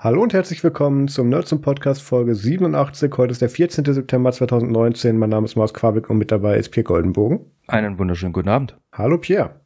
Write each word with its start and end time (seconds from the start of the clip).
Hallo 0.00 0.22
und 0.22 0.32
herzlich 0.32 0.62
willkommen 0.62 1.08
zum 1.08 1.28
Nerds 1.28 1.48
zum 1.48 1.60
Podcast 1.60 2.02
Folge 2.02 2.36
87. 2.36 3.12
Heute 3.16 3.32
ist 3.32 3.42
der 3.42 3.50
14. 3.50 3.84
September 3.84 4.30
2019. 4.30 5.18
Mein 5.18 5.30
Name 5.30 5.44
ist 5.44 5.56
Maus 5.56 5.74
Quabeck 5.74 6.08
und 6.08 6.18
mit 6.18 6.30
dabei 6.30 6.56
ist 6.56 6.68
Pierre 6.68 6.84
Goldenbogen. 6.84 7.40
Einen 7.66 7.98
wunderschönen 7.98 8.32
guten 8.32 8.48
Abend. 8.48 8.78
Hallo 8.92 9.18
Pierre. 9.18 9.60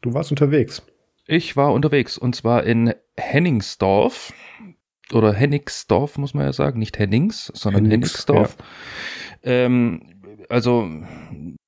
Du 0.00 0.14
warst 0.14 0.30
unterwegs. 0.30 0.80
Ich 1.26 1.58
war 1.58 1.74
unterwegs 1.74 2.16
und 2.16 2.34
zwar 2.34 2.64
in 2.64 2.94
Henningsdorf 3.18 4.32
oder 5.12 5.34
Henningsdorf 5.34 6.16
muss 6.16 6.32
man 6.32 6.46
ja 6.46 6.54
sagen, 6.54 6.78
nicht 6.78 6.98
Hennings, 6.98 7.52
sondern 7.54 7.84
Hennings, 7.84 8.26
Henningsdorf. 8.26 8.56
Ja. 9.42 9.50
Ähm, 9.50 10.22
also 10.48 10.88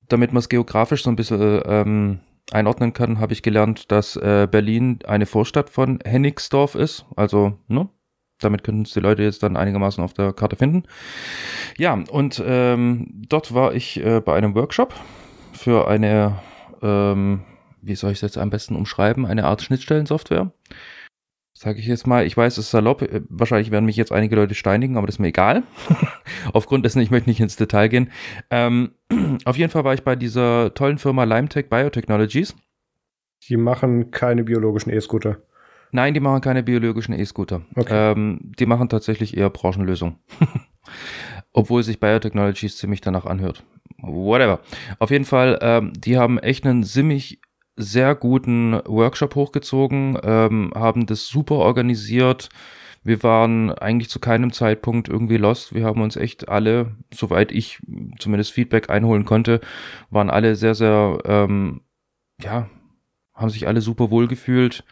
damit 0.07 0.33
man 0.33 0.39
es 0.39 0.49
geografisch 0.49 1.03
so 1.03 1.11
ein 1.11 1.15
bisschen 1.15 1.61
ähm, 1.63 2.19
einordnen 2.51 2.93
kann, 2.93 3.19
habe 3.19 3.33
ich 3.33 3.43
gelernt, 3.43 3.91
dass 3.91 4.15
äh, 4.15 4.47
Berlin 4.49 4.99
eine 5.05 5.25
Vorstadt 5.25 5.69
von 5.69 5.99
Hennigsdorf 6.03 6.75
ist. 6.75 7.05
Also, 7.15 7.59
ne? 7.67 7.89
Damit 8.39 8.63
können 8.63 8.83
es 8.83 8.93
die 8.93 8.99
Leute 8.99 9.23
jetzt 9.23 9.41
dann 9.41 9.57
einigermaßen 9.57 10.03
auf 10.03 10.13
der 10.13 10.31
Karte 10.31 10.55
finden. 10.55 10.83
Ja, 11.77 11.97
und 12.11 12.41
ähm, 12.45 13.23
dort 13.27 13.53
war 13.53 13.73
ich 13.73 13.99
äh, 13.99 14.21
bei 14.21 14.35
einem 14.35 14.53
Workshop 14.53 14.93
für 15.53 15.87
eine, 15.87 16.39
ähm, 16.83 17.41
wie 17.81 17.95
soll 17.95 18.11
ich 18.11 18.19
es 18.19 18.21
jetzt 18.21 18.37
am 18.37 18.51
besten 18.51 18.75
umschreiben, 18.75 19.25
eine 19.25 19.45
Art 19.45 19.63
Schnittstellensoftware 19.63 20.51
sage 21.57 21.79
ich 21.79 21.87
jetzt 21.87 22.05
mal, 22.05 22.25
ich 22.25 22.37
weiß, 22.37 22.57
es 22.57 22.65
ist 22.65 22.71
salopp, 22.71 23.01
äh, 23.01 23.21
wahrscheinlich 23.29 23.71
werden 23.71 23.85
mich 23.85 23.95
jetzt 23.95 24.11
einige 24.11 24.35
Leute 24.35 24.53
steinigen, 24.53 24.95
aber 24.95 25.07
das 25.07 25.15
ist 25.15 25.19
mir 25.19 25.29
egal. 25.29 25.63
Aufgrund 26.53 26.85
dessen, 26.85 27.01
ich 27.01 27.09
möchte 27.09 27.29
nicht 27.29 27.39
ins 27.39 27.55
Detail 27.55 27.87
gehen. 27.87 28.11
Ähm, 28.51 28.91
auf 29.45 29.57
jeden 29.57 29.71
Fall 29.71 29.83
war 29.83 29.95
ich 29.95 30.03
bei 30.03 30.15
dieser 30.15 30.73
tollen 30.75 30.99
Firma 30.99 31.23
LimeTech 31.23 31.69
Biotechnologies. 31.69 32.55
Die 33.49 33.57
machen 33.57 34.11
keine 34.11 34.43
biologischen 34.43 34.91
E-Scooter. 34.91 35.37
Nein, 35.91 36.13
die 36.13 36.19
machen 36.19 36.41
keine 36.41 36.63
biologischen 36.63 37.13
E-Scooter. 37.13 37.61
Okay. 37.75 38.11
Ähm, 38.11 38.39
die 38.41 38.65
machen 38.65 38.89
tatsächlich 38.89 39.35
eher 39.35 39.49
Branchenlösungen. 39.49 40.17
Obwohl 41.53 41.81
sich 41.81 41.99
Biotechnologies 41.99 42.77
ziemlich 42.77 43.01
danach 43.01 43.25
anhört. 43.25 43.63
Whatever. 43.99 44.59
Auf 44.99 45.09
jeden 45.09 45.25
Fall, 45.25 45.57
ähm, 45.61 45.93
die 45.97 46.17
haben 46.17 46.37
echt 46.37 46.67
einen 46.67 46.83
ziemlich 46.83 47.41
sehr 47.77 48.15
guten 48.15 48.73
Workshop 48.85 49.35
hochgezogen, 49.35 50.17
ähm, 50.23 50.71
haben 50.75 51.05
das 51.05 51.27
super 51.27 51.55
organisiert. 51.55 52.49
Wir 53.03 53.23
waren 53.23 53.71
eigentlich 53.71 54.09
zu 54.09 54.19
keinem 54.19 54.51
Zeitpunkt 54.51 55.07
irgendwie 55.07 55.37
lost. 55.37 55.73
Wir 55.73 55.85
haben 55.85 56.01
uns 56.01 56.17
echt 56.17 56.49
alle, 56.49 56.97
soweit 57.13 57.51
ich 57.51 57.79
zumindest 58.19 58.51
Feedback 58.51 58.89
einholen 58.89 59.23
konnte, 59.23 59.61
waren 60.09 60.29
alle 60.29 60.55
sehr, 60.55 60.75
sehr, 60.75 61.19
ähm, 61.25 61.81
ja, 62.41 62.67
haben 63.33 63.49
sich 63.49 63.67
alle 63.67 63.81
super 63.81 64.11
wohl 64.11 64.27
gefühlt. 64.27 64.83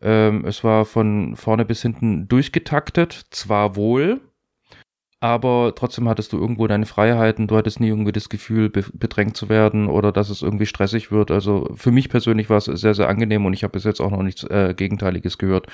Ähm, 0.00 0.44
es 0.44 0.64
war 0.64 0.84
von 0.84 1.36
vorne 1.36 1.64
bis 1.64 1.82
hinten 1.82 2.26
durchgetaktet, 2.26 3.26
zwar 3.30 3.76
wohl, 3.76 4.20
aber 5.22 5.72
trotzdem 5.76 6.08
hattest 6.08 6.32
du 6.32 6.38
irgendwo 6.38 6.66
deine 6.66 6.84
Freiheiten, 6.84 7.46
du 7.46 7.56
hattest 7.56 7.78
nie 7.78 7.86
irgendwie 7.86 8.10
das 8.10 8.28
Gefühl, 8.28 8.68
be 8.68 8.84
bedrängt 8.92 9.36
zu 9.36 9.48
werden 9.48 9.86
oder 9.86 10.10
dass 10.10 10.30
es 10.30 10.42
irgendwie 10.42 10.66
stressig 10.66 11.12
wird. 11.12 11.30
Also 11.30 11.70
für 11.76 11.92
mich 11.92 12.08
persönlich 12.08 12.50
war 12.50 12.56
es 12.56 12.64
sehr, 12.64 12.94
sehr 12.94 13.08
angenehm 13.08 13.46
und 13.46 13.52
ich 13.52 13.62
habe 13.62 13.70
bis 13.70 13.84
jetzt 13.84 14.00
auch 14.00 14.10
noch 14.10 14.24
nichts 14.24 14.42
äh, 14.42 14.74
Gegenteiliges 14.76 15.38
gehört. 15.38 15.68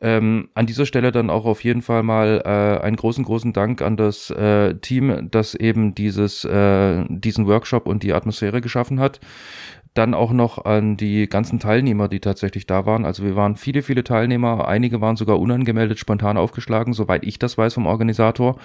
Ähm, 0.00 0.48
an 0.54 0.66
dieser 0.66 0.84
Stelle 0.84 1.12
dann 1.12 1.30
auch 1.30 1.44
auf 1.44 1.62
jeden 1.62 1.80
Fall 1.80 2.02
mal 2.02 2.42
äh, 2.44 2.84
einen 2.84 2.96
großen, 2.96 3.22
großen 3.22 3.52
Dank 3.52 3.82
an 3.82 3.96
das 3.96 4.30
äh, 4.30 4.74
Team, 4.74 5.28
das 5.30 5.54
eben 5.54 5.94
dieses, 5.94 6.44
äh, 6.44 7.04
diesen 7.08 7.46
Workshop 7.46 7.86
und 7.86 8.02
die 8.02 8.12
Atmosphäre 8.12 8.60
geschaffen 8.60 8.98
hat 8.98 9.20
dann 9.94 10.14
auch 10.14 10.32
noch 10.32 10.64
an 10.64 10.96
die 10.96 11.28
ganzen 11.28 11.58
Teilnehmer, 11.58 12.08
die 12.08 12.20
tatsächlich 12.20 12.66
da 12.66 12.86
waren. 12.86 13.04
Also 13.04 13.24
wir 13.24 13.36
waren 13.36 13.56
viele, 13.56 13.82
viele 13.82 14.04
Teilnehmer. 14.04 14.66
Einige 14.66 15.00
waren 15.00 15.16
sogar 15.16 15.38
unangemeldet 15.38 15.98
spontan 15.98 16.38
aufgeschlagen, 16.38 16.94
soweit 16.94 17.24
ich 17.24 17.38
das 17.38 17.58
weiß 17.58 17.74
vom 17.74 17.86
Organisator. 17.86 18.58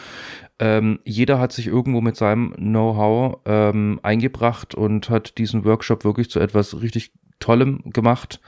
Ähm, 0.60 1.00
jeder 1.04 1.40
hat 1.40 1.52
sich 1.52 1.68
irgendwo 1.68 2.00
mit 2.00 2.16
seinem 2.16 2.54
Know-how 2.56 3.40
ähm, 3.46 4.00
eingebracht 4.04 4.74
und 4.74 5.10
hat 5.10 5.38
diesen 5.38 5.66
Workshop 5.66 6.06
wirklich 6.06 6.30
zu 6.30 6.40
etwas 6.40 6.82
richtig 6.82 7.12
Tollem 7.40 7.82
gemacht 7.92 8.40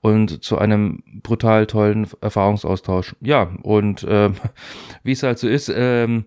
und 0.00 0.42
zu 0.42 0.56
einem 0.56 1.02
brutal 1.22 1.66
tollen 1.66 2.06
Erfahrungsaustausch. 2.20 3.16
Ja, 3.20 3.50
und 3.62 4.06
ähm, 4.08 4.34
wie 5.02 5.12
es 5.12 5.22
halt 5.22 5.38
so 5.38 5.48
ist, 5.48 5.70
ähm, 5.74 6.24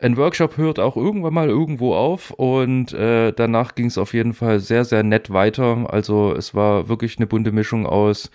ein 0.00 0.16
Workshop 0.16 0.56
hört 0.56 0.80
auch 0.80 0.96
irgendwann 0.96 1.34
mal 1.34 1.48
irgendwo 1.48 1.94
auf 1.94 2.30
und 2.30 2.92
äh, 2.92 3.32
danach 3.32 3.74
ging 3.74 3.86
es 3.86 3.98
auf 3.98 4.14
jeden 4.14 4.32
Fall 4.32 4.60
sehr, 4.60 4.84
sehr 4.84 5.02
nett 5.02 5.30
weiter. 5.30 5.92
Also 5.92 6.34
es 6.34 6.54
war 6.54 6.88
wirklich 6.88 7.18
eine 7.18 7.26
bunte 7.26 7.52
Mischung 7.52 7.86
aus 7.86 8.30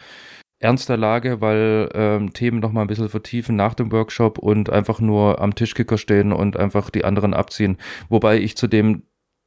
ernster 0.59 0.97
Lage, 0.97 1.41
weil 1.41 1.89
ähm, 1.93 2.33
Themen 2.33 2.59
noch 2.59 2.71
mal 2.71 2.81
ein 2.81 2.87
bisschen 2.87 3.09
vertiefen 3.09 3.55
nach 3.55 3.73
dem 3.73 3.91
Workshop 3.91 4.37
und 4.37 4.69
einfach 4.69 4.99
nur 4.99 5.41
am 5.41 5.55
Tischkicker 5.55 5.97
stehen 5.97 6.31
und 6.31 6.57
einfach 6.57 6.89
die 6.89 7.03
anderen 7.03 7.33
abziehen. 7.33 7.77
Wobei 8.09 8.37
ich 8.37 8.55
zu 8.55 8.67
dem 8.67 9.03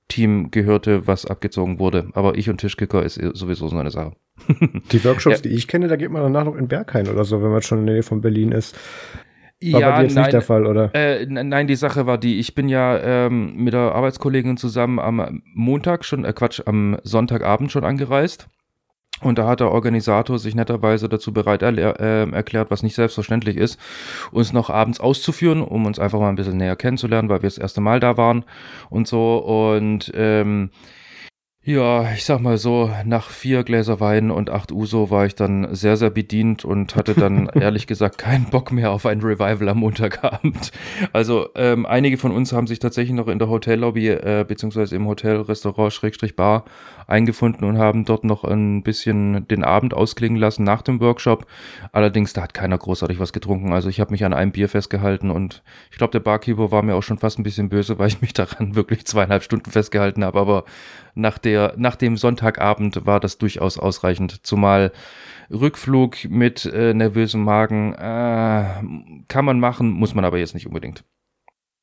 Team 0.09 0.51
gehörte, 0.51 1.07
was 1.07 1.27
abgezogen 1.27 1.79
wurde. 1.79 2.09
Aber 2.15 2.37
ich 2.37 2.49
und 2.49 2.59
Tischkicker 2.59 3.03
ist 3.03 3.21
sowieso 3.35 3.69
so 3.69 3.77
eine 3.77 3.91
Sache. 3.91 4.13
Die 4.93 5.05
Workshops, 5.05 5.37
ja. 5.37 5.43
die 5.43 5.55
ich 5.55 5.69
kenne, 5.69 5.89
da 5.89 5.97
geht 5.97 6.11
man 6.11 6.23
danach 6.23 6.45
noch 6.45 6.57
in 6.57 6.69
Berghain 6.69 7.09
oder 7.09 7.25
so, 7.25 7.43
wenn 7.43 7.51
man 7.51 7.63
schon 7.63 7.81
in 7.81 7.87
der 7.87 7.97
Nähe 7.97 8.03
von 8.03 8.21
Berlin 8.21 8.53
ist. 8.53 8.77
War 9.61 9.81
ja, 9.81 9.91
bei 9.91 9.97
dir 9.97 10.03
jetzt 10.05 10.15
nein, 10.15 10.25
nicht 10.25 10.33
der 10.33 10.43
Fall, 10.43 10.67
oder? 10.67 10.95
Äh, 10.95 11.27
nein, 11.27 11.67
die 11.67 11.75
Sache 11.75 12.07
war 12.07 12.17
die, 12.17 12.39
ich 12.39 12.55
bin 12.55 12.69
ja 12.69 12.99
ähm, 12.99 13.57
mit 13.57 13.75
der 13.75 13.93
Arbeitskollegin 13.93 14.57
zusammen 14.57 15.01
am 15.01 15.43
Montag 15.53 16.05
schon, 16.05 16.25
äh, 16.25 16.33
Quatsch, 16.33 16.63
am 16.65 16.97
Sonntagabend 17.03 17.73
schon 17.73 17.85
angereist. 17.85 18.49
Und 19.21 19.37
da 19.39 19.49
hat 19.49 19.59
der 19.59 19.73
Organisator 19.73 20.39
sich 20.39 20.55
netterweise 20.55 21.09
dazu 21.09 21.33
bereit 21.33 21.63
äh, 21.63 22.31
erklärt, 22.31 22.71
was 22.71 22.85
nicht 22.85 22.95
selbstverständlich 22.95 23.57
ist, 23.57 23.81
uns 24.31 24.53
noch 24.53 24.71
abends 24.71 25.01
auszuführen, 25.01 25.61
um 25.61 25.87
uns 25.87 25.99
einfach 25.99 26.21
mal 26.21 26.29
ein 26.29 26.37
bisschen 26.37 26.57
näher 26.57 26.77
kennenzulernen, 26.77 27.29
weil 27.29 27.43
wir 27.43 27.49
das 27.49 27.59
erste 27.59 27.81
Mal 27.81 27.99
da 27.99 28.17
waren 28.17 28.45
und 28.91 29.09
so. 29.09 29.39
Und 29.39 30.13
ähm, 30.15 30.71
ja, 31.69 32.11
ich 32.15 32.25
sag 32.25 32.41
mal 32.41 32.57
so, 32.57 32.91
nach 33.05 33.29
vier 33.29 33.63
Gläser 33.63 34.01
Wein 34.01 34.31
und 34.31 34.49
acht 34.49 34.73
Uso 34.73 35.11
war 35.11 35.27
ich 35.27 35.35
dann 35.35 35.75
sehr, 35.75 35.99
sehr 35.99 36.09
bedient 36.09 36.65
und 36.65 36.97
hatte 36.97 37.13
dann 37.13 37.47
ehrlich 37.55 37.87
gesagt 37.87 38.17
keinen 38.17 38.47
Bock 38.47 38.73
mehr 38.73 38.91
auf 38.91 39.05
ein 39.05 39.21
Revival 39.21 39.69
am 39.69 39.81
Montagabend. 39.81 40.73
Also 41.13 41.51
ähm, 41.57 41.85
einige 41.85 42.17
von 42.17 42.33
uns 42.33 42.55
haben 42.55 42.67
sich 42.67 42.79
tatsächlich 42.79 43.15
noch 43.15 43.29
in 43.29 43.39
der 43.39 43.51
Hotellobby 43.51 44.09
äh, 44.09 44.47
beziehungsweise 44.49 44.97
im 44.97 45.07
Hotel, 45.07 45.43
Restaurant, 45.43 45.93
Schrägstrich 45.93 46.37
Bar 46.37 46.65
eingefunden 47.07 47.69
und 47.69 47.77
haben 47.77 48.07
dort 48.07 48.25
noch 48.25 48.45
ein 48.45 48.83
bisschen 48.83 49.47
den 49.49 49.63
Abend 49.63 49.93
ausklingen 49.93 50.39
lassen 50.39 50.65
nach 50.65 50.81
dem 50.81 51.01
Workshop. 51.01 51.47
Allerdings, 51.93 52.33
da 52.33 52.43
hat 52.43 52.55
keiner 52.55 52.79
großartig 52.79 53.19
was 53.19 53.35
getrunken. 53.35 53.75
Also 53.75 53.91
ich 53.91 54.01
habe 54.01 54.13
mich 54.13 54.25
an 54.25 54.33
einem 54.33 54.53
Bier 54.53 54.71
festgehalten 54.71 55.31
und 55.31 55.63
ich 55.91 55.99
glaube, 55.99 56.13
der 56.13 56.21
Barkeeper 56.21 56.71
war 56.71 56.83
mir 56.83 56.95
auch 56.95 57.03
schon 57.03 57.19
fast 57.19 57.39
ein 57.39 57.43
bisschen 57.43 57.69
böse, 57.69 57.99
weil 57.99 58.09
ich 58.09 58.23
mich 58.23 58.33
daran 58.33 58.75
wirklich 58.75 59.07
zweieinhalb 59.07 59.43
Stunden 59.43 59.71
festgehalten 59.71 60.25
habe. 60.25 60.39
Aber 60.39 60.65
nach, 61.19 61.39
der, 61.39 61.75
nach 61.77 61.97
dem 61.97 62.17
Sonntagabend 62.17 63.05
war 63.07 63.21
das 63.21 63.39
durchaus 63.39 63.79
ausreichend. 63.79 64.47
Zumal 64.47 64.93
Rückflug 65.51 66.25
mit 66.29 66.65
äh, 66.67 66.95
nervösem 66.95 67.43
Magen 67.43 67.95
äh, 67.95 68.65
kann 69.29 69.45
man 69.45 69.61
machen, 69.61 69.91
muss 69.91 70.15
man 70.15 70.25
aber 70.25 70.39
jetzt 70.39 70.55
nicht 70.55 70.67
unbedingt. 70.67 71.05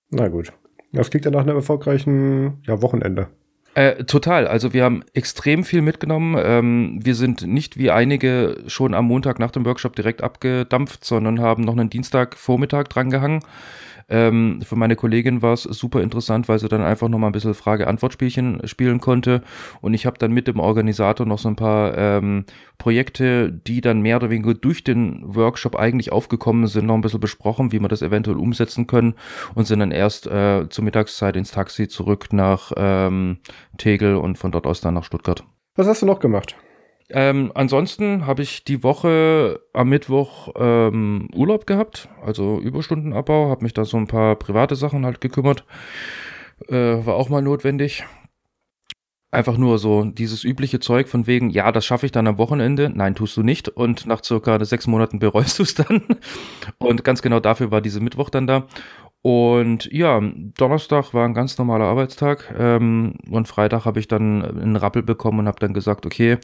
Na 0.09 0.28
gut. 0.28 0.53
Das 0.91 1.09
klingt 1.09 1.25
ja 1.25 1.31
nach 1.31 1.41
einem 1.41 1.57
erfolgreichen 1.57 2.62
ja, 2.66 2.81
Wochenende. 2.81 3.28
Äh, 3.73 4.06
total. 4.06 4.47
Also 4.47 4.72
wir 4.72 4.85
haben 4.85 5.03
extrem 5.13 5.66
viel 5.66 5.81
mitgenommen. 5.81 6.41
Ähm, 6.41 7.00
wir 7.03 7.13
sind 7.13 7.46
nicht 7.46 7.78
wie 7.78 7.91
einige 7.91 8.63
schon 8.67 8.94
am 8.94 9.06
Montag 9.06 9.38
nach 9.38 9.52
dem 9.52 9.66
Workshop 9.66 9.96
direkt 9.97 10.23
abgedampft, 10.23 11.03
sondern 11.03 11.41
haben 11.41 11.63
noch 11.63 11.73
einen 11.73 11.90
Dienstagvormittag 11.90 12.85
drangehangen. 12.85 13.41
Ähm, 14.08 14.62
für 14.62 14.76
meine 14.76 14.96
Kollegin 14.96 15.42
war 15.42 15.54
es 15.54 15.64
super 15.64 16.02
interessant, 16.02 16.48
weil 16.48 16.60
sie 16.60 16.68
dann 16.68 16.82
einfach 16.82 17.10
noch 17.10 17.18
mal 17.18 17.28
ein 17.28 17.34
bisschen 17.34 17.54
Frage-Antwort-Spielchen 17.54 18.68
spielen 18.68 19.00
konnte. 19.00 19.42
Und 19.82 19.94
ich 19.94 20.06
habe 20.06 20.18
dann 20.20 20.32
mit 20.32 20.48
dem 20.48 20.60
Organisator 20.60 21.26
noch 21.26 21.40
so 21.40 21.50
ein 21.50 21.56
paar 21.56 21.98
ähm, 21.98 22.46
Projekte, 22.78 23.52
die 23.52 23.82
dann 23.82 24.02
mehr 24.02 24.18
oder 24.18 24.30
weniger 24.30 24.54
durch 24.54 24.84
den 24.84 25.22
Workshop 25.24 25.76
eigentlich 25.76 26.12
aufgekommen 26.12 26.68
sind, 26.68 26.86
noch 26.86 26.96
ein 26.96 27.02
bisschen 27.02 27.20
besprochen, 27.20 27.72
wie 27.72 27.79
wir 27.79 27.88
das 27.88 28.02
eventuell 28.02 28.38
umsetzen 28.38 28.88
können 28.88 29.16
und 29.56 29.66
sind 29.66 29.79
dann 29.79 29.91
erst 29.91 30.28
äh, 30.28 30.68
zur 30.70 30.84
Mittagszeit 30.84 31.35
ins 31.35 31.52
Taxi 31.52 31.88
zurück 31.88 32.32
nach 32.32 32.72
ähm, 32.76 33.38
Tegel 33.78 34.16
und 34.16 34.38
von 34.38 34.52
dort 34.52 34.68
aus 34.68 34.82
dann 34.82 34.94
nach 34.94 35.03
Stuttgart. 35.03 35.44
Was 35.76 35.88
hast 35.88 36.02
du 36.02 36.06
noch 36.06 36.20
gemacht? 36.20 36.56
Ähm, 37.09 37.52
ansonsten 37.53 38.25
habe 38.25 38.41
ich 38.41 38.63
die 38.63 38.81
Woche 38.81 39.61
am 39.73 39.90
Mittwoch 39.90 40.49
ähm, 40.55 41.29
Urlaub 41.35 41.67
gehabt, 41.67 42.09
also 42.23 42.59
Überstundenabbau, 42.59 43.49
habe 43.49 43.63
mich 43.63 43.73
da 43.73 43.85
so 43.85 43.97
ein 43.97 44.07
paar 44.07 44.35
private 44.35 44.75
Sachen 44.75 45.05
halt 45.05 45.22
gekümmert. 45.22 45.66
Äh, 46.67 47.05
war 47.05 47.16
auch 47.16 47.29
mal 47.29 47.41
notwendig. 47.41 48.05
Einfach 49.29 49.57
nur 49.57 49.79
so 49.79 50.05
dieses 50.05 50.46
übliche 50.46 50.79
Zeug 50.79 51.09
von 51.09 51.28
wegen, 51.28 51.49
ja, 51.49 51.72
das 51.73 51.85
schaffe 51.85 52.05
ich 52.05 52.11
dann 52.13 52.25
am 52.25 52.37
Wochenende. 52.37 52.90
Nein, 52.90 53.16
tust 53.16 53.35
du 53.35 53.43
nicht. 53.43 53.67
Und 53.67 54.05
nach 54.07 54.23
circa 54.23 54.63
sechs 54.63 54.87
Monaten 54.87 55.19
bereust 55.19 55.59
du 55.59 55.63
es 55.63 55.75
dann. 55.75 56.03
Und 56.78 57.03
ganz 57.03 57.22
genau 57.22 57.41
dafür 57.41 57.69
war 57.69 57.81
diese 57.81 57.99
Mittwoch 57.99 58.29
dann 58.29 58.47
da. 58.47 58.67
Und 59.26 59.90
ja, 59.92 60.22
Donnerstag 60.56 61.16
war 61.16 61.26
ein 61.26 61.34
ganz 61.34 61.58
normaler 61.58 61.86
Arbeitstag. 61.86 62.54
Ähm, 62.60 63.16
und 63.28 63.48
Freitag 63.48 63.86
habe 63.86 64.00
ich 64.00 64.08
dann 64.08 64.46
einen 64.46 64.76
Rappel 64.76 65.02
bekommen 65.02 65.40
und 65.40 65.48
habe 65.48 65.58
dann 65.60 65.74
gesagt, 65.74 66.06
okay, 66.06 66.38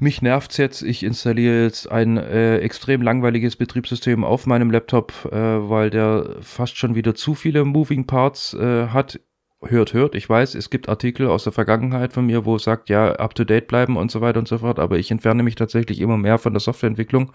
mich 0.00 0.22
nervt's 0.22 0.56
jetzt, 0.56 0.82
ich 0.82 1.04
installiere 1.04 1.62
jetzt 1.62 1.88
ein 1.88 2.16
äh, 2.16 2.58
extrem 2.58 3.00
langweiliges 3.00 3.54
Betriebssystem 3.54 4.24
auf 4.24 4.44
meinem 4.46 4.72
Laptop, 4.72 5.12
äh, 5.30 5.36
weil 5.36 5.90
der 5.90 6.34
fast 6.40 6.78
schon 6.78 6.96
wieder 6.96 7.14
zu 7.14 7.36
viele 7.36 7.64
Moving 7.64 8.08
Parts 8.08 8.54
äh, 8.54 8.88
hat. 8.88 9.20
Hört, 9.64 9.94
hört, 9.94 10.16
ich 10.16 10.28
weiß, 10.28 10.56
es 10.56 10.68
gibt 10.68 10.88
Artikel 10.88 11.28
aus 11.28 11.44
der 11.44 11.52
Vergangenheit 11.52 12.12
von 12.12 12.26
mir, 12.26 12.44
wo 12.44 12.56
es 12.56 12.64
sagt, 12.64 12.88
ja, 12.88 13.12
up 13.12 13.36
to 13.36 13.44
date 13.44 13.68
bleiben 13.68 13.96
und 13.96 14.10
so 14.10 14.20
weiter 14.20 14.40
und 14.40 14.48
so 14.48 14.58
fort, 14.58 14.80
aber 14.80 14.98
ich 14.98 15.12
entferne 15.12 15.44
mich 15.44 15.54
tatsächlich 15.54 16.00
immer 16.00 16.16
mehr 16.16 16.38
von 16.38 16.54
der 16.54 16.58
Softwareentwicklung 16.58 17.32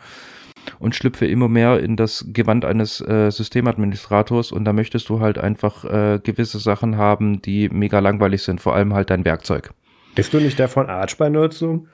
und 0.80 0.96
schlüpfe 0.96 1.26
immer 1.26 1.48
mehr 1.48 1.80
in 1.80 1.96
das 1.96 2.26
Gewand 2.30 2.66
eines 2.66 3.02
äh, 3.02 3.32
Systemadministrators 3.32 4.52
und 4.52 4.66
da 4.66 4.74
möchtest 4.74 5.10
du 5.10 5.20
halt 5.20 5.38
einfach 5.38 5.86
äh, 5.86 6.20
gewisse 6.22 6.60
Sachen 6.60 6.98
haben, 6.98 7.42
die 7.42 7.70
mega 7.70 8.00
langweilig 8.00 8.44
sind, 8.44 8.62
vor 8.62 8.76
allem 8.76 8.94
halt 8.94 9.10
dein 9.10 9.26
Werkzeug. 9.26 9.72
Bist 10.16 10.34
du 10.34 10.40
nicht 10.40 10.58
der 10.58 10.68
von 10.68 10.90
Arch 10.90 11.18
bei 11.18 11.30
Nerdsum? 11.30 11.88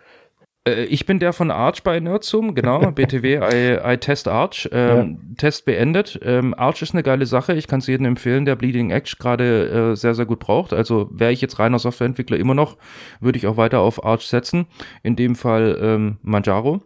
Äh, 0.66 0.86
ich 0.86 1.06
bin 1.06 1.20
der 1.20 1.34
von 1.34 1.52
Arch 1.52 1.84
bei 1.84 2.00
Nerdsum, 2.00 2.56
genau, 2.56 2.80
BTW, 2.92 3.40
I, 3.42 3.94
I 3.94 3.98
Test 3.98 4.28
Arch. 4.28 4.70
Ähm, 4.72 5.20
ja. 5.30 5.36
Test 5.38 5.66
beendet. 5.66 6.20
Ähm, 6.24 6.54
Arch 6.58 6.82
ist 6.82 6.94
eine 6.94 7.04
geile 7.04 7.26
Sache. 7.26 7.54
Ich 7.54 7.68
kann 7.68 7.80
es 7.80 7.88
jedem 7.88 8.06
empfehlen, 8.06 8.46
der 8.46 8.56
Bleeding 8.56 8.92
Edge 8.92 9.16
gerade 9.20 9.92
äh, 9.92 9.96
sehr, 9.96 10.16
sehr 10.16 10.26
gut 10.26 10.40
braucht. 10.40 10.74
Also 10.74 11.10
wäre 11.12 11.32
ich 11.32 11.42
jetzt 11.42 11.60
reiner 11.60 11.80
Softwareentwickler 11.80 12.38
immer 12.38 12.56
noch, 12.56 12.78
würde 13.20 13.38
ich 13.38 13.48
auch 13.48 13.58
weiter 13.58 13.80
auf 13.80 14.06
Arch 14.06 14.28
setzen. 14.28 14.68
In 15.04 15.16
dem 15.16 15.36
Fall 15.36 15.78
ähm, 15.82 16.18
Manjaro. 16.22 16.82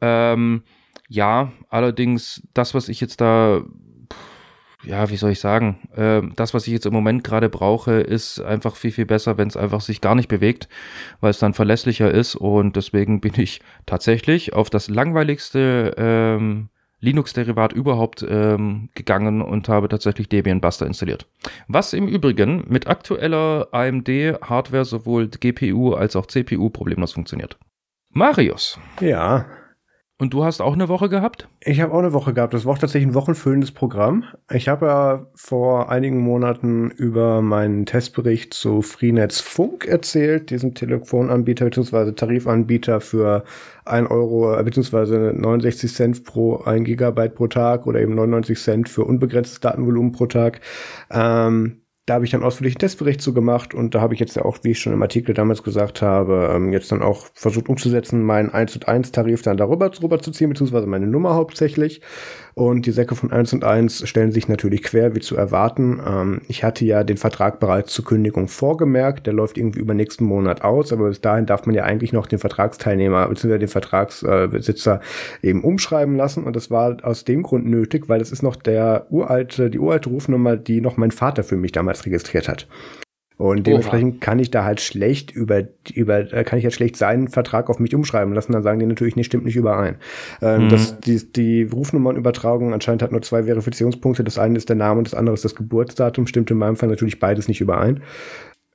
Ähm, 0.00 0.62
ja, 1.10 1.50
allerdings 1.68 2.40
das, 2.54 2.72
was 2.72 2.88
ich 2.88 3.00
jetzt 3.00 3.20
da 3.20 3.62
ja, 4.82 5.10
wie 5.10 5.16
soll 5.16 5.32
ich 5.32 5.40
sagen, 5.40 5.90
äh, 5.94 6.22
das, 6.36 6.54
was 6.54 6.66
ich 6.66 6.72
jetzt 6.72 6.86
im 6.86 6.94
Moment 6.94 7.22
gerade 7.22 7.50
brauche, 7.50 8.00
ist 8.00 8.40
einfach 8.40 8.76
viel, 8.76 8.92
viel 8.92 9.04
besser, 9.04 9.36
wenn 9.36 9.48
es 9.48 9.56
einfach 9.56 9.82
sich 9.82 10.00
gar 10.00 10.14
nicht 10.14 10.28
bewegt, 10.28 10.70
weil 11.20 11.32
es 11.32 11.38
dann 11.38 11.52
verlässlicher 11.52 12.10
ist 12.10 12.34
und 12.34 12.76
deswegen 12.76 13.20
bin 13.20 13.32
ich 13.36 13.60
tatsächlich 13.84 14.54
auf 14.54 14.70
das 14.70 14.88
langweiligste 14.88 15.94
ähm, 15.98 16.70
Linux-Derivat 17.00 17.74
überhaupt 17.74 18.24
ähm, 18.26 18.88
gegangen 18.94 19.42
und 19.42 19.68
habe 19.68 19.88
tatsächlich 19.88 20.30
Debian 20.30 20.62
Buster 20.62 20.86
installiert. 20.86 21.26
Was 21.68 21.92
im 21.92 22.08
Übrigen 22.08 22.64
mit 22.68 22.86
aktueller 22.86 23.68
AMD-Hardware 23.72 24.86
sowohl 24.86 25.28
GPU 25.28 25.92
als 25.92 26.16
auch 26.16 26.24
CPU 26.24 26.70
problemlos 26.70 27.12
funktioniert. 27.12 27.58
Marius. 28.12 28.78
Ja, 29.00 29.44
und 30.20 30.34
du 30.34 30.44
hast 30.44 30.60
auch 30.60 30.74
eine 30.74 30.88
Woche 30.88 31.08
gehabt? 31.08 31.48
Ich 31.60 31.80
habe 31.80 31.94
auch 31.94 31.98
eine 31.98 32.12
Woche 32.12 32.34
gehabt. 32.34 32.52
Das 32.52 32.66
war 32.66 32.78
tatsächlich 32.78 33.10
ein 33.10 33.14
wochenfüllendes 33.14 33.72
Programm. 33.72 34.24
Ich 34.52 34.68
habe 34.68 34.86
ja 34.86 35.26
vor 35.34 35.90
einigen 35.90 36.18
Monaten 36.20 36.90
über 36.90 37.40
meinen 37.40 37.86
Testbericht 37.86 38.52
zu 38.52 38.82
Freenetz 38.82 39.40
Funk 39.40 39.86
erzählt, 39.86 40.50
diesem 40.50 40.74
Telefonanbieter 40.74 41.64
bzw. 41.64 42.12
Tarifanbieter 42.12 43.00
für 43.00 43.44
1 43.86 44.10
Euro 44.10 44.54
äh, 44.54 44.62
bzw. 44.62 45.32
69 45.32 45.94
Cent 45.94 46.24
pro 46.24 46.58
1 46.58 46.84
Gigabyte 46.84 47.34
pro 47.34 47.46
Tag 47.46 47.86
oder 47.86 48.00
eben 48.00 48.14
99 48.14 48.58
Cent 48.58 48.88
für 48.90 49.04
unbegrenztes 49.04 49.60
Datenvolumen 49.60 50.12
pro 50.12 50.26
Tag. 50.26 50.60
Ähm, 51.10 51.79
da 52.10 52.14
habe 52.14 52.24
ich 52.24 52.32
dann 52.32 52.42
ausführlich 52.42 52.74
einen 52.74 52.80
Testbericht 52.80 53.22
zu 53.22 53.32
gemacht 53.32 53.72
und 53.72 53.94
da 53.94 54.00
habe 54.00 54.14
ich 54.14 54.20
jetzt 54.20 54.34
ja 54.34 54.44
auch, 54.44 54.58
wie 54.62 54.72
ich 54.72 54.80
schon 54.80 54.92
im 54.92 55.00
Artikel 55.00 55.32
damals 55.32 55.62
gesagt 55.62 56.02
habe, 56.02 56.50
ähm, 56.52 56.72
jetzt 56.72 56.90
dann 56.90 57.02
auch 57.02 57.28
versucht 57.34 57.68
umzusetzen, 57.68 58.24
meinen 58.24 58.50
1 58.50 58.74
und 58.74 58.88
1 58.88 59.12
Tarif 59.12 59.42
dann 59.42 59.56
darüber 59.56 59.92
rüber 60.02 60.18
zu 60.18 60.32
ziehen, 60.32 60.48
beziehungsweise 60.48 60.88
meine 60.88 61.06
Nummer 61.06 61.34
hauptsächlich. 61.36 62.00
Und 62.54 62.86
die 62.86 62.90
Säcke 62.90 63.14
von 63.14 63.32
1 63.32 63.52
und 63.52 63.64
1 63.64 64.08
stellen 64.08 64.32
sich 64.32 64.48
natürlich 64.48 64.82
quer, 64.82 65.14
wie 65.14 65.20
zu 65.20 65.36
erwarten. 65.36 66.00
Ähm, 66.06 66.40
ich 66.48 66.64
hatte 66.64 66.84
ja 66.84 67.04
den 67.04 67.16
Vertrag 67.16 67.60
bereits 67.60 67.92
zur 67.92 68.04
Kündigung 68.04 68.48
vorgemerkt. 68.48 69.26
Der 69.26 69.34
läuft 69.34 69.58
irgendwie 69.58 69.80
über 69.80 69.94
nächsten 69.94 70.24
Monat 70.24 70.62
aus, 70.62 70.92
aber 70.92 71.08
bis 71.08 71.20
dahin 71.20 71.46
darf 71.46 71.66
man 71.66 71.74
ja 71.74 71.84
eigentlich 71.84 72.12
noch 72.12 72.26
den 72.26 72.38
Vertragsteilnehmer 72.38 73.28
bzw. 73.28 73.58
den 73.58 73.68
Vertragsbesitzer 73.68 75.00
eben 75.42 75.62
umschreiben 75.62 76.16
lassen. 76.16 76.44
Und 76.44 76.56
das 76.56 76.70
war 76.70 76.96
aus 77.02 77.24
dem 77.24 77.42
Grund 77.42 77.66
nötig, 77.66 78.08
weil 78.08 78.20
es 78.20 78.32
ist 78.32 78.42
noch 78.42 78.56
der 78.56 79.06
uralte, 79.10 79.70
die 79.70 79.78
uralte 79.78 80.10
Rufnummer, 80.10 80.56
die 80.56 80.80
noch 80.80 80.96
mein 80.96 81.10
Vater 81.10 81.44
für 81.44 81.56
mich 81.56 81.72
damals 81.72 82.06
registriert 82.06 82.48
hat. 82.48 82.66
Und 83.40 83.66
dementsprechend 83.66 84.16
Oha. 84.16 84.20
kann 84.20 84.38
ich 84.38 84.50
da 84.50 84.64
halt 84.64 84.82
schlecht 84.82 85.30
über, 85.30 85.62
über, 85.94 86.30
äh, 86.30 86.44
kann 86.44 86.58
ich 86.58 86.64
halt 86.66 86.74
schlecht 86.74 86.96
seinen 86.96 87.28
Vertrag 87.28 87.70
auf 87.70 87.78
mich 87.78 87.94
umschreiben 87.94 88.34
lassen. 88.34 88.52
Dann 88.52 88.62
sagen 88.62 88.78
die 88.78 88.84
natürlich, 88.84 89.16
nee, 89.16 89.24
stimmt 89.24 89.46
nicht 89.46 89.56
überein. 89.56 89.96
Ähm, 90.42 90.64
mhm. 90.64 90.68
das, 90.68 91.00
die, 91.00 91.32
die 91.32 91.62
Rufnummernübertragung 91.62 92.74
anscheinend 92.74 93.02
hat 93.02 93.12
nur 93.12 93.22
zwei 93.22 93.44
Verifizierungspunkte. 93.44 94.24
Das 94.24 94.38
eine 94.38 94.58
ist 94.58 94.68
der 94.68 94.76
Name 94.76 94.98
und 94.98 95.06
das 95.06 95.14
andere 95.14 95.32
ist 95.32 95.46
das 95.46 95.54
Geburtsdatum. 95.54 96.26
Stimmt 96.26 96.50
in 96.50 96.58
meinem 96.58 96.76
Fall 96.76 96.90
natürlich 96.90 97.18
beides 97.18 97.48
nicht 97.48 97.62
überein. 97.62 98.02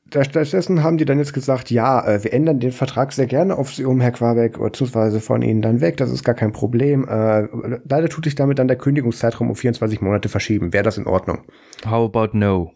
Stattdessen 0.10 0.82
haben 0.82 0.98
die 0.98 1.06
dann 1.06 1.20
jetzt 1.20 1.34
gesagt, 1.34 1.70
ja, 1.70 2.04
äh, 2.04 2.24
wir 2.24 2.34
ändern 2.34 2.60
den 2.60 2.72
Vertrag 2.72 3.14
sehr 3.14 3.28
gerne 3.28 3.56
auf 3.56 3.72
Sie 3.72 3.86
um, 3.86 4.02
Herr 4.02 4.12
Quabeck, 4.12 4.60
beziehungsweise 4.60 5.20
von 5.20 5.44
Ihnen 5.44 5.62
dann 5.62 5.80
weg. 5.80 5.98
Das 5.98 6.12
ist 6.12 6.24
gar 6.24 6.36
kein 6.36 6.54
Problem. 6.54 7.08
Äh, 7.08 7.48
leider 7.88 8.10
tut 8.10 8.24
sich 8.24 8.34
damit 8.34 8.58
dann 8.58 8.68
der 8.68 8.78
Kündigungszeitraum 8.78 9.50
um 9.50 9.56
24 9.56 10.02
Monate 10.02 10.28
verschieben. 10.28 10.74
Wäre 10.74 10.84
das 10.84 10.98
in 10.98 11.06
Ordnung? 11.06 11.40
How 11.86 12.06
about 12.06 12.36
no? 12.36 12.72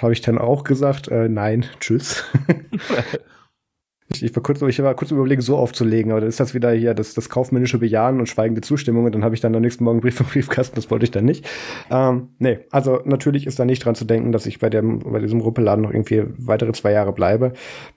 Habe 0.00 0.12
ich 0.12 0.20
dann 0.20 0.38
auch 0.38 0.64
gesagt, 0.64 1.08
äh, 1.08 1.28
nein, 1.28 1.66
tschüss. 1.80 2.24
ich, 4.14 4.22
ich, 4.22 4.34
war 4.34 4.42
kurz, 4.42 4.62
ich 4.62 4.82
war 4.82 4.94
kurz 4.94 5.10
überlegen, 5.10 5.42
so 5.42 5.56
aufzulegen, 5.56 6.12
aber 6.12 6.20
dann 6.20 6.28
ist 6.28 6.40
das 6.40 6.54
wieder 6.54 6.72
hier 6.72 6.94
das, 6.94 7.14
das 7.14 7.28
kaufmännische 7.28 7.78
Bejahen 7.78 8.18
und 8.18 8.28
schweigende 8.28 8.62
Zustimmung 8.62 9.04
und 9.04 9.14
dann 9.14 9.24
habe 9.24 9.34
ich 9.34 9.40
dann 9.40 9.54
am 9.54 9.62
nächsten 9.62 9.84
Morgen 9.84 9.96
einen 9.96 10.02
Brief 10.02 10.16
vom 10.16 10.26
Briefkasten, 10.26 10.76
das 10.76 10.90
wollte 10.90 11.04
ich 11.04 11.10
dann 11.10 11.24
nicht. 11.24 11.48
Ähm, 11.90 12.28
nee, 12.38 12.60
also 12.70 13.00
natürlich 13.04 13.46
ist 13.46 13.58
da 13.58 13.64
nicht 13.64 13.84
dran 13.84 13.94
zu 13.94 14.04
denken, 14.04 14.32
dass 14.32 14.46
ich 14.46 14.58
bei, 14.58 14.70
dem, 14.70 15.00
bei 15.00 15.18
diesem 15.18 15.40
Ruppeladen 15.40 15.84
noch 15.84 15.92
irgendwie 15.92 16.24
weitere 16.38 16.72
zwei 16.72 16.92
Jahre 16.92 17.12
bleibe 17.12 17.52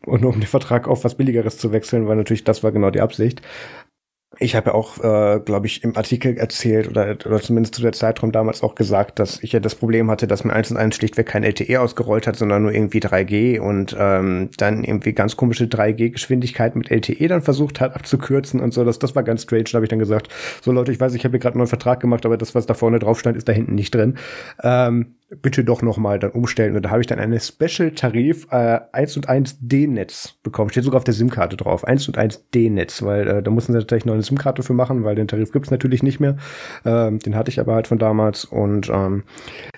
und 0.06 0.22
nur 0.22 0.34
um 0.34 0.40
den 0.40 0.48
Vertrag 0.48 0.88
auf 0.88 1.04
was 1.04 1.16
Billigeres 1.16 1.58
zu 1.58 1.72
wechseln, 1.72 2.08
weil 2.08 2.18
natürlich 2.18 2.44
das 2.44 2.64
war 2.64 2.72
genau 2.72 2.90
die 2.90 3.02
Absicht. 3.02 3.42
Ich 4.40 4.56
habe 4.56 4.72
ja 4.72 4.74
auch, 4.74 4.98
äh, 4.98 5.40
glaube 5.40 5.68
ich, 5.68 5.84
im 5.84 5.96
Artikel 5.96 6.38
erzählt 6.38 6.88
oder, 6.88 7.16
oder 7.26 7.42
zumindest 7.42 7.76
zu 7.76 7.82
der 7.82 7.94
Zeitraum 7.94 8.32
damals 8.32 8.64
auch 8.64 8.76
gesagt, 8.76 9.20
dass 9.20 9.42
ich 9.42 9.54
ja 9.54 9.60
das 9.60 9.76
Problem 9.76 10.10
hatte, 10.10 10.28
dass 10.28 10.44
mir 10.44 10.54
eins 10.54 10.72
und 10.72 10.78
eins 10.78 10.96
schlichtweg 10.96 11.28
kein 11.28 11.44
LTE 11.44 11.80
ausgerollt 11.80 12.28
hat, 12.28 12.36
sondern 12.36 12.64
nur 12.64 12.72
irgendwie 12.72 13.00
3G 13.00 13.60
und 13.60 13.96
ähm, 13.98 14.50
dann 14.58 14.84
irgendwie 14.84 15.14
ganz 15.14 15.38
komische 15.38 15.66
3G-Geschwindigkeit 15.66 16.76
mit 16.76 16.92
LTE 16.92 17.28
dann 17.28 17.42
versucht 17.42 17.80
hat 17.80 17.96
abzukürzen 17.96 18.60
und 18.60 18.74
so. 18.74 18.84
Das, 18.84 19.00
das 19.00 19.16
war 19.16 19.24
ganz 19.24 19.44
strange. 19.44 19.66
Da 19.66 19.76
habe 19.76 19.86
ich 19.86 19.90
dann 19.90 20.00
gesagt, 20.00 20.30
so 20.62 20.72
Leute, 20.72 20.92
ich 20.92 21.00
weiß, 21.00 21.14
ich 21.14 21.24
habe 21.24 21.34
hier 21.34 21.40
gerade 21.40 21.54
einen 21.54 21.60
neuen 21.60 21.70
Vertrag 21.70 22.00
gemacht, 22.00 22.26
aber 22.26 22.38
das, 22.38 22.56
was 22.56 22.66
da 22.66 22.74
vorne 22.74 23.00
drauf 23.00 23.20
stand, 23.20 23.38
ist 23.38 23.48
da 23.48 23.54
hinten 23.54 23.76
nicht 23.76 23.94
drin. 23.94 24.18
Ähm, 24.64 25.16
bitte 25.30 25.64
doch 25.64 25.82
noch 25.82 25.98
mal 25.98 26.20
dann 26.20 26.32
umstellen. 26.32 26.76
Und 26.76 26.84
da 26.84 26.92
habe 26.92 27.02
ich 27.02 27.08
dann 27.08 27.20
einen 27.20 27.40
Special-Tarif 27.40 28.48
äh, 28.52 28.80
1 28.92 29.18
und 29.18 29.30
1 29.30 29.58
D-Netz 29.60 30.36
bekommen. 30.44 30.70
Steht 30.70 30.84
sogar 30.84 30.98
auf 30.98 31.04
der 31.04 31.14
SIM-Karte 31.14 31.58
drauf. 31.58 31.84
1 31.84 32.08
und 32.08 32.18
1 32.18 32.50
D-Netz, 32.52 33.02
weil 33.02 33.28
äh, 33.28 33.44
da 33.44 33.52
mussten 33.52 33.74
sie 33.74 33.80
natürlich 33.80 34.06
noch 34.06 34.14
eine 34.14 34.24
SIM-Karte 34.24 34.64
für 34.64 34.74
machen, 34.74 35.04
weil 35.04 35.16
den 35.16 35.28
Tarif 35.28 35.52
gibt's 35.52 35.72
natürlich 35.72 36.04
nicht 36.04 36.20
mehr. 36.20 36.38
Ähm, 36.86 37.20
den 37.20 37.36
hatte 37.36 37.50
ich 37.50 37.60
aber 37.60 37.74
halt 37.74 37.88
von 37.88 37.98
damals. 37.98 38.46
Und 38.46 38.90
ähm, 38.90 39.24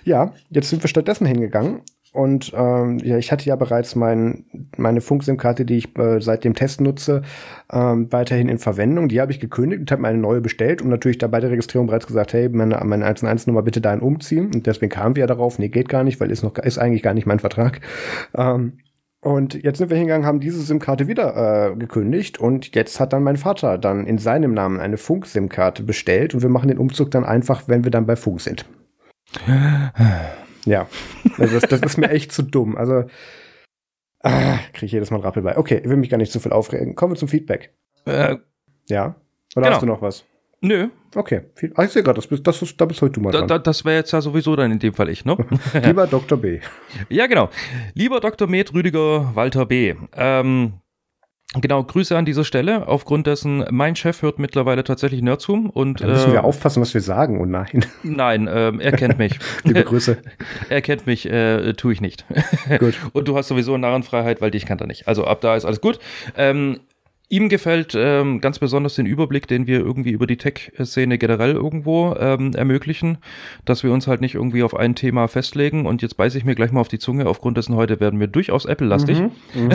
ja, 0.04 0.34
jetzt 0.50 0.68
sind 0.70 0.82
wir 0.82 0.88
stattdessen 0.88 1.26
hingegangen 1.26 1.80
und 2.12 2.52
ähm, 2.56 2.98
ja, 2.98 3.18
ich 3.18 3.30
hatte 3.30 3.46
ja 3.46 3.56
bereits 3.56 3.94
mein, 3.94 4.44
meine 4.76 5.00
Funk-SIM-Karte, 5.00 5.64
die 5.64 5.76
ich 5.76 5.98
äh, 5.98 6.20
seit 6.20 6.44
dem 6.44 6.54
Test 6.54 6.80
nutze, 6.80 7.22
ähm, 7.70 8.10
weiterhin 8.10 8.48
in 8.48 8.58
Verwendung. 8.58 9.08
Die 9.08 9.20
habe 9.20 9.30
ich 9.30 9.40
gekündigt 9.40 9.80
und 9.80 9.90
habe 9.90 10.02
mir 10.02 10.08
eine 10.08 10.18
neue 10.18 10.40
bestellt 10.40 10.80
und 10.80 10.88
natürlich 10.88 11.18
da 11.18 11.26
bei 11.26 11.40
der 11.40 11.50
Registrierung 11.50 11.86
bereits 11.86 12.06
gesagt, 12.06 12.32
hey, 12.32 12.48
meine, 12.48 12.80
meine 12.84 13.06
1-1-Nummer 13.06 13.62
bitte 13.62 13.80
dahin 13.80 14.00
umziehen. 14.00 14.50
Und 14.54 14.66
deswegen 14.66 14.90
kamen 14.90 15.16
wir 15.16 15.22
ja 15.22 15.26
darauf, 15.26 15.58
nee, 15.58 15.68
geht 15.68 15.88
gar 15.88 16.02
nicht, 16.02 16.18
weil 16.20 16.30
ist 16.30 16.42
noch 16.42 16.56
ist 16.58 16.78
eigentlich 16.78 17.02
gar 17.02 17.14
nicht 17.14 17.26
mein 17.26 17.40
Vertrag. 17.40 17.80
Ähm, 18.34 18.78
und 19.20 19.62
jetzt 19.62 19.78
sind 19.78 19.90
wir 19.90 19.96
hingegangen, 19.96 20.26
haben 20.26 20.40
diese 20.40 20.62
SIM-Karte 20.62 21.08
wieder 21.08 21.72
äh, 21.72 21.76
gekündigt 21.76 22.38
und 22.38 22.74
jetzt 22.74 23.00
hat 23.00 23.12
dann 23.12 23.24
mein 23.24 23.36
Vater 23.36 23.76
dann 23.76 24.06
in 24.06 24.16
seinem 24.16 24.54
Namen 24.54 24.78
eine 24.80 24.96
Funk-SIM-Karte 24.96 25.82
bestellt 25.82 26.34
und 26.34 26.42
wir 26.42 26.48
machen 26.48 26.68
den 26.68 26.78
Umzug 26.78 27.10
dann 27.10 27.24
einfach, 27.24 27.64
wenn 27.66 27.84
wir 27.84 27.90
dann 27.90 28.06
bei 28.06 28.16
Funk 28.16 28.40
sind. 28.40 28.64
Ja, 30.68 30.88
also 31.38 31.58
das, 31.60 31.68
das 31.68 31.80
ist 31.80 31.96
mir 31.98 32.10
echt 32.10 32.32
zu 32.32 32.42
dumm. 32.42 32.76
Also 32.76 33.04
ah, 34.22 34.58
kriege 34.72 34.86
ich 34.86 34.92
jedes 34.92 35.10
Mal 35.10 35.20
Rappel 35.20 35.42
bei. 35.42 35.56
Okay, 35.56 35.80
ich 35.82 35.88
will 35.88 35.96
mich 35.96 36.10
gar 36.10 36.18
nicht 36.18 36.32
zu 36.32 36.40
viel 36.40 36.52
aufregen. 36.52 36.94
Kommen 36.94 37.12
wir 37.12 37.18
zum 37.18 37.28
Feedback. 37.28 37.74
Äh, 38.04 38.36
ja? 38.88 39.16
Oder 39.56 39.64
genau. 39.64 39.74
hast 39.74 39.82
du 39.82 39.86
noch 39.86 40.02
was? 40.02 40.24
Nö. 40.60 40.88
Okay. 41.14 41.42
Ah, 41.74 41.84
ich 41.84 41.90
sehe 41.90 42.02
gerade, 42.02 42.20
das, 42.20 42.28
das, 42.42 42.60
das, 42.60 42.76
da 42.76 42.84
bist 42.84 43.00
heute 43.00 43.12
du 43.14 43.20
mal 43.20 43.30
dran. 43.30 43.46
Da, 43.46 43.58
das 43.58 43.84
wäre 43.84 43.96
jetzt 43.96 44.12
ja 44.12 44.20
sowieso 44.20 44.56
dann 44.56 44.72
in 44.72 44.78
dem 44.78 44.92
Fall 44.92 45.08
ich, 45.08 45.24
ne? 45.24 45.36
Lieber 45.84 46.06
Dr. 46.06 46.36
B. 46.36 46.60
Ja, 47.08 47.26
genau. 47.26 47.48
Lieber 47.94 48.20
Dr. 48.20 48.48
Med 48.48 48.74
Rüdiger 48.74 49.34
Walter 49.34 49.66
B. 49.66 49.94
Ähm, 50.16 50.74
Genau, 51.54 51.82
Grüße 51.82 52.14
an 52.14 52.26
dieser 52.26 52.44
Stelle. 52.44 52.88
Aufgrund 52.88 53.26
dessen, 53.26 53.64
mein 53.70 53.96
Chef 53.96 54.20
hört 54.20 54.38
mittlerweile 54.38 54.84
tatsächlich 54.84 55.22
Nerdzoom 55.22 55.70
und. 55.70 56.02
Da 56.02 56.06
müssen 56.06 56.30
äh, 56.30 56.34
wir 56.34 56.44
aufpassen, 56.44 56.82
was 56.82 56.92
wir 56.92 57.00
sagen, 57.00 57.40
oh 57.40 57.46
nein. 57.46 57.86
Nein, 58.02 58.46
äh, 58.46 58.70
er 58.78 58.92
kennt 58.92 59.16
mich. 59.16 59.38
Liebe 59.64 59.82
Grüße. 59.82 60.18
er 60.68 60.82
kennt 60.82 61.06
mich, 61.06 61.24
äh, 61.24 61.72
tue 61.72 61.94
ich 61.94 62.02
nicht. 62.02 62.26
Gut. 62.78 62.98
und 63.14 63.28
du 63.28 63.36
hast 63.36 63.48
sowieso 63.48 63.78
Narrenfreiheit, 63.78 64.42
weil 64.42 64.50
dich 64.50 64.66
kann 64.66 64.78
er 64.78 64.86
nicht. 64.86 65.08
Also 65.08 65.24
ab 65.24 65.40
da 65.40 65.56
ist 65.56 65.64
alles 65.64 65.80
gut. 65.80 65.98
Ähm, 66.36 66.80
Ihm 67.30 67.50
gefällt 67.50 67.94
ähm, 67.94 68.40
ganz 68.40 68.58
besonders 68.58 68.94
den 68.94 69.04
Überblick, 69.04 69.46
den 69.46 69.66
wir 69.66 69.80
irgendwie 69.80 70.12
über 70.12 70.26
die 70.26 70.38
Tech-Szene 70.38 71.18
generell 71.18 71.52
irgendwo 71.52 72.14
ähm, 72.18 72.54
ermöglichen, 72.54 73.18
dass 73.66 73.82
wir 73.82 73.92
uns 73.92 74.06
halt 74.06 74.22
nicht 74.22 74.34
irgendwie 74.34 74.62
auf 74.62 74.74
ein 74.74 74.94
Thema 74.94 75.28
festlegen. 75.28 75.84
Und 75.84 76.00
jetzt 76.00 76.16
beiße 76.16 76.38
ich 76.38 76.44
mir 76.44 76.54
gleich 76.54 76.72
mal 76.72 76.80
auf 76.80 76.88
die 76.88 76.98
Zunge. 76.98 77.26
Aufgrund 77.26 77.58
dessen 77.58 77.74
heute 77.74 78.00
werden 78.00 78.18
wir 78.18 78.28
durchaus 78.28 78.64
Apple-lastig. 78.64 79.20
Mhm, 79.20 79.30
mhm. 79.54 79.74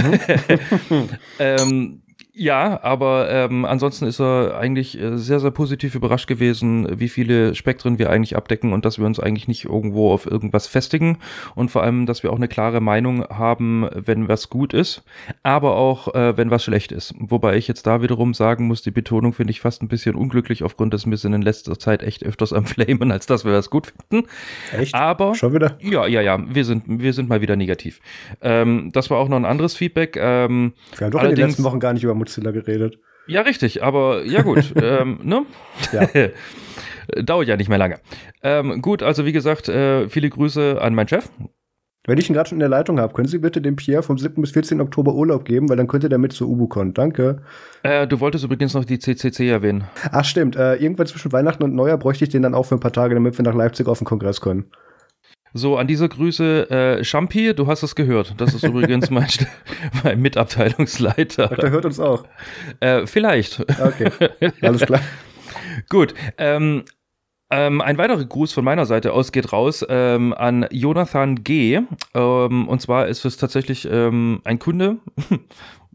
ähm, 1.39 2.01
Ja, 2.35 2.79
aber 2.81 3.29
ähm, 3.29 3.63
ansonsten 3.63 4.07
ist 4.07 4.19
er 4.19 4.57
eigentlich 4.57 4.99
äh, 4.99 5.17
sehr, 5.19 5.39
sehr 5.39 5.51
positiv 5.51 5.93
überrascht 5.93 6.25
gewesen, 6.25 6.99
wie 6.99 7.07
viele 7.07 7.53
Spektren 7.53 7.99
wir 7.99 8.09
eigentlich 8.09 8.35
abdecken 8.35 8.73
und 8.73 8.85
dass 8.85 8.97
wir 8.97 9.05
uns 9.05 9.19
eigentlich 9.19 9.47
nicht 9.47 9.65
irgendwo 9.65 10.11
auf 10.11 10.25
irgendwas 10.25 10.65
festigen 10.65 11.19
und 11.53 11.69
vor 11.69 11.83
allem, 11.83 12.07
dass 12.07 12.23
wir 12.23 12.31
auch 12.31 12.37
eine 12.37 12.47
klare 12.47 12.81
Meinung 12.81 13.23
haben, 13.25 13.87
wenn 13.93 14.29
was 14.29 14.49
gut 14.49 14.73
ist, 14.73 15.03
aber 15.43 15.75
auch, 15.75 16.15
äh, 16.15 16.35
wenn 16.35 16.49
was 16.49 16.63
schlecht 16.63 16.91
ist. 16.91 17.13
Wobei 17.19 17.55
ich 17.55 17.67
jetzt 17.67 17.85
da 17.85 18.01
wiederum 18.01 18.33
sagen 18.33 18.65
muss, 18.65 18.81
die 18.81 18.89
Betonung 18.89 19.33
finde 19.33 19.51
ich 19.51 19.61
fast 19.61 19.83
ein 19.83 19.87
bisschen 19.87 20.15
unglücklich 20.15 20.63
aufgrund 20.63 20.95
des 20.95 21.05
wir 21.05 21.17
sind 21.17 21.33
in 21.33 21.43
letzter 21.43 21.77
Zeit 21.77 22.01
echt 22.01 22.23
öfters 22.23 22.51
am 22.51 22.65
Flamen, 22.65 23.11
als 23.11 23.27
dass 23.27 23.45
wir 23.45 23.51
das 23.51 23.69
gut 23.69 23.93
finden. 24.09 24.27
Echt? 24.75 24.95
Aber 24.95 25.35
Schon 25.35 25.53
wieder? 25.53 25.77
ja, 25.81 26.07
ja, 26.07 26.21
ja, 26.21 26.39
wir 26.47 26.65
sind, 26.65 26.85
wir 26.87 27.13
sind 27.13 27.29
mal 27.29 27.41
wieder 27.41 27.55
negativ. 27.55 28.01
Ähm, 28.41 28.89
das 28.91 29.11
war 29.11 29.19
auch 29.19 29.29
noch 29.29 29.37
ein 29.37 29.45
anderes 29.45 29.75
Feedback. 29.75 30.17
Ähm, 30.19 30.73
Wir 30.97 31.05
haben 31.05 31.11
doch 31.11 31.21
in 31.21 31.35
den 31.35 31.37
letzten 31.37 31.63
Wochen 31.63 31.79
gar 31.79 31.93
nicht 31.93 32.03
über 32.03 32.22
Mozilla 32.23 32.51
geredet. 32.51 32.97
ja, 33.27 33.41
richtig, 33.41 33.83
aber 33.83 34.23
ja 34.25 34.41
gut, 34.41 34.73
ähm, 34.81 35.19
ne? 35.23 35.45
Ja. 35.91 36.07
Dauert 37.21 37.47
ja 37.47 37.57
nicht 37.57 37.67
mehr 37.69 37.77
lange. 37.77 37.99
Ähm, 38.41 38.81
gut, 38.81 39.03
also 39.03 39.25
wie 39.25 39.33
gesagt, 39.33 39.67
äh, 39.67 40.07
viele 40.07 40.29
Grüße 40.29 40.81
an 40.81 40.95
meinen 40.95 41.09
Chef. 41.09 41.29
Wenn 42.05 42.17
ich 42.17 42.29
ihn 42.29 42.33
gerade 42.33 42.49
schon 42.49 42.57
in 42.57 42.61
der 42.61 42.69
Leitung 42.69 42.99
habe, 42.99 43.13
können 43.13 43.27
Sie 43.29 43.37
bitte 43.37 43.61
dem 43.61 43.77
Pierre 43.77 44.03
vom 44.03 44.17
7. 44.17 44.41
bis 44.41 44.51
14. 44.51 44.81
Oktober 44.81 45.13
Urlaub 45.13 45.45
geben, 45.45 45.69
weil 45.69 45.77
dann 45.77 45.87
könnte 45.87 46.09
der 46.09 46.17
mit 46.17 46.33
zur 46.33 46.49
UbuCon. 46.49 46.93
Danke. 46.93 47.43
Äh, 47.83 48.07
du 48.07 48.19
wolltest 48.19 48.43
übrigens 48.43 48.73
noch 48.73 48.83
die 48.83 48.99
CCC 48.99 49.49
erwähnen. 49.49 49.85
Ach 50.11 50.25
stimmt, 50.25 50.55
äh, 50.57 50.75
irgendwann 50.75 51.07
zwischen 51.07 51.31
Weihnachten 51.31 51.63
und 51.63 51.75
Neujahr 51.75 51.97
bräuchte 51.97 52.25
ich 52.25 52.29
den 52.29 52.41
dann 52.41 52.55
auch 52.55 52.63
für 52.63 52.75
ein 52.75 52.81
paar 52.81 52.91
Tage, 52.91 53.15
damit 53.15 53.37
wir 53.37 53.43
nach 53.43 53.55
Leipzig 53.55 53.87
auf 53.87 53.99
den 53.99 54.05
Kongress 54.05 54.41
können. 54.41 54.65
So, 55.55 55.77
an 55.77 55.85
dieser 55.85 56.09
Grüße, 56.09 56.69
äh, 56.71 57.03
Champi, 57.03 57.53
du 57.53 57.67
hast 57.67 57.83
es 57.83 57.93
gehört. 57.93 58.33
Das 58.37 58.55
ist 58.55 58.63
übrigens 58.63 59.11
mein, 59.11 59.27
mein 60.03 60.13
Ach, 60.13 60.21
Mitabteilungsleiter. 60.21 61.47
der 61.47 61.69
hört 61.69 61.85
uns 61.85 61.99
auch. 61.99 62.25
Äh, 62.79 63.05
vielleicht. 63.05 63.59
Okay, 63.59 64.09
alles 64.61 64.81
klar. 64.81 64.99
Gut. 65.89 66.15
Ähm, 66.39 66.85
ähm, 67.51 67.81
ein 67.81 67.99
weiterer 67.99 68.25
Gruß 68.25 68.51
von 68.51 68.65
meiner 68.65 68.87
Seite 68.87 69.13
aus 69.13 69.31
geht 69.31 69.53
raus 69.53 69.85
ähm, 69.87 70.33
an 70.33 70.65
Jonathan 70.71 71.43
G. 71.43 71.81
Ähm, 72.15 72.67
und 72.67 72.81
zwar 72.81 73.07
ist 73.07 73.23
es 73.23 73.37
tatsächlich 73.37 73.87
ähm, 73.89 74.41
ein 74.45 74.57
Kunde, 74.57 74.97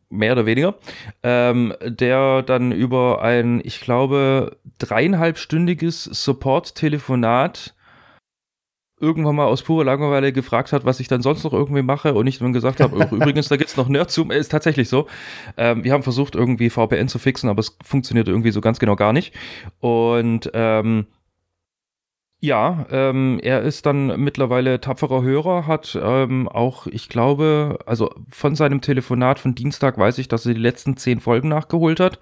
mehr 0.09 0.33
oder 0.35 0.47
weniger, 0.47 0.77
ähm, 1.25 1.75
der 1.85 2.43
dann 2.43 2.71
über 2.71 3.23
ein, 3.23 3.61
ich 3.65 3.81
glaube, 3.81 4.57
dreieinhalbstündiges 4.79 6.05
Support-Telefonat 6.05 7.75
irgendwann 9.01 9.37
mal 9.37 9.47
aus 9.47 9.63
purer 9.63 9.85
Langeweile 9.85 10.33
gefragt 10.33 10.73
hat, 10.73 10.85
was 10.85 11.01
ich 11.01 11.09
dann 11.09 11.23
sonst 11.23 11.45
noch 11.45 11.53
irgendwie 11.53 11.83
mache 11.83 12.15
und 12.15 12.27
ich 12.27 12.39
dann 12.39 12.53
gesagt 12.53 12.81
habe, 12.81 12.97
"Ach, 13.05 13.13
übrigens, 13.13 13.49
da 13.49 13.57
gibt's 13.57 13.77
noch 13.77 13.89
Nerdzoom, 13.89 14.31
ist 14.31 14.51
tatsächlich 14.51 14.89
so. 14.89 15.07
Ähm, 15.57 15.85
wir 15.85 15.93
haben 15.93 16.03
versucht, 16.03 16.35
irgendwie 16.35 16.71
VPN 16.71 17.09
zu 17.09 17.19
fixen, 17.19 17.49
aber 17.49 17.61
es 17.61 17.77
funktioniert 17.85 18.29
irgendwie 18.29 18.51
so 18.51 18.61
ganz 18.61 18.79
genau 18.79 18.97
gar 18.97 19.13
nicht. 19.13 19.35
Und 19.81 20.51
ähm, 20.55 21.07
ja, 22.41 22.87
ähm, 22.91 23.41
er 23.43 23.63
ist 23.63 23.85
dann 23.85 24.21
mittlerweile 24.21 24.81
tapferer 24.81 25.23
Hörer, 25.23 25.67
hat 25.67 25.99
ähm, 26.01 26.49
auch, 26.49 26.87
ich 26.87 27.09
glaube, 27.09 27.81
also 27.85 28.15
von 28.31 28.55
seinem 28.55 28.81
Telefonat 28.81 29.41
von 29.41 29.57
Dienstag 29.57 29.99
weiß 29.99 30.19
ich, 30.19 30.29
dass 30.29 30.47
er 30.47 30.55
die 30.55 30.61
letzten 30.61 30.97
zehn 30.97 31.19
Folgen 31.19 31.49
nachgeholt 31.49 31.99
hat. 31.99 32.21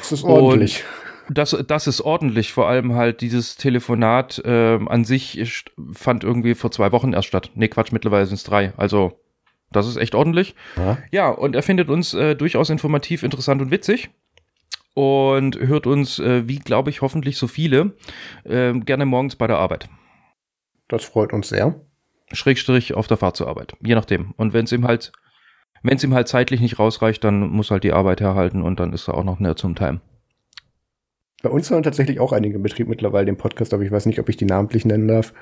Das 0.00 0.12
ist 0.12 0.24
ordentlich. 0.24 0.84
Das, 1.32 1.56
das 1.66 1.86
ist 1.86 2.00
ordentlich, 2.00 2.52
vor 2.52 2.68
allem 2.68 2.94
halt 2.94 3.20
dieses 3.20 3.56
Telefonat 3.56 4.42
ähm, 4.44 4.88
an 4.88 5.04
sich 5.04 5.64
fand 5.92 6.24
irgendwie 6.24 6.56
vor 6.56 6.72
zwei 6.72 6.90
Wochen 6.90 7.12
erst 7.12 7.28
statt. 7.28 7.52
Nee, 7.54 7.68
Quatsch, 7.68 7.92
mittlerweile 7.92 8.26
sind 8.26 8.34
es 8.34 8.42
drei. 8.42 8.72
Also, 8.76 9.20
das 9.70 9.86
ist 9.86 9.96
echt 9.96 10.16
ordentlich. 10.16 10.56
Ja. 10.76 10.98
Ja, 11.12 11.28
und 11.28 11.54
er 11.54 11.62
findet 11.62 11.88
uns 11.88 12.14
äh, 12.14 12.34
durchaus 12.34 12.68
informativ, 12.68 13.22
interessant 13.22 13.62
und 13.62 13.70
witzig. 13.70 14.10
Und 14.94 15.56
hört 15.56 15.86
uns, 15.86 16.18
äh, 16.18 16.48
wie 16.48 16.58
glaube 16.58 16.90
ich, 16.90 17.00
hoffentlich 17.00 17.36
so 17.36 17.46
viele, 17.46 17.94
äh, 18.42 18.72
gerne 18.72 19.06
morgens 19.06 19.36
bei 19.36 19.46
der 19.46 19.58
Arbeit. 19.58 19.88
Das 20.88 21.04
freut 21.04 21.32
uns 21.32 21.48
sehr. 21.48 21.80
Schrägstrich 22.32 22.94
auf 22.94 23.06
der 23.06 23.16
Fahrt 23.16 23.36
zur 23.36 23.46
Arbeit. 23.46 23.74
Je 23.80 23.94
nachdem. 23.94 24.32
Und 24.36 24.52
wenn 24.52 24.64
es 24.64 24.72
ihm 24.72 24.84
halt, 24.84 25.12
wenn 25.84 25.96
es 25.96 26.02
ihm 26.02 26.12
halt 26.12 26.26
zeitlich 26.26 26.60
nicht 26.60 26.80
rausreicht, 26.80 27.22
dann 27.22 27.48
muss 27.50 27.70
halt 27.70 27.84
die 27.84 27.92
Arbeit 27.92 28.20
herhalten 28.20 28.62
und 28.62 28.80
dann 28.80 28.92
ist 28.92 29.06
er 29.08 29.14
auch 29.14 29.24
noch 29.24 29.38
näher 29.38 29.54
zum 29.54 29.76
Time. 29.76 30.00
Bei 31.42 31.48
uns 31.48 31.70
hören 31.70 31.82
tatsächlich 31.82 32.20
auch 32.20 32.32
einige 32.32 32.56
im 32.56 32.62
Betrieb 32.62 32.86
mittlerweile 32.88 33.24
den 33.26 33.36
Podcast, 33.38 33.72
aber 33.72 33.82
ich 33.82 33.90
weiß 33.90 34.04
nicht, 34.06 34.18
ob 34.18 34.28
ich 34.28 34.36
die 34.36 34.44
namentlich 34.44 34.84
nennen 34.84 35.08
darf. 35.08 35.32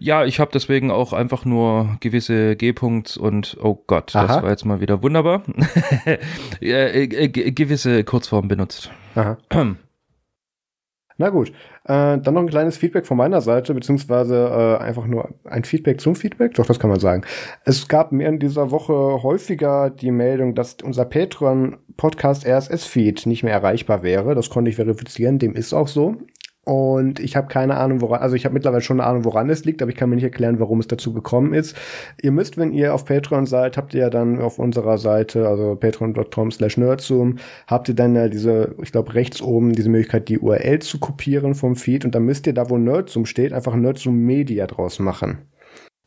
Ja, 0.00 0.24
ich 0.24 0.40
habe 0.40 0.50
deswegen 0.52 0.90
auch 0.90 1.12
einfach 1.12 1.44
nur 1.44 1.96
gewisse 2.00 2.56
G-Punkts 2.56 3.16
und 3.16 3.56
oh 3.62 3.78
Gott, 3.86 4.12
das 4.14 4.30
Aha. 4.30 4.42
war 4.42 4.50
jetzt 4.50 4.64
mal 4.64 4.80
wieder 4.80 5.02
wunderbar. 5.04 5.42
äh, 6.60 7.04
äh, 7.04 7.06
ge- 7.28 7.52
gewisse 7.52 8.02
Kurzformen 8.02 8.48
benutzt. 8.48 8.90
Aha. 9.14 9.38
Na 11.18 11.30
gut, 11.30 11.48
äh, 11.84 12.18
dann 12.18 12.34
noch 12.34 12.42
ein 12.42 12.48
kleines 12.48 12.76
Feedback 12.76 13.06
von 13.06 13.16
meiner 13.16 13.40
Seite, 13.40 13.72
beziehungsweise 13.72 14.78
äh, 14.80 14.82
einfach 14.82 15.06
nur 15.06 15.30
ein 15.44 15.64
Feedback 15.64 16.00
zum 16.00 16.14
Feedback, 16.14 16.54
doch, 16.54 16.66
das 16.66 16.78
kann 16.78 16.90
man 16.90 17.00
sagen. 17.00 17.22
Es 17.64 17.88
gab 17.88 18.12
mir 18.12 18.28
in 18.28 18.38
dieser 18.38 18.70
Woche 18.70 19.22
häufiger 19.22 19.88
die 19.88 20.10
Meldung, 20.10 20.54
dass 20.54 20.76
unser 20.82 21.06
Patreon-Podcast 21.06 22.46
RSS-Feed 22.46 23.24
nicht 23.26 23.44
mehr 23.44 23.54
erreichbar 23.54 24.02
wäre. 24.02 24.34
Das 24.34 24.50
konnte 24.50 24.68
ich 24.70 24.76
verifizieren, 24.76 25.38
dem 25.38 25.54
ist 25.54 25.72
auch 25.72 25.88
so. 25.88 26.16
Und 26.68 27.20
ich 27.20 27.36
habe 27.36 27.46
keine 27.46 27.76
Ahnung, 27.76 28.00
woran, 28.00 28.20
also 28.20 28.34
ich 28.34 28.44
habe 28.44 28.52
mittlerweile 28.52 28.82
schon 28.82 29.00
eine 29.00 29.08
Ahnung, 29.08 29.24
woran 29.24 29.48
es 29.50 29.64
liegt, 29.64 29.82
aber 29.82 29.92
ich 29.92 29.96
kann 29.96 30.10
mir 30.10 30.16
nicht 30.16 30.24
erklären, 30.24 30.58
warum 30.58 30.80
es 30.80 30.88
dazu 30.88 31.12
gekommen 31.12 31.54
ist. 31.54 31.76
Ihr 32.20 32.32
müsst, 32.32 32.58
wenn 32.58 32.72
ihr 32.72 32.92
auf 32.92 33.04
Patreon 33.04 33.46
seid, 33.46 33.76
habt 33.76 33.94
ihr 33.94 34.00
ja 34.00 34.10
dann 34.10 34.40
auf 34.40 34.58
unserer 34.58 34.98
Seite, 34.98 35.46
also 35.46 35.76
patreon.com 35.76 36.50
slash 36.50 36.76
nerdzoom, 36.76 37.36
habt 37.68 37.88
ihr 37.88 37.94
dann 37.94 38.16
ja 38.16 38.28
diese, 38.28 38.74
ich 38.82 38.90
glaube 38.90 39.14
rechts 39.14 39.40
oben, 39.40 39.74
diese 39.74 39.88
Möglichkeit, 39.88 40.28
die 40.28 40.40
URL 40.40 40.80
zu 40.80 40.98
kopieren 40.98 41.54
vom 41.54 41.76
Feed 41.76 42.04
und 42.04 42.16
dann 42.16 42.24
müsst 42.24 42.48
ihr 42.48 42.52
da, 42.52 42.68
wo 42.68 42.76
Nerdzoom 42.76 43.26
steht, 43.26 43.52
einfach 43.52 43.76
Nerdzoom 43.76 44.16
Media 44.16 44.66
draus 44.66 44.98
machen. 44.98 45.38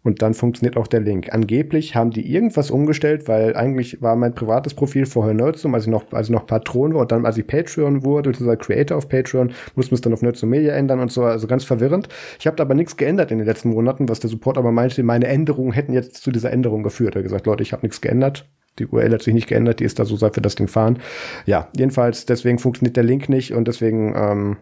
Und 0.02 0.22
dann 0.22 0.34
funktioniert 0.34 0.78
auch 0.78 0.88
der 0.88 1.02
Link. 1.02 1.34
Angeblich 1.34 1.94
haben 1.94 2.12
die 2.12 2.32
irgendwas 2.32 2.72
umgestellt, 2.72 3.28
weil 3.28 3.56
eigentlich 3.56 4.02
war 4.02 4.16
mein 4.16 4.34
privates 4.34 4.74
Profil 4.74 5.06
vorher 5.06 5.34
Nerdzoom, 5.34 5.76
als 5.76 5.84
ich 5.84 5.90
noch, 5.90 6.12
als 6.14 6.28
ich 6.28 6.32
noch 6.32 6.48
Patron 6.48 6.94
war 6.94 7.02
und 7.02 7.12
dann, 7.12 7.26
als 7.26 7.38
ich 7.38 7.46
Patreon 7.46 8.06
wurde, 8.06 8.32
dieser 8.32 8.56
Creator 8.56 8.98
auf 8.98 9.10
Patreon, 9.10 9.52
mussten 9.76 9.92
wir 9.92 9.96
es 9.96 10.02
dann 10.02 10.14
auf 10.14 10.22
Nerdzoom 10.22 10.50
Media 10.50 10.74
ändern 10.74 11.02
und 11.02 11.12
so, 11.12 11.24
also 11.24 11.48
ganz 11.48 11.66
verwirrend. 11.66 12.08
Ich 12.40 12.48
habe 12.48 12.56
da 12.56 12.64
aber 12.64 12.76
nichts 12.76 12.96
geändert 12.96 13.32
in 13.32 13.40
den 13.40 13.48
letzten 13.48 13.72
Monaten, 13.72 14.08
was 14.08 14.22
der 14.22 14.30
Support 14.30 14.58
aber 14.58 14.72
meinte, 14.72 15.04
meine 15.04 15.28
Änderungen 15.28 15.74
hätten 15.74 15.92
jetzt 15.92 16.16
zu 16.18 16.32
dieser 16.32 16.52
Änderung 16.52 16.82
geführt. 16.82 17.16
Er 17.16 17.20
hat 17.20 17.24
gesagt, 17.24 17.46
Leute, 17.46 17.64
ich 17.64 17.74
habe 17.74 17.86
nichts 17.86 18.00
geändert. 18.00 18.48
Die 18.80 18.88
URL 18.88 19.12
hat 19.12 19.22
sich 19.22 19.34
nicht 19.34 19.48
geändert, 19.48 19.82
die 19.82 19.84
ist 19.84 20.00
da 20.00 20.06
so, 20.06 20.16
seit 20.16 20.38
wir 20.38 20.42
das 20.42 20.56
Ding 20.56 20.70
fahren. 20.70 21.00
Ja, 21.46 21.68
jedenfalls, 21.76 22.26
deswegen 22.26 22.60
funktioniert 22.60 22.96
der 22.96 23.04
Link 23.04 23.28
nicht 23.28 23.54
und 23.54 23.68
deswegen 23.68 24.14
ähm, 24.16 24.58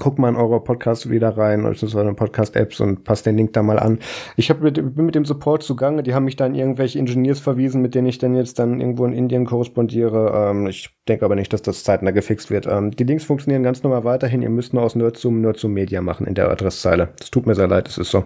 guckt 0.00 0.18
mal 0.18 0.30
in 0.30 0.36
eure 0.36 0.60
Podcast 0.60 1.10
wieder 1.10 1.36
rein, 1.36 1.64
eine 1.64 2.14
Podcast-Apps 2.14 2.80
und 2.80 3.04
passt 3.04 3.26
den 3.26 3.36
Link 3.36 3.52
da 3.52 3.62
mal 3.62 3.78
an. 3.78 4.00
Ich 4.36 4.50
hab 4.50 4.60
mit, 4.60 4.74
bin 4.74 5.06
mit 5.06 5.14
dem 5.14 5.24
Support 5.24 5.62
zugange, 5.62 6.02
die 6.02 6.14
haben 6.14 6.24
mich 6.24 6.36
dann 6.36 6.54
irgendwelche 6.54 6.98
Engineers 6.98 7.38
verwiesen, 7.38 7.82
mit 7.82 7.94
denen 7.94 8.08
ich 8.08 8.18
dann 8.18 8.34
jetzt 8.34 8.58
dann 8.58 8.80
irgendwo 8.80 9.04
in 9.04 9.12
Indien 9.12 9.44
korrespondiere. 9.44 10.50
Ähm, 10.50 10.66
ich 10.66 10.90
denke 11.06 11.24
aber 11.24 11.36
nicht, 11.36 11.52
dass 11.52 11.62
das 11.62 11.84
zeitnah 11.84 12.10
gefixt 12.10 12.50
wird. 12.50 12.66
Ähm, 12.66 12.90
die 12.90 13.04
Links 13.04 13.24
funktionieren 13.24 13.62
ganz 13.62 13.82
normal 13.82 14.04
weiterhin. 14.04 14.42
Ihr 14.42 14.50
müsst 14.50 14.74
nur 14.74 14.82
aus 14.82 14.96
Nerdzoom 14.96 15.40
Nerdzoom 15.40 15.72
Media 15.72 16.00
machen 16.00 16.26
in 16.26 16.34
der 16.34 16.50
Adresszeile. 16.50 17.10
Es 17.20 17.30
tut 17.30 17.46
mir 17.46 17.54
sehr 17.54 17.68
leid, 17.68 17.86
es 17.86 17.98
ist 17.98 18.10
so. 18.10 18.24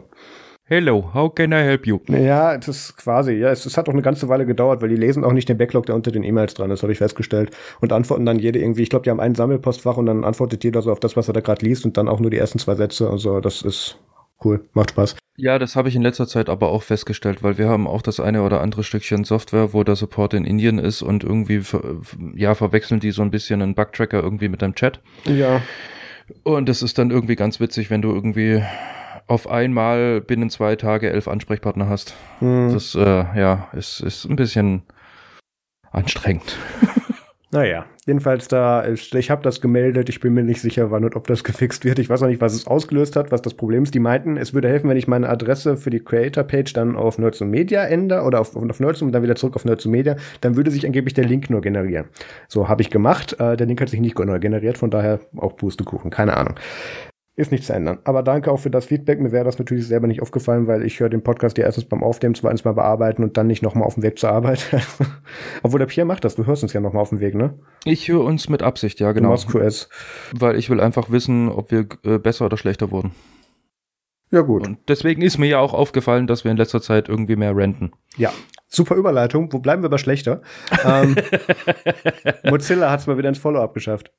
Hello, 0.66 1.10
how 1.12 1.28
can 1.28 1.52
I 1.52 1.56
help 1.56 1.86
you? 1.86 1.98
Ja, 2.08 2.56
das 2.56 2.68
ist 2.68 2.96
quasi, 2.96 3.32
ja, 3.32 3.50
es, 3.50 3.66
es 3.66 3.76
hat 3.76 3.86
auch 3.86 3.92
eine 3.92 4.00
ganze 4.00 4.30
Weile 4.30 4.46
gedauert, 4.46 4.80
weil 4.80 4.88
die 4.88 4.96
lesen 4.96 5.22
auch 5.22 5.34
nicht 5.34 5.46
den 5.46 5.58
Backlog, 5.58 5.84
der 5.84 5.94
unter 5.94 6.10
den 6.10 6.24
E-Mails 6.24 6.54
dran 6.54 6.70
ist, 6.70 6.82
habe 6.82 6.90
ich 6.90 6.96
festgestellt. 6.96 7.50
Und 7.82 7.92
antworten 7.92 8.24
dann 8.24 8.38
jede 8.38 8.60
irgendwie, 8.60 8.80
ich 8.82 8.88
glaube, 8.88 9.02
die 9.02 9.10
haben 9.10 9.20
ein 9.20 9.34
Sammelpostfach 9.34 9.98
und 9.98 10.06
dann 10.06 10.24
antwortet 10.24 10.64
jeder 10.64 10.80
so 10.80 10.90
auf 10.90 11.00
das, 11.00 11.16
was 11.16 11.28
er 11.28 11.34
da 11.34 11.40
gerade 11.40 11.66
liest 11.66 11.84
und 11.84 11.98
dann 11.98 12.08
auch 12.08 12.18
nur 12.18 12.30
die 12.30 12.38
ersten 12.38 12.58
zwei 12.58 12.76
Sätze. 12.76 13.10
Also 13.10 13.40
das 13.40 13.60
ist 13.60 13.98
cool, 14.42 14.64
macht 14.72 14.92
Spaß. 14.92 15.16
Ja, 15.36 15.58
das 15.58 15.76
habe 15.76 15.90
ich 15.90 15.96
in 15.96 16.02
letzter 16.02 16.26
Zeit 16.26 16.48
aber 16.48 16.70
auch 16.70 16.82
festgestellt, 16.82 17.42
weil 17.42 17.58
wir 17.58 17.68
haben 17.68 17.86
auch 17.86 18.00
das 18.00 18.18
eine 18.18 18.40
oder 18.42 18.62
andere 18.62 18.84
Stückchen 18.84 19.24
Software, 19.24 19.74
wo 19.74 19.84
der 19.84 19.96
Support 19.96 20.32
in 20.32 20.46
Indien 20.46 20.78
ist 20.78 21.02
und 21.02 21.24
irgendwie 21.24 21.60
ver 21.60 21.82
ja, 22.34 22.54
verwechseln 22.54 23.00
die 23.00 23.10
so 23.10 23.20
ein 23.20 23.30
bisschen 23.30 23.60
einen 23.60 23.74
Bugtracker 23.74 24.22
irgendwie 24.22 24.48
mit 24.48 24.62
deinem 24.62 24.76
Chat. 24.76 25.02
Ja, 25.26 25.60
Und 26.42 26.68
das 26.70 26.82
ist 26.82 26.96
dann 26.98 27.10
irgendwie 27.10 27.36
ganz 27.36 27.60
witzig, 27.60 27.90
wenn 27.90 28.00
du 28.02 28.12
irgendwie 28.14 28.62
auf 29.26 29.48
einmal 29.48 30.20
binnen 30.20 30.50
zwei 30.50 30.76
Tage 30.76 31.10
elf 31.10 31.28
Ansprechpartner 31.28 31.88
hast. 31.88 32.14
hm. 32.40 32.70
Das, 32.72 32.94
äh, 32.94 33.00
ja, 33.00 33.68
ist, 33.72 34.00
ist 34.00 34.24
ein 34.26 34.36
bisschen 34.36 34.82
anstrengend. 35.90 36.56
Naja, 37.50 37.86
jedenfalls 38.04 38.48
da, 38.48 38.80
ist- 38.80 39.14
ich 39.14 39.30
habe 39.30 39.42
das 39.42 39.60
gemeldet, 39.60 40.08
ich 40.08 40.18
bin 40.18 40.34
mir 40.34 40.42
nicht 40.42 40.60
sicher, 40.60 40.90
wann 40.90 41.04
und 41.04 41.14
ob 41.14 41.28
das 41.28 41.44
gefixt 41.44 41.84
wird. 41.84 42.00
Ich 42.00 42.10
weiß 42.10 42.20
auch 42.24 42.26
nicht, 42.26 42.40
was 42.40 42.52
es 42.52 42.66
ausgelöst 42.66 43.14
hat, 43.14 43.30
was 43.30 43.42
das 43.42 43.54
Problem 43.54 43.84
ist. 43.84 43.94
Die 43.94 44.00
meinten, 44.00 44.36
es 44.36 44.54
würde 44.54 44.68
helfen, 44.68 44.90
wenn 44.90 44.96
ich 44.96 45.06
meine 45.06 45.28
Adresse 45.28 45.76
für 45.76 45.90
die 45.90 46.00
Creator-Page 46.00 46.72
dann 46.72 46.96
auf 46.96 47.16
Nerdzoom 47.16 47.50
Media 47.50 47.84
ändere 47.84 48.22
oder 48.24 48.40
auf, 48.40 48.56
auf 48.56 48.80
Nerdzoom 48.80 49.06
und 49.06 49.12
dann 49.12 49.22
wieder 49.22 49.36
zurück 49.36 49.54
auf 49.54 49.64
Nerdzoom 49.64 49.92
Media, 49.92 50.16
dann 50.40 50.56
würde 50.56 50.72
sich 50.72 50.84
angeblich 50.84 51.14
der 51.14 51.26
Link 51.26 51.48
nur 51.48 51.60
generieren. 51.60 52.06
So 52.48 52.66
habe 52.68 52.82
ich 52.82 52.90
gemacht. 52.90 53.34
Äh, 53.38 53.56
der 53.56 53.68
Link 53.68 53.80
hat 53.80 53.88
sich 53.88 54.00
nicht 54.00 54.18
neu 54.18 54.40
generiert, 54.40 54.76
von 54.76 54.90
daher 54.90 55.20
auch 55.36 55.56
Pustekuchen, 55.56 56.10
keine 56.10 56.36
Ahnung. 56.36 56.54
Ist 57.36 57.50
nicht 57.50 57.64
zu 57.64 57.72
ändern. 57.72 57.98
Aber 58.04 58.22
danke 58.22 58.50
auch 58.52 58.58
für 58.58 58.70
das 58.70 58.86
Feedback. 58.86 59.20
Mir 59.20 59.32
wäre 59.32 59.44
das 59.44 59.58
natürlich 59.58 59.86
selber 59.86 60.06
nicht 60.06 60.22
aufgefallen, 60.22 60.68
weil 60.68 60.84
ich 60.84 61.00
höre 61.00 61.08
den 61.08 61.22
Podcast 61.22 61.58
ja 61.58 61.64
erstens 61.64 61.86
beim 61.86 62.02
Aufnehmen, 62.04 62.34
zweitens 62.34 62.62
beim 62.62 62.76
Bearbeiten 62.76 63.24
und 63.24 63.36
dann 63.36 63.48
nicht 63.48 63.62
nochmal 63.62 63.84
auf 63.84 63.94
dem 63.94 64.04
Weg 64.04 64.18
zur 64.18 64.30
Arbeit. 64.30 64.66
Obwohl 65.62 65.80
der 65.80 65.86
Pierre 65.86 66.06
macht 66.06 66.24
das. 66.24 66.36
Du 66.36 66.46
hörst 66.46 66.62
uns 66.62 66.72
ja 66.72 66.80
nochmal 66.80 67.02
auf 67.02 67.08
dem 67.08 67.20
Weg, 67.20 67.34
ne? 67.34 67.54
Ich 67.84 68.08
höre 68.08 68.24
uns 68.24 68.48
mit 68.48 68.62
Absicht, 68.62 69.00
ja, 69.00 69.10
genau. 69.12 69.28
Du 69.28 69.32
machst 69.32 69.48
QS. 69.48 69.88
Weil 70.32 70.56
ich 70.56 70.70
will 70.70 70.80
einfach 70.80 71.10
wissen, 71.10 71.48
ob 71.48 71.72
wir 71.72 71.86
äh, 72.04 72.18
besser 72.18 72.46
oder 72.46 72.56
schlechter 72.56 72.92
wurden. 72.92 73.12
Ja, 74.30 74.40
gut. 74.40 74.66
Und 74.66 74.78
deswegen 74.88 75.22
ist 75.22 75.38
mir 75.38 75.46
ja 75.46 75.58
auch 75.58 75.74
aufgefallen, 75.74 76.26
dass 76.26 76.44
wir 76.44 76.50
in 76.50 76.56
letzter 76.56 76.82
Zeit 76.82 77.08
irgendwie 77.08 77.36
mehr 77.36 77.56
renten. 77.56 77.92
Ja, 78.16 78.32
super 78.68 78.94
Überleitung. 78.96 79.52
Wo 79.52 79.58
bleiben 79.58 79.82
wir 79.82 79.86
aber 79.86 79.98
schlechter? 79.98 80.42
ähm, 80.84 81.16
Mozilla 82.44 82.90
hat 82.90 83.00
es 83.00 83.06
mal 83.06 83.18
wieder 83.18 83.28
ins 83.28 83.38
Follow-up 83.38 83.74
geschafft. 83.74 84.12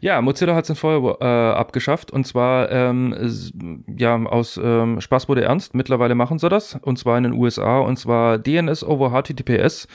Ja, 0.00 0.20
Mozilla 0.20 0.54
hat 0.54 0.64
es 0.64 0.70
in 0.70 0.76
Follow 0.76 1.16
äh, 1.20 1.24
abgeschafft. 1.24 2.10
Und 2.10 2.26
zwar 2.26 2.70
ähm, 2.70 3.84
ja 3.96 4.16
aus 4.16 4.60
ähm, 4.62 5.00
Spaß 5.00 5.28
wurde 5.28 5.42
ernst. 5.42 5.74
Mittlerweile 5.74 6.14
machen 6.14 6.38
sie 6.38 6.48
das. 6.48 6.78
Und 6.82 6.98
zwar 6.98 7.16
in 7.18 7.24
den 7.24 7.32
USA 7.32 7.78
und 7.80 7.98
zwar 7.98 8.38
DNS 8.38 8.84
over 8.84 9.10
HTTPS 9.10 9.88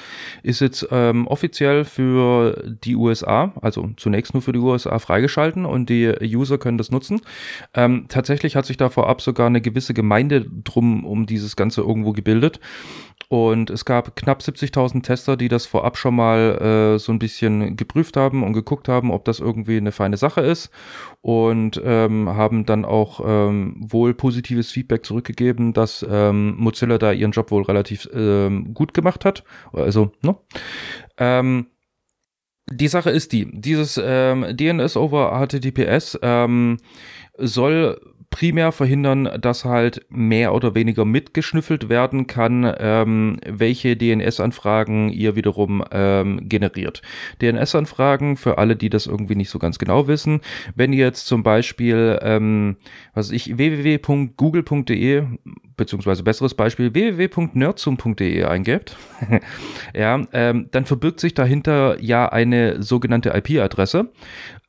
ist 0.44 0.60
jetzt 0.62 0.88
ähm, 0.92 1.28
offiziell 1.28 1.86
für 1.86 2.76
die 2.84 2.96
USA, 2.96 3.54
also 3.62 3.90
zunächst 3.98 4.34
nur 4.34 4.42
für 4.42 4.54
die 4.54 4.60
USA 4.60 5.00
freigeschalten. 5.00 5.66
Und 5.66 5.90
die 5.90 6.14
User 6.22 6.58
können 6.58 6.78
das 6.78 6.92
nutzen. 6.92 7.22
Ähm, 7.74 8.06
tatsächlich 8.08 8.56
hat 8.56 8.66
sich 8.66 8.78
da 8.78 8.90
vorab 8.90 9.22
sogar 9.22 9.48
eine 9.48 9.62
gewisse 9.62 9.94
Gemeinde 9.94 10.46
drum 10.64 11.06
um 11.06 11.26
dieses 11.26 11.56
Ganze 11.56 11.82
irgendwo 11.82 12.14
gebildet 12.14 12.60
und 13.34 13.72
es 13.72 13.84
gab 13.84 14.16
knapp 14.16 14.42
70.000 14.42 15.02
Tester, 15.02 15.36
die 15.36 15.48
das 15.48 15.66
vorab 15.66 15.98
schon 15.98 16.14
mal 16.16 16.94
äh, 16.94 17.00
so 17.00 17.12
ein 17.12 17.18
bisschen 17.18 17.76
geprüft 17.76 18.16
haben 18.16 18.44
und 18.44 18.54
geguckt 18.54 18.88
haben, 18.88 19.10
ob 19.10 19.26
das 19.26 19.40
irgendwie 19.40 19.78
eine 19.78 19.92
feine 19.92 20.18
Sache 20.18 20.42
ist. 20.42 20.70
Und 21.22 21.82
ähm, 21.84 22.30
haben 22.30 22.68
dann 22.68 22.86
auch 22.86 23.22
ähm, 23.26 23.76
wohl 23.80 24.14
positives 24.14 24.70
Feedback 24.70 25.04
zurückgegeben, 25.04 25.74
dass 25.74 26.06
ähm, 26.08 26.58
Mozilla 26.58 27.00
da 27.00 27.12
ihren 27.12 27.32
Job 27.32 27.50
wohl 27.50 27.64
relativ 27.64 28.08
ähm, 28.14 28.76
gut 28.76 28.94
gemacht 28.94 29.26
hat. 29.26 29.44
Also, 29.72 30.12
ne? 30.22 30.36
Ähm, 31.18 31.66
die 32.70 32.88
Sache 32.88 33.10
ist 33.10 33.32
die, 33.32 33.50
dieses 33.52 34.00
ähm, 34.02 34.46
DNS 34.56 34.96
over 34.96 35.44
HTTPS 35.44 36.20
ähm, 36.22 36.78
soll 37.40 38.00
primär 38.34 38.72
verhindern, 38.72 39.30
dass 39.40 39.64
halt 39.64 40.08
mehr 40.10 40.56
oder 40.56 40.74
weniger 40.74 41.06
mitgeschnüffelt 41.06 41.88
werden 41.88 42.26
kann, 42.26 42.74
ähm, 42.80 43.38
welche 43.48 43.96
DNS-Anfragen 43.96 45.10
ihr 45.10 45.36
wiederum 45.36 45.84
ähm, 45.92 46.50
generiert. 46.50 47.04
DNS-Anfragen, 47.44 48.36
für 48.36 48.58
alle, 48.58 48.76
die 48.76 48.90
das 48.90 49.06
irgendwie 49.06 49.36
nicht 49.36 49.52
so 49.52 49.60
ganz 49.60 49.78
genau 49.78 50.08
wissen, 50.08 50.42
wenn 50.76 50.94
ihr 50.94 51.06
jetzt 51.06 51.28
zum 51.28 51.44
Beispiel, 51.44 52.18
ähm, 52.24 52.78
was 53.14 53.30
ich, 53.30 53.56
www.google.de, 53.56 55.24
beziehungsweise 55.76 56.24
besseres 56.24 56.54
Beispiel, 56.54 56.94
www.nerdsum.de 56.94 58.44
eingebt, 58.44 58.96
ja, 59.94 60.22
ähm, 60.34 60.68
dann 60.72 60.86
verbirgt 60.86 61.20
sich 61.20 61.34
dahinter 61.34 62.02
ja 62.02 62.28
eine 62.30 62.82
sogenannte 62.82 63.30
IP-Adresse 63.30 64.10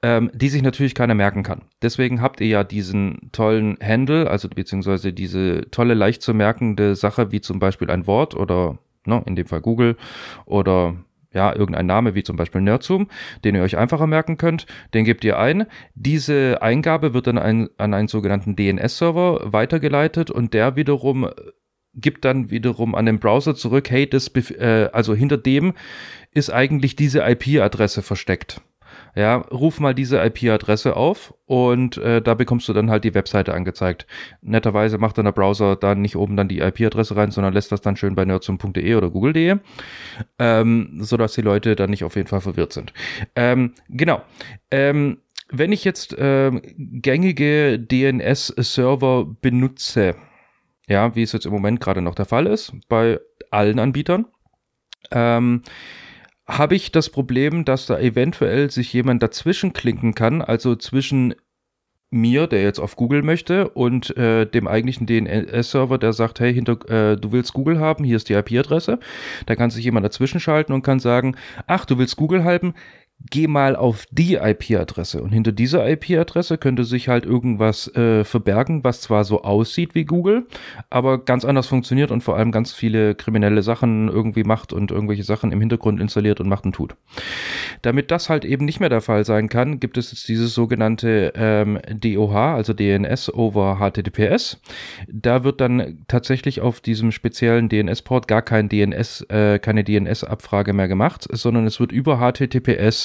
ähm, 0.05 0.31
die 0.35 0.51
sich 0.51 0.61
natürlich 0.61 0.95
keiner 0.95 1.15
merken 1.15 1.43
kann. 1.43 1.63
Deswegen 1.81 2.21
habt 2.21 2.43
ihr 2.43 2.47
ja 2.47 2.63
diesen 2.63 3.31
tollen 3.33 3.79
Handle, 3.83 4.31
also 4.31 4.51
beziehungsweise 4.51 5.15
diese 5.15 5.71
tolle, 5.71 5.95
leicht 5.95 6.21
zu 6.21 6.35
merkende 6.35 6.95
Sache, 6.95 7.33
wie 7.33 7.41
zum 7.41 7.59
Beispiel 7.59 7.91
ein 7.91 8.07
Wort 8.07 8.35
oder 8.35 8.77
ne, 9.07 9.23
in 9.25 9.35
dem 9.35 9.47
Fall 9.47 9.63
Google 9.63 9.97
oder 10.45 10.95
ja, 11.35 11.55
irgendein 11.55 11.87
Name 11.87 12.15
wie 12.15 12.23
zum 12.23 12.37
Beispiel 12.37 12.61
Nerdzoom, 12.61 13.09
den 13.45 13.55
ihr 13.55 13.63
euch 13.63 13.77
einfacher 13.77 14.07
merken 14.07 14.39
könnt, 14.39 14.67
den 14.95 15.05
gebt 15.05 15.25
ihr 15.25 15.39
ein. 15.39 15.67
Diese 15.95 16.63
Eingabe 16.63 17.13
wird 17.13 17.27
dann 17.27 17.39
ein, 17.39 17.69
an 17.77 17.93
einen 17.93 18.09
sogenannten 18.09 18.57
DNS-Server 18.57 19.53
weitergeleitet 19.53 20.31
und 20.31 20.55
der 20.55 20.77
wiederum 20.77 21.29
gibt 21.97 22.25
dann 22.25 22.51
wiederum 22.51 22.95
an 22.95 23.07
den 23.07 23.21
Browser 23.21 23.55
zurück, 23.55 23.89
hey, 23.91 24.09
das, 24.09 24.29
äh, 24.29 24.89
also 24.93 25.15
hinter 25.15 25.37
dem 25.37 25.75
ist 26.33 26.51
eigentlich 26.51 26.97
diese 26.97 27.21
IP-Adresse 27.21 28.03
versteckt 28.03 28.61
ja, 29.15 29.37
ruf 29.37 29.81
mal 29.81 29.95
diese 29.95 30.23
IP-Adresse 30.25 30.97
auf 30.97 31.35
und 31.47 31.99
äh, 31.99 32.21
da 32.21 32.35
bekommst 32.35 32.69
du 32.69 32.73
dann 32.73 32.91
halt 32.91 33.05
die 33.05 33.15
Webseite 33.15 33.55
angezeigt. 33.55 34.07
Netterweise 34.43 34.99
macht 34.99 35.19
dann 35.19 35.25
der 35.25 35.33
Browser 35.33 35.77
dann 35.77 36.01
nicht 36.01 36.17
oben 36.17 36.37
dann 36.37 36.49
die 36.49 36.59
IP-Adresse 36.59 37.17
rein, 37.17 37.31
sondern 37.31 37.55
lässt 37.55 37.71
das 37.71 37.81
dann 37.81 37.97
schön 37.97 38.15
bei 38.15 38.25
nerdsum.de 38.25 38.95
oder 38.95 39.11
google.de, 39.11 39.57
ähm, 40.39 40.99
sodass 41.01 41.35
die 41.35 41.43
Leute 41.43 41.77
dann 41.77 41.91
nicht 41.91 42.05
auf 42.05 42.17
jeden 42.17 42.29
Fall 42.29 42.41
verwirrt 42.41 42.73
sind. 42.73 42.93
Ähm, 43.37 43.75
genau. 43.89 44.23
Ähm, 44.71 45.19
wenn 45.51 45.73
ich 45.73 45.85
jetzt 45.85 46.17
ähm, 46.19 46.63
gängige 46.77 47.79
DNS-Server 47.79 49.27
benutze, 49.41 50.17
ja, 50.89 51.15
wie 51.15 51.23
es 51.23 51.33
jetzt 51.33 51.47
im 51.47 51.53
Moment 51.53 51.81
gerade 51.81 52.03
noch 52.03 52.15
der 52.15 52.27
Fall 52.27 52.47
ist, 52.47 52.73
bei 52.89 53.21
allen 53.51 53.79
Anbietern, 53.79 54.27
ähm, 55.11 55.63
habe 56.47 56.75
ich 56.75 56.93
das 56.93 57.09
Problem, 57.09 57.65
dass 57.65 57.87
da 57.87 57.99
eventuell 57.99 58.71
sich 58.71 58.93
jemand 58.93 59.23
dazwischen 59.23 59.73
klinken 59.73 60.15
kann, 60.15 60.43
also 60.43 60.77
zwischen 60.77 61.35
mir, 62.11 62.47
der 62.47 62.63
jetzt 62.63 62.79
auf 62.79 62.97
Google 62.97 63.23
möchte, 63.23 63.69
und 63.71 64.17
äh, 64.17 64.47
dem 64.47 64.69
eigentlichen 64.69 65.07
DNS-Server, 65.07 65.99
der 65.99 66.13
sagt, 66.13 66.39
hey, 66.39 66.55
hinter, 66.55 66.79
äh, 66.89 67.17
du 67.17 67.33
willst 67.33 67.53
Google 67.55 67.81
haben, 67.81 68.05
hier 68.05 68.17
ist 68.17 68.29
die 68.29 68.35
IP-Adresse. 68.35 69.01
Da 69.47 69.57
kann 69.57 69.71
sich 69.71 69.85
jemand 69.85 70.07
dazwischen 70.07 70.39
schalten 70.39 70.73
und 70.73 70.83
kann 70.83 71.01
sagen, 71.01 71.37
ach, 71.67 71.85
du 71.85 71.99
willst 71.99 72.17
Google 72.17 72.45
haben, 72.45 72.75
geh 73.31 73.47
mal 73.47 73.75
auf 73.77 74.05
die 74.11 74.35
IP-Adresse. 74.35 75.23
Und 75.23 75.33
hinter 75.33 75.53
dieser 75.53 75.89
IP-Adresse 75.89 76.59
könnte 76.59 76.85
sich 76.85 77.09
halt 77.09 77.25
irgendwas 77.25 77.89
äh, 77.97 78.25
verbergen, 78.25 78.85
was 78.85 79.01
zwar 79.01 79.25
so 79.25 79.43
aussieht 79.43 79.95
wie 79.95 80.05
Google, 80.05 80.47
aber 80.91 81.25
ganz 81.25 81.45
anders 81.45 81.67
funktioniert 81.67 82.11
und 82.11 82.23
vor 82.23 82.37
allem 82.37 82.53
ganz 82.53 82.73
viele 82.73 83.15
kriminelle 83.15 83.63
Sachen 83.63 84.09
irgendwie 84.09 84.45
macht 84.45 84.73
und 84.73 84.91
irgendwelche 84.91 85.25
Sachen 85.25 85.53
im 85.53 85.61
Hintergrund 85.61 86.01
installiert 86.01 86.41
und 86.41 86.49
macht 86.49 86.67
und 86.67 86.75
tut. 86.75 86.97
Damit 87.83 88.11
das 88.11 88.29
halt 88.29 88.45
eben 88.45 88.65
nicht 88.65 88.81
mehr 88.81 88.89
der 88.89 89.01
Fall 89.01 89.25
sein 89.25 89.49
kann, 89.49 89.81
gibt 89.81 89.97
es 89.97 90.11
jetzt 90.11 90.29
dieses 90.29 90.55
sogenannte 90.55 91.33
ähm, 91.35 91.79
DOH, 91.91 92.55
also 92.55 92.73
DNS 92.73 93.33
over 93.33 93.79
HTTPS. 93.81 94.61
Da 95.09 95.45
wird 95.45 95.61
dann 95.61 96.05
tatsächlich 96.09 96.61
auf 96.61 96.81
diesem 96.81 97.11
speziellen 97.11 97.69
DNS-Port 97.69 98.29
gar 98.29 98.43
kein 98.43 98.69
DNS, 98.69 99.23
äh, 99.31 99.59
keine 99.59 99.83
DNS-Abfrage 99.83 100.73
mehr 100.73 100.89
gemacht, 100.89 101.27
sondern 101.31 101.67
es 101.67 101.81
wird 101.81 101.93
über 101.93 102.19
HTTPS 102.19 103.04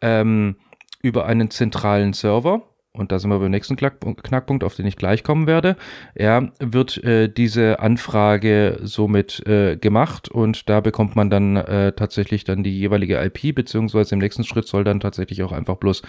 ähm, 0.00 0.56
über 1.02 1.26
einen 1.26 1.50
zentralen 1.50 2.12
Server. 2.12 2.62
Und 2.98 3.12
da 3.12 3.18
sind 3.20 3.30
wir 3.30 3.38
beim 3.38 3.50
nächsten 3.50 3.76
Knackpunkt, 3.76 4.64
auf 4.64 4.74
den 4.74 4.86
ich 4.86 4.96
gleich 4.96 5.22
kommen 5.22 5.46
werde, 5.46 5.76
ja, 6.16 6.48
wird 6.58 7.02
äh, 7.04 7.28
diese 7.28 7.78
Anfrage 7.78 8.80
somit 8.82 9.46
äh, 9.46 9.76
gemacht. 9.76 10.28
Und 10.28 10.68
da 10.68 10.80
bekommt 10.80 11.14
man 11.14 11.30
dann 11.30 11.56
äh, 11.56 11.92
tatsächlich 11.92 12.42
dann 12.42 12.64
die 12.64 12.76
jeweilige 12.76 13.22
IP, 13.22 13.54
beziehungsweise 13.54 14.16
im 14.16 14.18
nächsten 14.18 14.42
Schritt 14.42 14.66
soll 14.66 14.82
dann 14.82 14.98
tatsächlich 14.98 15.44
auch 15.44 15.52
einfach 15.52 15.76
bloß 15.76 16.02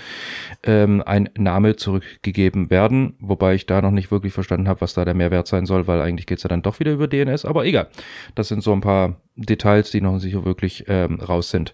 ähm, 0.63 1.03
ein 1.05 1.29
Name 1.37 1.75
zurückgegeben 1.75 2.71
werden, 2.71 3.15
wobei 3.19 3.53
ich 3.53 3.67
da 3.67 3.83
noch 3.83 3.91
nicht 3.91 4.09
wirklich 4.09 4.33
verstanden 4.33 4.67
habe, 4.67 4.81
was 4.81 4.95
da 4.95 5.05
der 5.05 5.13
Mehrwert 5.13 5.47
sein 5.47 5.67
soll, 5.67 5.85
weil 5.85 6.01
eigentlich 6.01 6.25
geht's 6.25 6.43
ja 6.43 6.49
dann 6.49 6.63
doch 6.63 6.79
wieder 6.79 6.93
über 6.93 7.07
DNS, 7.07 7.45
aber 7.45 7.65
egal. 7.65 7.89
Das 8.33 8.47
sind 8.47 8.63
so 8.63 8.73
ein 8.73 8.81
paar 8.81 9.17
Details, 9.35 9.91
die 9.91 10.01
noch 10.01 10.17
sicher 10.17 10.43
wirklich 10.43 10.85
ähm, 10.87 11.19
raus 11.19 11.51
sind. 11.51 11.73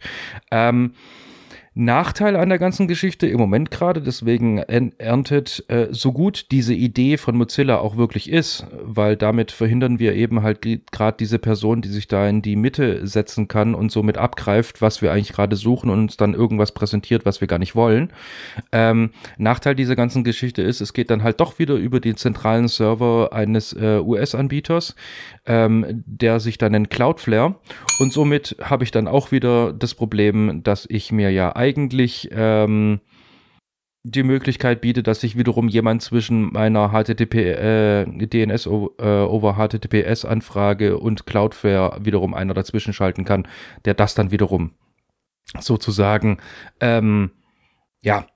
Ähm, 0.52 0.92
Nachteil 1.78 2.38
an 2.38 2.48
der 2.48 2.58
ganzen 2.58 2.88
Geschichte 2.88 3.28
im 3.28 3.38
Moment 3.38 3.70
gerade, 3.70 4.02
deswegen 4.02 4.60
erntet 4.60 5.66
äh, 5.68 5.88
so 5.92 6.14
gut 6.14 6.48
diese 6.52 6.74
Idee 6.74 7.18
von 7.18 7.36
Mozilla 7.36 7.80
auch 7.80 7.98
wirklich 7.98 8.32
ist, 8.32 8.66
weil 8.82 9.18
damit 9.18 9.52
verhindern 9.52 10.00
wir 10.00 10.16
eben 10.16 10.42
halt 10.42 10.62
gerade 10.92 11.18
diese 11.20 11.38
Person, 11.38 11.82
die 11.82 11.90
sich 11.90 12.08
da 12.08 12.30
in 12.30 12.42
die 12.42 12.56
Mitte 12.56 13.06
setzen 13.06 13.50
kann 13.50 13.76
und 13.76 13.92
somit 13.92 14.18
abgreift, 14.18 14.82
was 14.82 15.02
wir 15.02 15.12
eigentlich 15.12 15.34
gerade 15.34 15.58
suchen 15.58 15.90
und 15.90 16.00
uns 16.00 16.16
dann 16.16 16.34
irgendwas 16.34 16.72
präsentiert, 16.72 17.26
was 17.26 17.42
wir 17.42 17.50
gar 17.50 17.60
nicht 17.60 17.76
wollen. 17.76 18.14
Ähm, 18.72 19.10
Nachteil 19.38 19.76
dieser 19.76 19.98
ganzen 19.98 20.24
Geschichte 20.24 20.62
ist, 20.62 20.80
es 20.80 20.94
geht 20.94 21.10
dann 21.10 21.24
halt 21.24 21.42
doch 21.42 21.60
wieder 21.60 21.76
über 21.76 22.00
den 22.00 22.16
zentralen 22.16 22.70
Server 22.70 23.34
eines 23.34 23.74
äh, 23.74 24.00
US-Anbieters, 24.00 24.96
ähm, 25.46 26.04
der 26.06 26.40
sich 26.40 26.58
dann 26.58 26.72
nennt 26.72 26.90
Cloudflare. 26.90 27.56
Und 28.00 28.14
somit 28.14 28.56
habe 28.62 28.84
ich 28.84 28.92
dann 28.92 29.08
auch 29.08 29.32
wieder 29.32 29.74
das 29.74 29.94
Problem, 29.94 30.64
dass 30.64 30.86
ich 30.90 31.12
mir 31.12 31.32
ja 31.32 31.56
eigentlich 31.56 32.30
ähm, 32.32 33.00
die 34.04 34.24
Möglichkeit 34.24 34.82
bietet, 34.82 35.08
dass 35.08 35.22
sich 35.22 35.36
wiederum 35.36 35.68
jemand 35.68 36.04
zwischen 36.04 36.54
meiner 36.54 36.90
HTTP 36.90 37.36
äh, 37.36 38.06
DNS 38.06 38.68
äh, 38.68 38.70
over 38.70 39.56
HTTPS 39.56 40.26
Anfrage 40.26 41.00
und 41.00 41.26
Cloudflare 41.26 42.06
wiederum 42.06 42.36
einer 42.36 42.54
dazwischen 42.54 42.94
schalten 42.94 43.26
kann, 43.26 43.48
der 43.86 43.96
das 43.96 44.14
dann 44.14 44.30
wiederum 44.30 44.72
sozusagen 45.60 46.38
ähm, 46.80 47.32
ja 48.04 48.28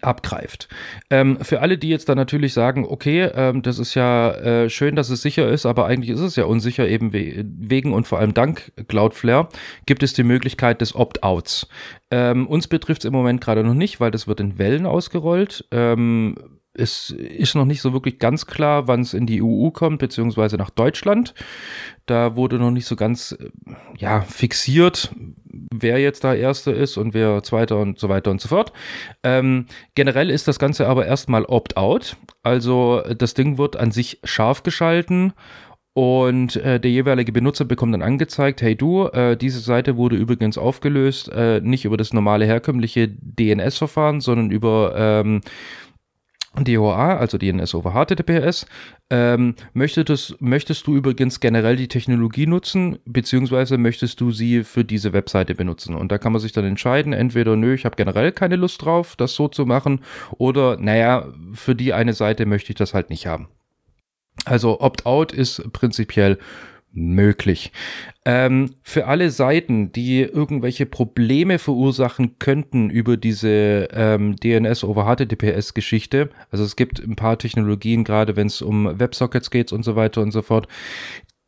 abgreift. 0.00 0.68
Ähm, 1.10 1.38
für 1.40 1.60
alle, 1.60 1.78
die 1.78 1.88
jetzt 1.88 2.08
dann 2.08 2.16
natürlich 2.16 2.52
sagen, 2.52 2.86
okay, 2.88 3.30
ähm, 3.34 3.62
das 3.62 3.78
ist 3.78 3.94
ja 3.94 4.32
äh, 4.32 4.70
schön, 4.70 4.96
dass 4.96 5.10
es 5.10 5.22
sicher 5.22 5.48
ist, 5.48 5.66
aber 5.66 5.86
eigentlich 5.86 6.10
ist 6.10 6.20
es 6.20 6.36
ja 6.36 6.44
unsicher, 6.44 6.88
eben 6.88 7.12
we 7.12 7.44
wegen 7.44 7.92
und 7.92 8.06
vor 8.06 8.18
allem 8.18 8.34
dank 8.34 8.72
Cloudflare 8.88 9.48
gibt 9.86 10.02
es 10.02 10.12
die 10.12 10.24
Möglichkeit 10.24 10.80
des 10.80 10.94
Opt-outs. 10.94 11.68
Ähm, 12.10 12.46
uns 12.46 12.68
betrifft 12.68 13.02
es 13.02 13.08
im 13.08 13.12
Moment 13.12 13.40
gerade 13.40 13.64
noch 13.64 13.74
nicht, 13.74 14.00
weil 14.00 14.10
das 14.10 14.26
wird 14.26 14.40
in 14.40 14.58
Wellen 14.58 14.86
ausgerollt. 14.86 15.64
Ähm, 15.70 16.36
es 16.74 17.10
ist 17.10 17.54
noch 17.54 17.64
nicht 17.64 17.80
so 17.80 17.92
wirklich 17.92 18.18
ganz 18.18 18.46
klar, 18.46 18.88
wann 18.88 19.00
es 19.00 19.14
in 19.14 19.26
die 19.26 19.42
EU 19.42 19.70
kommt, 19.70 19.98
beziehungsweise 20.00 20.56
nach 20.56 20.70
Deutschland. 20.70 21.34
Da 22.06 22.36
wurde 22.36 22.58
noch 22.58 22.70
nicht 22.70 22.86
so 22.86 22.96
ganz 22.96 23.32
äh, 23.32 23.48
ja, 23.96 24.22
fixiert, 24.22 25.12
wer 25.72 25.98
jetzt 25.98 26.24
da 26.24 26.34
Erster 26.34 26.74
ist 26.74 26.96
und 26.96 27.14
wer 27.14 27.42
Zweiter 27.42 27.78
und 27.78 27.98
so 27.98 28.08
weiter 28.08 28.30
und 28.30 28.40
so 28.40 28.48
fort. 28.48 28.72
Ähm, 29.22 29.66
generell 29.94 30.30
ist 30.30 30.48
das 30.48 30.58
Ganze 30.58 30.88
aber 30.88 31.06
erstmal 31.06 31.44
Opt-out. 31.44 32.16
Also 32.42 33.02
das 33.16 33.34
Ding 33.34 33.56
wird 33.56 33.76
an 33.76 33.90
sich 33.90 34.18
scharf 34.24 34.62
geschalten 34.62 35.32
und 35.94 36.56
äh, 36.56 36.80
der 36.80 36.90
jeweilige 36.90 37.30
Benutzer 37.30 37.64
bekommt 37.64 37.94
dann 37.94 38.02
angezeigt, 38.02 38.62
hey 38.62 38.74
du, 38.74 39.06
äh, 39.06 39.36
diese 39.36 39.60
Seite 39.60 39.96
wurde 39.96 40.16
übrigens 40.16 40.58
aufgelöst, 40.58 41.28
äh, 41.28 41.60
nicht 41.60 41.84
über 41.84 41.96
das 41.96 42.12
normale 42.12 42.46
herkömmliche 42.46 43.08
DNS-Verfahren, 43.08 44.20
sondern 44.20 44.50
über 44.50 44.92
ähm, 44.96 45.40
DOA, 46.62 47.16
also 47.16 47.38
DNS 47.38 47.74
over 47.74 47.92
HTTPS. 47.92 48.66
Ähm, 49.10 49.54
möchtest, 49.72 50.40
möchtest 50.40 50.86
du 50.86 50.94
übrigens 50.96 51.40
generell 51.40 51.76
die 51.76 51.88
Technologie 51.88 52.46
nutzen, 52.46 52.98
beziehungsweise 53.04 53.78
möchtest 53.78 54.20
du 54.20 54.30
sie 54.30 54.64
für 54.64 54.84
diese 54.84 55.12
Webseite 55.12 55.54
benutzen? 55.54 55.94
Und 55.94 56.12
da 56.12 56.18
kann 56.18 56.32
man 56.32 56.40
sich 56.40 56.52
dann 56.52 56.64
entscheiden, 56.64 57.12
entweder 57.12 57.56
nö, 57.56 57.74
ich 57.74 57.84
habe 57.84 57.96
generell 57.96 58.32
keine 58.32 58.56
Lust 58.56 58.82
drauf, 58.82 59.16
das 59.16 59.34
so 59.34 59.48
zu 59.48 59.66
machen, 59.66 60.00
oder 60.38 60.76
naja, 60.78 61.28
für 61.52 61.74
die 61.74 61.92
eine 61.92 62.12
Seite 62.12 62.46
möchte 62.46 62.72
ich 62.72 62.76
das 62.76 62.94
halt 62.94 63.10
nicht 63.10 63.26
haben. 63.26 63.48
Also 64.44 64.80
Opt-out 64.80 65.32
ist 65.32 65.72
prinzipiell 65.72 66.38
möglich. 66.94 67.72
Ähm, 68.24 68.70
für 68.82 69.06
alle 69.06 69.30
Seiten, 69.30 69.92
die 69.92 70.22
irgendwelche 70.22 70.86
Probleme 70.86 71.58
verursachen 71.58 72.38
könnten 72.38 72.88
über 72.88 73.16
diese 73.16 73.88
ähm, 73.92 74.36
DNS 74.36 74.84
over 74.84 75.04
HTTPS 75.04 75.74
Geschichte, 75.74 76.30
also 76.50 76.64
es 76.64 76.76
gibt 76.76 77.00
ein 77.00 77.16
paar 77.16 77.38
Technologien, 77.38 78.04
gerade 78.04 78.36
wenn 78.36 78.46
es 78.46 78.62
um 78.62 78.98
WebSockets 78.98 79.50
geht 79.50 79.72
und 79.72 79.84
so 79.84 79.96
weiter 79.96 80.22
und 80.22 80.30
so 80.30 80.42
fort, 80.42 80.68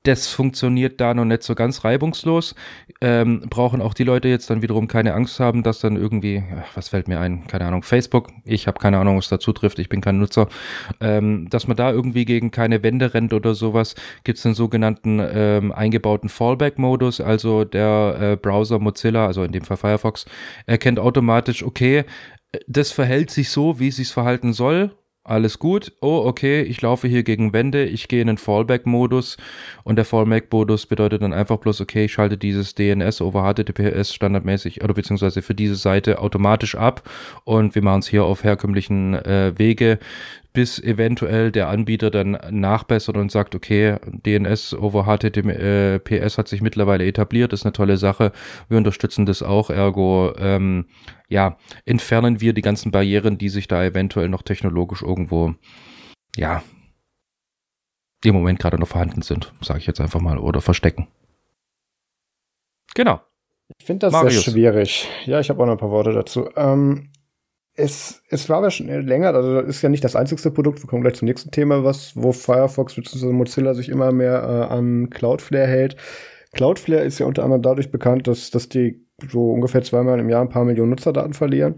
das 0.06 0.28
funktioniert 0.28 1.00
da 1.00 1.14
noch 1.14 1.24
nicht 1.24 1.42
so 1.42 1.54
ganz 1.54 1.84
reibungslos. 1.84 2.54
Ähm, 3.00 3.42
brauchen 3.50 3.82
auch 3.82 3.94
die 3.94 4.04
Leute 4.04 4.28
jetzt 4.28 4.48
dann 4.50 4.62
wiederum 4.62 4.86
keine 4.86 5.14
Angst 5.14 5.40
haben, 5.40 5.62
dass 5.62 5.80
dann 5.80 5.96
irgendwie, 5.96 6.44
was 6.74 6.90
fällt 6.90 7.08
mir 7.08 7.18
ein, 7.20 7.46
keine 7.46 7.66
Ahnung, 7.66 7.82
Facebook, 7.82 8.28
ich 8.44 8.66
habe 8.66 8.78
keine 8.78 8.98
Ahnung, 8.98 9.18
was 9.18 9.28
dazu 9.28 9.52
trifft, 9.52 9.78
ich 9.78 9.88
bin 9.88 10.00
kein 10.00 10.18
Nutzer, 10.18 10.48
ähm, 11.00 11.48
dass 11.50 11.66
man 11.66 11.76
da 11.76 11.90
irgendwie 11.90 12.24
gegen 12.24 12.50
keine 12.50 12.82
Wände 12.82 13.14
rennt 13.14 13.32
oder 13.32 13.54
sowas, 13.54 13.94
gibt 14.24 14.38
es 14.38 14.42
den 14.42 14.54
sogenannten 14.54 15.20
ähm, 15.20 15.72
eingebauten 15.72 16.28
Fallback-Modus, 16.28 17.20
also 17.20 17.64
der 17.64 18.16
äh, 18.20 18.36
Browser 18.36 18.78
Mozilla, 18.78 19.26
also 19.26 19.42
in 19.42 19.52
dem 19.52 19.64
Fall 19.64 19.76
Firefox, 19.76 20.26
erkennt 20.66 20.98
automatisch, 20.98 21.64
okay, 21.64 22.04
das 22.68 22.92
verhält 22.92 23.30
sich 23.30 23.50
so, 23.50 23.80
wie 23.80 23.88
es 23.88 23.96
sich 23.96 24.08
verhalten 24.08 24.52
soll 24.52 24.92
alles 25.28 25.58
gut. 25.58 25.92
Oh, 26.00 26.22
okay, 26.24 26.62
ich 26.62 26.80
laufe 26.82 27.08
hier 27.08 27.22
gegen 27.22 27.52
Wände, 27.52 27.84
ich 27.84 28.08
gehe 28.08 28.20
in 28.20 28.28
den 28.28 28.38
Fallback-Modus. 28.38 29.36
Und 29.84 29.96
der 29.96 30.04
Fallback-Modus 30.04 30.86
bedeutet 30.86 31.22
dann 31.22 31.32
einfach 31.32 31.58
bloß, 31.58 31.80
okay, 31.80 32.04
ich 32.04 32.12
schalte 32.12 32.38
dieses 32.38 32.74
DNS 32.74 33.20
over 33.20 33.42
HTTPS 33.52 34.14
standardmäßig 34.14 34.82
oder 34.82 34.94
beziehungsweise 34.94 35.42
für 35.42 35.54
diese 35.54 35.76
Seite 35.76 36.20
automatisch 36.20 36.74
ab. 36.74 37.08
Und 37.44 37.74
wir 37.74 37.82
machen 37.82 38.00
es 38.00 38.08
hier 38.08 38.24
auf 38.24 38.44
herkömmlichen 38.44 39.14
äh, 39.14 39.52
Wege 39.56 39.98
bis 40.56 40.78
eventuell 40.78 41.52
der 41.52 41.68
Anbieter 41.68 42.10
dann 42.10 42.38
nachbessert 42.48 43.18
und 43.18 43.30
sagt, 43.30 43.54
okay, 43.54 43.98
DNS 44.06 44.72
over 44.72 45.04
HTTPS 45.04 46.38
hat 46.38 46.48
sich 46.48 46.62
mittlerweile 46.62 47.04
etabliert, 47.04 47.52
ist 47.52 47.66
eine 47.66 47.74
tolle 47.74 47.98
Sache, 47.98 48.32
wir 48.70 48.78
unterstützen 48.78 49.26
das 49.26 49.42
auch, 49.42 49.68
ergo, 49.68 50.32
ähm, 50.38 50.86
ja, 51.28 51.58
entfernen 51.84 52.40
wir 52.40 52.54
die 52.54 52.62
ganzen 52.62 52.90
Barrieren, 52.90 53.36
die 53.36 53.50
sich 53.50 53.68
da 53.68 53.84
eventuell 53.84 54.30
noch 54.30 54.40
technologisch 54.40 55.02
irgendwo, 55.02 55.54
ja, 56.36 56.62
im 58.24 58.34
Moment 58.34 58.58
gerade 58.58 58.78
noch 58.78 58.88
vorhanden 58.88 59.20
sind, 59.20 59.52
sage 59.60 59.80
ich 59.80 59.86
jetzt 59.86 60.00
einfach 60.00 60.20
mal, 60.20 60.38
oder 60.38 60.62
verstecken. 60.62 61.06
Genau. 62.94 63.20
Ich 63.78 63.84
finde 63.84 64.06
das 64.06 64.12
Marius. 64.14 64.44
sehr 64.44 64.52
schwierig. 64.52 65.06
Ja, 65.26 65.38
ich 65.38 65.50
habe 65.50 65.62
auch 65.62 65.66
noch 65.66 65.72
ein 65.72 65.78
paar 65.78 65.90
Worte 65.90 66.12
dazu. 66.12 66.48
Ähm, 66.56 67.10
es, 67.76 68.22
es 68.30 68.48
war 68.48 68.58
aber 68.58 68.70
schon 68.70 68.88
länger, 68.88 69.34
also 69.34 69.60
ist 69.60 69.82
ja 69.82 69.88
nicht 69.88 70.04
das 70.04 70.16
einzigste 70.16 70.50
Produkt, 70.50 70.82
wir 70.82 70.88
kommen 70.88 71.02
gleich 71.02 71.14
zum 71.14 71.26
nächsten 71.26 71.50
Thema, 71.50 71.84
was, 71.84 72.12
wo 72.16 72.32
Firefox 72.32 72.94
bzw. 72.94 73.26
Mozilla 73.32 73.74
sich 73.74 73.88
immer 73.88 74.12
mehr 74.12 74.68
äh, 74.70 74.72
an 74.74 75.10
Cloudflare 75.10 75.66
hält. 75.66 75.96
Cloudflare 76.52 77.02
ist 77.02 77.18
ja 77.18 77.26
unter 77.26 77.44
anderem 77.44 77.62
dadurch 77.62 77.90
bekannt, 77.90 78.26
dass, 78.26 78.50
dass 78.50 78.68
die 78.68 79.04
so 79.30 79.50
ungefähr 79.50 79.82
zweimal 79.82 80.18
im 80.20 80.28
Jahr 80.28 80.42
ein 80.42 80.48
paar 80.48 80.64
Millionen 80.64 80.90
Nutzerdaten 80.90 81.34
verlieren. 81.34 81.76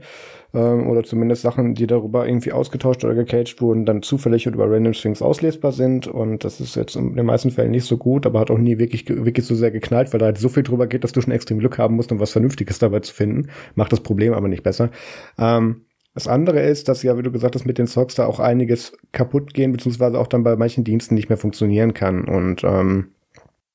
Ähm, 0.54 0.88
oder 0.88 1.04
zumindest 1.04 1.42
Sachen, 1.42 1.74
die 1.74 1.86
darüber 1.86 2.26
irgendwie 2.26 2.52
ausgetauscht 2.52 3.04
oder 3.04 3.14
gecaged 3.14 3.60
wurden, 3.60 3.84
dann 3.84 4.02
zufällig 4.02 4.46
und 4.46 4.54
über 4.54 4.70
Random 4.70 4.94
Strings 4.94 5.20
auslesbar 5.20 5.72
sind. 5.72 6.06
Und 6.06 6.44
das 6.44 6.60
ist 6.60 6.74
jetzt 6.74 6.96
in 6.96 7.16
den 7.16 7.26
meisten 7.26 7.50
Fällen 7.50 7.70
nicht 7.70 7.84
so 7.84 7.96
gut, 7.96 8.24
aber 8.24 8.40
hat 8.40 8.50
auch 8.50 8.58
nie 8.58 8.78
wirklich, 8.78 9.08
wirklich 9.08 9.46
so 9.46 9.54
sehr 9.54 9.70
geknallt, 9.70 10.12
weil 10.12 10.20
da 10.20 10.26
halt 10.26 10.38
so 10.38 10.48
viel 10.48 10.62
drüber 10.62 10.86
geht, 10.86 11.04
dass 11.04 11.12
du 11.12 11.20
schon 11.20 11.32
extrem 11.32 11.58
Glück 11.58 11.78
haben 11.78 11.96
musst, 11.96 12.12
um 12.12 12.20
was 12.20 12.32
Vernünftiges 12.32 12.78
dabei 12.78 13.00
zu 13.00 13.14
finden. 13.14 13.50
Macht 13.74 13.92
das 13.92 14.00
Problem 14.00 14.32
aber 14.32 14.48
nicht 14.48 14.62
besser. 14.62 14.90
Ähm, 15.38 15.82
das 16.18 16.26
andere 16.26 16.58
ist, 16.62 16.88
dass 16.88 17.04
ja, 17.04 17.16
wie 17.16 17.22
du 17.22 17.30
gesagt 17.30 17.54
hast, 17.54 17.64
mit 17.64 17.78
den 17.78 17.86
Socks 17.86 18.16
da 18.16 18.26
auch 18.26 18.40
einiges 18.40 18.92
kaputt 19.12 19.54
gehen, 19.54 19.70
beziehungsweise 19.70 20.18
auch 20.18 20.26
dann 20.26 20.42
bei 20.42 20.56
manchen 20.56 20.82
Diensten 20.82 21.14
nicht 21.14 21.28
mehr 21.28 21.38
funktionieren 21.38 21.94
kann. 21.94 22.24
Und 22.24 22.64
ähm, 22.64 23.12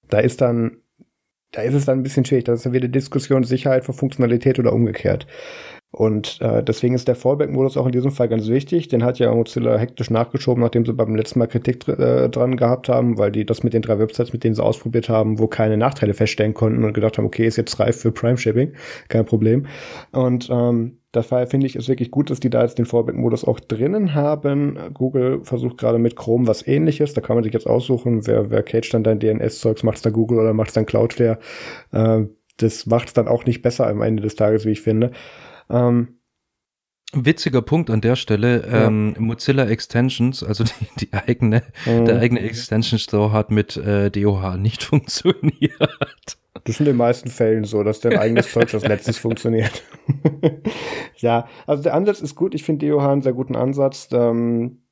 da 0.10 0.20
ist 0.20 0.42
dann, 0.42 0.76
da 1.52 1.62
ist 1.62 1.74
es 1.74 1.86
dann 1.86 2.00
ein 2.00 2.04
bisschen 2.04 2.26
schwierig. 2.26 2.44
Das 2.44 2.60
ist 2.60 2.66
dann 2.66 2.74
wieder 2.74 2.90
Diskussion 2.90 3.46
Sicherheit 3.46 3.86
vor 3.86 3.96
Funktionalität 3.96 4.60
oder 4.60 4.74
umgekehrt. 4.74 5.26
Und 5.94 6.42
äh, 6.42 6.64
deswegen 6.64 6.96
ist 6.96 7.08
der 7.08 7.16
Fallback-Modus 7.16 7.78
auch 7.78 7.86
in 7.86 7.92
diesem 7.92 8.10
Fall 8.10 8.28
ganz 8.28 8.48
wichtig. 8.48 8.88
Den 8.88 9.04
hat 9.04 9.20
ja 9.20 9.32
Mozilla 9.32 9.78
hektisch 9.78 10.10
nachgeschoben, 10.10 10.64
nachdem 10.64 10.88
sie 10.88 10.94
beim 10.94 11.16
letzten 11.16 11.38
Mal 11.38 11.46
Kritik 11.46 11.88
äh, 11.88 12.30
dran 12.30 12.58
gehabt 12.58 12.90
haben, 12.90 13.20
weil 13.20 13.32
die 13.32 13.46
das 13.46 13.62
mit 13.62 13.74
den 13.74 13.84
drei 13.84 14.00
Websites, 14.00 14.34
mit 14.34 14.44
denen 14.44 14.56
sie 14.56 14.64
ausprobiert 14.64 15.08
haben, 15.08 15.38
wo 15.38 15.46
keine 15.46 15.78
Nachteile 15.78 16.16
feststellen 16.16 16.56
konnten 16.56 16.84
und 16.84 16.94
gedacht 16.94 17.20
haben, 17.20 17.26
okay, 17.26 17.46
ist 17.46 17.58
jetzt 17.58 17.80
reif 17.80 18.02
für 18.02 18.12
Prime-Shipping, 18.12 18.74
kein 19.08 19.26
Problem. 19.26 19.68
Und 20.12 20.50
ähm, 20.52 20.98
Daher 21.14 21.46
finde 21.46 21.68
ich 21.68 21.76
es 21.76 21.88
wirklich 21.88 22.10
gut, 22.10 22.32
dass 22.32 22.40
die 22.40 22.50
da 22.50 22.64
jetzt 22.64 22.80
den 22.80 22.88
Fallback-Modus 22.88 23.46
auch 23.46 23.60
drinnen 23.60 24.16
haben. 24.16 24.80
Google 24.96 25.42
versucht 25.44 25.78
gerade 25.78 26.00
mit 26.00 26.16
Chrome 26.16 26.48
was 26.48 26.66
ähnliches. 26.66 27.14
Da 27.14 27.22
kann 27.22 27.36
man 27.36 27.44
sich 27.44 27.54
jetzt 27.54 27.68
aussuchen, 27.68 28.26
wer, 28.26 28.50
wer 28.50 28.64
cage 28.64 28.90
dann 28.90 29.04
dein 29.04 29.20
DNS-Zeugs, 29.20 29.84
macht 29.84 29.98
es 29.98 30.02
dann 30.02 30.14
Google 30.14 30.40
oder 30.40 30.56
macht 30.56 30.70
es 30.70 30.74
dann 30.74 30.88
Cloudflare. 30.88 31.38
Äh, 31.92 32.24
das 32.58 32.88
macht 32.88 33.10
es 33.10 33.14
dann 33.14 33.28
auch 33.28 33.46
nicht 33.46 33.62
besser 33.62 33.88
am 33.88 34.02
Ende 34.02 34.24
des 34.24 34.36
Tages, 34.36 34.66
wie 34.66 34.72
ich 34.72 34.82
finde. 34.82 35.12
Ähm, 35.69 36.19
Witziger 37.15 37.62
Punkt 37.62 37.91
an 37.91 38.02
der 38.02 38.15
Stelle, 38.15 38.67
ja. 38.67 38.88
ähm, 38.88 39.15
Mozilla 39.19 39.65
Extensions, 39.65 40.43
also 40.43 40.63
die, 40.63 40.71
die 40.99 41.13
eigene, 41.13 41.62
mhm. 41.86 42.06
der 42.06 42.19
eigene 42.19 42.39
Extension 42.41 42.97
Store 42.97 43.32
hat 43.32 43.52
mit 43.52 43.78
äh, 43.78 44.10
DOH 44.10 44.58
nicht 44.58 44.84
funktioniert. 44.84 45.78
Das 46.63 46.76
ist 46.76 46.80
in 46.80 46.86
den 46.86 46.97
meisten 46.97 47.30
Fällen 47.30 47.65
so, 47.65 47.84
dass 47.84 47.99
dein 47.99 48.17
eigenes 48.17 48.52
Zeug 48.52 48.73
als 48.73 48.84
letztes 48.88 49.17
funktioniert. 49.17 49.84
ja, 51.17 51.47
also 51.67 51.84
der 51.84 51.93
Ansatz 51.93 52.21
ist 52.21 52.36
gut. 52.36 52.56
Ich 52.56 52.63
finde 52.63 52.88
DOH 52.88 53.12
einen 53.12 53.21
sehr 53.21 53.34
guten 53.34 53.56
Ansatz. 53.56 54.08
Ähm, 54.12 54.83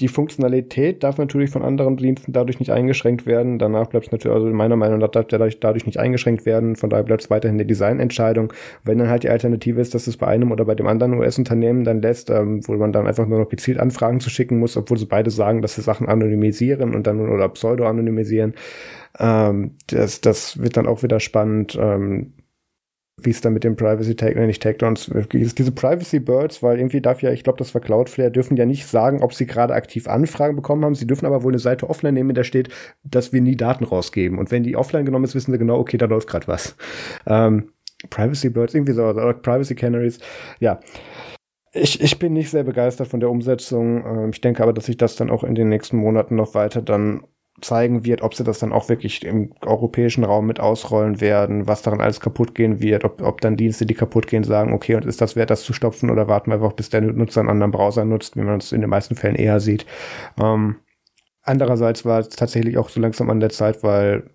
die 0.00 0.08
Funktionalität 0.08 1.02
darf 1.02 1.18
natürlich 1.18 1.50
von 1.50 1.62
anderen 1.62 1.98
Diensten 1.98 2.32
dadurch 2.32 2.58
nicht 2.58 2.70
eingeschränkt 2.70 3.26
werden. 3.26 3.58
Danach 3.58 3.88
bleibt 3.88 4.06
es 4.06 4.12
natürlich, 4.12 4.34
also 4.34 4.48
meiner 4.48 4.76
Meinung 4.76 4.98
nach, 4.98 5.08
darf 5.08 5.26
dadurch, 5.26 5.60
dadurch 5.60 5.84
nicht 5.84 5.98
eingeschränkt 5.98 6.46
werden. 6.46 6.76
Von 6.76 6.88
daher 6.88 7.04
bleibt 7.04 7.22
es 7.22 7.30
weiterhin 7.30 7.56
eine 7.56 7.66
Designentscheidung. 7.66 8.54
Wenn 8.84 8.98
dann 8.98 9.10
halt 9.10 9.22
die 9.22 9.28
Alternative 9.28 9.80
ist, 9.80 9.94
dass 9.94 10.06
es 10.06 10.16
bei 10.16 10.26
einem 10.26 10.50
oder 10.50 10.64
bei 10.64 10.74
dem 10.74 10.86
anderen 10.86 11.14
US-Unternehmen 11.14 11.84
dann 11.84 12.00
lässt, 12.00 12.30
ähm, 12.30 12.66
wo 12.66 12.72
man 12.74 12.92
dann 12.92 13.06
einfach 13.06 13.26
nur 13.26 13.38
noch 13.38 13.50
gezielt 13.50 13.78
Anfragen 13.78 14.20
zu 14.20 14.30
schicken 14.30 14.58
muss, 14.58 14.78
obwohl 14.78 14.96
sie 14.96 15.06
beide 15.06 15.30
sagen, 15.30 15.60
dass 15.60 15.74
sie 15.74 15.82
Sachen 15.82 16.08
anonymisieren 16.08 16.94
und 16.94 17.06
dann 17.06 17.20
oder 17.20 17.48
pseudo-anonymisieren. 17.50 18.54
Ähm, 19.18 19.72
das, 19.88 20.22
das 20.22 20.58
wird 20.58 20.78
dann 20.78 20.86
auch 20.86 21.02
wieder 21.02 21.20
spannend. 21.20 21.76
Ähm, 21.78 22.32
wie 23.20 23.30
es 23.30 23.40
dann 23.40 23.52
mit 23.52 23.64
dem 23.64 23.76
Privacy 23.76 24.14
Tag, 24.14 24.36
äh, 24.36 24.46
nicht 24.46 24.62
Takedowns, 24.62 25.10
diese 25.30 25.72
Privacy 25.72 26.18
Birds, 26.18 26.62
weil 26.62 26.78
irgendwie 26.78 27.00
darf 27.00 27.22
ja, 27.22 27.30
ich 27.30 27.44
glaube, 27.44 27.58
das 27.58 27.74
war 27.74 27.80
Cloudflare, 27.80 28.30
dürfen 28.30 28.56
ja 28.56 28.64
nicht 28.64 28.86
sagen, 28.86 29.22
ob 29.22 29.34
sie 29.34 29.46
gerade 29.46 29.74
aktiv 29.74 30.08
Anfragen 30.08 30.56
bekommen 30.56 30.84
haben. 30.84 30.94
Sie 30.94 31.06
dürfen 31.06 31.26
aber 31.26 31.42
wohl 31.42 31.52
eine 31.52 31.58
Seite 31.58 31.88
offline 31.90 32.14
nehmen, 32.14 32.30
in 32.30 32.34
der 32.34 32.44
steht, 32.44 32.70
dass 33.04 33.32
wir 33.32 33.40
nie 33.40 33.56
Daten 33.56 33.84
rausgeben. 33.84 34.38
Und 34.38 34.50
wenn 34.50 34.62
die 34.62 34.76
offline 34.76 35.04
genommen 35.04 35.24
ist, 35.24 35.34
wissen 35.34 35.52
sie 35.52 35.58
genau, 35.58 35.78
okay, 35.78 35.98
da 35.98 36.06
läuft 36.06 36.28
gerade 36.28 36.48
was. 36.48 36.74
Ähm, 37.26 37.70
Privacy 38.10 38.48
Birds, 38.50 38.74
irgendwie 38.74 38.92
so, 38.92 39.04
oder 39.04 39.34
Privacy 39.34 39.74
Canaries, 39.74 40.18
ja. 40.58 40.80
Ich, 41.74 42.02
ich 42.02 42.18
bin 42.18 42.34
nicht 42.34 42.50
sehr 42.50 42.64
begeistert 42.64 43.08
von 43.08 43.20
der 43.20 43.30
Umsetzung. 43.30 44.04
Ähm, 44.04 44.30
ich 44.32 44.40
denke 44.40 44.62
aber, 44.62 44.72
dass 44.72 44.86
sich 44.86 44.96
das 44.96 45.16
dann 45.16 45.30
auch 45.30 45.44
in 45.44 45.54
den 45.54 45.68
nächsten 45.68 45.96
Monaten 45.96 46.36
noch 46.36 46.54
weiter 46.54 46.82
dann 46.82 47.22
zeigen 47.62 48.04
wird, 48.04 48.22
ob 48.22 48.34
sie 48.34 48.44
das 48.44 48.58
dann 48.58 48.72
auch 48.72 48.88
wirklich 48.88 49.24
im 49.24 49.52
europäischen 49.62 50.24
Raum 50.24 50.46
mit 50.46 50.60
ausrollen 50.60 51.20
werden, 51.20 51.66
was 51.66 51.82
daran 51.82 52.00
alles 52.00 52.20
kaputt 52.20 52.54
gehen 52.54 52.80
wird, 52.80 53.04
ob, 53.04 53.22
ob 53.22 53.40
dann 53.40 53.56
Dienste, 53.56 53.86
die 53.86 53.94
kaputt 53.94 54.26
gehen, 54.26 54.44
sagen, 54.44 54.72
okay, 54.72 54.94
und 54.96 55.06
ist 55.06 55.20
das 55.20 55.36
wert, 55.36 55.50
das 55.50 55.62
zu 55.62 55.72
stopfen 55.72 56.10
oder 56.10 56.28
warten 56.28 56.50
wir 56.50 56.56
einfach, 56.56 56.72
bis 56.72 56.90
der 56.90 57.00
Nutzer 57.00 57.40
einen 57.40 57.50
anderen 57.50 57.72
Browser 57.72 58.04
nutzt, 58.04 58.36
wie 58.36 58.42
man 58.42 58.58
es 58.58 58.72
in 58.72 58.80
den 58.80 58.90
meisten 58.90 59.16
Fällen 59.16 59.36
eher 59.36 59.60
sieht. 59.60 59.86
Ähm, 60.40 60.76
andererseits 61.42 62.04
war 62.04 62.20
es 62.20 62.28
tatsächlich 62.30 62.78
auch 62.78 62.88
so 62.88 63.00
langsam 63.00 63.30
an 63.30 63.40
der 63.40 63.50
Zeit, 63.50 63.82
weil 63.82 64.30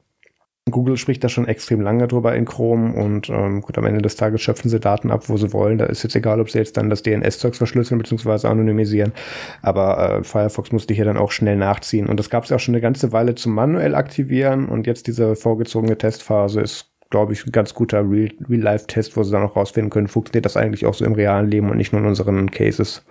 Google 0.71 0.97
spricht 0.97 1.23
da 1.23 1.29
schon 1.29 1.47
extrem 1.47 1.81
lange 1.81 2.07
drüber 2.07 2.35
in 2.35 2.45
Chrome 2.45 2.93
und 2.93 3.29
ähm, 3.29 3.61
gut, 3.61 3.77
am 3.77 3.85
Ende 3.85 4.01
des 4.01 4.15
Tages 4.15 4.41
schöpfen 4.41 4.69
sie 4.69 4.79
Daten 4.79 5.11
ab, 5.11 5.29
wo 5.29 5.37
sie 5.37 5.53
wollen. 5.53 5.77
Da 5.77 5.85
ist 5.85 6.03
jetzt 6.03 6.15
egal, 6.15 6.39
ob 6.39 6.49
sie 6.49 6.59
jetzt 6.59 6.77
dann 6.77 6.89
das 6.89 7.03
DNS-Zeugs 7.03 7.57
verschlüsseln 7.57 7.99
bzw. 7.99 8.47
anonymisieren. 8.47 9.13
Aber 9.61 10.19
äh, 10.19 10.23
Firefox 10.23 10.71
musste 10.71 10.93
hier 10.93 11.05
dann 11.05 11.17
auch 11.17 11.31
schnell 11.31 11.57
nachziehen. 11.57 12.07
Und 12.07 12.19
das 12.19 12.29
gab 12.29 12.43
es 12.43 12.49
ja 12.49 12.57
auch 12.57 12.59
schon 12.59 12.75
eine 12.75 12.81
ganze 12.81 13.11
Weile 13.11 13.35
zum 13.35 13.53
manuell 13.53 13.95
aktivieren 13.95 14.67
und 14.67 14.87
jetzt 14.87 15.07
diese 15.07 15.35
vorgezogene 15.35 15.97
Testphase 15.97 16.61
ist 16.61 16.91
glaube 17.09 17.31
ich, 17.31 17.45
ein 17.45 17.53
ganz 17.53 17.73
guter 17.73 18.01
Real-Life-Test, 18.01 19.15
wo 19.15 19.23
sie 19.23 19.31
dann 19.31 19.43
auch 19.43 19.55
rausfinden 19.55 19.89
können, 19.89 20.09
funktioniert 20.09 20.43
das 20.43 20.57
eigentlich 20.57 20.85
auch 20.85 20.93
so 20.93 21.05
im 21.05 21.13
realen 21.13 21.49
Leben 21.49 21.69
und 21.69 21.77
nicht 21.77 21.93
nur 21.93 22.01
in 22.01 22.07
unseren 22.07 22.51
Cases. 22.51 23.05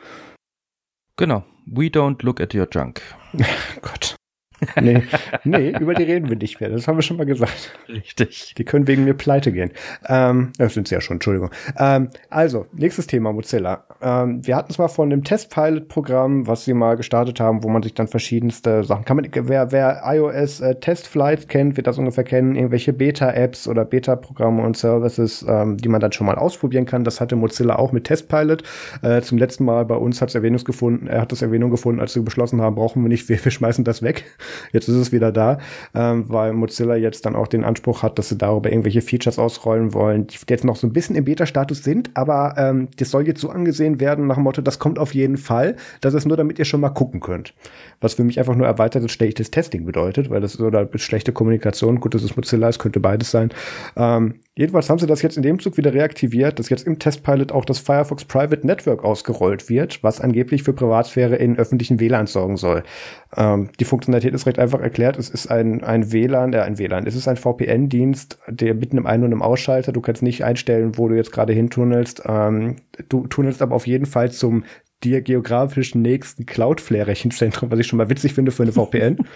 Genau. 1.16 1.44
We 1.64 1.84
don't 1.84 2.22
look 2.22 2.42
at 2.42 2.54
your 2.54 2.68
junk. 2.70 3.00
Gott 3.80 4.16
nee, 4.80 5.02
nee, 5.44 5.70
über 5.78 5.94
die 5.94 6.04
reden 6.04 6.28
wir 6.28 6.36
nicht 6.36 6.60
mehr. 6.60 6.70
Das 6.70 6.88
haben 6.88 6.96
wir 6.96 7.02
schon 7.02 7.16
mal 7.16 7.26
gesagt. 7.26 7.72
Richtig. 7.88 8.54
Die 8.56 8.64
können 8.64 8.86
wegen 8.86 9.04
mir 9.04 9.14
pleite 9.14 9.52
gehen. 9.52 9.70
Ähm, 10.08 10.52
das 10.58 10.74
sind 10.74 10.88
sie 10.88 10.94
ja 10.94 11.00
schon, 11.00 11.16
Entschuldigung. 11.16 11.50
Ähm, 11.78 12.08
also, 12.30 12.66
nächstes 12.72 13.06
Thema, 13.06 13.32
Mozilla. 13.32 13.84
Ähm, 14.00 14.46
wir 14.46 14.56
hatten 14.56 14.70
es 14.70 14.78
mal 14.78 14.88
von 14.88 15.10
dem 15.10 15.24
Test-Pilot-Programm, 15.24 16.46
was 16.46 16.64
sie 16.64 16.74
mal 16.74 16.96
gestartet 16.96 17.40
haben, 17.40 17.62
wo 17.62 17.68
man 17.68 17.82
sich 17.82 17.94
dann 17.94 18.08
verschiedenste 18.08 18.84
Sachen 18.84 19.04
kann. 19.04 19.16
Man, 19.16 19.28
wer, 19.32 19.72
wer 19.72 20.02
iOS 20.04 20.60
äh, 20.60 20.74
Testflights 20.76 21.48
kennt, 21.48 21.76
wird 21.76 21.86
das 21.86 21.98
ungefähr 21.98 22.24
kennen. 22.24 22.56
Irgendwelche 22.56 22.92
Beta-Apps 22.92 23.68
oder 23.68 23.84
Beta-Programme 23.84 24.62
und 24.62 24.76
Services, 24.76 25.44
ähm, 25.48 25.76
die 25.76 25.88
man 25.88 26.00
dann 26.00 26.12
schon 26.12 26.26
mal 26.26 26.36
ausprobieren 26.36 26.86
kann. 26.86 27.04
Das 27.04 27.20
hatte 27.20 27.36
Mozilla 27.36 27.76
auch 27.76 27.92
mit 27.92 28.04
Testpilot. 28.04 28.62
Äh, 29.02 29.20
zum 29.20 29.38
letzten 29.38 29.64
Mal 29.64 29.84
bei 29.84 29.96
uns 29.96 30.20
hat 30.22 30.30
es 30.30 30.34
Erwähnung 30.34 30.62
gefunden, 30.64 31.06
er 31.06 31.20
hat 31.20 31.32
das 31.32 31.42
Erwähnung 31.42 31.70
gefunden, 31.70 32.00
als 32.00 32.14
wir 32.14 32.22
beschlossen 32.22 32.60
haben, 32.62 32.76
brauchen 32.76 33.02
wir 33.02 33.08
nicht, 33.08 33.28
wir, 33.28 33.42
wir 33.44 33.52
schmeißen 33.52 33.84
das 33.84 34.02
weg. 34.02 34.24
Jetzt 34.72 34.88
ist 34.88 34.96
es 34.96 35.12
wieder 35.12 35.32
da, 35.32 35.58
ähm, 35.94 36.24
weil 36.28 36.52
Mozilla 36.52 36.96
jetzt 36.96 37.26
dann 37.26 37.36
auch 37.36 37.48
den 37.48 37.64
Anspruch 37.64 38.02
hat, 38.02 38.18
dass 38.18 38.28
sie 38.28 38.38
darüber 38.38 38.70
irgendwelche 38.70 39.02
Features 39.02 39.38
ausrollen 39.38 39.94
wollen, 39.94 40.26
die 40.26 40.36
jetzt 40.48 40.64
noch 40.64 40.76
so 40.76 40.86
ein 40.86 40.92
bisschen 40.92 41.16
im 41.16 41.24
Beta-Status 41.24 41.82
sind, 41.82 42.10
aber 42.14 42.54
ähm, 42.56 42.88
das 42.98 43.10
soll 43.10 43.26
jetzt 43.26 43.40
so 43.40 43.50
angesehen 43.50 44.00
werden 44.00 44.26
nach 44.26 44.36
dem 44.36 44.44
Motto, 44.44 44.62
das 44.62 44.78
kommt 44.78 44.98
auf 44.98 45.14
jeden 45.14 45.36
Fall. 45.36 45.76
Das 46.00 46.14
ist 46.14 46.26
nur, 46.26 46.36
damit 46.36 46.58
ihr 46.58 46.64
schon 46.64 46.80
mal 46.80 46.90
gucken 46.90 47.20
könnt. 47.20 47.54
Was 48.00 48.14
für 48.14 48.24
mich 48.24 48.38
einfach 48.38 48.54
nur 48.54 48.66
erweitertes 48.66 49.12
schlechtes 49.12 49.50
Testing 49.50 49.84
bedeutet, 49.84 50.30
weil 50.30 50.40
das 50.40 50.54
ist 50.54 50.60
oder 50.60 50.88
schlechte 50.94 51.32
Kommunikation. 51.32 52.00
Gut, 52.00 52.14
das 52.14 52.22
ist 52.22 52.36
Mozilla, 52.36 52.68
es 52.68 52.78
könnte 52.78 53.00
beides 53.00 53.30
sein. 53.30 53.50
Ähm, 53.96 54.34
Jedenfalls 54.58 54.88
haben 54.88 54.98
sie 54.98 55.06
das 55.06 55.20
jetzt 55.20 55.36
in 55.36 55.42
dem 55.42 55.58
Zug 55.58 55.76
wieder 55.76 55.92
reaktiviert, 55.92 56.58
dass 56.58 56.70
jetzt 56.70 56.86
im 56.86 56.98
Testpilot 56.98 57.52
auch 57.52 57.66
das 57.66 57.78
Firefox 57.78 58.24
Private 58.24 58.66
Network 58.66 59.04
ausgerollt 59.04 59.68
wird, 59.68 60.02
was 60.02 60.18
angeblich 60.18 60.62
für 60.62 60.72
Privatsphäre 60.72 61.36
in 61.36 61.58
öffentlichen 61.58 62.00
WLAN 62.00 62.26
sorgen 62.26 62.56
soll. 62.56 62.82
Ähm, 63.36 63.68
die 63.78 63.84
Funktionalität 63.84 64.32
ist 64.32 64.46
recht 64.46 64.58
einfach 64.58 64.80
erklärt. 64.80 65.18
Es 65.18 65.28
ist 65.28 65.48
ein, 65.48 65.84
ein 65.84 66.10
WLAN, 66.10 66.54
äh, 66.54 66.60
ein 66.60 66.78
WLAN. 66.78 67.06
Es 67.06 67.14
ist 67.14 67.28
ein 67.28 67.36
VPN-Dienst, 67.36 68.38
der 68.48 68.72
mit 68.74 68.92
einem 68.92 69.04
Ein- 69.04 69.24
und 69.24 69.32
einem 69.32 69.42
Ausschalter. 69.42 69.92
Du 69.92 70.00
kannst 70.00 70.22
nicht 70.22 70.42
einstellen, 70.42 70.96
wo 70.96 71.06
du 71.08 71.16
jetzt 71.16 71.32
gerade 71.32 71.52
hintunnelst. 71.52 72.22
Ähm, 72.24 72.76
du 73.10 73.26
tunnelst 73.26 73.60
aber 73.60 73.74
auf 73.74 73.86
jeden 73.86 74.06
Fall 74.06 74.32
zum 74.32 74.64
dir 75.04 75.20
geografisch 75.20 75.94
nächsten 75.94 76.46
Cloudflare-Rechenzentrum, 76.46 77.70
was 77.70 77.78
ich 77.78 77.86
schon 77.86 77.98
mal 77.98 78.08
witzig 78.08 78.32
finde 78.32 78.52
für 78.52 78.62
eine 78.62 78.72
VPN. 78.72 79.18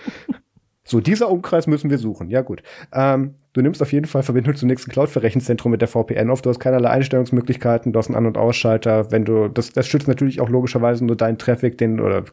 So, 0.83 0.99
dieser 0.99 1.31
Umkreis 1.31 1.69
müssen 1.69 1.89
wir 1.89 1.99
suchen. 1.99 2.31
Ja, 2.31 2.41
gut. 2.41 2.65
Ähm, 2.93 3.37
du 3.53 3.63
nimmst 3.63 3.83
auf 3.83 3.93
jeden 3.93 4.07
Fall 4.07 4.23
Verbindung 4.23 4.55
zum 4.55 4.69
nächsten 4.69 4.91
Cloud-Verrechenzentrum 4.91 5.73
mit 5.73 5.81
der 5.81 5.89
VPN 5.89 6.31
auf. 6.31 6.43
Du 6.43 6.51
hast 6.51 6.61
keinerlei 6.61 6.91
Einstellungsmöglichkeiten, 6.91 7.93
du 7.93 7.99
hast 7.99 8.09
einen 8.09 8.17
An- 8.17 8.27
und 8.27 8.39
Ausschalter. 8.39 9.11
Wenn 9.11 9.25
du, 9.25 9.49
das, 9.49 9.73
das 9.73 9.87
schützt 9.87 10.09
natürlich 10.09 10.41
auch 10.41 10.49
logischerweise 10.49 11.05
nur 11.05 11.17
deinen 11.17 11.39
Traffic, 11.39 11.79
den, 11.79 12.01
oder 12.01 12.25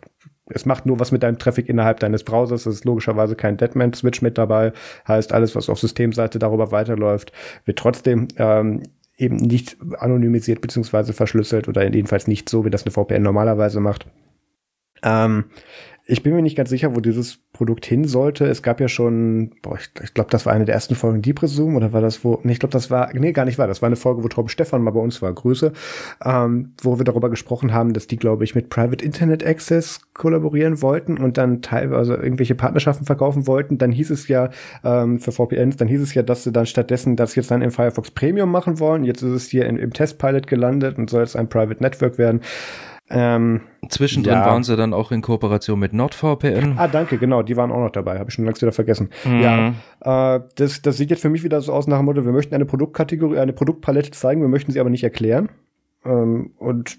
es 0.50 0.66
macht 0.66 0.86
nur 0.86 1.00
was 1.00 1.12
mit 1.12 1.24
deinem 1.24 1.40
Traffic 1.40 1.68
innerhalb 1.68 2.00
deines 2.00 2.24
Browsers. 2.24 2.66
Es 2.66 2.76
ist 2.76 2.86
logischerweise 2.86 3.36
kein 3.36 3.58
Deadman-Switch 3.58 4.22
mit 4.22 4.38
dabei. 4.38 4.74
Heißt, 5.08 5.34
alles, 5.34 5.56
was 5.56 5.70
auf 5.70 5.80
Systemseite 5.80 6.40
darüber 6.40 6.72
weiterläuft, 6.72 7.32
wird 7.66 7.80
trotzdem 7.80 8.28
ähm, 8.38 8.84
eben 9.18 9.36
nicht 9.36 9.78
anonymisiert 9.98 10.62
beziehungsweise 10.62 11.14
verschlüsselt 11.14 11.68
oder 11.68 11.84
jedenfalls 11.84 12.28
nicht 12.28 12.50
so, 12.50 12.64
wie 12.66 12.70
das 12.70 12.84
eine 12.84 12.92
VPN 12.92 13.24
normalerweise 13.24 13.80
macht. 13.80 14.06
Ähm, 15.04 15.46
ich 16.10 16.24
bin 16.24 16.34
mir 16.34 16.42
nicht 16.42 16.56
ganz 16.56 16.70
sicher, 16.70 16.96
wo 16.96 17.02
dieses 17.02 17.40
Produkt 17.52 17.86
hin 17.86 18.06
sollte. 18.06 18.46
Es 18.46 18.64
gab 18.64 18.80
ja 18.80 18.88
schon, 18.88 19.52
boah, 19.62 19.78
ich, 19.78 19.90
ich 20.02 20.14
glaube, 20.14 20.30
das 20.30 20.46
war 20.46 20.54
eine 20.54 20.64
der 20.64 20.74
ersten 20.74 20.96
Folgen 20.96 21.22
Deep 21.22 21.42
Resume 21.42 21.76
oder 21.76 21.92
war 21.92 22.00
das 22.00 22.24
wo? 22.24 22.40
Nee, 22.44 22.54
ich 22.54 22.60
glaube, 22.60 22.72
das 22.72 22.90
war, 22.90 23.10
nee, 23.14 23.34
gar 23.34 23.44
nicht 23.44 23.58
wahr. 23.58 23.68
Das 23.68 23.82
war 23.82 23.88
eine 23.88 23.98
Folge, 23.98 24.24
wo 24.24 24.30
Torben 24.30 24.48
Stefan 24.48 24.82
mal 24.82 24.92
bei 24.92 25.02
uns 25.02 25.22
war. 25.22 25.34
Grüße. 25.34 25.74
Ähm, 26.24 26.72
wo 26.82 26.98
wir 26.98 27.04
darüber 27.04 27.30
gesprochen 27.30 27.74
haben, 27.74 27.92
dass 27.92 28.08
die, 28.08 28.16
glaube 28.16 28.46
ich, 28.46 28.56
mit 28.56 28.70
Private 28.70 29.04
Internet 29.04 29.46
Access 29.46 30.00
kollaborieren 30.14 30.82
wollten 30.82 31.18
und 31.18 31.38
dann 31.38 31.62
teilweise 31.62 32.16
irgendwelche 32.16 32.56
Partnerschaften 32.56 33.06
verkaufen 33.06 33.46
wollten. 33.46 33.78
Dann 33.78 33.92
hieß 33.92 34.10
es 34.10 34.30
ja 34.30 34.50
ähm, 34.86 35.20
für 35.20 35.34
VPNs, 35.34 35.76
dann 35.76 35.90
hieß 35.90 36.02
es 36.02 36.14
ja, 36.14 36.24
dass 36.24 36.46
sie 36.46 36.54
dann 36.54 36.66
stattdessen 36.66 37.18
das 37.18 37.36
jetzt 37.36 37.52
dann 37.52 37.62
im 37.62 37.72
Firefox 37.72 38.12
Premium 38.12 38.50
machen 38.50 38.80
wollen. 38.80 39.04
Jetzt 39.04 39.24
ist 39.24 39.34
es 39.34 39.48
hier 39.50 39.66
in, 39.66 39.76
im 39.76 39.92
Testpilot 39.92 40.48
gelandet 40.48 40.98
und 40.98 41.10
soll 41.10 41.22
jetzt 41.22 41.36
ein 41.36 41.50
Private 41.50 41.84
Network 41.84 42.18
werden. 42.18 42.40
Ähm, 43.10 43.62
Zwischendrin 43.88 44.34
ja. 44.34 44.46
waren 44.46 44.64
sie 44.64 44.76
dann 44.76 44.94
auch 44.94 45.12
in 45.12 45.22
Kooperation 45.22 45.80
mit 45.80 45.94
NordVPN. 45.94 46.74
Ah, 46.78 46.88
danke, 46.88 47.18
genau, 47.18 47.42
die 47.42 47.56
waren 47.56 47.72
auch 47.72 47.80
noch 47.80 47.92
dabei, 47.92 48.20
habe 48.20 48.30
ich 48.30 48.36
schon 48.36 48.46
längst 48.46 48.62
wieder 48.62 48.74
vergessen. 48.74 49.10
Mhm. 49.24 49.42
Ja, 49.42 50.36
äh, 50.36 50.42
das, 50.56 50.82
das 50.82 50.98
sieht 50.98 51.10
jetzt 51.10 51.22
für 51.22 51.30
mich 51.30 51.44
wieder 51.44 51.62
so 51.62 51.72
aus 51.72 51.88
nach 51.88 51.98
dem 51.98 52.06
Motto, 52.06 52.26
wir 52.26 52.34
möchten 52.34 52.54
eine 52.54 52.66
Produktkategorie, 52.66 53.40
eine 53.40 53.54
Produktpalette 53.54 54.12
zeigen, 54.12 54.42
wir 54.42 54.50
möchten 54.50 54.72
sie 54.72 54.80
aber 54.80 54.90
nicht 54.90 55.04
erklären. 55.04 55.50
Ähm, 56.04 56.52
und 56.58 56.98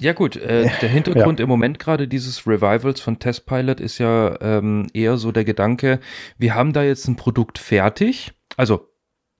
ja 0.00 0.12
gut, 0.12 0.36
äh, 0.36 0.68
der 0.80 0.88
Hintergrund 0.88 1.38
ja. 1.38 1.44
im 1.44 1.48
Moment 1.48 1.78
gerade 1.78 2.08
dieses 2.08 2.46
Revivals 2.46 3.00
von 3.00 3.18
Testpilot 3.18 3.80
ist 3.80 3.98
ja 3.98 4.40
ähm, 4.40 4.86
eher 4.94 5.18
so 5.18 5.32
der 5.32 5.44
Gedanke, 5.44 6.00
wir 6.38 6.54
haben 6.54 6.72
da 6.72 6.82
jetzt 6.82 7.06
ein 7.08 7.16
Produkt 7.16 7.58
fertig, 7.58 8.32
also 8.56 8.88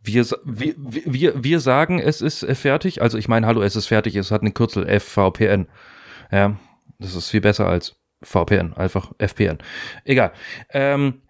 wir, 0.04 0.26
wir, 0.44 0.74
wir, 0.76 1.42
wir 1.42 1.60
sagen, 1.60 1.98
es 1.98 2.20
ist 2.20 2.42
äh, 2.42 2.54
fertig. 2.54 3.02
Also 3.02 3.18
ich 3.18 3.26
meine, 3.26 3.46
hallo, 3.46 3.62
es 3.62 3.74
ist 3.74 3.86
fertig, 3.86 4.14
es 4.16 4.30
hat 4.30 4.42
einen 4.42 4.54
Kürzel 4.54 4.86
FVPN. 4.86 5.66
Ja, 6.30 6.56
das 6.98 7.14
ist 7.14 7.30
viel 7.30 7.40
besser 7.40 7.66
als 7.66 7.96
VPN, 8.22 8.74
einfach 8.74 9.12
FPN. 9.18 9.58
Egal. 10.04 10.32
Ähm, 10.70 11.22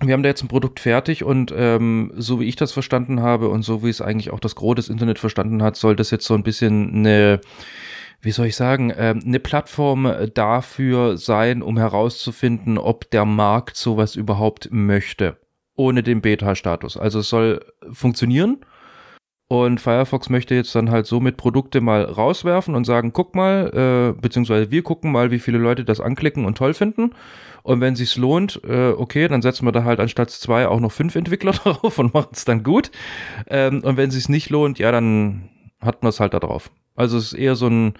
wir 0.00 0.12
haben 0.12 0.22
da 0.22 0.28
jetzt 0.28 0.42
ein 0.42 0.48
Produkt 0.48 0.80
fertig 0.80 1.24
und 1.24 1.54
ähm, 1.56 2.12
so 2.16 2.38
wie 2.40 2.44
ich 2.44 2.56
das 2.56 2.72
verstanden 2.72 3.22
habe 3.22 3.48
und 3.48 3.62
so 3.62 3.82
wie 3.82 3.88
es 3.88 4.02
eigentlich 4.02 4.30
auch 4.30 4.40
das 4.40 4.54
Gros 4.54 4.74
des 4.74 4.88
Internet 4.88 5.18
verstanden 5.18 5.62
hat, 5.62 5.76
soll 5.76 5.96
das 5.96 6.10
jetzt 6.10 6.26
so 6.26 6.34
ein 6.34 6.42
bisschen 6.42 6.94
eine, 6.94 7.40
wie 8.20 8.32
soll 8.32 8.46
ich 8.46 8.56
sagen, 8.56 8.90
äh, 8.90 9.14
eine 9.24 9.40
Plattform 9.40 10.12
dafür 10.34 11.16
sein, 11.16 11.62
um 11.62 11.78
herauszufinden, 11.78 12.76
ob 12.76 13.10
der 13.10 13.24
Markt 13.24 13.76
sowas 13.76 14.16
überhaupt 14.16 14.68
möchte 14.70 15.38
ohne 15.76 16.02
den 16.02 16.20
Beta-Status. 16.20 16.96
Also 16.96 17.20
es 17.20 17.28
soll 17.28 17.64
funktionieren. 17.92 18.58
Und 19.48 19.80
Firefox 19.80 20.28
möchte 20.28 20.56
jetzt 20.56 20.74
dann 20.74 20.90
halt 20.90 21.06
somit 21.06 21.36
Produkte 21.36 21.80
mal 21.80 22.02
rauswerfen 22.02 22.74
und 22.74 22.84
sagen, 22.84 23.12
guck 23.12 23.36
mal, 23.36 24.14
äh, 24.16 24.20
beziehungsweise 24.20 24.72
wir 24.72 24.82
gucken 24.82 25.12
mal, 25.12 25.30
wie 25.30 25.38
viele 25.38 25.58
Leute 25.58 25.84
das 25.84 26.00
anklicken 26.00 26.44
und 26.44 26.58
toll 26.58 26.74
finden. 26.74 27.10
Und 27.62 27.80
wenn 27.80 27.94
sich's 27.94 28.16
lohnt, 28.16 28.60
äh, 28.66 28.88
okay, 28.88 29.28
dann 29.28 29.42
setzen 29.42 29.64
wir 29.64 29.70
da 29.70 29.84
halt 29.84 30.00
anstatt 30.00 30.30
zwei 30.30 30.66
auch 30.66 30.80
noch 30.80 30.90
fünf 30.90 31.14
Entwickler 31.14 31.52
drauf 31.64 31.98
und 31.98 32.12
machen 32.12 32.30
es 32.32 32.44
dann 32.44 32.64
gut. 32.64 32.90
Ähm, 33.46 33.82
und 33.84 33.96
wenn 33.96 34.10
sich's 34.10 34.28
nicht 34.28 34.50
lohnt, 34.50 34.80
ja, 34.80 34.90
dann 34.90 35.48
hat 35.80 36.02
man 36.02 36.10
es 36.10 36.18
halt 36.18 36.34
da 36.34 36.40
drauf. 36.40 36.72
Also 36.96 37.16
es 37.16 37.32
ist 37.32 37.38
eher 37.38 37.54
so 37.54 37.68
ein, 37.68 37.94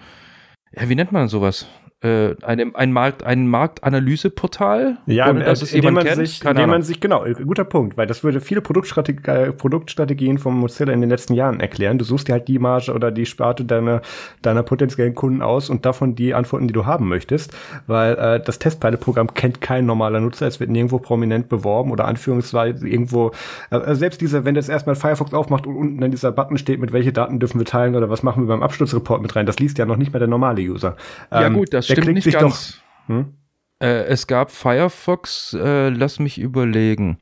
ja, 0.73 0.89
wie 0.89 0.95
nennt 0.95 1.13
man 1.13 1.29
sowas? 1.29 1.67
Äh, 2.01 2.35
einem, 2.43 2.75
ein, 2.75 2.91
Markt, 2.91 3.23
ein 3.23 3.47
Marktanalyseportal, 3.47 4.99
ja, 5.07 5.31
ohne 5.31 5.43
dass 5.43 5.61
äh, 5.61 5.65
es 5.65 5.71
jemand 5.71 5.95
man 5.95 6.05
kennt? 6.05 6.27
Sich, 6.27 6.39
Keine 6.39 6.59
indem 6.59 6.69
man 6.69 6.83
sich, 6.83 6.99
genau, 6.99 7.25
guter 7.43 7.63
Punkt, 7.63 7.97
weil 7.97 8.05
das 8.05 8.23
würde 8.23 8.39
viele 8.39 8.61
Produktstrategie, 8.61 9.27
äh, 9.27 9.51
Produktstrategien 9.51 10.37
von 10.37 10.53
Mozilla 10.53 10.93
in 10.93 11.01
den 11.01 11.09
letzten 11.09 11.33
Jahren 11.33 11.59
erklären. 11.59 11.97
Du 11.97 12.05
suchst 12.05 12.27
dir 12.27 12.33
halt 12.33 12.47
die 12.47 12.59
Marge 12.59 12.93
oder 12.93 13.09
die 13.09 13.25
Sparte 13.25 13.65
deiner, 13.65 14.03
deiner 14.43 14.61
potenziellen 14.61 15.15
Kunden 15.15 15.41
aus 15.41 15.71
und 15.71 15.87
davon 15.87 16.13
die 16.13 16.35
Antworten, 16.35 16.67
die 16.67 16.73
du 16.73 16.85
haben 16.85 17.07
möchtest, 17.07 17.55
weil 17.87 18.13
äh, 18.13 18.39
das 18.43 18.59
Testpilot-Programm 18.59 19.33
kennt 19.33 19.61
kein 19.61 19.87
normaler 19.87 20.19
Nutzer, 20.19 20.45
es 20.45 20.59
wird 20.59 20.69
nirgendwo 20.69 20.99
prominent 20.99 21.49
beworben 21.49 21.89
oder 21.89 22.05
anführungsweise 22.05 22.87
irgendwo, 22.87 23.31
äh, 23.71 23.95
selbst 23.95 24.21
dieser, 24.21 24.45
wenn 24.45 24.53
das 24.53 24.69
erstmal 24.69 24.95
Firefox 24.95 25.33
aufmacht 25.33 25.65
und 25.65 25.75
unten 25.75 25.99
dann 25.99 26.11
dieser 26.11 26.31
Button 26.31 26.59
steht, 26.59 26.79
mit 26.79 26.93
welche 26.93 27.11
Daten 27.11 27.39
dürfen 27.39 27.59
wir 27.59 27.65
teilen 27.65 27.95
oder 27.95 28.11
was 28.11 28.21
machen 28.21 28.43
wir 28.43 28.49
beim 28.49 28.61
Absturzreport 28.61 29.23
mit 29.23 29.35
rein, 29.35 29.47
das 29.47 29.57
liest 29.57 29.79
ja 29.79 29.87
noch 29.87 29.97
nicht 29.97 30.13
mehr 30.13 30.19
der 30.19 30.27
normale 30.27 30.61
User. 30.61 30.95
Ähm, 31.31 31.41
ja 31.41 31.49
gut, 31.49 31.73
das 31.73 31.86
stimmt 31.91 32.13
nicht 32.13 32.31
ganz. 32.31 32.81
Doch, 33.07 33.15
hm? 33.15 33.33
äh, 33.79 34.03
es 34.05 34.27
gab 34.27 34.51
Firefox, 34.51 35.53
äh, 35.53 35.89
lass 35.89 36.19
mich 36.19 36.37
überlegen. 36.39 37.19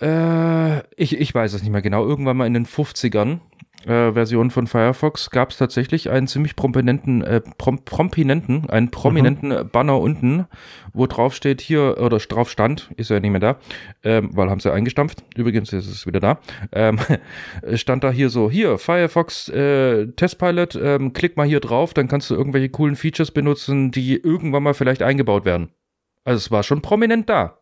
Äh, 0.00 0.78
ich, 0.96 1.18
ich 1.18 1.34
weiß 1.34 1.52
es 1.52 1.62
nicht 1.62 1.72
mehr 1.72 1.82
genau. 1.82 2.04
Irgendwann 2.06 2.36
mal 2.36 2.46
in 2.46 2.54
den 2.54 2.66
50ern 2.66 3.40
äh, 3.86 4.12
Version 4.12 4.50
von 4.50 4.66
Firefox 4.66 5.30
gab 5.30 5.50
es 5.50 5.58
tatsächlich 5.58 6.10
einen 6.10 6.26
ziemlich 6.26 6.56
prominenten, 6.56 7.22
äh, 7.22 7.40
prom 7.58 7.84
prominenten, 7.84 8.68
einen 8.70 8.90
prominenten 8.90 9.50
mhm. 9.50 9.68
Banner 9.70 9.98
unten, 10.00 10.46
wo 10.92 11.06
drauf 11.06 11.34
steht 11.34 11.60
hier, 11.60 11.98
oder 11.98 12.18
drauf 12.18 12.50
stand, 12.50 12.90
ist 12.96 13.10
ja 13.10 13.20
nicht 13.20 13.30
mehr 13.30 13.40
da, 13.40 13.56
ähm, 14.02 14.30
weil 14.32 14.50
haben 14.50 14.60
sie 14.60 14.72
eingestampft. 14.72 15.24
Übrigens 15.36 15.72
ist 15.72 15.88
es 15.88 16.06
wieder 16.06 16.20
da. 16.20 16.38
Ähm, 16.72 16.98
stand 17.74 18.04
da 18.04 18.10
hier 18.10 18.30
so, 18.30 18.50
hier, 18.50 18.78
Firefox 18.78 19.48
äh, 19.48 20.06
Testpilot, 20.08 20.74
ähm, 20.76 21.12
klick 21.12 21.36
mal 21.36 21.46
hier 21.46 21.60
drauf, 21.60 21.94
dann 21.94 22.08
kannst 22.08 22.30
du 22.30 22.34
irgendwelche 22.34 22.68
coolen 22.68 22.96
Features 22.96 23.30
benutzen, 23.30 23.90
die 23.90 24.16
irgendwann 24.16 24.62
mal 24.62 24.74
vielleicht 24.74 25.02
eingebaut 25.02 25.44
werden. 25.44 25.70
Also 26.24 26.38
es 26.38 26.50
war 26.50 26.62
schon 26.62 26.82
prominent 26.82 27.28
da. 27.28 27.58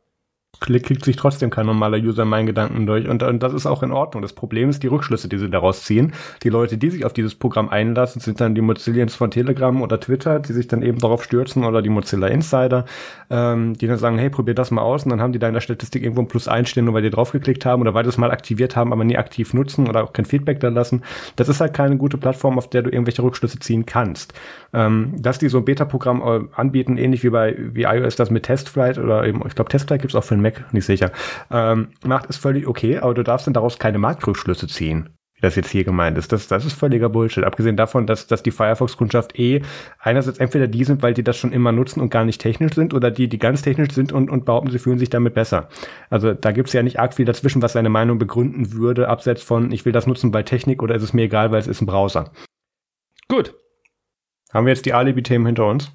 Klickt 0.58 1.04
sich 1.04 1.16
trotzdem 1.16 1.50
kein 1.50 1.66
normaler 1.66 1.96
User 1.98 2.24
meinen 2.24 2.46
Gedanken 2.46 2.86
durch. 2.86 3.08
Und, 3.08 3.22
und 3.22 3.42
das 3.42 3.54
ist 3.54 3.66
auch 3.66 3.82
in 3.82 3.92
Ordnung. 3.92 4.22
Das 4.22 4.32
Problem 4.32 4.68
ist 4.68 4.82
die 4.82 4.88
Rückschlüsse, 4.88 5.28
die 5.28 5.38
sie 5.38 5.48
daraus 5.48 5.84
ziehen. 5.84 6.12
Die 6.42 6.48
Leute, 6.48 6.76
die 6.76 6.90
sich 6.90 7.04
auf 7.04 7.12
dieses 7.12 7.34
Programm 7.34 7.68
einlassen, 7.68 8.20
sind 8.20 8.40
dann 8.40 8.54
die 8.54 8.60
Mozillians 8.60 9.14
von 9.14 9.30
Telegram 9.30 9.80
oder 9.80 9.98
Twitter, 10.00 10.38
die 10.38 10.52
sich 10.52 10.68
dann 10.68 10.82
eben 10.82 10.98
darauf 10.98 11.24
stürzen 11.24 11.64
oder 11.64 11.82
die 11.82 11.88
Mozilla 11.88 12.26
Insider, 12.26 12.84
ähm, 13.30 13.74
die 13.74 13.86
dann 13.86 13.96
sagen, 13.96 14.18
hey, 14.18 14.28
probier 14.28 14.54
das 14.54 14.70
mal 14.70 14.82
aus 14.82 15.04
und 15.04 15.10
dann 15.10 15.20
haben 15.22 15.32
die 15.32 15.38
da 15.38 15.48
in 15.48 15.54
der 15.54 15.60
Statistik 15.60 16.02
irgendwo 16.02 16.22
ein 16.22 16.28
Plus 16.28 16.48
einstehen, 16.48 16.84
nur 16.84 16.94
weil 16.94 17.02
die 17.02 17.10
draufgeklickt 17.10 17.64
haben 17.64 17.80
oder 17.82 17.94
weil 17.94 18.06
es 18.06 18.18
mal 18.18 18.30
aktiviert 18.30 18.76
haben, 18.76 18.92
aber 18.92 19.04
nie 19.04 19.16
aktiv 19.16 19.54
nutzen 19.54 19.88
oder 19.88 20.04
auch 20.04 20.12
kein 20.12 20.24
Feedback 20.24 20.60
da 20.60 20.68
lassen. 20.68 21.02
Das 21.36 21.48
ist 21.48 21.60
halt 21.60 21.74
keine 21.74 21.96
gute 21.96 22.18
Plattform, 22.18 22.58
auf 22.58 22.68
der 22.68 22.82
du 22.82 22.90
irgendwelche 22.90 23.22
Rückschlüsse 23.22 23.58
ziehen 23.60 23.86
kannst. 23.86 24.34
Ähm, 24.72 25.14
dass 25.18 25.38
die 25.38 25.48
so 25.48 25.58
ein 25.58 25.64
Beta-Programm 25.64 26.22
äh, 26.22 26.40
anbieten, 26.54 26.96
ähnlich 26.96 27.24
wie 27.24 27.30
bei 27.30 27.56
wie 27.58 27.82
iOS 27.82 28.16
das 28.16 28.30
mit 28.30 28.44
Testflight 28.44 28.98
oder 28.98 29.26
eben, 29.26 29.42
ich 29.46 29.54
glaube, 29.54 29.70
Testflight 29.70 30.02
gibt's 30.02 30.14
auch 30.14 30.24
für 30.24 30.39
den 30.40 30.42
Mac, 30.42 30.72
nicht 30.72 30.86
sicher, 30.86 31.12
ähm, 31.50 31.88
macht 32.04 32.28
es 32.30 32.36
völlig 32.36 32.66
okay, 32.66 32.98
aber 32.98 33.14
du 33.14 33.22
darfst 33.22 33.46
dann 33.46 33.54
daraus 33.54 33.78
keine 33.78 33.98
Marktrückschlüsse 33.98 34.68
ziehen 34.68 35.10
wie 35.40 35.46
das 35.46 35.56
jetzt 35.56 35.70
hier 35.70 35.84
gemeint 35.84 36.18
ist. 36.18 36.32
Das, 36.32 36.48
das 36.48 36.66
ist 36.66 36.74
völliger 36.74 37.08
Bullshit. 37.08 37.44
Abgesehen 37.44 37.76
davon, 37.76 38.06
dass, 38.06 38.26
dass 38.26 38.42
die 38.42 38.50
Firefox-Kundschaft 38.50 39.38
eh 39.38 39.62
einerseits 39.98 40.38
entweder 40.38 40.66
die 40.66 40.84
sind, 40.84 41.02
weil 41.02 41.14
die 41.14 41.24
das 41.24 41.36
schon 41.38 41.52
immer 41.52 41.72
nutzen 41.72 42.00
und 42.00 42.10
gar 42.10 42.24
nicht 42.24 42.40
technisch 42.40 42.74
sind, 42.74 42.92
oder 42.92 43.10
die, 43.10 43.28
die 43.28 43.38
ganz 43.38 43.62
technisch 43.62 43.92
sind 43.92 44.12
und, 44.12 44.30
und 44.30 44.44
behaupten, 44.44 44.70
sie 44.70 44.78
fühlen 44.78 44.98
sich 44.98 45.10
damit 45.10 45.34
besser. 45.34 45.68
Also 46.10 46.34
da 46.34 46.52
gibt's 46.52 46.72
ja 46.72 46.82
nicht 46.82 47.00
arg 47.00 47.14
viel 47.14 47.24
dazwischen, 47.24 47.62
was 47.62 47.72
seine 47.72 47.88
Meinung 47.88 48.18
begründen 48.18 48.72
würde, 48.72 49.08
abseits 49.08 49.42
von, 49.42 49.72
ich 49.72 49.84
will 49.84 49.92
das 49.92 50.06
nutzen 50.06 50.30
bei 50.30 50.42
Technik 50.42 50.82
oder 50.82 50.94
ist 50.94 51.02
es 51.02 51.14
mir 51.14 51.22
egal, 51.22 51.50
weil 51.50 51.60
es 51.60 51.66
ist 51.66 51.80
ein 51.80 51.86
Browser. 51.86 52.32
Gut. 53.28 53.54
Haben 54.52 54.66
wir 54.66 54.72
jetzt 54.72 54.84
die 54.84 54.92
Alibi-Themen 54.92 55.46
hinter 55.46 55.66
uns? 55.66 55.92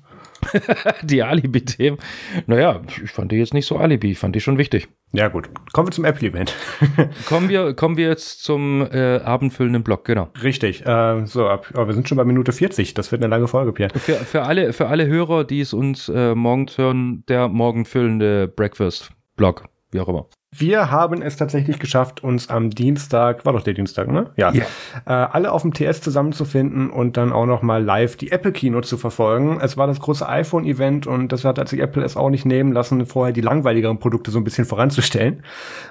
die 1.03 1.23
Alibi-Themen. 1.23 1.99
Naja, 2.47 2.81
ich 3.03 3.11
fand 3.11 3.31
die 3.31 3.37
jetzt 3.37 3.53
nicht 3.53 3.65
so 3.65 3.77
Alibi, 3.77 4.11
ich 4.11 4.19
fand 4.19 4.35
die 4.35 4.41
schon 4.41 4.57
wichtig. 4.57 4.87
Ja, 5.13 5.29
gut. 5.29 5.49
Kommen 5.71 5.87
wir 5.87 5.91
zum 5.91 6.05
Apple-Event. 6.05 6.53
kommen, 7.27 7.47
wir, 7.47 7.73
kommen 7.73 7.95
wir 7.95 8.07
jetzt 8.07 8.43
zum 8.43 8.81
äh, 8.91 9.17
abendfüllenden 9.17 9.83
Block, 9.83 10.05
genau. 10.05 10.29
Richtig. 10.43 10.85
Äh, 10.85 11.25
so, 11.25 11.47
ab, 11.47 11.71
oh, 11.75 11.87
wir 11.87 11.93
sind 11.93 12.09
schon 12.09 12.17
bei 12.17 12.25
Minute 12.25 12.51
40. 12.51 12.93
Das 12.93 13.11
wird 13.11 13.23
eine 13.23 13.29
lange 13.29 13.47
Folge, 13.47 13.71
Pierre. 13.71 13.97
Für, 13.97 14.15
für, 14.15 14.43
alle, 14.43 14.73
für 14.73 14.87
alle 14.87 15.07
Hörer, 15.07 15.45
die 15.45 15.61
es 15.61 15.73
uns 15.73 16.09
äh, 16.09 16.35
morgens 16.35 16.77
hören, 16.77 17.23
der 17.29 17.47
morgenfüllende 17.47 18.47
Breakfast-Block, 18.47 19.65
wie 19.91 19.99
auch 19.99 20.09
immer. 20.09 20.27
Wir 20.57 20.91
haben 20.91 21.21
es 21.21 21.35
tatsächlich 21.35 21.79
geschafft, 21.79 22.23
uns 22.23 22.49
am 22.49 22.69
Dienstag, 22.69 23.45
war 23.45 23.53
doch 23.53 23.63
der 23.63 23.73
Dienstag, 23.73 24.07
ne? 24.07 24.31
Ja. 24.37 24.53
Yeah. 24.53 24.65
Äh, 25.05 25.11
alle 25.11 25.51
auf 25.51 25.63
dem 25.63 25.73
TS 25.73 26.01
zusammenzufinden 26.01 26.89
und 26.89 27.17
dann 27.17 27.33
auch 27.33 27.45
noch 27.45 27.61
mal 27.61 27.83
live 27.83 28.15
die 28.15 28.31
Apple 28.31 28.51
Kino 28.51 28.81
zu 28.81 28.97
verfolgen. 28.97 29.59
Es 29.61 29.77
war 29.77 29.87
das 29.87 29.99
große 29.99 30.27
iPhone-Event 30.27 31.07
und 31.07 31.31
das 31.31 31.43
hat 31.43 31.67
sich 31.67 31.79
Apple 31.79 32.03
es 32.03 32.15
auch 32.15 32.29
nicht 32.29 32.45
nehmen 32.45 32.71
lassen, 32.71 33.05
vorher 33.05 33.33
die 33.33 33.41
langweiligeren 33.41 33.99
Produkte 33.99 34.31
so 34.31 34.39
ein 34.39 34.43
bisschen 34.43 34.65
voranzustellen. 34.65 35.43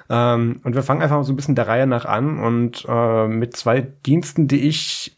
Ähm, 0.09 0.61
und 0.63 0.75
wir 0.75 0.83
fangen 0.83 1.01
einfach 1.01 1.23
so 1.23 1.33
ein 1.33 1.35
bisschen 1.35 1.55
der 1.55 1.67
Reihe 1.67 1.87
nach 1.87 2.05
an 2.05 2.39
und 2.39 2.85
äh, 2.87 3.27
mit 3.27 3.55
zwei 3.55 3.81
Diensten, 3.81 4.47
die 4.47 4.67
ich 4.67 5.17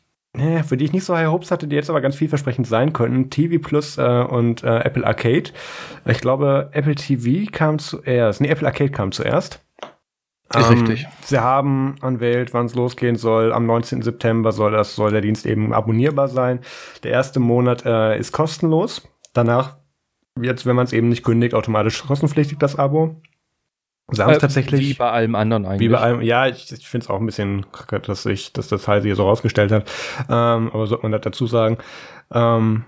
für 0.63 0.77
die 0.77 0.85
ich 0.85 0.93
nicht 0.93 1.03
so 1.03 1.15
high 1.15 1.27
hopes 1.27 1.51
hatte, 1.51 1.67
die 1.67 1.75
jetzt 1.75 1.89
aber 1.89 2.01
ganz 2.01 2.15
vielversprechend 2.15 2.67
sein 2.67 2.93
könnten. 2.93 3.29
TV 3.29 3.61
Plus 3.61 3.97
äh, 3.97 4.01
und 4.01 4.63
äh, 4.63 4.79
Apple 4.79 5.05
Arcade. 5.05 5.51
Ich 6.05 6.19
glaube, 6.19 6.69
Apple 6.73 6.95
TV 6.95 7.49
kam 7.51 7.79
zuerst. 7.79 8.41
Nee, 8.41 8.49
Apple 8.49 8.67
Arcade 8.67 8.91
kam 8.91 9.11
zuerst. 9.11 9.63
Ist 10.55 10.71
ähm, 10.71 10.77
richtig. 10.79 11.07
Sie 11.21 11.39
haben 11.39 11.95
anwählt, 12.01 12.53
wann 12.53 12.67
es 12.67 12.75
losgehen 12.75 13.17
soll. 13.17 13.51
Am 13.51 13.65
19. 13.65 14.01
September 14.01 14.51
soll 14.51 14.71
das 14.71 14.95
soll 14.95 15.11
der 15.11 15.21
Dienst 15.21 15.45
eben 15.45 15.73
abonnierbar 15.73 16.29
sein. 16.29 16.59
Der 17.03 17.11
erste 17.11 17.39
Monat 17.39 17.85
äh, 17.85 18.17
ist 18.17 18.31
kostenlos. 18.31 19.07
Danach 19.33 19.77
jetzt, 20.41 20.65
wenn 20.65 20.75
man 20.75 20.85
es 20.85 20.93
eben 20.93 21.09
nicht 21.09 21.23
kündigt, 21.23 21.53
automatisch 21.53 22.05
kostenpflichtig 22.05 22.59
das 22.59 22.77
Abo. 22.77 23.21
Sie 24.09 24.21
haben 24.21 24.31
es 24.31 24.37
äh, 24.37 24.41
tatsächlich. 24.41 24.81
Wie 24.81 24.93
bei 24.93 25.11
allem 25.11 25.35
anderen 25.35 25.65
eigentlich. 25.65 25.81
Wie 25.81 25.89
bei 25.89 25.99
allem, 25.99 26.21
ja, 26.21 26.47
ich, 26.47 26.71
ich 26.71 26.87
finde 26.87 27.05
es 27.05 27.09
auch 27.09 27.19
ein 27.19 27.25
bisschen 27.25 27.69
kacke, 27.71 27.99
dass 27.99 28.23
sich, 28.23 28.53
dass 28.53 28.69
das 28.69 28.87
Heise 28.87 29.07
hier 29.07 29.15
so 29.15 29.23
rausgestellt 29.23 29.71
hat. 29.71 29.91
Ähm, 30.29 30.71
aber 30.73 30.87
sollte 30.87 31.03
man 31.03 31.11
das 31.11 31.21
dazu 31.21 31.45
sagen. 31.45 31.77
Ähm, 32.31 32.85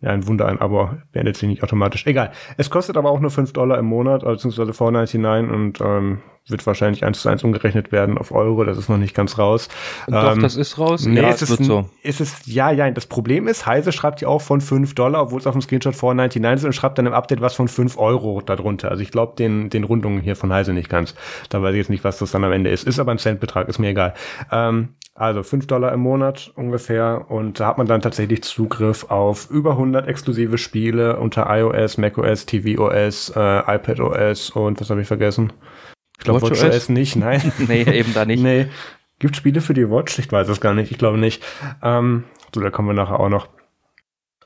ja, 0.00 0.10
ein 0.10 0.26
Wunder, 0.26 0.46
ein 0.46 0.60
Abo 0.60 0.90
beendet 1.12 1.36
sich 1.36 1.48
nicht 1.48 1.62
automatisch. 1.62 2.06
Egal. 2.06 2.32
Es 2.58 2.68
kostet 2.68 2.96
aber 2.96 3.10
auch 3.10 3.20
nur 3.20 3.30
5 3.30 3.52
Dollar 3.52 3.78
im 3.78 3.86
Monat, 3.86 4.24
beziehungsweise 4.24 4.72
4,99 4.72 5.50
und 5.50 5.80
ähm, 5.80 6.18
wird 6.48 6.66
wahrscheinlich 6.66 7.04
eins 7.04 7.22
zu 7.22 7.28
eins 7.28 7.42
umgerechnet 7.42 7.92
werden 7.92 8.18
auf 8.18 8.30
Euro. 8.30 8.64
Das 8.64 8.78
ist 8.78 8.88
noch 8.88 8.98
nicht 8.98 9.14
ganz 9.14 9.38
raus. 9.38 9.68
Doch, 10.06 10.34
ähm, 10.34 10.42
das 10.42 10.56
ist 10.56 10.78
raus. 10.78 11.06
Nee, 11.06 11.20
ja, 11.20 11.30
es, 11.30 11.42
ist, 11.42 11.64
so. 11.64 11.88
ist 12.02 12.20
es, 12.20 12.46
ja, 12.46 12.70
ja, 12.70 12.90
das 12.90 13.06
Problem 13.06 13.48
ist, 13.48 13.66
Heise 13.66 13.90
schreibt 13.90 14.20
ja 14.20 14.28
auch 14.28 14.42
von 14.42 14.60
5 14.60 14.94
Dollar, 14.94 15.22
obwohl 15.22 15.40
es 15.40 15.46
auf 15.46 15.54
dem 15.54 15.62
Screenshot 15.62 15.94
4,99 15.94 16.54
ist 16.54 16.64
und 16.64 16.72
schreibt 16.74 16.98
dann 16.98 17.06
im 17.06 17.12
Update 17.12 17.40
was 17.40 17.54
von 17.54 17.66
5 17.66 17.98
Euro 17.98 18.42
darunter. 18.42 18.90
Also 18.90 19.02
ich 19.02 19.10
glaube 19.10 19.34
den, 19.36 19.70
den 19.70 19.84
Rundungen 19.84 20.20
hier 20.20 20.36
von 20.36 20.52
Heise 20.52 20.72
nicht 20.72 20.88
ganz. 20.88 21.14
Da 21.48 21.62
weiß 21.62 21.72
ich 21.72 21.78
jetzt 21.78 21.90
nicht, 21.90 22.04
was 22.04 22.18
das 22.18 22.30
dann 22.30 22.44
am 22.44 22.52
Ende 22.52 22.70
ist. 22.70 22.84
Ist 22.84 22.98
aber 22.98 23.12
ein 23.12 23.18
Centbetrag, 23.18 23.68
ist 23.68 23.78
mir 23.78 23.88
egal. 23.88 24.14
Ähm, 24.52 24.90
also 25.16 25.42
5 25.42 25.66
Dollar 25.66 25.92
im 25.92 26.00
Monat 26.00 26.52
ungefähr 26.54 27.26
und 27.28 27.58
da 27.58 27.68
hat 27.68 27.78
man 27.78 27.86
dann 27.86 28.02
tatsächlich 28.02 28.42
Zugriff 28.42 29.04
auf 29.10 29.50
über 29.50 29.72
100 29.72 30.06
exklusive 30.06 30.58
Spiele 30.58 31.18
unter 31.18 31.46
iOS, 31.48 31.98
macOS, 31.98 32.46
tvOS, 32.46 33.32
äh, 33.34 33.74
iPadOS 33.76 34.50
und 34.50 34.80
was 34.80 34.90
habe 34.90 35.00
ich 35.00 35.08
vergessen? 35.08 35.52
Ich 36.18 36.24
glaube 36.24 36.42
WatchOS 36.42 36.88
nicht, 36.88 37.16
nein. 37.16 37.52
nee, 37.66 37.82
eben 37.82 38.14
da 38.14 38.24
nicht. 38.24 38.42
nee. 38.42 38.66
Gibt 39.18 39.36
Spiele 39.36 39.62
für 39.62 39.72
die 39.72 39.90
Watch? 39.90 40.18
Ich 40.18 40.30
weiß 40.30 40.48
es 40.48 40.60
gar 40.60 40.74
nicht, 40.74 40.92
ich 40.92 40.98
glaube 40.98 41.16
nicht. 41.16 41.42
Ähm, 41.82 42.24
so, 42.54 42.60
da 42.60 42.70
kommen 42.70 42.88
wir 42.88 42.94
nachher 42.94 43.18
auch 43.18 43.30
noch. 43.30 43.48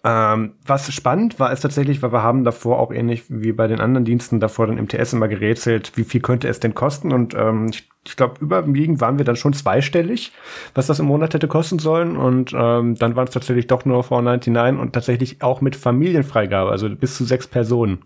Ähm, 0.03 0.55
was 0.65 0.93
spannend 0.93 1.39
war, 1.39 1.53
ist 1.53 1.61
tatsächlich, 1.61 2.03
weil 2.03 2.13
wir 2.13 2.23
haben 2.23 2.45
davor 2.45 2.79
auch 2.79 2.91
ähnlich 2.91 3.25
wie 3.29 3.53
bei 3.53 3.67
den 3.67 3.81
anderen 3.81 4.07
Diensten 4.07 4.41
davor 4.41 4.67
dann 4.67 4.79
im 4.79 4.89
TS 4.89 5.13
immer 5.13 5.29
gerätselt, 5.29 5.93
wie 5.97 6.05
viel 6.05 6.23
könnte 6.23 6.49
es 6.49 6.59
denn 6.59 6.75
kosten 6.75 7.13
und 7.13 7.35
ähm, 7.35 7.69
ich, 7.71 7.87
ich 8.07 8.17
glaube, 8.17 8.37
überwiegend 8.41 9.03
waren 9.03 9.19
wir 9.19 9.27
dann 9.27 9.37
schon 9.37 9.53
zweistellig, 9.53 10.33
was 10.75 10.87
das 10.87 11.01
im 11.01 11.07
Monat 11.07 11.35
hätte 11.35 11.49
kosten 11.49 11.79
sollen 11.79 12.17
und 12.17 12.55
ähm, 12.55 12.95
dann 12.95 13.15
waren 13.15 13.27
es 13.27 13.35
tatsächlich 13.35 13.67
doch 13.67 13.85
nur 13.85 14.03
4,99 14.03 14.79
und 14.79 14.95
tatsächlich 14.95 15.43
auch 15.43 15.61
mit 15.61 15.77
Familienfreigabe, 15.77 16.71
also 16.71 16.89
bis 16.89 17.17
zu 17.17 17.25
sechs 17.25 17.47
Personen 17.47 18.03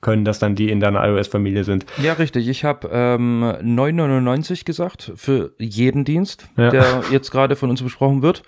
können 0.00 0.24
das 0.24 0.38
dann 0.38 0.54
die 0.54 0.70
in 0.70 0.78
deiner 0.78 1.04
iOS-Familie 1.04 1.64
sind. 1.64 1.84
Ja, 2.00 2.12
richtig. 2.12 2.46
Ich 2.46 2.64
habe 2.64 2.88
ähm, 2.92 3.42
9,99 3.42 4.64
gesagt 4.64 5.12
für 5.16 5.52
jeden 5.58 6.04
Dienst, 6.04 6.48
ja. 6.56 6.70
der 6.70 7.02
jetzt 7.10 7.32
gerade 7.32 7.56
von 7.56 7.68
uns 7.70 7.82
besprochen 7.82 8.22
wird. 8.22 8.44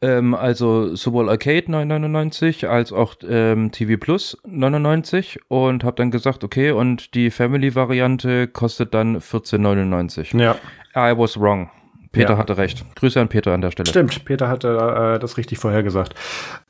Ähm, 0.00 0.34
also 0.34 0.94
sowohl 0.94 1.28
Arcade 1.28 1.66
9,99 1.66 2.66
als 2.66 2.92
auch 2.92 3.16
ähm, 3.28 3.72
TV 3.72 3.96
Plus 3.98 4.38
99 4.46 5.40
und 5.48 5.82
habe 5.82 5.96
dann 5.96 6.12
gesagt, 6.12 6.44
okay, 6.44 6.70
und 6.70 7.14
die 7.14 7.30
Family-Variante 7.30 8.46
kostet 8.46 8.94
dann 8.94 9.18
14,99. 9.18 10.40
Ja. 10.40 10.56
I 10.94 11.16
was 11.18 11.38
wrong. 11.38 11.70
Peter 12.12 12.34
ja. 12.34 12.38
hatte 12.38 12.56
recht. 12.56 12.84
Grüße 12.94 13.20
an 13.20 13.28
Peter 13.28 13.52
an 13.52 13.60
der 13.60 13.72
Stelle. 13.72 13.88
Stimmt, 13.88 14.24
Peter 14.24 14.48
hatte 14.48 14.68
äh, 15.16 15.18
das 15.18 15.36
richtig 15.36 15.58
vorhergesagt. 15.58 16.14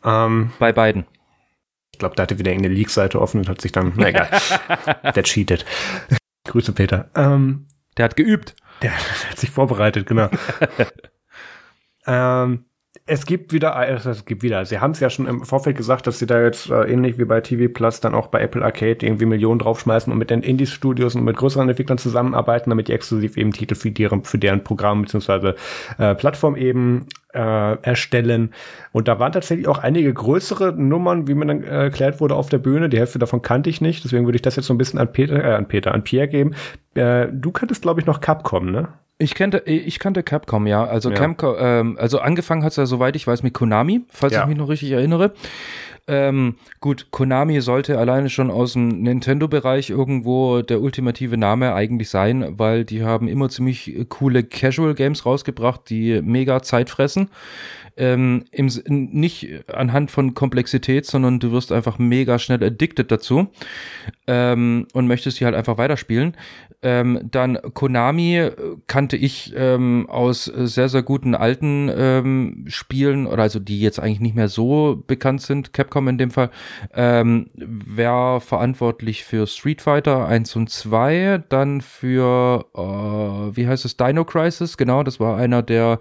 Ähm, 0.04 0.50
Bei 0.58 0.72
beiden. 0.72 1.06
Ich 1.92 1.98
glaube, 1.98 2.16
da 2.16 2.22
hatte 2.22 2.38
wieder 2.38 2.50
irgendeine 2.50 2.74
Leak-Seite 2.74 3.20
offen 3.20 3.40
und 3.40 3.48
hat 3.48 3.60
sich 3.60 3.72
dann, 3.72 3.92
na 3.96 4.08
egal, 4.08 4.28
der 5.14 5.22
cheated. 5.22 5.64
Grüße, 6.44 6.72
Peter. 6.72 7.10
Ähm, 7.14 7.66
der 7.96 8.06
hat 8.06 8.16
geübt. 8.16 8.56
Der, 8.82 8.90
der 8.90 8.98
hat 9.30 9.38
sich 9.38 9.50
vorbereitet, 9.50 10.06
genau. 10.06 10.28
ähm, 12.06 12.64
es 13.08 13.24
gibt 13.24 13.52
wieder, 13.52 13.74
also 13.74 14.10
es 14.10 14.24
gibt 14.26 14.42
wieder, 14.42 14.64
sie 14.66 14.78
haben 14.78 14.90
es 14.90 15.00
ja 15.00 15.08
schon 15.08 15.26
im 15.26 15.42
Vorfeld 15.44 15.76
gesagt, 15.76 16.06
dass 16.06 16.18
sie 16.18 16.26
da 16.26 16.42
jetzt 16.42 16.70
äh, 16.70 16.82
ähnlich 16.84 17.18
wie 17.18 17.24
bei 17.24 17.40
TV 17.40 17.72
Plus 17.72 18.00
dann 18.00 18.14
auch 18.14 18.26
bei 18.26 18.40
Apple 18.40 18.62
Arcade 18.62 19.04
irgendwie 19.04 19.24
Millionen 19.24 19.58
draufschmeißen 19.58 20.12
und 20.12 20.18
mit 20.18 20.30
den 20.30 20.42
Indie-Studios 20.42 21.14
und 21.14 21.24
mit 21.24 21.36
größeren 21.36 21.68
Entwicklern 21.68 21.98
zusammenarbeiten, 21.98 22.70
damit 22.70 22.88
die 22.88 22.92
exklusiv 22.92 23.36
eben 23.36 23.52
Titel 23.52 23.74
für 23.74 23.90
deren, 23.90 24.24
für 24.24 24.38
deren 24.38 24.62
Programm 24.62 25.02
bzw. 25.02 25.54
Äh, 25.96 26.14
Plattform 26.16 26.54
eben 26.56 27.06
äh, 27.32 27.82
erstellen. 27.82 28.52
Und 28.92 29.08
da 29.08 29.18
waren 29.18 29.32
tatsächlich 29.32 29.68
auch 29.68 29.78
einige 29.78 30.12
größere 30.12 30.74
Nummern, 30.74 31.26
wie 31.28 31.34
mir 31.34 31.46
dann 31.46 31.64
äh, 31.64 31.84
erklärt 31.84 32.20
wurde, 32.20 32.34
auf 32.34 32.50
der 32.50 32.58
Bühne. 32.58 32.90
Die 32.90 32.98
Hälfte 32.98 33.18
davon 33.18 33.40
kannte 33.40 33.70
ich 33.70 33.80
nicht, 33.80 34.04
deswegen 34.04 34.26
würde 34.26 34.36
ich 34.36 34.42
das 34.42 34.56
jetzt 34.56 34.66
so 34.66 34.74
ein 34.74 34.78
bisschen 34.78 34.98
an 34.98 35.10
Peter, 35.12 35.42
äh, 35.42 35.54
an 35.54 35.66
Peter, 35.66 35.94
an 35.94 36.04
Pierre 36.04 36.28
geben. 36.28 36.54
Äh, 36.94 37.28
du 37.32 37.52
kanntest, 37.52 37.82
glaube 37.82 38.00
ich, 38.00 38.06
noch 38.06 38.20
Capcom, 38.20 38.70
ne? 38.70 38.88
Ich 39.20 39.34
kannte, 39.34 39.62
ich 39.66 39.98
kannte 39.98 40.22
Capcom, 40.22 40.66
ja. 40.66 40.84
Also 40.84 41.10
ja. 41.10 41.16
Capcom, 41.16 41.56
ähm, 41.58 41.96
also 41.98 42.20
angefangen 42.20 42.62
hat 42.62 42.70
es 42.70 42.76
ja, 42.76 42.86
soweit 42.86 43.16
ich 43.16 43.26
weiß, 43.26 43.42
mit 43.42 43.52
Konami, 43.52 44.02
falls 44.08 44.32
ja. 44.32 44.42
ich 44.42 44.46
mich 44.48 44.56
noch 44.56 44.68
richtig 44.68 44.92
erinnere. 44.92 45.32
Ähm, 46.06 46.54
gut, 46.80 47.08
Konami 47.10 47.60
sollte 47.60 47.98
alleine 47.98 48.30
schon 48.30 48.50
aus 48.50 48.72
dem 48.72 49.02
Nintendo-Bereich 49.02 49.90
irgendwo 49.90 50.62
der 50.62 50.80
ultimative 50.80 51.36
Name 51.36 51.74
eigentlich 51.74 52.08
sein, 52.08 52.54
weil 52.58 52.86
die 52.86 53.04
haben 53.04 53.28
immer 53.28 53.50
ziemlich 53.50 54.06
coole 54.08 54.42
Casual-Games 54.42 55.26
rausgebracht, 55.26 55.90
die 55.90 56.22
mega 56.22 56.62
Zeit 56.62 56.88
fressen. 56.88 57.28
Ähm, 57.98 58.44
im, 58.52 58.70
nicht 58.86 59.48
anhand 59.68 60.10
von 60.10 60.34
Komplexität, 60.34 61.04
sondern 61.04 61.40
du 61.40 61.52
wirst 61.52 61.72
einfach 61.72 61.98
mega 61.98 62.38
schnell 62.38 62.62
addicted 62.62 63.10
dazu 63.10 63.48
ähm, 64.28 64.86
und 64.92 65.08
möchtest 65.08 65.40
die 65.40 65.44
halt 65.44 65.56
einfach 65.56 65.78
weiterspielen. 65.78 66.36
Ähm, 66.80 67.20
dann 67.28 67.58
Konami 67.74 68.36
äh, 68.36 68.52
kannte 68.86 69.16
ich 69.16 69.52
ähm, 69.56 70.06
aus 70.08 70.44
sehr, 70.44 70.88
sehr 70.88 71.02
guten 71.02 71.34
alten 71.34 71.90
ähm, 71.92 72.64
Spielen, 72.68 73.26
oder 73.26 73.42
also 73.42 73.58
die 73.58 73.80
jetzt 73.80 73.98
eigentlich 73.98 74.20
nicht 74.20 74.36
mehr 74.36 74.48
so 74.48 75.02
bekannt 75.06 75.42
sind, 75.42 75.72
Capcom 75.72 76.06
in 76.06 76.18
dem 76.18 76.30
Fall, 76.30 76.50
ähm, 76.94 77.48
wer 77.54 78.40
verantwortlich 78.40 79.24
für 79.24 79.48
Street 79.48 79.82
Fighter 79.82 80.28
1 80.28 80.54
und 80.54 80.70
2, 80.70 81.42
dann 81.48 81.80
für, 81.80 82.66
äh, 82.76 83.56
wie 83.56 83.66
heißt 83.66 83.84
es, 83.84 83.96
Dino 83.96 84.24
Crisis, 84.24 84.76
genau, 84.76 85.02
das 85.02 85.18
war 85.18 85.36
einer 85.36 85.62
der 85.62 85.98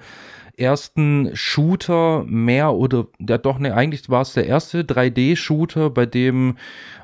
ersten 0.58 1.30
Shooter 1.34 2.24
mehr 2.28 2.74
oder 2.74 3.08
ja 3.20 3.38
doch 3.38 3.60
ne 3.60 3.74
eigentlich 3.74 4.10
war 4.10 4.24
es 4.24 4.34
der 4.34 4.48
erste 4.48 4.82
3D 4.82 5.36
Shooter 5.36 5.90
bei 5.92 6.06
dem 6.06 6.58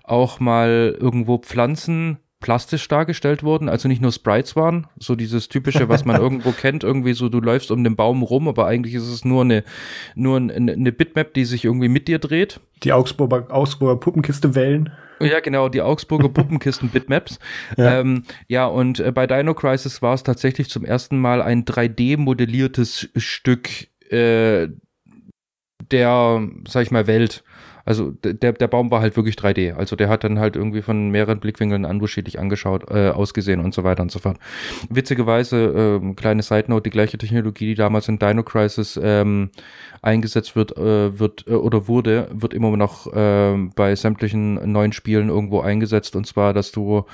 auch 0.03 0.39
mal 0.39 0.97
irgendwo 0.99 1.37
Pflanzen 1.37 2.17
plastisch 2.43 2.87
dargestellt 2.89 3.41
wurden, 3.41 3.69
also 3.69 3.87
nicht 3.87 4.01
nur 4.01 4.11
Sprites 4.11 4.55
waren, 4.57 4.85
so 4.99 5.15
dieses 5.15 5.47
typische, 5.47 5.87
was 5.87 6.03
man 6.03 6.21
irgendwo 6.21 6.51
kennt, 6.51 6.83
irgendwie 6.83 7.13
so, 7.13 7.29
du 7.29 7.39
läufst 7.39 7.71
um 7.71 7.83
den 7.85 7.95
Baum 7.95 8.21
rum, 8.21 8.49
aber 8.49 8.67
eigentlich 8.67 8.93
ist 8.95 9.07
es 9.07 9.23
nur 9.23 9.43
eine, 9.43 9.63
nur 10.13 10.37
eine, 10.37 10.73
eine 10.73 10.91
Bitmap, 10.91 11.33
die 11.33 11.45
sich 11.45 11.63
irgendwie 11.63 11.87
mit 11.87 12.09
dir 12.09 12.19
dreht. 12.19 12.59
Die 12.83 12.91
Augsburger, 12.91 13.47
Augsburger 13.49 13.95
Puppenkiste 13.95 14.55
Wellen. 14.55 14.91
Ja, 15.19 15.39
genau, 15.39 15.69
die 15.69 15.81
Augsburger 15.81 16.29
Puppenkisten 16.29 16.89
Bitmaps. 16.91 17.39
ja. 17.77 17.99
Ähm, 17.99 18.23
ja, 18.47 18.65
und 18.65 18.99
äh, 18.99 19.11
bei 19.11 19.27
Dino 19.27 19.53
Crisis 19.53 20.01
war 20.01 20.13
es 20.13 20.23
tatsächlich 20.23 20.69
zum 20.69 20.85
ersten 20.85 21.17
Mal 21.19 21.41
ein 21.41 21.65
3D-modelliertes 21.65 23.09
Stück 23.15 23.69
äh, 24.11 24.67
der, 25.91 26.47
sag 26.67 26.83
ich 26.83 26.91
mal, 26.91 27.07
Welt. 27.07 27.43
Also 27.85 28.11
der, 28.11 28.53
der 28.53 28.67
Baum 28.67 28.91
war 28.91 29.01
halt 29.01 29.17
wirklich 29.17 29.35
3D. 29.35 29.73
Also 29.73 29.95
der 29.95 30.09
hat 30.09 30.23
dann 30.23 30.39
halt 30.39 30.55
irgendwie 30.55 30.81
von 30.81 31.09
mehreren 31.09 31.39
Blickwinkeln 31.39 31.85
unterschiedlich 31.85 32.39
angeschaut, 32.39 32.89
äh, 32.89 33.09
ausgesehen 33.09 33.59
und 33.59 33.73
so 33.73 33.83
weiter 33.83 34.03
und 34.03 34.11
so 34.11 34.19
fort. 34.19 34.37
Witzigerweise, 34.89 36.01
äh, 36.01 36.13
kleine 36.13 36.43
Side 36.43 36.65
Note, 36.67 36.83
die 36.83 36.89
gleiche 36.89 37.17
Technologie, 37.17 37.67
die 37.67 37.75
damals 37.75 38.07
in 38.07 38.19
Dino 38.19 38.43
Crisis 38.43 38.99
ähm, 39.01 39.49
eingesetzt 40.01 40.55
wird, 40.55 40.77
äh, 40.77 41.19
wird 41.19 41.45
äh, 41.47 41.53
oder 41.53 41.87
wurde, 41.87 42.29
wird 42.31 42.53
immer 42.53 42.75
noch 42.77 43.11
äh, 43.13 43.57
bei 43.75 43.95
sämtlichen 43.95 44.71
neuen 44.71 44.93
Spielen 44.93 45.29
irgendwo 45.29 45.61
eingesetzt. 45.61 46.15
Und 46.15 46.25
zwar, 46.25 46.53
dass 46.53 46.71
du 46.71 47.05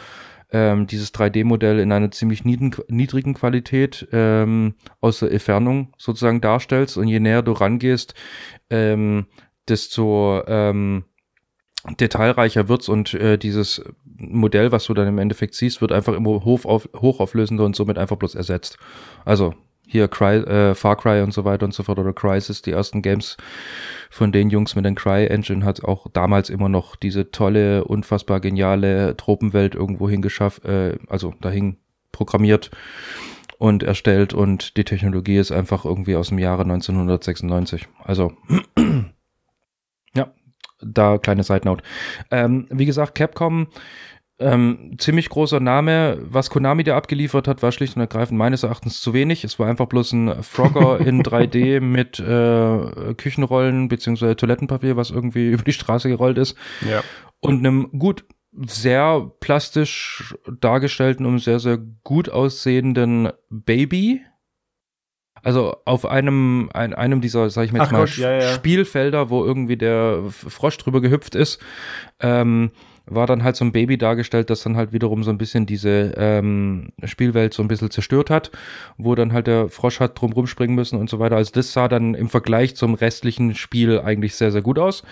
ähm, 0.52 0.88
dieses 0.88 1.14
3D-Modell 1.14 1.80
in 1.80 1.92
einer 1.92 2.12
ziemlich 2.12 2.44
niedrigen 2.46 3.34
Qualität 3.34 4.08
ähm, 4.12 4.76
aus 5.00 5.20
der 5.20 5.32
Entfernung 5.32 5.94
sozusagen 5.98 6.42
darstellst 6.42 6.98
und 6.98 7.08
je 7.08 7.20
näher 7.20 7.42
du 7.42 7.52
rangehst, 7.52 8.16
ähm, 8.70 9.28
desto 9.70 10.42
ähm, 10.48 11.04
detailreicher 12.00 12.68
wird's 12.68 12.90
und 12.90 13.14
äh, 13.14 13.38
dieses 13.38 13.84
Modell, 14.18 14.72
was 14.72 14.86
du 14.86 14.94
dann 14.94 15.08
im 15.08 15.18
Endeffekt 15.18 15.56
siehst, 15.56 15.82
wird 15.82 15.92
einfach 15.92 16.14
immer 16.14 16.44
hoch 16.44 16.66
auf, 16.66 16.90
hochauflösender 16.96 17.64
und 17.64 17.76
somit 17.76 17.98
einfach 17.98 18.18
bloß 18.18 18.36
ersetzt. 18.36 18.78
Also 19.24 19.54
hier 19.88 20.08
Cry, 20.08 20.38
äh, 20.38 20.76
Far 20.76 20.98
Cry 20.98 21.22
und 21.22 21.34
so 21.34 21.46
weiter 21.46 21.66
und 21.66 21.74
so 21.74 21.84
fort 21.84 21.98
oder 21.98 22.14
Crisis, 22.14 22.62
die 22.62 22.72
ersten 22.72 23.02
Games 23.02 23.38
von 24.10 24.32
den 24.32 24.50
Jungs 24.50 24.76
mit 24.76 24.86
den 24.86 24.96
Cry 24.96 25.26
Engine 25.26 25.66
hat 25.66 25.84
auch 25.84 26.08
damals 26.12 26.50
immer 26.50 26.70
noch 26.70 26.96
diese 26.96 27.32
tolle, 27.32 27.86
unfassbar 27.86 28.40
geniale 28.40 29.18
Tropenwelt 29.18 29.74
irgendwo 29.74 30.10
hingeschafft, 30.10 30.66
äh, 30.66 30.98
also 31.08 31.34
dahin 31.42 31.78
programmiert 32.12 32.70
und 33.58 33.84
erstellt 33.84 34.34
und 34.34 34.78
die 34.78 34.84
Technologie 34.84 35.38
ist 35.38 35.52
einfach 35.52 35.86
irgendwie 35.86 36.16
aus 36.16 36.30
dem 36.30 36.40
Jahre 36.40 36.64
1996. 36.64 37.88
Also 38.04 38.34
da 40.82 41.18
kleine 41.18 41.44
Side 41.44 41.62
Note. 41.66 41.84
Ähm, 42.32 42.68
wie 42.70 42.86
gesagt, 42.86 43.16
Capcom, 43.16 43.68
ähm, 44.40 44.96
ziemlich 44.98 45.30
großer 45.30 45.60
Name. 45.60 46.18
Was 46.22 46.50
Konami 46.50 46.84
da 46.84 46.96
abgeliefert 46.96 47.48
hat, 47.48 47.62
war 47.62 47.72
schlicht 47.72 47.98
und 47.98 48.02
ergreifend 48.02 48.38
meines 48.38 48.64
Erachtens 48.64 49.02
zu 49.02 49.14
wenig. 49.14 49.44
Es 49.44 49.60
war 49.60 49.68
einfach 49.68 49.88
bloß 49.88 50.14
ein 50.14 50.44
Frogger 50.44 51.00
in 51.06 51.22
3D 51.22 51.82
mit 51.82 52.20
äh, 52.20 53.14
Küchenrollen 53.16 53.90
beziehungsweise 53.90 54.38
Toilettenpapier, 54.38 54.96
was 54.96 55.12
irgendwie 55.12 55.50
über 55.52 55.64
die 55.64 55.74
Straße 55.74 56.08
gerollt 56.08 56.38
ist. 56.38 56.58
Ja. 56.90 57.04
Und 57.42 57.60
einem 57.60 57.90
gut 58.00 58.26
sehr 58.66 59.32
plastisch 59.40 60.36
dargestellten 60.60 61.26
und 61.26 61.40
sehr, 61.40 61.60
sehr 61.60 61.78
gut 61.78 62.30
aussehenden 62.30 63.30
Baby, 63.50 64.22
also 65.44 65.78
auf 65.86 66.06
einem, 66.06 66.70
ein, 66.74 66.94
einem 66.94 67.22
dieser, 67.22 67.50
sag 67.50 67.66
ich 67.66 67.72
mal, 67.72 67.82
jetzt 67.82 67.92
mal 67.92 68.00
Gott, 68.00 68.18
ja, 68.18 68.32
ja. 68.32 68.54
Spielfelder, 68.54 69.30
wo 69.30 69.44
irgendwie 69.44 69.78
der 69.78 70.24
Frosch 70.30 70.78
drüber 70.78 71.02
gehüpft 71.02 71.36
ist, 71.36 71.60
ähm, 72.20 72.72
war 73.10 73.26
dann 73.26 73.44
halt 73.44 73.56
so 73.56 73.66
ein 73.66 73.72
Baby 73.72 73.98
dargestellt, 73.98 74.50
das 74.50 74.64
dann 74.64 74.78
halt 74.78 74.94
wiederum 74.94 75.24
so 75.24 75.32
ein 75.32 75.38
bisschen 75.38 75.66
diese 75.66 76.14
ähm, 76.16 76.90
Spielwelt 77.04 77.54
so 77.54 77.64
ein 77.64 77.68
bisschen 77.68 77.90
zerstört 77.90 78.30
hat, 78.30 78.52
wo 78.98 79.16
dann 79.16 79.34
halt 79.34 79.48
der 79.48 79.70
Frosch 79.70 80.00
hat 80.00 80.20
drum 80.20 80.32
rumspringen 80.32 80.76
müssen 80.76 81.00
und 81.00 81.10
so 81.10 81.20
weiter. 81.20 81.36
Also 81.36 81.52
das 81.54 81.74
sah 81.74 81.88
dann 81.88 82.14
im 82.14 82.30
Vergleich 82.30 82.76
zum 82.76 82.94
restlichen 82.94 83.56
Spiel 83.56 84.00
eigentlich 84.00 84.36
sehr, 84.36 84.52
sehr 84.52 84.62
gut 84.62 84.78
aus. 84.78 85.04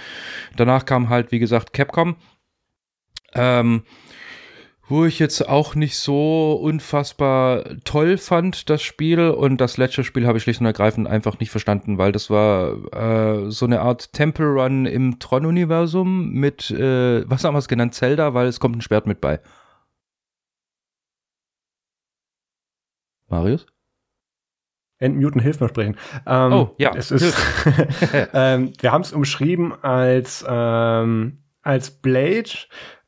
Danach 0.55 0.86
kam 0.86 1.09
halt, 1.09 1.32
wie 1.32 1.39
gesagt, 1.39 1.73
Capcom. 1.73 2.15
Ähm, 3.34 3.84
wo 4.90 5.06
ich 5.06 5.20
jetzt 5.20 5.48
auch 5.48 5.76
nicht 5.76 5.98
so 5.98 6.54
unfassbar 6.54 7.64
toll 7.84 8.18
fand, 8.18 8.70
das 8.70 8.82
Spiel. 8.82 9.30
Und 9.30 9.60
das 9.60 9.78
letzte 9.78 10.04
Spiel 10.04 10.26
habe 10.26 10.38
ich 10.38 10.44
schlicht 10.44 10.62
und 10.62 10.66
ergreifend 10.66 11.08
einfach 11.08 11.40
nicht 11.40 11.52
verstanden, 11.52 11.98
weil 11.98 12.12
das 12.12 12.30
war 12.30 12.94
äh, 12.94 13.52
so 13.52 13.66
eine 13.66 13.82
Art 13.82 14.14
Temple 14.14 14.46
Run 14.46 14.86
im 14.86 15.20
Tron-Universum 15.20 16.32
mit, 16.32 16.72
äh, 16.72 17.30
was 17.30 17.44
haben 17.44 17.56
wir 17.56 17.60
es 17.60 17.68
genannt, 17.68 17.96
Zelda, 17.96 18.34
weil 18.34 18.48
es 18.48 18.60
kommt 18.60 18.78
ein 18.78 18.82
Schwert 18.82 19.08
mit 19.08 19.20
bei. 19.20 19.40
Marius? 23.28 23.66
Entmuten, 25.00 25.42
hilf 25.42 25.60
mir 25.60 25.70
sprechen. 25.70 25.98
Ähm, 26.26 26.54
oh, 26.54 26.76
ja. 26.78 26.92
Es 26.96 27.12
ist, 27.12 27.38
ähm, 28.34 28.74
wir 28.80 28.92
haben 28.92 29.02
es 29.02 29.12
umschrieben 29.12 29.74
als, 29.84 30.44
ähm, 30.48 31.38
als 31.62 31.92
Blade 31.92 32.50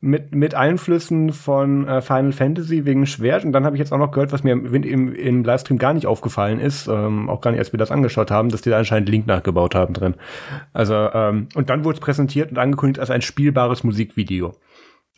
mit, 0.01 0.33
mit 0.33 0.55
Einflüssen 0.55 1.33
von 1.33 1.85
äh, 1.87 2.01
Final 2.01 2.31
Fantasy 2.31 2.85
wegen 2.85 3.05
Schwert. 3.05 3.43
Und 3.43 3.51
dann 3.51 3.65
habe 3.65 3.75
ich 3.75 3.79
jetzt 3.79 3.91
auch 3.91 3.97
noch 3.97 4.11
gehört, 4.11 4.31
was 4.31 4.43
mir 4.43 4.53
im, 4.53 4.73
im, 4.73 5.13
im 5.13 5.43
Livestream 5.43 5.77
gar 5.77 5.93
nicht 5.93 6.07
aufgefallen 6.07 6.59
ist, 6.59 6.87
ähm, 6.87 7.29
auch 7.29 7.41
gar 7.41 7.51
nicht, 7.51 7.59
als 7.59 7.73
wir 7.73 7.77
das 7.77 7.91
angeschaut 7.91 8.31
haben, 8.31 8.49
dass 8.49 8.61
die 8.61 8.69
da 8.69 8.77
anscheinend 8.77 9.09
Link 9.09 9.27
nachgebaut 9.27 9.75
haben 9.75 9.93
drin. 9.93 10.15
Also, 10.71 10.93
ähm, 10.93 11.49
und 11.53 11.69
dann 11.69 11.83
wurde 11.83 11.95
es 11.95 11.99
präsentiert 11.99 12.51
und 12.51 12.57
angekündigt 12.57 12.99
als 12.99 13.09
ein 13.09 13.21
spielbares 13.21 13.83
Musikvideo. 13.83 14.53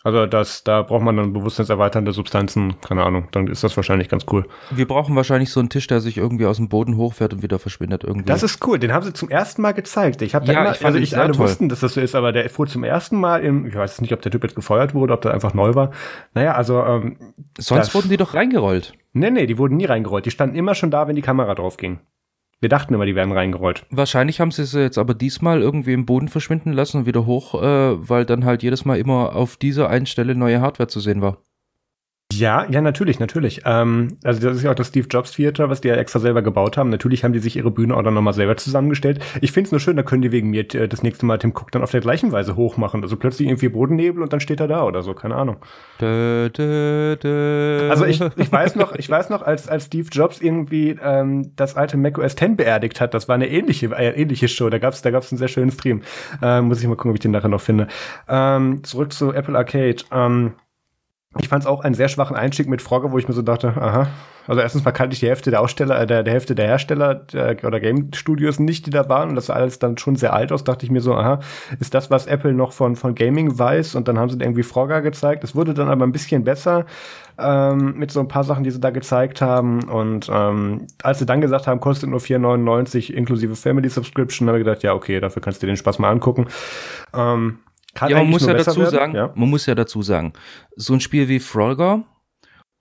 Also 0.04 0.26
das, 0.26 0.64
da 0.64 0.82
braucht 0.82 1.04
man 1.04 1.16
dann 1.16 1.34
bewusstseinserweiternde 1.34 2.12
Substanzen, 2.12 2.76
keine 2.82 3.04
Ahnung, 3.04 3.28
dann 3.32 3.48
ist 3.48 3.64
das 3.64 3.76
wahrscheinlich 3.78 4.10
ganz 4.10 4.26
cool. 4.32 4.48
Wir 4.72 4.88
brauchen 4.88 5.16
wahrscheinlich 5.16 5.52
so 5.52 5.60
einen 5.60 5.70
Tisch, 5.70 5.86
der 5.86 6.02
sich 6.02 6.18
irgendwie 6.18 6.48
aus 6.48 6.58
dem 6.58 6.70
Boden 6.70 6.98
hochfährt 6.98 7.34
und 7.34 7.44
wieder 7.44 7.60
verschwindet 7.60 8.04
irgendwie. 8.04 8.26
Das 8.26 8.42
ist 8.42 8.66
cool, 8.66 8.80
den 8.80 8.94
haben 8.94 9.04
sie 9.04 9.14
zum 9.14 9.30
ersten 9.30 9.62
Mal 9.62 9.74
gezeigt. 9.74 10.24
Ich 10.24 10.34
habe 10.34 10.46
ja, 10.48 10.62
immer, 10.62 10.76
ich 10.76 10.84
also 10.84 10.98
ich 10.98 11.18
alle 11.18 11.34
toll. 11.34 11.46
wussten, 11.46 11.70
dass 11.70 11.82
das 11.82 11.94
so 11.94 12.02
ist, 12.02 12.16
aber 12.16 12.32
der 12.32 12.50
fuhr 12.50 12.66
zum 12.66 12.84
ersten 12.84 13.20
Mal 13.20 13.44
im, 13.44 13.68
ich 13.68 13.76
weiß 13.76 14.02
nicht, 14.02 14.14
ob 14.14 14.22
der 14.22 14.32
Typ 14.32 14.44
jetzt 14.44 14.56
gefeuert 14.56 14.96
wurde, 14.96 15.14
ob 15.14 15.22
der 15.22 15.34
einfach 15.34 15.54
neu 15.54 15.76
war. 15.76 15.92
Naja, 16.34 16.54
also 16.56 16.84
ähm, 16.84 17.18
Sonst 17.60 17.88
das, 17.88 17.96
wurden 17.96 18.10
die 18.10 18.18
doch 18.18 18.34
reingerollt. 18.34 18.94
Nee, 19.14 19.30
nee, 19.30 19.46
die 19.46 19.58
wurden 19.58 19.78
nie 19.78 19.86
reingerollt. 19.86 20.26
Die 20.26 20.32
standen 20.32 20.56
immer 20.56 20.74
schon 20.74 20.90
da, 20.90 21.08
wenn 21.08 21.16
die 21.16 21.22
Kamera 21.22 21.54
drauf 21.54 21.78
ging. 21.78 22.00
Wir 22.62 22.70
dachten 22.70 22.94
immer, 22.94 23.08
die 23.08 23.16
werden 23.16 23.32
reingerollt. 23.32 23.88
Wahrscheinlich 23.90 24.40
haben 24.40 24.52
sie 24.52 24.66
sie 24.66 24.82
jetzt 24.82 25.00
aber 25.00 25.16
diesmal 25.16 25.62
irgendwie 25.62 25.94
im 25.94 26.06
Boden 26.06 26.28
verschwinden 26.28 26.72
lassen 26.74 26.98
und 26.98 27.06
wieder 27.08 27.26
hoch, 27.26 27.56
äh, 27.56 28.08
weil 28.08 28.24
dann 28.24 28.46
halt 28.46 28.62
jedes 28.62 28.86
Mal 28.86 29.00
immer 29.00 29.36
auf 29.36 29.58
dieser 29.58 29.90
einen 29.90 30.06
Stelle 30.06 30.36
neue 30.36 30.62
Hardware 30.62 30.88
zu 30.88 31.00
sehen 31.00 31.22
war. 31.22 31.42
Ja, 32.32 32.66
ja, 32.70 32.82
natürlich, 32.82 33.20
natürlich. 33.20 33.62
Ähm, 33.66 34.18
also 34.24 34.42
das 34.42 34.58
ist 34.58 34.64
ja 34.64 34.72
auch 34.72 34.76
das 34.76 34.88
Steve 34.88 35.08
Jobs 35.10 35.34
Theater, 35.34 35.70
was 35.70 35.82
die 35.82 35.90
ja 35.90 35.96
extra 35.96 36.20
selber 36.20 36.42
gebaut 36.42 36.78
haben. 36.78 36.90
Natürlich 36.90 37.24
haben 37.24 37.34
die 37.34 37.40
sich 37.40 37.56
ihre 37.56 37.72
Bühne 37.72 37.96
auch 37.96 38.04
dann 38.04 38.14
nochmal 38.14 38.34
selber 38.34 38.58
zusammengestellt. 38.58 39.20
Ich 39.42 39.52
finde 39.52 39.68
es 39.68 39.72
nur 39.72 39.80
schön, 39.80 39.96
da 39.96 40.04
können 40.04 40.22
die 40.22 40.32
wegen 40.32 40.50
mir 40.50 40.62
äh, 40.74 40.88
das 40.88 41.04
nächste 41.04 41.26
Mal 41.26 41.38
Tim 41.38 41.52
Cook 41.52 41.72
dann 41.72 41.84
auf 41.84 41.92
der 41.92 42.02
gleichen 42.02 42.32
Weise 42.32 42.56
hochmachen. 42.56 43.04
Also 43.04 43.18
plötzlich 43.18 43.48
irgendwie 43.48 43.70
Bodennebel 43.70 44.24
und 44.24 44.34
dann 44.34 44.40
steht 44.40 44.60
er 44.60 44.68
da 44.68 44.84
oder 44.84 45.02
so, 45.04 45.14
keine 45.14 45.36
Ahnung. 45.36 45.58
Dö, 46.00 46.50
dö, 46.50 47.16
dö. 47.18 47.90
Also 47.90 48.06
ich, 48.06 48.22
ich 48.22 48.52
weiß 48.52 48.76
noch, 48.76 48.96
ich 48.96 49.10
weiß 49.10 49.30
noch, 49.30 49.42
als, 49.42 49.68
als 49.68 49.86
Steve 49.86 50.08
Jobs 50.12 50.42
irgendwie 50.42 50.98
ähm, 51.04 51.52
das 51.56 51.76
alte 51.76 51.98
Mac 51.98 52.18
OS 52.18 52.34
X 52.34 52.56
beerdigt 52.56 53.02
hat, 53.02 53.14
das 53.14 53.28
war 53.28 53.36
eine 53.36 53.50
ähnliche, 53.50 53.88
äh, 53.88 54.20
ähnliche 54.20 54.48
Show. 54.48 54.70
Da 54.70 54.80
gab's 54.80 55.02
da 55.02 55.12
gab's 55.12 55.32
einen 55.32 55.40
sehr 55.40 55.48
schönen 55.48 55.72
Stream. 55.72 56.02
Ähm, 56.42 56.66
muss 56.66 56.82
ich 56.82 56.88
mal 56.88 56.96
gucken, 56.96 57.12
ob 57.12 57.16
ich 57.16 57.22
den 57.22 57.32
nachher 57.32 57.50
noch 57.50 57.62
finde. 57.62 57.88
Ähm, 58.28 58.84
zurück 58.84 59.14
zu 59.14 59.34
Apple 59.34 59.58
Arcade. 59.58 59.98
Ähm, 60.12 60.54
Ich 61.40 61.48
fand 61.48 61.64
es 61.64 61.68
auch 61.68 61.82
einen 61.82 61.96
sehr 61.96 62.10
schwachen 62.10 62.36
Einstieg 62.36 62.68
mit 62.68 62.82
Frogger, 62.82 63.12
wo 63.12 63.18
ich 63.18 63.28
mir 63.28 63.34
so 63.34 63.42
dachte, 63.42 63.70
aha. 63.70 64.08
Also 64.48 64.60
erstens 64.60 64.84
mal 64.84 64.92
kannte 64.92 65.14
ich 65.14 65.20
die 65.20 65.28
Hälfte 65.28 65.50
der 65.50 65.62
Aussteller, 65.62 66.02
äh, 66.02 66.08
der, 66.08 66.24
der 66.24 66.34
Hälfte 66.34 66.56
der 66.56 66.66
Hersteller 66.66 67.16
der, 67.16 67.64
oder 67.64 67.80
Game 67.80 68.12
Studios 68.14 68.60
nicht, 68.60 68.86
die 68.86 68.90
da 68.90 69.08
waren. 69.08 69.30
Und 69.30 69.36
das 69.36 69.46
sah 69.46 69.54
alles 69.54 69.80
dann 69.80 69.98
schon 69.98 70.18
sehr 70.18 70.34
alt 70.34 70.52
aus. 70.52 70.66
Dachte 70.66 70.86
ich 70.86 70.92
mir 70.92 71.00
so, 71.00 71.16
aha, 71.16 71.40
ist 71.80 71.94
das, 71.94 72.10
was 72.10 72.26
Apple 72.26 72.54
noch 72.54 72.74
von, 72.74 72.98
von 72.98 73.16
Gaming 73.16 73.58
weiß? 73.58 73.96
Und 73.96 74.10
dann 74.10 74.20
haben 74.20 74.30
sie 74.30 74.40
irgendwie 74.40 74.64
Frogger 74.64 75.02
gezeigt. 75.02 75.44
Es 75.46 75.56
wurde 75.56 75.74
dann 75.74 75.88
aber 75.88 76.06
ein 76.06 76.12
bisschen 76.12 76.44
besser 76.44 76.86
ähm, 77.38 77.94
mit 77.98 78.12
so 78.12 78.20
ein 78.20 78.28
paar 78.28 78.44
Sachen, 78.44 78.66
die 78.66 78.72
sie 78.72 78.82
da 78.82 78.90
gezeigt 78.90 79.42
haben. 79.42 79.84
Und 79.84 80.30
ähm, 80.30 80.88
als 81.02 81.20
sie 81.20 81.26
dann 81.26 81.40
gesagt 81.40 81.68
haben, 81.68 81.80
kostet 81.80 82.10
nur 82.10 82.20
4,99 82.20 83.14
inklusive 83.14 83.56
Family 83.56 83.88
Subscription, 83.88 84.50
habe 84.50 84.58
ich 84.58 84.66
gedacht, 84.66 84.84
ja, 84.84 84.94
okay, 84.94 85.22
dafür 85.22 85.42
kannst 85.42 85.62
du 85.62 85.66
dir 85.66 85.72
den 85.72 85.78
Spaß 85.78 86.00
mal 86.00 86.10
angucken. 86.10 86.48
Ähm, 87.14 87.60
kann 87.94 88.10
ja, 88.10 88.18
man 88.18 88.30
muss 88.30 88.46
ja 88.46 88.54
dazu 88.54 88.80
werden. 88.80 88.92
sagen, 88.92 89.16
ja? 89.16 89.32
man 89.36 89.50
muss 89.50 89.66
ja 89.66 89.76
dazu 89.76 90.02
sagen, 90.02 90.34
so 90.76 90.94
ein 90.94 91.00
Spiel 91.02 91.28
wie 91.28 91.40
Frogger 91.40 92.04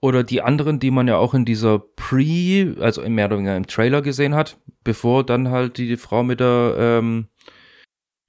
oder 0.01 0.23
die 0.23 0.41
anderen, 0.41 0.79
die 0.79 0.91
man 0.91 1.07
ja 1.07 1.17
auch 1.17 1.33
in 1.33 1.45
dieser 1.45 1.79
Pre, 1.79 2.75
also 2.79 3.07
mehr 3.07 3.27
oder 3.27 3.37
weniger 3.37 3.55
im 3.55 3.67
Trailer 3.67 4.01
gesehen 4.01 4.33
hat, 4.35 4.57
bevor 4.83 5.25
dann 5.25 5.49
halt 5.49 5.77
die 5.77 5.95
Frau 5.97 6.23
mit 6.23 6.39
der, 6.39 6.75
ähm, 6.77 7.27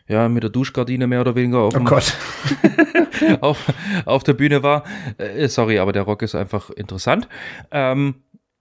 ja, 0.06 0.28
mit 0.28 0.42
der 0.42 0.50
Duschgardine 0.50 1.06
mehr 1.06 1.22
oder 1.22 1.34
weniger 1.34 1.60
auf, 1.60 1.74
oh 1.74 1.80
Gott. 1.80 2.14
auf, 3.40 3.72
auf 4.04 4.22
der 4.22 4.34
Bühne 4.34 4.62
war. 4.62 4.84
Äh, 5.16 5.48
sorry, 5.48 5.78
aber 5.78 5.92
der 5.92 6.02
Rock 6.02 6.22
ist 6.22 6.34
einfach 6.34 6.70
interessant. 6.70 7.28
Ähm, 7.70 8.16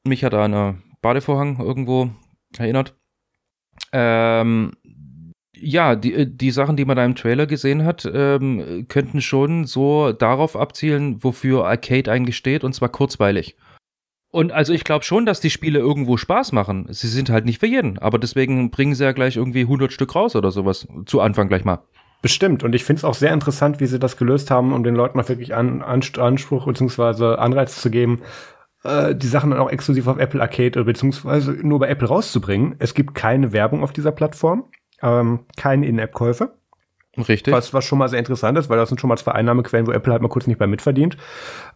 mich 0.06 0.24
hat 0.24 0.34
an 0.34 0.54
einen 0.54 0.84
Badevorhang 1.02 1.60
irgendwo 1.60 2.12
erinnert. 2.58 2.96
Ähm, 3.92 4.72
ja, 5.62 5.96
die, 5.96 6.14
äh, 6.14 6.28
die 6.28 6.52
Sachen, 6.52 6.76
die 6.76 6.86
man 6.86 6.98
da 6.98 7.06
im 7.06 7.16
Trailer 7.16 7.46
gesehen 7.46 7.86
hat, 7.86 8.10
ähm, 8.12 8.86
könnten 8.88 9.22
schon 9.22 9.66
so 9.66 10.12
darauf 10.12 10.56
abzielen, 10.56 11.24
wofür 11.24 11.66
Arcade 11.66 12.12
eigentlich 12.12 12.38
steht, 12.38 12.64
und 12.64 12.74
zwar 12.74 12.90
kurzweilig. 12.90 13.56
Und 14.32 14.52
also 14.54 14.74
ich 14.74 14.86
glaube 14.86 15.04
schon, 15.04 15.26
dass 15.26 15.42
die 15.42 15.50
Spiele 15.50 15.80
irgendwo 15.80 16.16
Spaß 16.16 16.54
machen. 16.54 16.88
Sie 16.90 17.08
sind 17.08 17.30
halt 17.30 17.46
nicht 17.46 17.60
für 17.60 17.68
jeden, 17.68 18.00
aber 18.00 18.18
deswegen 18.18 18.72
bringen 18.72 18.96
sie 18.96 19.04
ja 19.04 19.12
gleich 19.12 19.36
irgendwie 19.36 19.62
100 19.62 19.92
Stück 19.92 20.16
raus 20.16 20.36
oder 20.36 20.52
sowas. 20.52 20.88
Zu 21.06 21.20
Anfang 21.20 21.50
gleich 21.50 21.66
mal. 21.66 21.80
Bestimmt. 22.22 22.64
Und 22.64 22.74
ich 22.74 22.86
finde 22.86 23.00
es 23.00 23.04
auch 23.04 23.14
sehr 23.14 23.34
interessant, 23.34 23.80
wie 23.82 23.88
sie 23.88 24.00
das 24.00 24.16
gelöst 24.16 24.50
haben, 24.50 24.74
um 24.74 24.84
den 24.84 24.96
Leuten 24.96 25.18
mal 25.18 25.28
wirklich 25.28 25.54
an, 25.54 25.82
Anspruch 25.82 26.66
bzw. 26.66 27.36
Anreiz 27.36 27.82
zu 27.82 27.90
geben, 27.90 28.22
äh, 28.84 29.14
die 29.16 29.28
Sachen 29.28 29.50
dann 29.50 29.60
auch 29.60 29.70
exklusiv 29.70 30.08
auf 30.08 30.18
Apple 30.18 30.42
Arcade 30.42 30.82
bzw. 30.82 31.64
nur 31.64 31.80
bei 31.80 31.90
Apple 31.90 32.08
rauszubringen. 32.08 32.76
Es 32.80 32.94
gibt 32.94 33.16
keine 33.16 33.52
Werbung 33.52 33.84
auf 33.84 33.92
dieser 33.92 34.12
Plattform 34.14 34.66
ähm, 35.02 35.46
keine 35.58 35.86
In-App-Käufe. 35.88 36.54
Richtig. 37.18 37.54
Was, 37.54 37.74
was 37.74 37.84
schon 37.84 38.00
mal 38.00 38.08
sehr 38.08 38.20
interessant 38.20 38.58
ist, 38.58 38.70
weil 38.70 38.78
das 38.78 38.90
sind 38.90 39.02
schon 39.02 39.10
mal 39.10 39.18
zwei 39.18 39.34
Einnahmequellen, 39.34 39.86
wo 39.86 39.92
Apple 39.92 40.14
halt 40.14 40.22
mal 40.22 40.30
kurz 40.30 40.48
nicht 40.48 40.58
bei 40.60 40.68
mitverdient. 40.68 41.18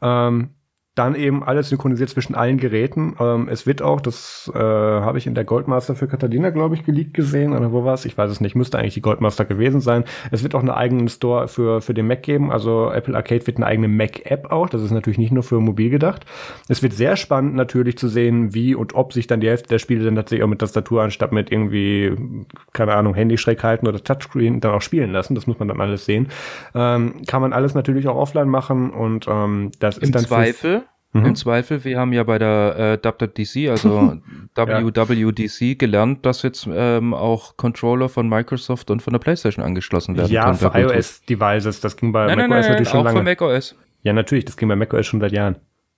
Ähm, 0.01 0.51
dann 0.95 1.13
eben 1.13 1.43
alles 1.43 1.69
synchronisiert 1.69 2.09
zwischen 2.09 2.35
allen 2.35 2.57
Geräten. 2.57 3.15
Ähm, 3.19 3.49
es 3.49 3.67
wird 3.67 3.81
auch, 3.81 3.99
das 3.99 4.49
äh, 4.55 4.57
habe 4.57 5.17
ich 5.17 5.27
in 5.27 5.35
der 5.35 5.43
Goldmaster 5.43 5.93
für 5.93 6.07
Catalina, 6.07 6.51
glaube 6.51 6.75
ich, 6.75 6.85
geleakt 6.85 7.13
gesehen. 7.13 7.51
Oder 7.51 7.73
wo 7.73 7.83
war 7.83 7.93
es? 7.93 8.05
Ich 8.05 8.17
weiß 8.17 8.31
es 8.31 8.39
nicht. 8.39 8.55
Müsste 8.55 8.79
eigentlich 8.79 8.93
die 8.93 9.01
Goldmaster 9.01 9.43
gewesen 9.43 9.81
sein. 9.81 10.05
Es 10.31 10.41
wird 10.41 10.55
auch 10.55 10.61
einen 10.61 10.69
eigenen 10.69 11.09
Store 11.09 11.49
für, 11.49 11.81
für 11.81 11.93
den 11.93 12.07
Mac 12.07 12.23
geben. 12.23 12.49
Also 12.49 12.89
Apple 12.91 13.13
Arcade 13.13 13.45
wird 13.45 13.57
eine 13.57 13.65
eigene 13.65 13.89
Mac-App 13.89 14.51
auch. 14.53 14.69
Das 14.69 14.81
ist 14.81 14.91
natürlich 14.91 15.17
nicht 15.17 15.33
nur 15.33 15.43
für 15.43 15.59
mobil 15.59 15.89
gedacht. 15.89 16.25
Es 16.69 16.81
wird 16.81 16.93
sehr 16.93 17.17
spannend 17.17 17.55
natürlich 17.55 17.97
zu 17.97 18.07
sehen, 18.07 18.53
wie 18.53 18.73
und 18.73 18.95
ob 18.95 19.11
sich 19.11 19.27
dann 19.27 19.41
die 19.41 19.49
Hälfte 19.49 19.67
der 19.67 19.79
Spiele 19.79 20.05
dann 20.05 20.15
tatsächlich 20.15 20.45
auch 20.45 20.49
mit 20.49 20.59
Tastatur 20.59 21.03
anstatt 21.03 21.33
mit 21.33 21.51
irgendwie, 21.51 22.45
keine 22.71 22.93
Ahnung, 22.93 23.15
Handy 23.15 23.37
schräg 23.37 23.61
halten 23.63 23.85
oder 23.85 24.01
Touchscreen 24.01 24.61
dann 24.61 24.71
auch 24.71 24.81
spielen 24.81 25.11
lassen. 25.11 25.35
Das 25.35 25.45
muss 25.45 25.59
man 25.59 25.67
dann 25.67 25.81
alles 25.81 26.05
sehen. 26.05 26.29
Ähm, 26.73 27.23
kann 27.27 27.41
man 27.41 27.51
alles 27.51 27.75
natürlich 27.75 28.07
auch 28.07 28.15
offline 28.15 28.47
machen 28.47 28.91
und 28.91 29.27
ähm, 29.27 29.71
das 29.79 29.97
Im 29.97 30.03
ist 30.03 30.15
dann 30.15 30.23
Zweifel 30.23 30.84
Mhm. 31.15 31.27
Im 31.27 31.35
Zweifel, 31.35 31.85
wir 31.85 31.97
haben 31.97 32.11
ja 32.11 32.23
bei 32.23 32.37
der 32.37 32.99
äh, 33.01 33.07
WWDC, 33.07 33.69
also 33.69 34.17
WWDC, 34.55 35.79
gelernt, 35.79 36.25
dass 36.25 36.41
jetzt 36.41 36.67
ähm, 36.69 37.13
auch 37.13 37.55
Controller 37.55 38.09
von 38.09 38.27
Microsoft 38.27 38.91
und 38.91 39.01
von 39.01 39.13
der 39.13 39.19
PlayStation 39.19 39.63
angeschlossen 39.63 40.17
werden 40.17 40.29
ja, 40.29 40.43
können. 40.43 40.57
Für 40.57 40.77
iOS-Devices. 40.77 41.79
Das 41.79 41.95
ging 41.95 42.11
bei 42.11 42.25
nein, 42.25 42.35
macOS 42.35 42.49
nein, 42.49 42.49
nein, 42.49 42.69
natürlich 42.69 42.89
schon 42.89 42.99
auch 42.99 43.05
lange. 43.05 43.19
Für 43.19 43.23
macOS. 43.23 43.75
Ja, 44.03 44.11
natürlich. 44.11 44.43
Das 44.43 44.57
ging 44.57 44.67
bei 44.67 44.75
macOS 44.75 45.05
schon 45.05 45.21
seit 45.21 45.31
Jahren. 45.31 45.55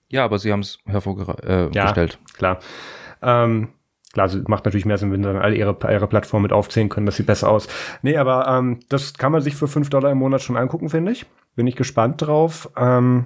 Ja, 0.09 0.23
aber 0.23 0.37
sie 0.37 0.51
haben 0.51 0.59
es 0.59 0.77
hervorgestellt. 0.85 1.43
Äh, 1.43 1.69
ja, 1.73 1.85
gestellt. 1.85 2.19
klar. 2.37 2.59
Ähm, 3.23 3.69
klar, 4.13 4.29
sie 4.29 4.43
macht 4.47 4.65
natürlich 4.65 4.85
mehr 4.85 4.99
Sinn, 4.99 5.11
wenn 5.11 5.23
sie 5.23 5.29
dann 5.33 5.41
alle 5.41 5.55
ihre, 5.55 5.75
ihre 5.91 6.07
Plattformen 6.07 6.43
mit 6.43 6.53
aufzählen 6.53 6.89
können. 6.89 7.07
Das 7.07 7.15
sieht 7.15 7.25
besser 7.25 7.49
aus. 7.49 7.67
Nee, 8.03 8.17
aber 8.17 8.47
ähm, 8.47 8.81
das 8.89 9.15
kann 9.15 9.31
man 9.31 9.41
sich 9.41 9.55
für 9.55 9.67
5 9.67 9.89
Dollar 9.89 10.11
im 10.11 10.19
Monat 10.19 10.43
schon 10.43 10.57
angucken, 10.57 10.89
finde 10.89 11.11
ich. 11.11 11.25
Bin 11.55 11.65
ich 11.65 11.75
gespannt 11.75 12.21
drauf. 12.21 12.69
Ähm, 12.77 13.25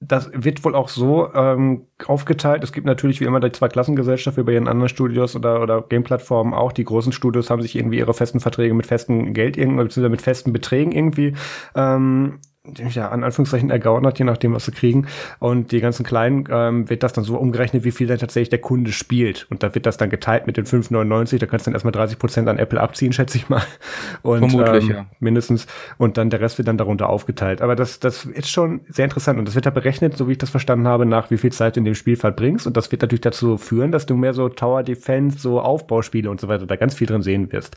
das 0.00 0.30
wird 0.32 0.62
wohl 0.64 0.74
auch 0.74 0.88
so 0.88 1.32
ähm, 1.32 1.86
aufgeteilt. 2.06 2.62
Es 2.62 2.72
gibt 2.72 2.86
natürlich 2.86 3.20
wie 3.20 3.24
immer 3.24 3.40
die 3.40 3.52
Zweiklassengesellschaft 3.52 4.36
wie 4.36 4.42
bei 4.42 4.52
ihren 4.52 4.68
anderen 4.68 4.90
Studios 4.90 5.34
oder, 5.34 5.62
oder 5.62 5.82
Game-Plattformen 5.82 6.52
auch. 6.52 6.72
Die 6.72 6.84
großen 6.84 7.12
Studios 7.12 7.48
haben 7.48 7.62
sich 7.62 7.76
irgendwie 7.76 7.98
ihre 7.98 8.12
festen 8.12 8.40
Verträge 8.40 8.74
mit 8.74 8.86
festem 8.86 9.32
Geld 9.32 9.56
irgendwie, 9.56 9.84
beziehungsweise 9.84 10.10
mit 10.10 10.22
festen 10.22 10.52
Beträgen 10.52 10.92
irgendwie 10.92 11.34
ähm, 11.74 12.40
ja, 12.90 13.08
an 13.08 13.24
Anführungszeichen 13.24 13.70
ergaunert, 13.70 14.18
je 14.18 14.24
nachdem, 14.24 14.54
was 14.54 14.64
sie 14.64 14.72
kriegen. 14.72 15.06
Und 15.38 15.72
die 15.72 15.80
ganzen 15.80 16.04
Kleinen 16.04 16.44
ähm, 16.50 16.88
wird 16.88 17.02
das 17.02 17.12
dann 17.12 17.24
so 17.24 17.36
umgerechnet, 17.36 17.84
wie 17.84 17.90
viel 17.90 18.06
dann 18.06 18.18
tatsächlich 18.18 18.50
der 18.50 18.60
Kunde 18.60 18.92
spielt. 18.92 19.46
Und 19.50 19.62
da 19.62 19.74
wird 19.74 19.86
das 19.86 19.96
dann 19.96 20.10
geteilt 20.10 20.46
mit 20.46 20.56
den 20.56 20.64
5,99. 20.64 21.38
Da 21.38 21.46
kannst 21.46 21.66
du 21.66 21.70
dann 21.70 21.74
erstmal 21.74 21.92
30 21.92 22.18
Prozent 22.18 22.48
an 22.48 22.58
Apple 22.58 22.80
abziehen, 22.80 23.12
schätze 23.14 23.38
ich 23.38 23.48
mal. 23.48 23.62
Und, 24.22 24.50
Vermutlich, 24.50 24.90
ähm, 24.90 24.96
ja. 24.96 25.06
Mindestens. 25.20 25.66
Und 25.98 26.16
dann 26.16 26.30
der 26.30 26.40
Rest 26.40 26.58
wird 26.58 26.68
dann 26.68 26.78
darunter 26.78 27.08
aufgeteilt. 27.08 27.62
Aber 27.62 27.76
das, 27.76 28.00
das 28.00 28.24
ist 28.24 28.50
schon 28.50 28.80
sehr 28.88 29.04
interessant. 29.04 29.38
Und 29.38 29.46
das 29.46 29.54
wird 29.54 29.66
da 29.66 29.70
berechnet, 29.70 30.16
so 30.16 30.28
wie 30.28 30.32
ich 30.32 30.38
das 30.38 30.50
verstanden 30.50 30.86
habe, 30.86 31.06
nach 31.06 31.30
wie 31.30 31.38
viel 31.38 31.52
Zeit 31.52 31.76
du 31.76 31.80
in 31.80 31.84
dem 31.84 31.94
Spiel 31.94 32.16
verbringst. 32.16 32.66
Und 32.66 32.76
das 32.76 32.90
wird 32.90 33.02
natürlich 33.02 33.22
dazu 33.22 33.56
führen, 33.58 33.92
dass 33.92 34.06
du 34.06 34.16
mehr 34.16 34.34
so 34.34 34.48
Tower 34.48 34.82
Defense, 34.82 35.38
so 35.38 35.60
Aufbauspiele 35.60 36.30
und 36.30 36.40
so 36.40 36.48
weiter 36.48 36.66
da 36.66 36.76
ganz 36.76 36.94
viel 36.94 37.06
drin 37.06 37.22
sehen 37.22 37.52
wirst. 37.52 37.76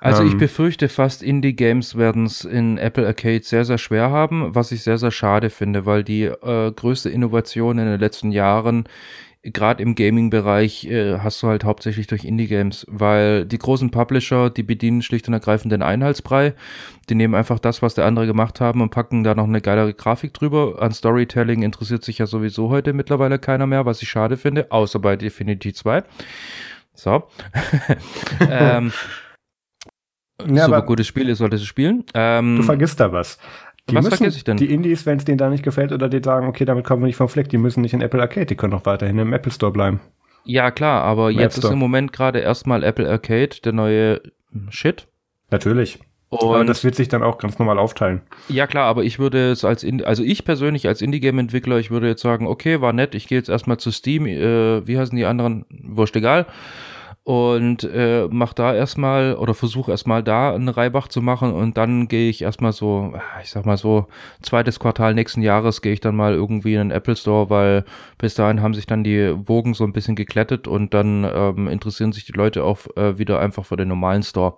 Also 0.00 0.22
ähm, 0.22 0.28
ich 0.28 0.38
befürchte 0.38 0.88
fast, 0.88 1.22
Indie-Games 1.22 1.96
werden 1.96 2.26
es 2.26 2.44
in 2.44 2.78
Apple 2.78 3.06
Arcade 3.06 3.42
sehr, 3.42 3.64
sehr 3.64 3.78
schwer 3.78 4.10
haben 4.10 4.27
haben, 4.28 4.54
was 4.54 4.72
ich 4.72 4.82
sehr, 4.82 4.98
sehr 4.98 5.10
schade 5.10 5.50
finde, 5.50 5.86
weil 5.86 6.04
die 6.04 6.24
äh, 6.24 6.72
größte 6.72 7.08
Innovation 7.08 7.78
in 7.78 7.86
den 7.86 8.00
letzten 8.00 8.30
Jahren 8.30 8.84
gerade 9.42 9.82
im 9.82 9.94
Gaming-Bereich 9.94 10.84
äh, 10.86 11.18
hast 11.20 11.42
du 11.42 11.46
halt 11.46 11.64
hauptsächlich 11.64 12.06
durch 12.08 12.24
Indie-Games, 12.24 12.84
weil 12.88 13.46
die 13.46 13.58
großen 13.58 13.90
Publisher, 13.90 14.50
die 14.50 14.62
bedienen 14.62 15.00
schlicht 15.00 15.28
und 15.28 15.34
ergreifend 15.34 15.72
den 15.72 15.82
Einheitsbrei. 15.82 16.54
Die 17.08 17.14
nehmen 17.14 17.34
einfach 17.34 17.58
das, 17.58 17.80
was 17.80 17.94
der 17.94 18.04
andere 18.04 18.26
gemacht 18.26 18.60
haben 18.60 18.82
und 18.82 18.90
packen 18.90 19.24
da 19.24 19.34
noch 19.34 19.44
eine 19.44 19.60
geilere 19.60 19.94
Grafik 19.94 20.34
drüber. 20.34 20.82
An 20.82 20.92
Storytelling 20.92 21.62
interessiert 21.62 22.04
sich 22.04 22.18
ja 22.18 22.26
sowieso 22.26 22.68
heute 22.68 22.92
mittlerweile 22.92 23.38
keiner 23.38 23.66
mehr, 23.66 23.86
was 23.86 24.02
ich 24.02 24.10
schade 24.10 24.36
finde, 24.36 24.70
außer 24.70 24.98
bei 24.98 25.16
Divinity 25.16 25.72
2. 25.72 26.02
So. 26.94 27.22
ähm, 28.50 28.92
ja, 30.46 30.66
super 30.66 30.82
gutes 30.82 31.06
Spiel, 31.06 31.28
ihr 31.28 31.36
solltet 31.36 31.60
es 31.60 31.66
spielen. 31.66 32.04
Ähm, 32.14 32.56
du 32.56 32.62
vergisst 32.62 33.00
da 33.00 33.12
was. 33.12 33.38
Die 33.90 33.94
Was 33.94 34.08
vergesse 34.08 34.36
ich 34.36 34.44
denn? 34.44 34.56
Die 34.56 34.72
Indies, 34.72 35.06
wenn 35.06 35.18
es 35.18 35.24
denen 35.24 35.38
da 35.38 35.48
nicht 35.48 35.62
gefällt 35.62 35.92
oder 35.92 36.08
die 36.08 36.20
sagen, 36.22 36.46
okay, 36.46 36.64
damit 36.64 36.84
kommen 36.84 37.02
wir 37.02 37.06
nicht 37.06 37.16
vom 37.16 37.28
Fleck, 37.28 37.48
die 37.48 37.58
müssen 37.58 37.80
nicht 37.80 37.94
in 37.94 38.00
Apple 38.00 38.20
Arcade, 38.20 38.46
die 38.46 38.54
können 38.54 38.74
auch 38.74 38.84
weiterhin 38.84 39.18
im 39.18 39.32
Apple 39.32 39.52
Store 39.52 39.72
bleiben. 39.72 40.00
Ja, 40.44 40.70
klar, 40.70 41.02
aber 41.02 41.30
Im 41.30 41.38
jetzt 41.38 41.58
ist 41.58 41.70
im 41.70 41.78
Moment 41.78 42.12
gerade 42.12 42.38
erstmal 42.38 42.82
Apple 42.82 43.08
Arcade 43.08 43.60
der 43.64 43.72
neue 43.72 44.20
Shit. 44.70 45.06
Natürlich. 45.50 45.98
Und 46.30 46.42
aber 46.42 46.64
das 46.64 46.84
wird 46.84 46.94
sich 46.94 47.08
dann 47.08 47.22
auch 47.22 47.38
ganz 47.38 47.58
normal 47.58 47.78
aufteilen. 47.78 48.20
Ja, 48.48 48.66
klar, 48.66 48.84
aber 48.84 49.02
ich 49.02 49.18
würde 49.18 49.50
es 49.50 49.64
als, 49.64 49.82
Indie, 49.82 50.04
also 50.04 50.22
ich 50.22 50.44
persönlich 50.44 50.86
als 50.86 51.00
Indie-Game-Entwickler, 51.00 51.78
ich 51.78 51.90
würde 51.90 52.06
jetzt 52.06 52.20
sagen, 52.20 52.46
okay, 52.46 52.82
war 52.82 52.92
nett, 52.92 53.14
ich 53.14 53.28
gehe 53.28 53.38
jetzt 53.38 53.48
erstmal 53.48 53.78
zu 53.78 53.90
Steam, 53.90 54.26
äh, 54.26 54.86
wie 54.86 54.98
heißen 54.98 55.16
die 55.16 55.24
anderen? 55.24 55.64
Wurscht 55.70 56.16
egal 56.16 56.46
und 57.28 57.84
äh, 57.84 58.26
mach 58.30 58.54
da 58.54 58.74
erstmal 58.74 59.34
oder 59.34 59.52
versuche 59.52 59.90
erstmal 59.90 60.22
da 60.22 60.54
einen 60.54 60.70
Reibach 60.70 61.08
zu 61.08 61.20
machen 61.20 61.52
und 61.52 61.76
dann 61.76 62.08
gehe 62.08 62.30
ich 62.30 62.40
erstmal 62.40 62.72
so, 62.72 63.12
ich 63.42 63.50
sag 63.50 63.66
mal 63.66 63.76
so, 63.76 64.06
zweites 64.40 64.80
Quartal 64.80 65.12
nächsten 65.12 65.42
Jahres 65.42 65.82
gehe 65.82 65.92
ich 65.92 66.00
dann 66.00 66.16
mal 66.16 66.32
irgendwie 66.32 66.72
in 66.72 66.78
den 66.78 66.90
Apple 66.90 67.16
Store, 67.16 67.50
weil 67.50 67.84
bis 68.16 68.34
dahin 68.34 68.62
haben 68.62 68.72
sich 68.72 68.86
dann 68.86 69.04
die 69.04 69.34
Wogen 69.46 69.74
so 69.74 69.84
ein 69.84 69.92
bisschen 69.92 70.16
geklettet 70.16 70.66
und 70.66 70.94
dann 70.94 71.30
ähm, 71.30 71.68
interessieren 71.68 72.12
sich 72.12 72.24
die 72.24 72.32
Leute 72.32 72.64
auch 72.64 72.78
äh, 72.96 73.18
wieder 73.18 73.40
einfach 73.40 73.66
für 73.66 73.76
den 73.76 73.88
normalen 73.88 74.22
Store. 74.22 74.56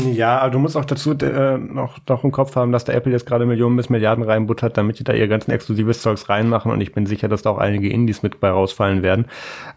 Ja, 0.00 0.38
aber 0.38 0.50
du 0.52 0.58
musst 0.58 0.74
auch 0.74 0.86
dazu 0.86 1.12
äh, 1.12 1.58
noch, 1.58 1.98
noch 2.08 2.24
im 2.24 2.32
Kopf 2.32 2.56
haben, 2.56 2.72
dass 2.72 2.84
der 2.84 2.94
Apple 2.94 3.12
jetzt 3.12 3.26
gerade 3.26 3.44
Millionen 3.44 3.76
bis 3.76 3.90
Milliarden 3.90 4.24
reinbuttert, 4.24 4.78
damit 4.78 4.98
die 4.98 5.04
da 5.04 5.12
ihr 5.12 5.28
ganzen 5.28 5.50
exklusives 5.50 6.00
Zeugs 6.00 6.30
reinmachen 6.30 6.72
und 6.72 6.80
ich 6.80 6.92
bin 6.92 7.04
sicher, 7.04 7.28
dass 7.28 7.42
da 7.42 7.50
auch 7.50 7.58
einige 7.58 7.90
Indies 7.90 8.22
mit 8.22 8.40
bei 8.40 8.48
rausfallen 8.48 9.02
werden. 9.02 9.26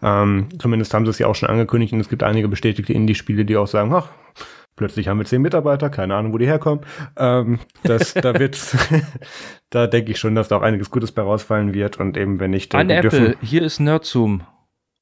Ähm, 0.02 0.48
zumindest 0.58 0.94
haben 0.94 1.04
sie 1.04 1.10
es 1.10 1.18
ja 1.18 1.26
auch 1.26 1.34
schon 1.34 1.50
angekündigt 1.50 1.92
und 1.92 2.00
es 2.00 2.08
gibt 2.08 2.22
einige 2.22 2.48
bestätigte 2.48 2.94
Indie-Spiele, 2.94 3.44
die 3.44 3.58
auch 3.58 3.66
sagen, 3.66 3.92
ach, 3.92 4.08
plötzlich 4.74 5.08
haben 5.08 5.18
wir 5.18 5.26
zehn 5.26 5.42
Mitarbeiter, 5.42 5.90
keine 5.90 6.14
Ahnung, 6.14 6.32
wo 6.32 6.38
die 6.38 6.46
herkommen. 6.46 6.80
Ähm, 7.18 7.58
das, 7.82 8.14
da 8.14 8.38
wird's, 8.38 8.74
da 9.70 9.86
denke 9.86 10.12
ich 10.12 10.18
schon, 10.18 10.34
dass 10.34 10.48
da 10.48 10.56
auch 10.56 10.62
einiges 10.62 10.90
Gutes 10.90 11.12
bei 11.12 11.20
rausfallen 11.20 11.74
wird 11.74 12.00
und 12.00 12.16
eben 12.16 12.40
wenn 12.40 12.52
nicht. 12.52 12.74
An 12.74 12.88
Apple, 12.88 13.36
hier 13.42 13.60
ist 13.60 13.80
Nerdzoom. 13.80 14.44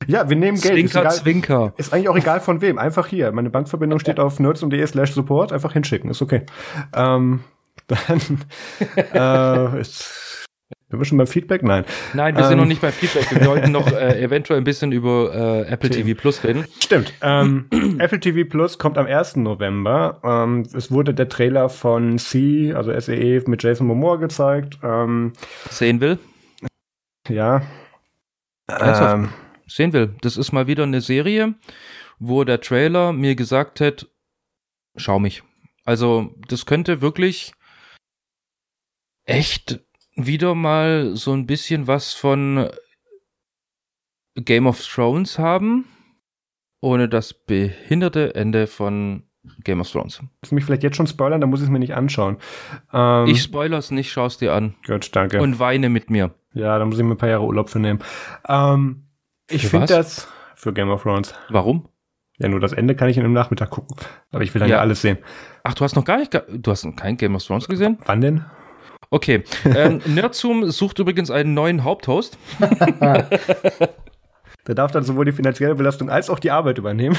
Ja, 0.07 0.29
wir 0.29 0.37
nehmen 0.37 0.61
Geld. 0.61 0.75
Zwinker, 0.75 0.85
ist, 0.85 0.97
egal, 0.97 1.13
Zwinker. 1.13 1.75
ist 1.77 1.93
eigentlich 1.93 2.09
auch 2.09 2.17
egal 2.17 2.41
von 2.41 2.61
wem. 2.61 2.79
Einfach 2.79 3.07
hier. 3.07 3.33
Meine 3.33 3.51
Bankverbindung 3.51 3.99
steht 3.99 4.21
auf 4.21 4.41
nerds.de 4.41 4.87
slash 4.87 5.13
support. 5.13 5.53
Einfach 5.53 5.73
hinschicken. 5.73 6.11
Ist 6.11 6.23
okay. 6.23 6.43
Ähm, 6.95 7.41
dann, 7.87 8.41
äh, 8.97 9.81
ist, 9.81 10.47
Sind 10.89 10.99
wir 10.99 11.05
schon 11.05 11.19
beim 11.19 11.27
Feedback? 11.27 11.63
Nein. 11.63 11.85
Nein, 12.15 12.37
wir 12.37 12.43
ähm, 12.45 12.49
sind 12.49 12.59
noch 12.59 12.67
nicht 12.67 12.81
beim 12.81 12.93
Feedback. 12.93 13.31
Wir 13.31 13.47
wollten 13.47 13.73
noch 13.73 13.91
äh, 13.93 14.23
eventuell 14.23 14.59
ein 14.61 14.65
bisschen 14.65 14.93
über 14.93 15.35
äh, 15.67 15.73
Apple 15.73 15.91
TV 15.91 16.19
Plus 16.19 16.45
reden. 16.45 16.65
Stimmt. 16.81 17.13
Ähm, 17.21 17.67
Apple 17.99 18.21
TV 18.21 18.49
Plus 18.49 18.79
kommt 18.79 18.97
am 18.97 19.07
1. 19.07 19.37
November. 19.37 20.21
Ähm, 20.23 20.67
es 20.75 20.91
wurde 20.91 21.15
der 21.15 21.29
Trailer 21.29 21.69
von 21.69 22.19
C, 22.19 22.73
also 22.73 22.99
SEE, 22.99 23.43
mit 23.47 23.63
Jason 23.63 23.87
Momoa 23.87 24.17
gezeigt. 24.17 24.79
Ähm, 24.83 25.33
Sehen 25.69 26.01
will? 26.01 26.19
Ja. 27.29 27.63
Ähm, 28.69 29.29
Sehen 29.67 29.93
will. 29.93 30.15
Das 30.21 30.37
ist 30.37 30.53
mal 30.53 30.67
wieder 30.67 30.83
eine 30.83 31.01
Serie, 31.01 31.55
wo 32.19 32.45
der 32.45 32.61
Trailer 32.61 33.13
mir 33.13 33.35
gesagt 33.35 33.81
hat, 33.81 34.09
schau 34.97 35.19
mich. 35.19 35.43
Also, 35.85 36.35
das 36.49 36.67
könnte 36.67 37.01
wirklich 37.01 37.53
echt 39.25 39.81
wieder 40.17 40.55
mal 40.55 41.17
so 41.17 41.33
ein 41.33 41.47
bisschen 41.47 41.87
was 41.87 42.13
von 42.13 42.69
Game 44.37 44.67
of 44.67 44.85
Thrones 44.85 45.39
haben, 45.39 45.87
ohne 46.81 47.09
das 47.09 47.33
behinderte 47.35 48.35
Ende 48.35 48.67
von 48.67 49.25
Game 49.63 49.81
of 49.81 49.91
Thrones. 49.91 50.21
Du 50.49 50.55
mich 50.55 50.65
vielleicht 50.65 50.83
jetzt 50.83 50.97
schon 50.97 51.07
spoilern, 51.07 51.41
dann 51.41 51.51
muss 51.51 51.61
ich 51.61 51.67
es 51.67 51.71
mir 51.71 51.79
nicht 51.79 51.95
anschauen. 51.95 52.39
Ähm, 52.93 53.27
ich 53.27 53.43
spoiler's 53.43 53.91
nicht, 53.91 54.11
schau's 54.11 54.39
dir 54.39 54.55
an. 54.55 54.75
Gut, 54.87 55.15
danke. 55.15 55.41
Und 55.41 55.59
weine 55.59 55.89
mit 55.89 56.11
mir. 56.11 56.35
Ja, 56.55 56.79
da 56.79 56.85
muss 56.85 56.99
ich 56.99 57.05
mir 57.05 57.15
ein 57.15 57.19
paar 57.19 57.29
Jahre 57.29 57.45
Urlaub 57.45 57.69
für 57.69 57.79
nehmen. 57.81 58.01
Ähm, 58.49 59.04
ich 59.49 59.67
finde 59.69 59.87
das 59.87 60.29
für 60.55 60.73
Game 60.73 60.91
of 60.91 61.03
Thrones. 61.03 61.35
Warum? 61.51 61.89
Ja, 62.39 62.49
nur 62.49 62.61
das 62.61 62.73
Ende 62.73 62.97
kann 62.97 63.09
ich 63.09 63.17
in 63.17 63.25
einem 63.25 63.33
Nachmittag 63.33 63.71
gucken. 63.71 63.97
Aber 64.33 64.43
ich 64.43 64.53
will 64.55 64.61
dann 64.61 64.69
ja, 64.69 64.77
ja 64.77 64.81
alles 64.81 65.03
sehen. 65.03 65.19
Ach, 65.63 65.75
du 65.75 65.85
hast 65.85 65.95
noch 65.95 66.05
gar 66.05 66.19
nicht, 66.19 66.35
du 66.35 66.71
hast 66.71 66.87
kein 66.97 67.17
Game 67.17 67.37
of 67.37 67.45
Thrones 67.45 67.69
gesehen? 67.69 67.99
Wann 68.07 68.21
denn? 68.21 68.45
Okay. 69.11 69.45
Ähm, 69.65 70.01
Nerdzoom 70.07 70.71
sucht 70.71 70.99
übrigens 70.99 71.31
einen 71.31 71.55
neuen 71.55 71.85
Haupthost. 71.85 72.37
Der 74.67 74.75
darf 74.75 74.91
dann 74.91 75.05
sowohl 75.05 75.27
die 75.27 75.33
finanzielle 75.33 75.75
Belastung 75.75 76.11
als 76.11 76.31
auch 76.31 76.39
die 76.39 76.51
Arbeit 76.51 76.79
übernehmen. 76.79 77.17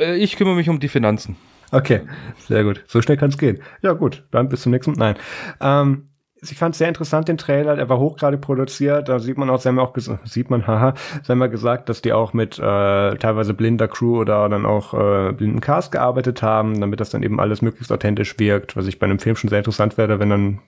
Äh, 0.00 0.16
ich 0.16 0.36
kümmere 0.36 0.56
mich 0.56 0.68
um 0.68 0.80
die 0.80 0.88
Finanzen. 0.88 1.36
Okay, 1.70 2.02
sehr 2.48 2.64
gut. 2.64 2.82
So 2.86 3.02
schnell 3.02 3.16
kann 3.16 3.30
es 3.30 3.38
gehen. 3.38 3.62
Ja, 3.82 3.92
gut, 3.92 4.24
dann 4.30 4.48
bis 4.48 4.62
zum 4.62 4.72
nächsten 4.72 4.92
Mal. 4.92 5.14
Nein. 5.14 5.16
Ähm, 5.60 6.06
ich 6.50 6.58
fand 6.58 6.74
es 6.74 6.78
sehr 6.78 6.88
interessant, 6.88 7.28
den 7.28 7.38
Trailer. 7.38 7.76
Der 7.76 7.88
war 7.88 7.98
hochgradig 7.98 8.40
produziert. 8.40 9.08
Da 9.08 9.18
sieht 9.18 9.38
man 9.38 9.50
auch, 9.50 9.60
sie 9.60 9.68
haben 9.68 9.78
auch 9.78 9.94
sieht 10.24 10.50
man, 10.50 10.66
haha, 10.66 10.94
sie 11.22 11.32
haben 11.32 11.40
ja 11.40 11.46
gesagt, 11.46 11.88
dass 11.88 12.02
die 12.02 12.12
auch 12.12 12.32
mit 12.32 12.58
äh, 12.58 13.14
teilweise 13.16 13.54
blinder 13.54 13.88
Crew 13.88 14.20
oder 14.20 14.48
dann 14.48 14.66
auch 14.66 14.94
äh, 14.94 15.32
blinden 15.32 15.60
Cast 15.60 15.92
gearbeitet 15.92 16.42
haben, 16.42 16.80
damit 16.80 17.00
das 17.00 17.10
dann 17.10 17.22
eben 17.22 17.40
alles 17.40 17.62
möglichst 17.62 17.92
authentisch 17.92 18.38
wirkt, 18.38 18.76
was 18.76 18.86
ich 18.86 18.98
bei 18.98 19.06
einem 19.06 19.18
Film 19.18 19.36
schon 19.36 19.50
sehr 19.50 19.58
interessant 19.58 19.98
werde, 19.98 20.18
wenn 20.18 20.30
dann 20.30 20.60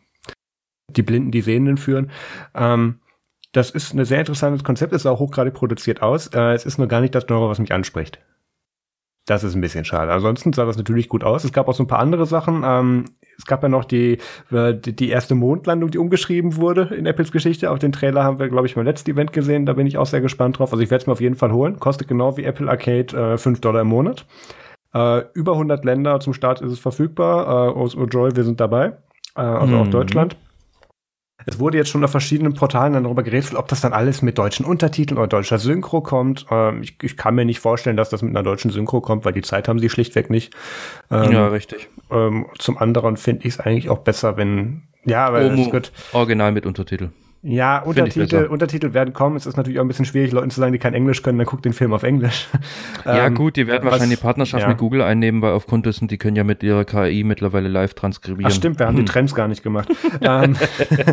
die 0.89 1.03
Blinden 1.03 1.31
die 1.31 1.43
Sehenden 1.43 1.77
führen. 1.77 2.11
Ähm, 2.55 3.01
das 3.53 3.71
ist 3.71 3.95
ein 3.95 4.05
sehr 4.05 4.21
interessantes 4.21 4.65
Konzept, 4.65 4.93
ist 4.93 5.07
auch 5.07 5.19
hochgradig 5.19 5.55
produziert 5.55 6.03
aus. 6.03 6.27
Äh, 6.29 6.53
es 6.53 6.67
ist 6.67 6.79
nur 6.79 6.89
gar 6.89 7.01
nicht 7.01 7.15
das 7.15 7.27
Genre, 7.27 7.49
was 7.49 7.59
mich 7.59 7.73
anspricht. 7.73 8.21
Das 9.27 9.43
ist 9.43 9.55
ein 9.55 9.61
bisschen 9.61 9.85
schade. 9.85 10.13
Ansonsten 10.13 10.53
sah 10.53 10.65
das 10.65 10.77
natürlich 10.77 11.09
gut 11.09 11.25
aus. 11.25 11.43
Es 11.43 11.53
gab 11.53 11.67
auch 11.67 11.75
so 11.75 11.83
ein 11.83 11.89
paar 11.89 11.99
andere 11.99 12.27
Sachen. 12.27 12.63
Ähm, 12.65 13.05
es 13.39 13.45
gab 13.45 13.63
ja 13.63 13.69
noch 13.69 13.85
die, 13.85 14.19
äh, 14.51 14.75
die 14.75 15.09
erste 15.09 15.35
Mondlandung, 15.35 15.91
die 15.91 15.99
umgeschrieben 15.99 16.57
wurde 16.57 16.95
in 16.97 17.07
Apples 17.07 17.33
Geschichte. 17.33 17.71
Auf 17.71 17.79
den 17.79 17.93
Trailer 17.93 18.25
haben 18.25 18.39
wir, 18.39 18.49
glaube 18.49 18.67
ich, 18.67 18.75
beim 18.75 18.85
letzten 18.85 19.11
Event 19.11 19.33
gesehen. 19.33 19.67
Da 19.67 19.75
bin 19.75 19.87
ich 19.87 19.99
auch 19.99 20.07
sehr 20.07 20.21
gespannt 20.21 20.59
drauf. 20.59 20.73
Also 20.73 20.83
ich 20.83 20.91
werde 20.91 21.03
es 21.03 21.07
mir 21.07 21.13
auf 21.13 21.21
jeden 21.21 21.37
Fall 21.37 21.53
holen. 21.53 21.79
Kostet 21.79 22.09
genau 22.09 22.37
wie 22.37 22.45
Apple 22.45 22.69
Arcade 22.69 23.35
äh, 23.35 23.39
5 23.39 23.61
Dollar 23.61 23.83
im 23.83 23.89
Monat. 23.89 24.25
Äh, 24.95 25.23
über 25.35 25.53
100 25.53 25.85
Länder 25.85 26.21
zum 26.21 26.33
Start 26.33 26.61
ist 26.61 26.73
es 26.73 26.79
verfügbar. 26.79 27.69
Äh, 27.69 27.73
aus 27.73 27.97
Joy, 28.11 28.35
wir 28.35 28.45
sind 28.45 28.61
dabei. 28.61 28.97
Äh, 29.37 29.41
also 29.41 29.75
mhm. 29.75 29.83
auch 29.83 29.89
Deutschland. 29.89 30.37
Es 31.49 31.61
wurde 31.61 31.79
jetzt 31.79 31.91
schon 31.91 32.03
auf 32.05 32.11
verschiedenen 32.11 32.55
Portalen 32.55 32.93
dann 32.93 33.05
darüber 33.05 33.23
geredet, 33.23 33.55
ob 33.55 33.69
das 33.69 33.81
dann 33.81 33.93
alles 33.93 34.21
mit 34.21 34.37
deutschen 34.37 34.67
Untertiteln 34.67 35.17
oder 35.17 35.29
deutscher 35.29 35.59
Synchro 35.59 36.01
kommt. 36.01 36.45
Ähm, 36.51 36.83
ich, 36.83 36.97
ich, 37.03 37.17
kann 37.17 37.37
mir 37.37 37.45
nicht 37.45 37.61
vorstellen, 37.61 37.97
dass 37.97 38.11
das 38.11 38.21
mit 38.23 38.31
einer 38.31 38.43
deutschen 38.43 38.73
Synchro 38.73 39.01
kommt, 39.01 39.25
weil 39.25 39.33
die 39.33 39.43
Zeit 39.43 39.69
haben 39.69 39.79
sie 39.79 39.89
schlichtweg 39.89 40.29
nicht. 40.29 40.53
Ähm, 41.11 41.31
ja, 41.31 41.47
richtig. 41.47 41.89
Ähm, 42.11 42.47
zum 42.59 42.79
anderen 42.79 43.17
finde 43.17 43.47
ich 43.47 43.55
es 43.55 43.61
eigentlich 43.61 43.89
auch 43.89 43.99
besser, 43.99 44.37
wenn, 44.37 44.83
ja, 45.05 45.33
weil 45.33 45.59
es 45.59 45.73
wird. 45.73 45.93
Original 46.13 46.51
mit 46.51 46.67
Untertitel. 46.67 47.11
Ja, 47.49 47.79
Untertitel, 47.79 48.47
Untertitel 48.47 48.93
werden 48.93 49.15
kommen. 49.15 49.37
Es 49.37 49.47
ist 49.47 49.57
natürlich 49.57 49.79
auch 49.79 49.85
ein 49.85 49.89
bisschen 49.89 50.05
schwierig, 50.05 50.33
Leuten 50.33 50.51
zu 50.51 50.59
sagen, 50.59 50.73
die 50.73 50.81
kein 50.81 50.95
Englisch 50.95 51.23
können, 51.23 51.39
dann 51.39 51.47
guckt 51.47 51.65
den 51.65 51.73
Film 51.73 51.93
auf 51.93 52.03
Englisch. 52.03 52.49
Ja, 53.05 53.27
ähm, 53.27 53.35
gut, 53.35 53.57
die 53.57 53.69
werden 53.69 53.89
wahrscheinlich 53.89 54.19
die 54.19 54.23
Partnerschaft 54.23 54.63
ja. 54.63 54.69
mit 54.69 54.79
Google 54.79 55.01
einnehmen, 55.03 55.41
weil 55.41 55.53
aufgrund 55.53 55.87
dessen, 55.87 56.09
die 56.09 56.19
können 56.19 56.35
ja 56.35 56.43
mit 56.43 56.65
ihrer 56.65 56.85
KI 56.85 57.23
mittlerweile 57.23 57.69
live 57.69 57.95
transkribieren. 57.95 58.51
Ach 58.51 58.55
stimmt, 58.55 58.81
wir 58.81 58.87
haben 58.87 58.97
hm. 58.97 59.05
die 59.05 59.13
Trends 59.13 59.35
gar 59.35 59.47
nicht 59.47 59.63
gemacht. 59.63 59.89
ähm, 60.21 60.57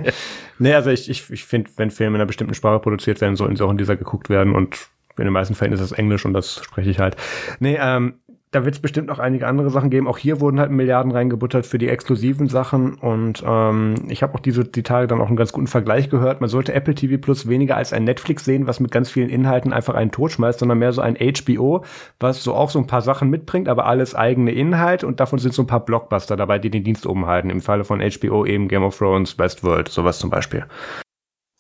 nee, 0.60 0.74
also 0.74 0.90
ich, 0.90 1.08
ich, 1.08 1.30
ich 1.30 1.46
finde, 1.46 1.70
wenn 1.76 1.92
Filme 1.92 2.16
in 2.16 2.22
einer 2.22 2.26
bestimmten 2.26 2.56
Sprache 2.56 2.80
produziert 2.80 3.22
werden, 3.22 3.36
sollten 3.36 3.56
sie 3.56 3.64
auch 3.64 3.70
in 3.70 3.78
dieser 3.78 3.96
geguckt 3.96 4.30
werden 4.30 4.56
und 4.56 4.88
in 5.18 5.26
den 5.26 5.34
meisten 5.34 5.54
Fällen 5.54 5.74
ist 5.74 5.82
das 5.82 5.92
Englisch 5.92 6.26
und 6.26 6.34
das 6.34 6.64
spreche 6.64 6.90
ich 6.90 7.00
halt. 7.00 7.16
Nee, 7.60 7.78
ähm, 7.80 8.16
da 8.54 8.66
wird 8.66 8.76
es 8.76 8.82
bestimmt 8.82 9.08
noch 9.08 9.18
einige 9.18 9.48
andere 9.48 9.72
Sachen 9.72 9.90
geben. 9.90 10.08
Auch 10.08 10.20
hier 10.20 10.40
wurden 10.40 10.60
halt 10.60 10.70
Milliarden 10.70 11.12
reingebuttert 11.12 11.66
für 11.66 11.80
die 11.80 11.90
exklusiven 11.90 12.48
Sachen. 12.48 12.94
Und 12.94 13.44
ähm, 13.46 13.96
ich 14.10 14.22
habe 14.22 14.36
auch 14.36 14.40
diese 14.40 14.64
die 14.64 14.84
Tage 14.84 15.08
dann 15.08 15.20
auch 15.22 15.28
einen 15.28 15.36
ganz 15.36 15.52
guten 15.52 15.66
Vergleich 15.68 16.10
gehört. 16.10 16.40
Man 16.40 16.50
sollte 16.50 16.74
Apple 16.74 16.94
TV 16.94 17.20
Plus 17.20 17.50
weniger 17.50 17.76
als 17.76 17.94
ein 17.94 18.04
Netflix 18.04 18.46
sehen, 18.46 18.68
was 18.68 18.80
mit 18.80 18.92
ganz 18.92 19.10
vielen 19.10 19.30
Inhalten 19.30 19.74
einfach 19.74 19.96
einen 19.96 20.12
Tod 20.12 20.32
schmeißt, 20.32 20.60
sondern 20.60 20.78
mehr 20.78 20.94
so 20.94 21.02
ein 21.02 21.18
HBO, 21.18 21.84
was 22.20 22.44
so 22.44 22.54
auch 22.54 22.70
so 22.70 22.78
ein 22.78 22.88
paar 22.88 23.02
Sachen 23.02 23.32
mitbringt, 23.32 23.68
aber 23.68 23.88
alles 23.88 24.14
eigene 24.14 24.52
Inhalt. 24.52 25.04
Und 25.04 25.20
davon 25.20 25.40
sind 25.40 25.56
so 25.56 25.64
ein 25.64 25.68
paar 25.68 25.84
Blockbuster 25.84 26.36
dabei, 26.36 26.60
die 26.60 26.70
den 26.70 26.84
Dienst 26.84 27.08
oben 27.08 27.26
halten. 27.26 27.50
Im 27.50 27.62
Falle 27.62 27.84
von 27.84 28.02
HBO 28.02 28.46
eben 28.46 28.68
Game 28.68 28.84
of 28.84 28.96
Thrones, 28.96 29.40
Westworld, 29.40 29.90
sowas 29.90 30.20
zum 30.20 30.30
Beispiel. 30.30 30.66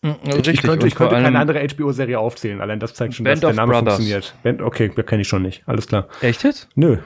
Richtig. 0.03 0.55
Ich 0.55 0.61
könnte, 0.61 0.87
ich 0.87 0.95
könnte 0.95 1.15
keine 1.15 1.39
andere 1.39 1.65
HBO-Serie 1.67 2.19
aufzählen, 2.19 2.59
allein 2.61 2.79
das 2.79 2.93
zeigt 2.93 3.13
schon, 3.13 3.23
Band 3.23 3.41
dass 3.43 3.49
der 3.49 3.55
Name 3.55 3.71
Brothers. 3.73 3.95
funktioniert. 3.95 4.35
Band, 4.43 4.61
okay, 4.61 4.89
kenne 4.89 5.21
ich 5.21 5.27
schon 5.27 5.41
nicht. 5.41 5.63
Alles 5.65 5.87
klar. 5.87 6.07
Echt 6.21 6.43
jetzt? 6.43 6.67
Nö. 6.75 6.97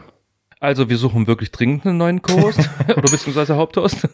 Also 0.60 0.89
wir 0.89 0.98
suchen 0.98 1.28
wirklich 1.28 1.52
dringend 1.52 1.86
einen 1.86 1.98
neuen 1.98 2.22
Co-Host 2.22 2.60
oder 2.88 3.02
beziehungsweise 3.02 3.56
Haupthost. 3.56 4.08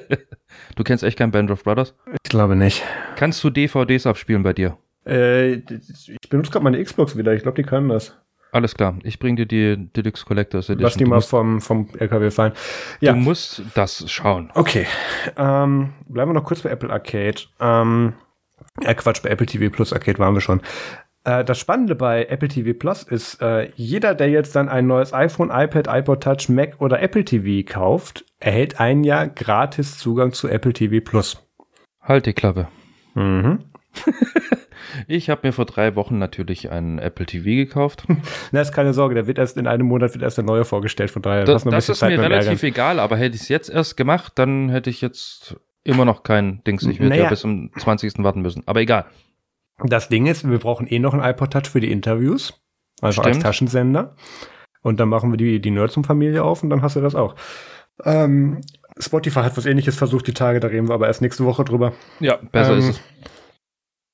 du 0.76 0.84
kennst 0.84 1.04
echt 1.04 1.18
kein 1.18 1.30
Band 1.30 1.50
of 1.50 1.62
Brothers? 1.62 1.94
Ich 2.24 2.30
glaube 2.30 2.56
nicht. 2.56 2.82
Kannst 3.16 3.44
du 3.44 3.50
DVDs 3.50 4.06
abspielen 4.06 4.42
bei 4.42 4.54
dir? 4.54 4.78
Äh, 5.06 5.56
ich 5.56 6.30
benutze 6.30 6.50
gerade 6.50 6.64
meine 6.64 6.82
Xbox 6.82 7.16
wieder. 7.16 7.34
Ich 7.34 7.42
glaube, 7.42 7.62
die 7.62 7.68
können 7.68 7.90
das. 7.90 8.16
Alles 8.54 8.76
klar, 8.76 8.94
ich 9.02 9.18
bringe 9.18 9.44
dir 9.44 9.46
die 9.46 9.92
Deluxe 9.94 10.24
Collectors 10.24 10.68
Edition. 10.68 10.84
Lass 10.84 10.96
die 10.96 11.04
mal 11.04 11.20
vom, 11.20 11.60
vom 11.60 11.88
LKW 11.98 12.30
fallen. 12.30 12.52
Ja. 13.00 13.12
Du 13.12 13.18
musst 13.18 13.62
das 13.74 14.08
schauen. 14.08 14.52
Okay. 14.54 14.86
Ähm, 15.36 15.92
bleiben 16.06 16.30
wir 16.30 16.34
noch 16.34 16.44
kurz 16.44 16.62
bei 16.62 16.70
Apple 16.70 16.88
Arcade. 16.88 17.42
Ähm, 17.58 18.12
ja, 18.80 18.94
Quatsch, 18.94 19.22
bei 19.24 19.30
Apple 19.30 19.48
TV 19.48 19.74
Plus 19.74 19.92
Arcade 19.92 20.20
waren 20.20 20.34
wir 20.34 20.40
schon. 20.40 20.60
Äh, 21.24 21.42
das 21.44 21.58
Spannende 21.58 21.96
bei 21.96 22.26
Apple 22.26 22.46
TV 22.46 22.78
Plus 22.78 23.02
ist, 23.02 23.42
äh, 23.42 23.72
jeder, 23.74 24.14
der 24.14 24.30
jetzt 24.30 24.54
dann 24.54 24.68
ein 24.68 24.86
neues 24.86 25.12
iPhone, 25.12 25.50
iPad, 25.50 25.88
iPod 25.88 26.22
Touch, 26.22 26.48
Mac 26.48 26.80
oder 26.80 27.02
Apple 27.02 27.24
TV 27.24 27.68
kauft, 27.68 28.24
erhält 28.38 28.78
ein 28.78 29.02
Jahr 29.02 29.26
gratis 29.26 29.98
Zugang 29.98 30.32
zu 30.32 30.46
Apple 30.46 30.72
TV 30.72 31.04
Plus. 31.04 31.42
Halt 32.00 32.26
die 32.26 32.34
Klappe. 32.34 32.68
Mhm. 33.14 33.64
Ich 35.06 35.30
habe 35.30 35.46
mir 35.46 35.52
vor 35.52 35.64
drei 35.64 35.96
Wochen 35.96 36.18
natürlich 36.18 36.70
einen 36.70 36.98
Apple 36.98 37.26
TV 37.26 37.44
gekauft. 37.44 38.04
Na, 38.52 38.60
ist 38.60 38.72
keine 38.72 38.94
Sorge, 38.94 39.14
der 39.14 39.26
wird 39.26 39.38
erst 39.38 39.56
in 39.56 39.66
einem 39.66 39.86
Monat 39.86 40.14
wird 40.14 40.22
erst 40.22 40.38
der 40.38 40.44
neue 40.44 40.64
vorgestellt, 40.64 41.10
von 41.10 41.22
daher 41.22 41.44
das, 41.44 41.64
das 41.64 41.88
ist 41.88 41.98
Zeit 41.98 42.16
mir 42.16 42.22
relativ 42.22 42.62
ärgern. 42.62 42.68
egal, 42.68 43.00
aber 43.00 43.16
hätte 43.16 43.36
ich 43.36 43.42
es 43.42 43.48
jetzt 43.48 43.70
erst 43.70 43.96
gemacht, 43.96 44.32
dann 44.36 44.68
hätte 44.68 44.90
ich 44.90 45.00
jetzt 45.00 45.56
immer 45.84 46.04
noch 46.04 46.22
kein 46.22 46.62
Dings. 46.64 46.82
Ich 46.84 46.98
würde 46.98 47.10
naja. 47.10 47.24
ja 47.24 47.30
bis 47.30 47.40
zum 47.40 47.70
20. 47.76 48.14
warten 48.18 48.42
müssen, 48.42 48.62
aber 48.66 48.80
egal. 48.80 49.06
Das 49.82 50.08
Ding 50.08 50.26
ist, 50.26 50.48
wir 50.48 50.58
brauchen 50.58 50.86
eh 50.86 50.98
noch 50.98 51.14
ein 51.14 51.20
iPod 51.20 51.52
Touch 51.52 51.68
für 51.68 51.80
die 51.80 51.90
Interviews, 51.90 52.54
also 53.00 53.22
Stimmt. 53.22 53.36
als 53.36 53.44
Taschensender. 53.44 54.16
Und 54.82 55.00
dann 55.00 55.08
machen 55.08 55.30
wir 55.30 55.36
die, 55.36 55.60
die 55.60 55.70
Nerdsum-Familie 55.70 56.44
auf 56.44 56.62
und 56.62 56.70
dann 56.70 56.82
hast 56.82 56.96
du 56.96 57.00
das 57.00 57.14
auch. 57.14 57.34
Ähm, 58.04 58.60
Spotify 58.98 59.40
hat 59.40 59.56
was 59.56 59.66
ähnliches 59.66 59.96
versucht, 59.96 60.26
die 60.26 60.34
Tage, 60.34 60.60
da 60.60 60.68
reden 60.68 60.88
wir 60.88 60.94
aber 60.94 61.06
erst 61.06 61.22
nächste 61.22 61.44
Woche 61.44 61.64
drüber. 61.64 61.92
Ja, 62.20 62.38
besser 62.52 62.74
ähm, 62.74 62.78
ist 62.78 62.88
es. 62.90 63.00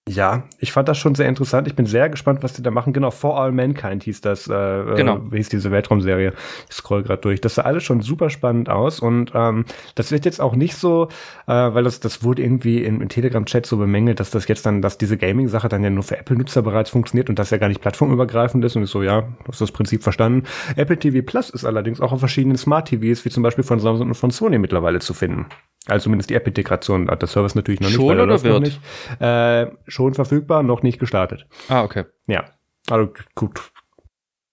Ja, 0.09 0.45
ich 0.59 0.73
fand 0.73 0.89
das 0.89 0.99
schon 0.99 1.15
sehr 1.15 1.29
interessant. 1.29 1.69
Ich 1.69 1.77
bin 1.77 1.87
sehr 1.87 2.09
gespannt, 2.09 2.43
was 2.43 2.55
die 2.55 2.63
da 2.63 2.71
machen. 2.71 2.93
Genau, 2.93 3.11
For 3.11 3.41
All 3.41 3.53
Mankind 3.53 4.03
hieß 4.03 4.23
das. 4.23 4.49
Äh, 4.49 4.55
äh 4.55 4.97
genau. 4.97 5.21
Wie 5.31 5.37
hieß 5.37 5.51
diese 5.51 5.71
Weltraumserie? 5.71 6.33
Ich 6.69 6.75
scroll 6.75 7.03
gerade 7.03 7.21
durch. 7.21 7.41
Das 7.41 7.57
sah 7.57 7.63
alles 7.63 7.85
schon 7.85 8.01
super 8.01 8.31
spannend 8.31 8.69
aus 8.71 9.01
und 9.01 9.33
ähm, 9.35 9.67
das 9.95 10.11
wird 10.11 10.25
jetzt 10.25 10.41
auch 10.41 10.57
nicht 10.57 10.75
so, 10.75 11.09
äh, 11.47 11.53
weil 11.53 11.85
das, 11.85 12.01
das 12.01 12.25
wurde 12.25 12.43
irgendwie 12.43 12.83
im, 12.83 13.03
im 13.03 13.09
Telegram-Chat 13.09 13.67
so 13.67 13.77
bemängelt, 13.77 14.21
dass 14.21 14.31
das 14.31 14.49
jetzt 14.49 14.67
dann, 14.67 14.83
dass 14.83 14.99
diese 14.99 15.17
Gaming-Sache 15.17 15.69
dann 15.69 15.85
ja 15.85 15.91
nur 15.91 16.03
für 16.03 16.17
Apple-Nutzer 16.17 16.63
bereits 16.63 16.91
funktioniert 16.91 17.29
und 17.29 17.39
das 17.39 17.51
ja 17.51 17.59
gar 17.59 17.69
nicht 17.69 17.83
plattformübergreifend 17.83 18.65
ist. 18.65 18.75
Und 18.77 18.85
ich 18.85 18.91
so, 18.91 19.03
ja, 19.03 19.21
du 19.21 19.49
hast 19.49 19.61
das 19.61 19.71
Prinzip 19.71 20.03
verstanden. 20.03 20.45
Apple 20.77 20.99
TV 20.99 21.25
Plus 21.25 21.51
ist 21.51 21.65
allerdings 21.65 22.01
auch 22.01 22.13
auf 22.13 22.21
verschiedenen 22.21 22.57
Smart 22.57 22.89
TVs, 22.89 23.25
wie 23.25 23.31
zum 23.31 23.43
Beispiel 23.43 23.65
von 23.65 23.79
Samsung 23.79 24.09
und 24.09 24.15
von 24.15 24.31
Sony 24.31 24.59
mittlerweile 24.59 24.99
zu 24.99 25.15
finden. 25.15 25.47
Also 25.87 26.05
zumindest 26.05 26.31
die 26.31 26.35
App-Integration 26.35 27.09
hat 27.09 27.23
der 27.23 27.29
Service 27.29 27.55
natürlich 27.55 27.81
noch 27.81 27.89
nicht. 27.89 27.97
Schon 27.97 28.21
oder 28.21 28.43
wird? 28.43 28.61
Nicht. 28.61 28.81
Äh, 29.21 29.69
schon 29.87 30.00
verfügbar, 30.15 30.63
noch 30.63 30.83
nicht 30.83 30.99
gestartet. 30.99 31.47
Ah, 31.69 31.83
okay. 31.83 32.05
Ja. 32.27 32.45
Also 32.89 33.13
gut. 33.35 33.73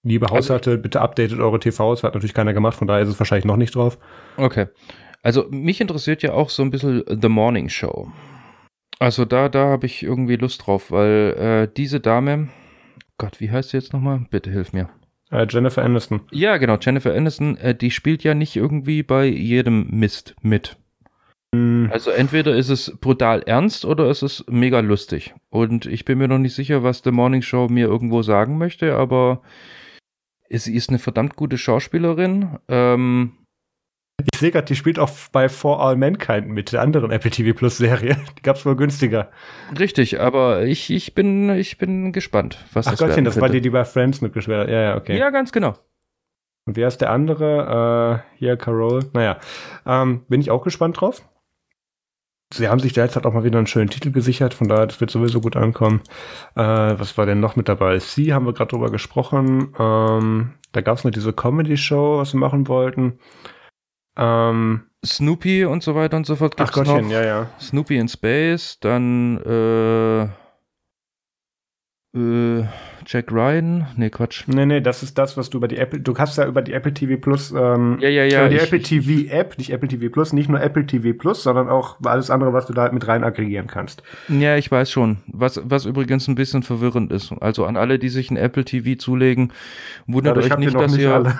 Liebe 0.04 0.28
also 0.28 0.38
Haushalte, 0.38 0.72
also, 0.72 0.82
bitte 0.82 1.02
updatet 1.02 1.39
eure 1.39 1.60
TVs. 1.60 2.04
Hat 2.04 2.14
natürlich 2.14 2.34
keiner 2.34 2.54
gemacht, 2.54 2.78
von 2.78 2.88
daher 2.88 3.04
ist 3.04 3.10
es 3.10 3.20
wahrscheinlich 3.20 3.45
noch 3.45 3.58
nicht 3.58 3.76
drauf. 3.76 3.98
Okay. 4.38 4.68
Also 5.24 5.48
mich 5.50 5.82
interessiert 5.82 6.24
ja 6.24 6.34
auch 6.34 6.50
so 6.50 6.64
ein 6.64 6.72
bisschen 6.72 7.04
The 7.08 7.30
Morning 7.30 7.70
Show. 7.70 8.12
Also 9.00 9.26
da, 9.26 9.50
da 9.50 9.68
habe 9.68 9.86
ich 9.86 10.04
irgendwie 10.04 10.38
Lust 10.38 10.66
drauf, 10.66 10.91
weil 10.91 11.36
äh, 11.38 11.74
diese 11.76 12.00
Dame, 12.00 12.50
Gott, 13.18 13.39
wie 13.39 13.52
heißt 13.52 13.70
sie 13.70 13.78
jetzt 13.78 13.93
nochmal? 13.93 14.26
Bitte 14.30 14.50
hilf 14.50 14.74
mir. 14.74 14.89
Äh, 15.32 15.45
Jennifer 15.50 15.84
Aniston. 15.84 16.22
Ja, 16.32 16.58
genau, 16.58 16.78
Jennifer 16.80 17.14
Aniston, 17.14 17.58
äh, 17.58 17.76
die 17.76 17.91
spielt 17.91 18.24
ja 18.24 18.34
nicht 18.34 18.56
irgendwie 18.56 19.04
bei 19.04 19.26
jedem 19.26 19.88
Mist 19.89 20.36
mit. 20.41 20.78
Hm, 21.56 21.89
Also 21.93 22.12
entweder 22.12 22.56
ist 22.56 22.70
es 22.70 22.98
brutal 23.00 23.41
ernst 23.43 23.86
oder 23.86 24.10
ist 24.10 24.22
es 24.22 24.43
mega 24.50 24.80
lustig. 24.82 25.34
Und 25.50 25.86
ich 25.86 26.06
bin 26.06 26.18
mir 26.18 26.28
noch 26.28 26.39
nicht 26.39 26.56
sicher, 26.56 26.84
was 26.84 27.02
The 27.04 27.12
Morning 27.12 27.41
Show 27.41 27.68
mir 27.70 27.88
irgendwo 27.88 28.22
sagen 28.22 28.58
möchte, 28.58 28.95
aber 28.95 29.41
sie 30.50 30.76
ist 30.76 30.89
eine 30.89 31.00
verdammt 31.00 31.36
gute 31.36 31.58
Schauspielerin. 31.58 32.58
Ähm, 32.68 33.34
Ich 34.34 34.39
sehe 34.39 34.52
gerade, 34.52 34.66
die 34.66 34.76
spielt 34.76 35.00
auch 35.00 35.10
bei 35.32 35.48
For 35.48 35.80
All 35.82 35.95
Mankind 35.95 36.48
mit, 36.50 36.72
der 36.74 36.82
anderen 36.82 37.12
Apple 37.12 37.32
TV 37.32 37.56
Plus 37.58 37.78
Serie. 37.78 38.18
Die 38.38 38.41
gab's 38.41 38.66
wohl 38.66 38.76
günstiger. 38.76 39.30
richtig, 39.78 40.20
aber 40.20 40.64
ich, 40.64 40.89
ich, 40.89 41.14
bin, 41.16 41.50
ich 41.52 41.78
bin 41.78 42.12
gespannt, 42.12 42.58
was 42.74 42.88
Ach 42.88 42.91
das 42.91 43.00
Gottchen, 43.00 43.16
werden 43.18 43.26
das 43.26 43.39
war 43.39 43.50
die, 43.50 43.62
die 43.62 43.70
bei 43.70 43.86
Friends 43.86 44.22
mitgeschwert 44.22 44.62
hat. 44.68 44.70
Ja, 44.70 44.82
ja, 44.82 44.98
okay. 44.98 45.18
Ja, 45.18 45.30
ganz 45.30 45.52
genau. 45.52 45.76
Und 46.66 46.76
wer 46.76 46.88
ist 46.89 46.98
der 47.00 47.12
andere? 47.12 48.24
Äh, 48.36 48.38
hier, 48.38 48.58
Carol. 48.58 49.06
Naja, 49.14 49.38
ähm, 49.86 50.26
bin 50.28 50.41
ich 50.41 50.52
auch 50.52 50.64
gespannt 50.64 51.00
drauf. 51.00 51.22
Sie 52.54 52.70
haben 52.70 52.80
sich 52.80 52.93
da 52.93 53.04
jetzt 53.04 53.16
halt 53.16 53.26
auch 53.26 53.34
mal 53.34 53.43
wieder 53.43 53.58
einen 53.58 53.68
schönen 53.68 53.89
Titel 53.89 54.12
gesichert, 54.12 54.54
von 54.54 54.70
daher, 54.70 54.88
das 54.88 55.02
wird 55.02 55.12
sowieso 55.12 55.41
gut 55.41 55.58
ankommen. 55.58 56.02
Äh, 56.56 56.62
was 56.62 57.18
war 57.18 57.26
denn 57.26 57.41
noch 57.41 57.58
mit 57.58 57.68
dabei? 57.68 58.00
Sie 58.00 58.34
haben 58.34 58.45
wir 58.45 58.54
gerade 58.54 58.70
drüber 58.70 58.89
gesprochen. 58.89 59.74
Ähm, 59.78 60.54
da 60.72 60.82
gab 60.82 60.98
es 60.98 61.04
noch 61.04 61.12
diese 61.12 61.34
Comedy-Show, 61.34 62.20
was 62.20 62.32
sie 62.32 62.38
machen 62.38 62.68
wollten. 62.70 63.20
Ähm, 64.18 64.84
Snoopy 65.06 65.66
und 65.66 65.84
so 65.84 65.93
weiter 65.95 66.18
und 66.18 66.26
so 66.26 66.36
fort 66.38 66.54
ach 66.56 66.58
gibt's 66.58 66.74
Gottchen, 66.74 67.08
noch. 67.08 67.12
ja, 67.12 67.24
ja. 67.24 67.50
Snoopy 67.60 67.98
in 67.98 68.08
Space, 68.08 68.80
dann 68.80 69.38
äh, 69.38 70.28
äh, 72.18 72.63
Jack 73.05 73.32
Ryan. 73.32 73.88
Nee, 73.95 74.09
Quatsch. 74.09 74.43
Nee, 74.47 74.65
nee, 74.65 74.82
das 74.82 75.01
ist 75.03 75.18
das, 75.18 75.38
was 75.38 75.49
du 75.49 75.59
über 75.59 75.68
die 75.70 75.78
Apple, 75.78 75.99
du 76.01 76.18
hast 76.18 76.38
ja 76.38 76.45
über 76.45 76.61
die 76.61 76.74
Apple 76.74 76.93
TV 76.93 77.15
Plus, 77.22 77.51
ähm, 77.51 77.97
Ja, 78.01 78.09
ja, 78.09 78.26
ja, 78.26 78.39
über 78.41 78.49
die 78.49 78.55
ich- 78.57 78.63
Apple 78.63 78.82
TV 78.82 79.34
App, 79.34 79.57
nicht 79.57 79.70
Apple 79.72 79.88
TV 79.88 80.09
Plus, 80.11 80.34
nicht 80.34 80.49
nur 80.49 80.61
Apple 80.61 80.86
TV 80.86 81.18
Plus, 81.18 81.43
sondern 81.43 81.70
auch 81.70 81.95
alles 82.03 82.30
andere, 82.30 82.51
was 82.51 82.65
du 82.65 82.74
da 82.74 82.82
halt 82.84 82.93
mit 82.93 83.07
rein 83.07 83.24
aggregieren 83.24 83.68
kannst. 83.68 84.03
Ja, 84.28 84.57
ich 84.57 84.70
weiß 84.70 84.91
schon. 84.91 85.18
Was, 85.28 85.61
was 85.63 85.86
übrigens 85.86 86.28
ein 86.28 86.36
bisschen 86.36 86.63
verwirrend 86.63 87.11
ist. 87.13 87.32
Also 87.39 87.65
an 87.65 87.78
alle, 87.78 87.97
die 87.99 88.09
sich 88.09 88.30
ein 88.30 88.36
Apple 88.38 88.65
TV 88.65 88.97
zulegen, 88.97 89.53
wundert 90.05 90.36
Dadurch 90.36 90.51
euch 90.53 90.59
nicht, 90.59 90.76
dass 90.76 90.91
nicht 90.91 91.01
ihr. 91.03 91.13
alle. 91.15 91.39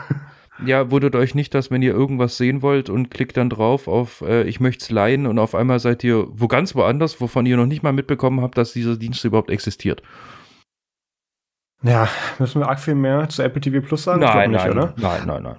Ja, 0.66 0.90
wundert 0.90 1.16
euch 1.16 1.36
nicht, 1.36 1.54
dass 1.54 1.70
wenn 1.70 1.84
ihr 1.84 1.92
irgendwas 1.94 2.38
sehen 2.38 2.64
wollt 2.64 2.90
und 2.90 3.12
klickt 3.12 3.38
dann 3.38 3.50
drauf 3.50 3.88
auf 3.88 4.22
äh, 4.28 4.42
ich 4.44 4.60
möcht's 4.60 4.90
leihen 4.90 5.28
und 5.28 5.38
auf 5.38 5.54
einmal 5.54 5.80
seid 5.80 6.04
ihr 6.04 6.26
wo 6.32 6.48
ganz 6.48 6.74
woanders, 6.74 7.22
wovon 7.22 7.46
ihr 7.46 7.58
noch 7.58 7.68
nicht 7.68 7.84
mal 7.84 7.94
mitbekommen 7.94 8.42
habt, 8.42 8.58
dass 8.58 8.74
dieser 8.74 8.96
Dienst 8.96 9.24
überhaupt 9.24 9.52
existiert. 9.52 10.02
Ja, 11.84 12.08
müssen 12.40 12.62
wir 12.62 12.68
arg 12.68 12.80
viel 12.80 12.96
mehr 12.96 13.30
zu 13.30 13.44
Apple 13.44 13.62
TV 13.62 13.86
Plus 13.86 14.04
sagen? 14.04 14.24
Ich 14.24 14.32
glaub 14.32 14.48
nicht, 14.48 14.68
oder? 14.68 14.94
nein, 14.98 15.22
nein, 15.26 15.44
nein. 15.44 15.58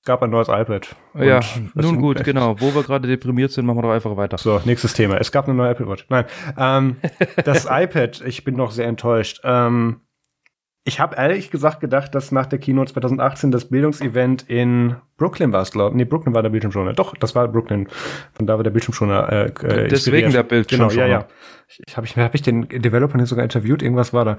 Es 0.00 0.04
gab 0.04 0.22
ein 0.22 0.30
neues 0.30 0.48
iPad. 0.48 0.96
Ja, 1.14 1.40
nun 1.74 2.00
gut, 2.00 2.24
genau. 2.24 2.58
Wo 2.60 2.74
wir 2.74 2.82
gerade 2.82 3.06
deprimiert 3.06 3.52
sind, 3.52 3.66
machen 3.66 3.78
wir 3.78 3.82
doch 3.82 3.92
einfach 3.92 4.16
weiter. 4.16 4.38
So, 4.38 4.60
nächstes 4.64 4.94
Thema. 4.94 5.18
Es 5.18 5.32
gab 5.32 5.46
eine 5.46 5.54
neue 5.54 5.70
Apple 5.70 5.88
Watch. 5.88 6.06
Nein, 6.08 6.24
ähm, 6.56 6.96
das 7.44 7.66
iPad, 7.70 8.22
ich 8.22 8.44
bin 8.44 8.56
noch 8.56 8.70
sehr 8.70 8.86
enttäuscht. 8.86 9.40
Ähm, 9.44 10.00
ich 10.88 11.00
habe 11.00 11.16
ehrlich 11.16 11.50
gesagt 11.50 11.80
gedacht, 11.80 12.14
dass 12.14 12.32
nach 12.32 12.46
der 12.46 12.58
Keynote 12.58 12.92
2018 12.94 13.50
das 13.50 13.66
Bildungsevent 13.66 14.48
in 14.48 14.96
Brooklyn 15.18 15.52
war 15.52 15.60
es, 15.60 15.70
glaube 15.70 15.90
ich. 15.90 15.96
Nee, 15.96 16.04
Brooklyn 16.06 16.34
war 16.34 16.42
der 16.42 16.48
Bildschirmschoner. 16.48 16.94
Doch, 16.94 17.14
das 17.14 17.34
war 17.34 17.46
Brooklyn. 17.46 17.88
Von 18.32 18.46
da 18.46 18.56
war 18.56 18.64
der 18.64 18.70
Bildschirmschoner. 18.70 19.30
Äh, 19.30 19.44
äh, 19.66 19.88
Deswegen 19.88 20.32
der 20.32 20.42
Genau, 20.44 20.48
Bildschirmschoner. 20.48 21.06
ja, 21.06 21.20
ja. 21.20 21.26
Ich, 21.68 21.80
ich 21.86 21.96
habe 21.96 22.06
ich, 22.06 22.16
hab 22.16 22.34
ich 22.34 22.42
den 22.42 22.66
Developer 22.68 23.18
nicht 23.18 23.28
sogar 23.28 23.44
interviewt, 23.44 23.82
irgendwas 23.82 24.12
war 24.14 24.24
da. 24.24 24.36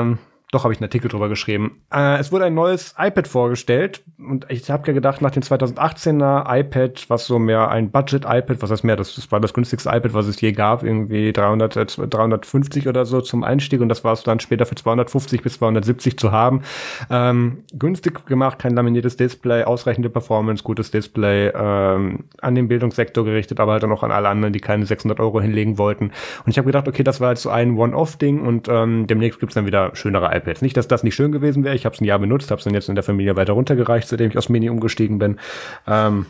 Ähm, 0.00 0.18
doch, 0.54 0.64
habe 0.64 0.72
ich 0.72 0.80
einen 0.80 0.86
Artikel 0.86 1.08
drüber 1.08 1.28
geschrieben. 1.28 1.80
Äh, 1.92 2.18
es 2.18 2.32
wurde 2.32 2.44
ein 2.44 2.54
neues 2.54 2.94
iPad 2.98 3.26
vorgestellt 3.26 4.02
und 4.18 4.46
ich 4.48 4.70
habe 4.70 4.86
ja 4.86 4.92
gedacht, 4.92 5.20
nach 5.20 5.32
dem 5.32 5.42
2018er 5.42 6.44
iPad, 6.60 7.04
was 7.08 7.26
so 7.26 7.38
mehr 7.38 7.68
ein 7.70 7.90
Budget-iPad, 7.90 8.62
was 8.62 8.70
heißt 8.70 8.84
mehr, 8.84 8.96
das, 8.96 9.14
das 9.16 9.30
war 9.32 9.40
das 9.40 9.52
günstigste 9.52 9.88
iPad, 9.88 10.14
was 10.14 10.26
es 10.26 10.40
je 10.40 10.52
gab, 10.52 10.82
irgendwie 10.82 11.32
300, 11.32 11.76
äh, 11.76 11.86
350 11.86 12.88
oder 12.88 13.04
so 13.04 13.20
zum 13.20 13.42
Einstieg 13.42 13.80
und 13.80 13.88
das 13.88 14.04
war 14.04 14.12
es 14.12 14.22
dann 14.22 14.40
später 14.40 14.66
für 14.66 14.76
250 14.76 15.42
bis 15.42 15.54
270 15.54 16.18
zu 16.18 16.30
haben. 16.30 16.62
Ähm, 17.10 17.64
günstig 17.76 18.26
gemacht, 18.26 18.58
kein 18.58 18.74
laminiertes 18.74 19.16
Display, 19.16 19.64
ausreichende 19.64 20.10
Performance, 20.10 20.62
gutes 20.62 20.90
Display, 20.90 21.48
ähm, 21.48 22.24
an 22.40 22.54
den 22.54 22.68
Bildungssektor 22.68 23.24
gerichtet, 23.24 23.60
aber 23.60 23.72
halt 23.72 23.82
dann 23.82 23.92
auch 23.92 24.02
an 24.02 24.12
alle 24.12 24.28
anderen, 24.28 24.52
die 24.52 24.60
keine 24.60 24.86
600 24.86 25.18
Euro 25.20 25.40
hinlegen 25.40 25.78
wollten. 25.78 26.12
Und 26.44 26.50
ich 26.50 26.58
habe 26.58 26.66
gedacht, 26.66 26.86
okay, 26.86 27.02
das 27.02 27.20
war 27.20 27.30
jetzt 27.30 27.42
so 27.42 27.50
ein 27.50 27.76
One-Off-Ding 27.76 28.40
und 28.40 28.68
ähm, 28.68 29.06
demnächst 29.06 29.40
gibt's 29.40 29.54
dann 29.54 29.66
wieder 29.66 29.90
schönere 29.94 30.26
iPads. 30.26 30.43
Nicht, 30.62 30.76
dass 30.76 30.88
das 30.88 31.02
nicht 31.02 31.14
schön 31.14 31.32
gewesen 31.32 31.64
wäre. 31.64 31.74
Ich 31.74 31.84
habe 31.84 31.94
es 31.94 32.00
ein 32.00 32.04
Jahr 32.04 32.18
benutzt, 32.18 32.50
habe 32.50 32.58
es 32.58 32.64
dann 32.64 32.74
jetzt 32.74 32.88
in 32.88 32.94
der 32.94 33.04
Familie 33.04 33.36
weiter 33.36 33.54
runtergereicht, 33.54 34.08
seitdem 34.08 34.30
ich 34.30 34.38
aus 34.38 34.48
Mini 34.48 34.70
umgestiegen 34.70 35.18
bin. 35.18 35.38
Ähm, 35.86 36.26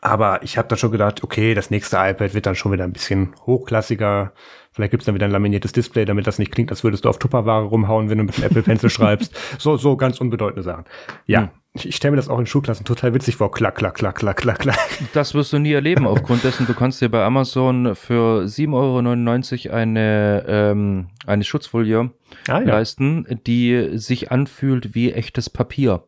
aber 0.00 0.42
ich 0.42 0.58
habe 0.58 0.68
dann 0.68 0.76
schon 0.76 0.92
gedacht, 0.92 1.24
okay, 1.24 1.54
das 1.54 1.70
nächste 1.70 1.96
iPad 1.96 2.34
wird 2.34 2.44
dann 2.44 2.54
schon 2.54 2.72
wieder 2.72 2.84
ein 2.84 2.92
bisschen 2.92 3.34
hochklassiger. 3.46 4.32
Vielleicht 4.70 4.90
gibt's 4.90 5.06
dann 5.06 5.14
wieder 5.14 5.24
ein 5.24 5.32
laminiertes 5.32 5.72
Display, 5.72 6.04
damit 6.04 6.26
das 6.26 6.38
nicht 6.38 6.52
klingt, 6.52 6.70
als 6.70 6.84
würdest 6.84 7.06
du 7.06 7.08
auf 7.08 7.18
Tupperware 7.18 7.64
rumhauen, 7.64 8.10
wenn 8.10 8.18
du 8.18 8.24
mit 8.24 8.36
dem 8.36 8.44
Apple 8.44 8.62
Pencil 8.62 8.90
schreibst. 8.90 9.34
So, 9.58 9.78
so 9.78 9.96
ganz 9.96 10.20
unbedeutende 10.20 10.62
Sachen. 10.62 10.84
Ja, 11.26 11.42
Hm. 11.42 11.50
Ich, 11.74 11.96
stelle 11.96 12.12
mir 12.12 12.16
das 12.16 12.28
auch 12.28 12.38
in 12.38 12.46
Schulklassen 12.46 12.86
total 12.86 13.14
witzig 13.14 13.36
vor. 13.36 13.50
Klack, 13.50 13.74
klack, 13.76 13.94
klack, 13.94 14.14
klack, 14.14 14.36
klack, 14.36 14.58
klack. 14.60 14.78
Das 15.12 15.34
wirst 15.34 15.52
du 15.52 15.58
nie 15.58 15.72
erleben. 15.72 16.06
Aufgrund 16.06 16.44
dessen, 16.44 16.66
du 16.66 16.74
kannst 16.74 17.00
dir 17.00 17.08
bei 17.08 17.24
Amazon 17.24 17.96
für 17.96 18.44
7,99 18.44 19.66
Euro 19.70 19.76
eine, 19.76 20.44
ähm, 20.46 21.08
eine 21.26 21.44
Schutzfolie 21.44 22.10
Ah 22.48 22.58
leisten, 22.58 23.26
die 23.46 23.98
sich 23.98 24.30
anfühlt 24.30 24.94
wie 24.94 25.12
echtes 25.12 25.50
Papier. 25.50 26.04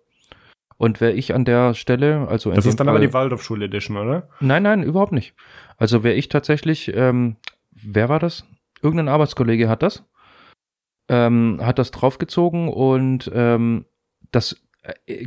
Und 0.79 1.01
wäre 1.01 1.13
ich 1.13 1.35
an 1.35 1.45
der 1.45 1.75
Stelle, 1.75 2.29
also 2.29 2.51
in 2.51 2.57
Das 2.57 2.67
ist 2.67 2.79
dann 2.79 2.87
Fall, 2.87 2.97
aber 2.97 3.05
die 3.05 3.13
Waldorfschule 3.13 3.65
Edition, 3.65 3.97
oder? 3.97 4.29
Nein, 4.41 4.63
nein, 4.63 4.83
überhaupt 4.83 5.13
nicht. 5.13 5.35
Also 5.79 6.05
wäre 6.05 6.15
ich 6.15 6.29
tatsächlich, 6.29 6.95
ähm, 6.95 7.37
wer 7.71 8.09
war 8.09 8.21
das? 8.21 8.45
Irgendein 8.83 9.09
Arbeitskollege 9.09 9.69
hat 9.69 9.83
das, 9.83 10.05
ähm, 11.09 11.61
hat 11.63 11.79
das 11.79 11.91
draufgezogen 11.93 12.69
und 12.69 13.31
ähm, 13.35 13.87
das, 14.33 14.57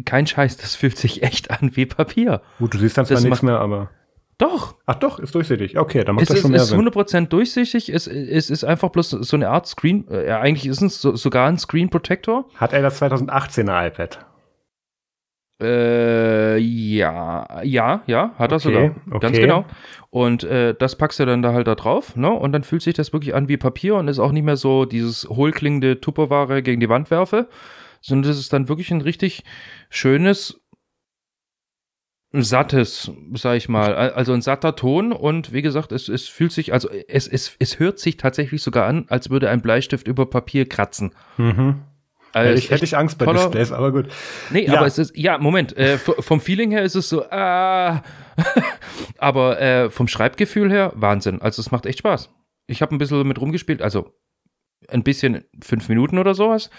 kein 0.06 0.28
Scheiß, 0.28 0.58
das 0.58 0.76
fühlt 0.76 0.98
sich 0.98 1.24
echt 1.24 1.52
an 1.52 1.76
wie 1.76 1.86
Papier. 1.86 2.42
Gut, 2.60 2.74
du 2.74 2.78
siehst 2.78 2.98
dann 2.98 3.06
zwar 3.06 3.22
nichts 3.22 3.42
mehr, 3.42 3.60
aber. 3.60 3.90
Doch, 4.38 4.76
Ach 4.86 4.96
doch, 4.96 5.20
ist 5.20 5.36
durchsichtig. 5.36 5.78
Okay, 5.78 6.06
dann 6.06 6.16
macht 6.16 6.24
es 6.24 6.28
das 6.30 6.38
ist, 6.38 6.42
schon 6.44 6.52
mehr 6.52 6.62
ist 6.62 6.70
Sinn. 6.70 6.80
100% 6.80 7.28
durchsichtig, 7.28 7.90
es, 7.90 8.08
es 8.08 8.50
ist 8.50 8.64
einfach 8.64 8.90
bloß 8.90 9.10
so 9.10 9.36
eine 9.36 9.50
Art 9.50 9.68
Screen, 9.68 10.08
äh, 10.10 10.32
eigentlich 10.32 10.66
ist 10.66 10.82
es 10.82 11.02
so, 11.02 11.16
sogar 11.18 11.50
ein 11.50 11.58
Screen 11.58 11.90
Protector. 11.90 12.46
Hat 12.56 12.72
er 12.72 12.82
das 12.82 13.02
2018er 13.02 13.88
iPad? 13.88 14.26
Äh, 15.62 16.58
ja, 16.58 17.62
ja, 17.64 18.02
ja, 18.08 18.32
hat 18.40 18.54
er 18.54 18.56
Okay, 18.56 18.64
sogar. 18.64 18.82
Ganz 19.20 19.36
okay. 19.36 19.42
genau. 19.42 19.66
Und 20.10 20.46
äh, 20.46 20.74
das 20.74 20.96
packst 20.96 21.20
du 21.20 21.26
dann 21.26 21.42
da 21.42 21.52
halt 21.52 21.68
da 21.68 21.76
drauf, 21.76 22.16
ne? 22.16 22.32
Und 22.32 22.54
dann 22.54 22.64
fühlt 22.64 22.82
sich 22.82 22.94
das 22.94 23.12
wirklich 23.12 23.36
an 23.36 23.50
wie 23.50 23.58
Papier 23.58 23.96
und 23.96 24.08
ist 24.08 24.20
auch 24.20 24.32
nicht 24.32 24.46
mehr 24.46 24.56
so 24.56 24.86
dieses 24.86 25.28
hohlklingende 25.28 26.00
Tupperware 26.00 26.64
gegen 26.64 26.80
die 26.80 26.88
Wand 26.88 27.12
werfe, 27.12 27.50
sondern 28.02 28.30
das 28.30 28.40
ist 28.40 28.52
dann 28.54 28.68
wirklich 28.70 28.92
ein 28.92 29.02
richtig 29.02 29.44
schönes, 29.90 30.60
sattes, 32.32 33.12
sag 33.34 33.58
ich 33.58 33.70
mal, 33.70 33.96
Al- 33.96 34.12
also 34.12 34.34
ein 34.34 34.42
satter 34.42 34.76
Ton 34.76 35.12
und 35.12 35.52
wie 35.52 35.64
gesagt, 35.64 35.92
es, 35.92 36.08
es 36.10 36.28
fühlt 36.28 36.52
sich, 36.52 36.74
also 36.74 36.88
es, 37.08 37.28
es, 37.28 37.56
es 37.58 37.80
hört 37.80 37.98
sich 37.98 38.18
tatsächlich 38.18 38.62
sogar 38.62 38.86
an, 38.86 39.06
als 39.10 39.32
würde 39.32 39.50
ein 39.50 39.62
Bleistift 39.62 40.08
über 40.08 40.28
Papier 40.30 40.70
kratzen. 40.70 41.12
Mhm. 41.38 41.82
Also 42.32 42.56
ich, 42.56 42.70
hätte 42.70 42.86
ich 42.86 42.96
Angst 42.96 43.18
bei 43.18 43.26
toller- 43.26 43.46
Displays, 43.46 43.72
aber 43.72 43.92
gut. 43.92 44.10
Nee, 44.52 44.66
Ja. 44.68 44.76
aber 44.78 44.86
es 44.86 45.00
ist, 45.00 45.18
ja, 45.18 45.40
Moment, 45.40 45.76
äh, 45.76 45.98
vom 45.98 46.40
Feeling 46.40 46.70
her 46.70 46.84
ist 46.84 46.94
es 46.94 47.10
so, 47.10 47.24
ah, 47.32 48.04
aber 49.18 49.60
äh, 49.60 49.90
vom 49.90 50.08
Schreibgefühl 50.08 50.72
her, 50.72 50.92
Wahnsinn. 50.96 51.42
Also 51.42 51.60
es 51.64 51.72
macht 51.72 51.88
echt 51.88 51.98
Spaß. 52.00 52.30
Ich 52.68 52.84
habe 52.84 52.94
ein 52.94 53.00
bisschen 53.00 53.28
mit 53.28 53.42
rumgespielt, 53.42 53.82
also 53.82 54.14
ein 54.92 55.04
bisschen 55.04 55.44
fünf 55.62 55.90
Minuten 55.90 56.18
oder 56.18 56.36
sowas, 56.36 56.70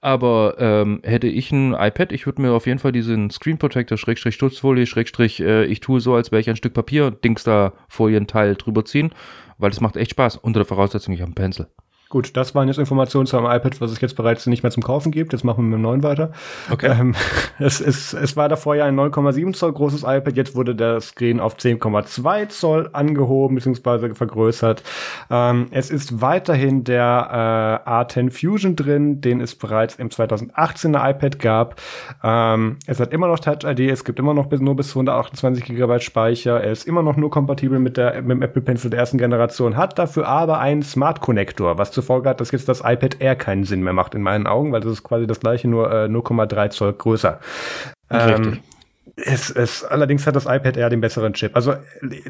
aber 0.00 0.56
ähm, 0.58 1.00
hätte 1.02 1.26
ich 1.26 1.52
ein 1.52 1.72
iPad, 1.72 2.12
ich 2.12 2.26
würde 2.26 2.42
mir 2.42 2.52
auf 2.52 2.66
jeden 2.66 2.78
Fall 2.78 2.92
diesen 2.92 3.30
Screen 3.30 3.58
Protector, 3.58 3.98
Schrägstrich 3.98 4.36
Schutzfolie, 4.36 4.86
Schrägstrich, 4.86 5.40
äh, 5.40 5.64
ich 5.64 5.80
tue 5.80 6.00
so, 6.00 6.14
als 6.14 6.32
wäre 6.32 6.40
ich 6.40 6.50
ein 6.50 6.56
Stück 6.56 6.74
Papier, 6.74 7.10
Dings 7.10 7.44
da 7.44 7.72
Folienteil 7.88 8.54
drüber 8.54 8.84
ziehen, 8.84 9.12
weil 9.58 9.70
das 9.70 9.80
macht 9.80 9.96
echt 9.96 10.12
Spaß, 10.12 10.36
unter 10.36 10.60
der 10.60 10.66
Voraussetzung, 10.66 11.14
ich 11.14 11.20
habe 11.20 11.28
einen 11.28 11.34
Pencil. 11.34 11.66
Gut, 12.14 12.36
das 12.36 12.54
waren 12.54 12.68
jetzt 12.68 12.78
Informationen 12.78 13.26
zu 13.26 13.36
einem 13.36 13.46
iPad, 13.46 13.80
was 13.80 13.90
es 13.90 14.00
jetzt 14.00 14.14
bereits 14.14 14.46
nicht 14.46 14.62
mehr 14.62 14.70
zum 14.70 14.84
Kaufen 14.84 15.10
gibt. 15.10 15.32
Jetzt 15.32 15.42
machen 15.42 15.64
wir 15.64 15.70
mit 15.70 15.78
dem 15.78 15.82
neuen 15.82 16.04
weiter. 16.04 16.30
Okay. 16.70 16.86
Ähm, 16.96 17.16
es, 17.58 17.80
es, 17.80 18.12
es 18.14 18.36
war 18.36 18.48
davor 18.48 18.76
ja 18.76 18.84
ein 18.84 18.94
9,7 18.94 19.52
Zoll 19.52 19.72
großes 19.72 20.02
iPad. 20.02 20.36
Jetzt 20.36 20.54
wurde 20.54 20.76
der 20.76 21.00
Screen 21.00 21.40
auf 21.40 21.56
10,2 21.56 22.50
Zoll 22.50 22.88
angehoben 22.92 23.56
bzw. 23.56 24.14
vergrößert. 24.14 24.84
Ähm, 25.28 25.66
es 25.72 25.90
ist 25.90 26.20
weiterhin 26.20 26.84
der 26.84 27.82
äh, 27.84 27.90
A10 27.90 28.30
Fusion 28.30 28.76
drin, 28.76 29.20
den 29.20 29.40
es 29.40 29.56
bereits 29.56 29.96
im 29.96 30.10
2018er 30.10 31.10
iPad 31.10 31.40
gab. 31.40 31.80
Ähm, 32.22 32.76
es 32.86 33.00
hat 33.00 33.12
immer 33.12 33.26
noch 33.26 33.40
Touch 33.40 33.64
ID. 33.64 33.90
Es 33.90 34.04
gibt 34.04 34.20
immer 34.20 34.34
noch 34.34 34.46
bis, 34.46 34.60
nur 34.60 34.76
bis 34.76 34.90
128 34.90 35.64
GB 35.64 35.98
Speicher. 35.98 36.62
Er 36.62 36.70
ist 36.70 36.86
immer 36.86 37.02
noch 37.02 37.16
nur 37.16 37.32
kompatibel 37.32 37.80
mit, 37.80 37.96
der, 37.96 38.22
mit 38.22 38.36
dem 38.36 38.42
Apple 38.42 38.62
Pencil 38.62 38.90
der 38.90 39.00
ersten 39.00 39.18
Generation, 39.18 39.76
hat 39.76 39.98
dafür 39.98 40.28
aber 40.28 40.60
einen 40.60 40.84
Smart 40.84 41.20
Connector, 41.20 41.76
was 41.76 41.90
zu 41.90 42.03
Folge 42.04 42.28
hat, 42.28 42.40
dass 42.40 42.52
jetzt 42.52 42.68
das 42.68 42.80
iPad 42.80 43.20
Air 43.20 43.36
keinen 43.36 43.64
Sinn 43.64 43.82
mehr 43.82 43.92
macht 43.92 44.14
in 44.14 44.22
meinen 44.22 44.46
Augen, 44.46 44.72
weil 44.72 44.80
das 44.80 44.92
ist 44.92 45.02
quasi 45.02 45.26
das 45.26 45.40
gleiche, 45.40 45.66
nur 45.66 45.90
äh, 45.90 46.06
0,3 46.06 46.70
Zoll 46.70 46.92
größer. 46.92 47.40
Ähm, 48.10 48.60
es, 49.16 49.50
es, 49.50 49.84
allerdings 49.84 50.26
hat 50.26 50.36
das 50.36 50.46
iPad 50.46 50.76
Air 50.76 50.90
den 50.90 51.00
besseren 51.00 51.34
Chip. 51.34 51.54
Also 51.54 51.74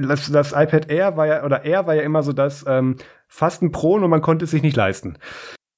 das, 0.00 0.30
das 0.30 0.52
iPad 0.52 0.90
Air 0.90 1.16
war 1.16 1.26
ja, 1.26 1.44
oder 1.44 1.64
Air 1.64 1.86
war 1.86 1.94
ja 1.94 2.02
immer 2.02 2.22
so 2.22 2.32
das 2.32 2.64
ähm, 2.66 2.96
fast 3.28 3.62
ein 3.62 3.72
Pro 3.72 3.94
und 3.94 4.08
man 4.08 4.22
konnte 4.22 4.44
es 4.44 4.50
sich 4.50 4.62
nicht 4.62 4.76
leisten. 4.76 5.18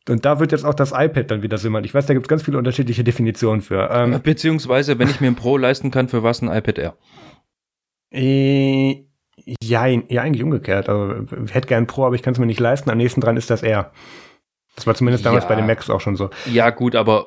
Und 0.08 0.24
da 0.24 0.38
wird 0.38 0.52
jetzt 0.52 0.64
auch 0.64 0.74
das 0.74 0.92
iPad 0.92 1.30
dann 1.30 1.42
wieder 1.42 1.58
machen. 1.68 1.84
Ich 1.84 1.94
weiß, 1.94 2.06
da 2.06 2.14
gibt 2.14 2.26
es 2.26 2.28
ganz 2.28 2.42
viele 2.42 2.58
unterschiedliche 2.58 3.02
Definitionen 3.02 3.60
für. 3.60 3.90
Ähm, 3.90 4.20
Beziehungsweise, 4.22 4.98
wenn 4.98 5.08
ich 5.08 5.20
mir 5.20 5.26
ein 5.28 5.34
Pro 5.34 5.56
leisten 5.56 5.90
kann, 5.90 6.08
für 6.08 6.22
was 6.22 6.42
ein 6.42 6.48
iPad 6.48 6.78
Air? 6.78 6.96
Äh, 8.12 9.04
ja, 9.62 9.86
ja, 9.86 10.22
eigentlich 10.22 10.42
umgekehrt. 10.42 10.88
Also, 10.88 11.14
ich 11.44 11.54
hätte 11.54 11.68
gern 11.68 11.86
Pro, 11.86 12.04
aber 12.04 12.14
ich 12.14 12.22
kann 12.22 12.32
es 12.32 12.38
mir 12.38 12.46
nicht 12.46 12.60
leisten. 12.60 12.90
Am 12.90 12.98
nächsten 12.98 13.20
dran 13.20 13.36
ist 13.36 13.48
das 13.50 13.62
R. 13.62 13.90
Das 14.74 14.86
war 14.86 14.94
zumindest 14.94 15.24
damals 15.24 15.44
Ja. 15.44 15.48
bei 15.48 15.54
den 15.56 15.66
Macs 15.66 15.88
auch 15.88 16.00
schon 16.00 16.16
so. 16.16 16.30
Ja, 16.46 16.70
gut, 16.70 16.94
aber 16.96 17.26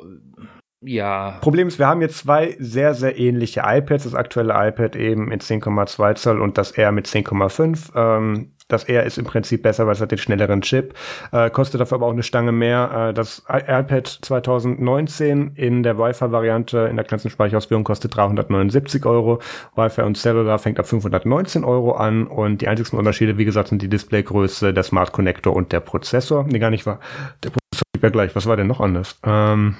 ja. 0.81 1.37
Problem 1.41 1.67
ist, 1.67 1.79
wir 1.79 1.87
haben 1.87 2.01
jetzt 2.01 2.17
zwei 2.19 2.55
sehr, 2.59 2.93
sehr 2.93 3.17
ähnliche 3.19 3.63
iPads. 3.65 4.03
Das 4.03 4.15
aktuelle 4.15 4.53
iPad 4.53 4.95
eben 4.95 5.25
mit 5.25 5.41
10,2 5.41 6.15
Zoll 6.15 6.39
und 6.41 6.57
das 6.57 6.71
R 6.71 6.91
mit 6.91 7.07
10,5. 7.07 7.91
Ähm, 7.95 8.51
das 8.69 8.85
R 8.85 9.03
ist 9.03 9.17
im 9.17 9.25
Prinzip 9.25 9.63
besser, 9.63 9.85
weil 9.85 9.93
es 9.93 10.01
hat 10.01 10.11
den 10.11 10.17
schnelleren 10.17 10.61
Chip. 10.61 10.93
Äh, 11.31 11.49
kostet 11.49 11.81
dafür 11.81 11.95
aber 11.95 12.05
auch 12.05 12.13
eine 12.13 12.23
Stange 12.23 12.51
mehr. 12.51 13.09
Äh, 13.09 13.13
das 13.13 13.43
iPad 13.49 14.07
2019 14.07 15.51
in 15.55 15.83
der 15.83 15.97
Wi-Fi-Variante 15.97 16.87
in 16.89 16.95
der 16.95 17.03
kleinsten 17.03 17.31
Speicherausführung 17.31 17.83
kostet 17.83 18.15
379 18.15 19.05
Euro. 19.05 19.39
Wi-Fi 19.75 20.03
und 20.03 20.17
Cellular 20.17 20.59
fängt 20.59 20.79
ab 20.79 20.87
519 20.87 21.63
Euro 21.63 21.93
an. 21.93 22.27
Und 22.27 22.61
die 22.61 22.67
einzigsten 22.67 22.97
Unterschiede, 22.97 23.37
wie 23.37 23.45
gesagt, 23.45 23.69
sind 23.69 23.81
die 23.81 23.89
Displaygröße, 23.89 24.73
der 24.73 24.83
Smart 24.83 25.11
Connector 25.11 25.55
und 25.55 25.71
der 25.71 25.79
Prozessor. 25.79 26.45
Nee, 26.47 26.59
gar 26.59 26.69
nicht 26.69 26.85
wahr. 26.85 26.99
Der 27.43 27.49
Prozessor 27.49 27.83
blieb 27.91 28.03
ja 28.03 28.09
gleich. 28.09 28.35
Was 28.35 28.45
war 28.45 28.55
denn 28.55 28.67
noch 28.67 28.79
anders? 28.79 29.19
Ähm, 29.25 29.77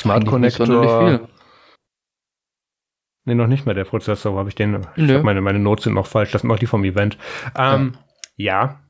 Smart 0.00 0.26
Connector. 0.26 1.28
Nee, 3.24 3.34
noch 3.34 3.46
nicht 3.46 3.64
mehr 3.66 3.74
der 3.74 3.84
Prozessor. 3.84 4.34
Wo 4.34 4.38
habe 4.38 4.48
ich 4.50 4.54
den? 4.54 4.80
Ich 4.96 5.02
Nö. 5.04 5.16
hab 5.16 5.22
meine, 5.24 5.40
meine 5.40 5.58
Notes 5.58 5.84
sind 5.84 5.94
noch 5.94 6.06
falsch. 6.06 6.30
Das 6.32 6.42
sind 6.42 6.48
noch 6.48 6.58
die 6.58 6.66
vom 6.66 6.84
Event. 6.84 7.16
Ähm, 7.56 7.94
ja. 8.36 8.80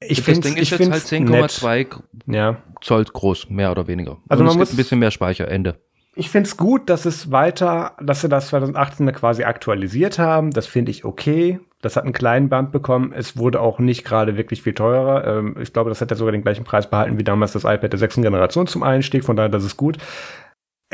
Ich 0.00 0.18
das 0.18 0.24
finde 0.26 0.40
Ding 0.48 0.56
ist 0.56 0.62
ich 0.64 0.70
jetzt 0.70 0.90
halt 0.90 1.02
find's 1.02 1.30
nett. 1.30 1.50
10,2 1.50 2.02
Ja. 2.26 2.56
Zoll 2.80 3.04
groß, 3.04 3.48
mehr 3.50 3.70
oder 3.70 3.86
weniger. 3.86 4.18
Also 4.28 4.42
Und 4.42 4.46
man 4.48 4.54
es 4.54 4.56
muss- 4.58 4.72
ein 4.72 4.76
bisschen 4.76 4.98
mehr 4.98 5.10
Speicher, 5.10 5.48
Ende. 5.48 5.80
Ich 6.16 6.30
finde 6.30 6.46
es 6.48 6.56
gut, 6.56 6.88
dass 6.90 7.06
es 7.06 7.32
weiter, 7.32 7.96
dass 8.00 8.20
sie 8.20 8.28
das 8.28 8.46
2018 8.48 9.10
quasi 9.12 9.42
aktualisiert 9.42 10.18
haben. 10.20 10.50
Das 10.52 10.66
finde 10.68 10.92
ich 10.92 11.04
okay. 11.04 11.58
Das 11.82 11.96
hat 11.96 12.04
einen 12.04 12.12
kleinen 12.12 12.48
Band 12.48 12.70
bekommen. 12.70 13.12
Es 13.12 13.36
wurde 13.36 13.60
auch 13.60 13.80
nicht 13.80 14.04
gerade 14.04 14.36
wirklich 14.36 14.62
viel 14.62 14.74
teurer. 14.74 15.26
Ähm, 15.26 15.56
ich 15.60 15.72
glaube, 15.72 15.90
das 15.90 16.00
hat 16.00 16.10
ja 16.10 16.16
sogar 16.16 16.30
den 16.32 16.42
gleichen 16.42 16.64
Preis 16.64 16.88
behalten 16.88 17.18
wie 17.18 17.24
damals 17.24 17.52
das 17.52 17.64
iPad 17.64 17.92
der 17.92 17.98
sechsten 17.98 18.22
Generation 18.22 18.66
zum 18.68 18.82
Einstieg. 18.84 19.24
Von 19.24 19.34
daher, 19.36 19.48
das 19.48 19.64
ist 19.64 19.76
gut. 19.76 19.98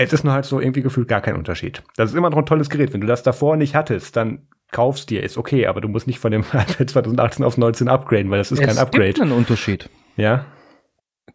Es 0.03 0.15
ist 0.15 0.25
nur 0.25 0.33
halt 0.33 0.47
so 0.47 0.61
irgendwie 0.61 0.81
gefühlt 0.81 1.09
gar 1.09 1.21
kein 1.21 1.37
Unterschied. 1.37 1.83
Das 1.97 2.11
ist 2.11 2.17
immer 2.17 2.31
noch 2.31 2.39
ein 2.39 2.47
tolles 2.47 2.71
Gerät. 2.71 2.95
Wenn 2.95 3.03
du 3.03 3.07
das 3.07 3.23
davor 3.23 3.57
nicht 3.57 3.75
hattest, 3.75 4.17
dann 4.17 4.47
kaufst 4.71 5.11
dir, 5.11 5.23
ist 5.23 5.37
okay, 5.37 5.67
aber 5.67 5.83
du 5.83 5.89
musst 5.89 6.07
nicht 6.07 6.19
von 6.19 6.33
dem 6.33 6.41
iPad 6.53 6.89
2018 6.89 7.45
auf 7.45 7.59
19 7.59 7.89
upgraden, 7.89 8.31
weil 8.31 8.39
das 8.39 8.51
ist 8.51 8.61
kein 8.61 8.71
es 8.71 8.79
Upgrade. 8.79 9.09
gibt 9.09 9.21
einen 9.21 9.33
Unterschied. 9.33 9.91
Ja, 10.17 10.47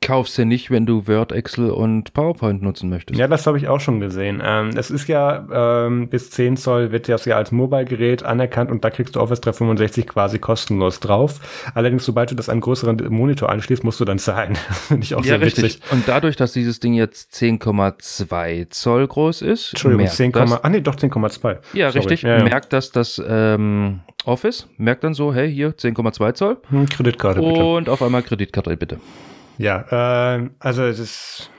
Kaufst 0.01 0.37
du 0.37 0.45
nicht, 0.45 0.69
wenn 0.69 0.85
du 0.85 1.07
Word, 1.07 1.31
Excel 1.31 1.71
und 1.71 2.13
PowerPoint 2.13 2.61
nutzen 2.61 2.89
möchtest. 2.89 3.17
Ja, 3.17 3.27
das 3.27 3.47
habe 3.47 3.57
ich 3.57 3.67
auch 3.69 3.79
schon 3.79 3.99
gesehen. 3.99 4.39
Ähm, 4.45 4.69
es 4.77 4.91
ist 4.91 5.07
ja 5.07 5.85
ähm, 5.85 6.09
bis 6.09 6.29
10 6.31 6.57
Zoll 6.57 6.91
wird 6.91 7.07
das 7.09 7.25
ja 7.25 7.37
als 7.37 7.51
Mobile-Gerät 7.51 8.21
anerkannt 8.21 8.69
und 8.69 8.83
da 8.83 8.91
kriegst 8.91 9.15
du 9.15 9.21
Office 9.21 9.41
365 9.41 10.05
quasi 10.05 10.37
kostenlos 10.37 10.99
drauf. 10.99 11.39
Allerdings, 11.73 12.05
sobald 12.05 12.29
du 12.29 12.35
das 12.35 12.49
an 12.49 12.55
einen 12.55 12.61
größeren 12.61 12.97
Monitor 13.09 13.49
anschließt, 13.49 13.83
musst 13.83 13.99
du 13.99 14.05
dann 14.05 14.19
zahlen. 14.19 14.55
Finde 14.71 15.03
ich 15.03 15.15
auch 15.15 15.19
ja, 15.23 15.37
sehr 15.37 15.41
richtig. 15.41 15.63
witzig. 15.63 15.81
Und 15.91 16.07
dadurch, 16.07 16.35
dass 16.35 16.51
dieses 16.53 16.79
Ding 16.79 16.93
jetzt 16.93 17.33
10,2 17.33 18.69
Zoll 18.69 19.07
groß 19.07 19.41
ist, 19.41 19.71
Entschuldigung, 19.71 20.03
merkt 20.03 20.15
10, 20.17 20.31
das, 20.33 20.63
ah 20.63 20.69
nee, 20.69 20.81
doch 20.81 20.95
10,2. 20.97 21.57
ja, 21.73 21.91
Sorry. 21.91 21.99
richtig, 21.99 22.21
Ja, 22.23 22.37
ja. 22.37 22.43
merkt 22.43 22.73
das 22.73 22.91
das 22.91 23.19
ähm, 23.27 24.01
Office, 24.25 24.67
merkt 24.77 25.03
dann 25.03 25.13
so, 25.13 25.33
hey, 25.33 25.51
hier 25.51 25.71
10,2 25.75 26.33
Zoll 26.33 26.57
Hm, 26.69 26.87
Kreditkarte 26.89 27.39
bitte. 27.41 27.63
und 27.63 27.89
auf 27.89 28.01
einmal 28.03 28.21
Kreditkarte 28.21 28.75
bitte. 28.77 28.99
Ja, 29.57 29.85
ähm, 30.35 30.55
also 30.59 30.83
es 30.83 30.99
ist, 30.99 31.49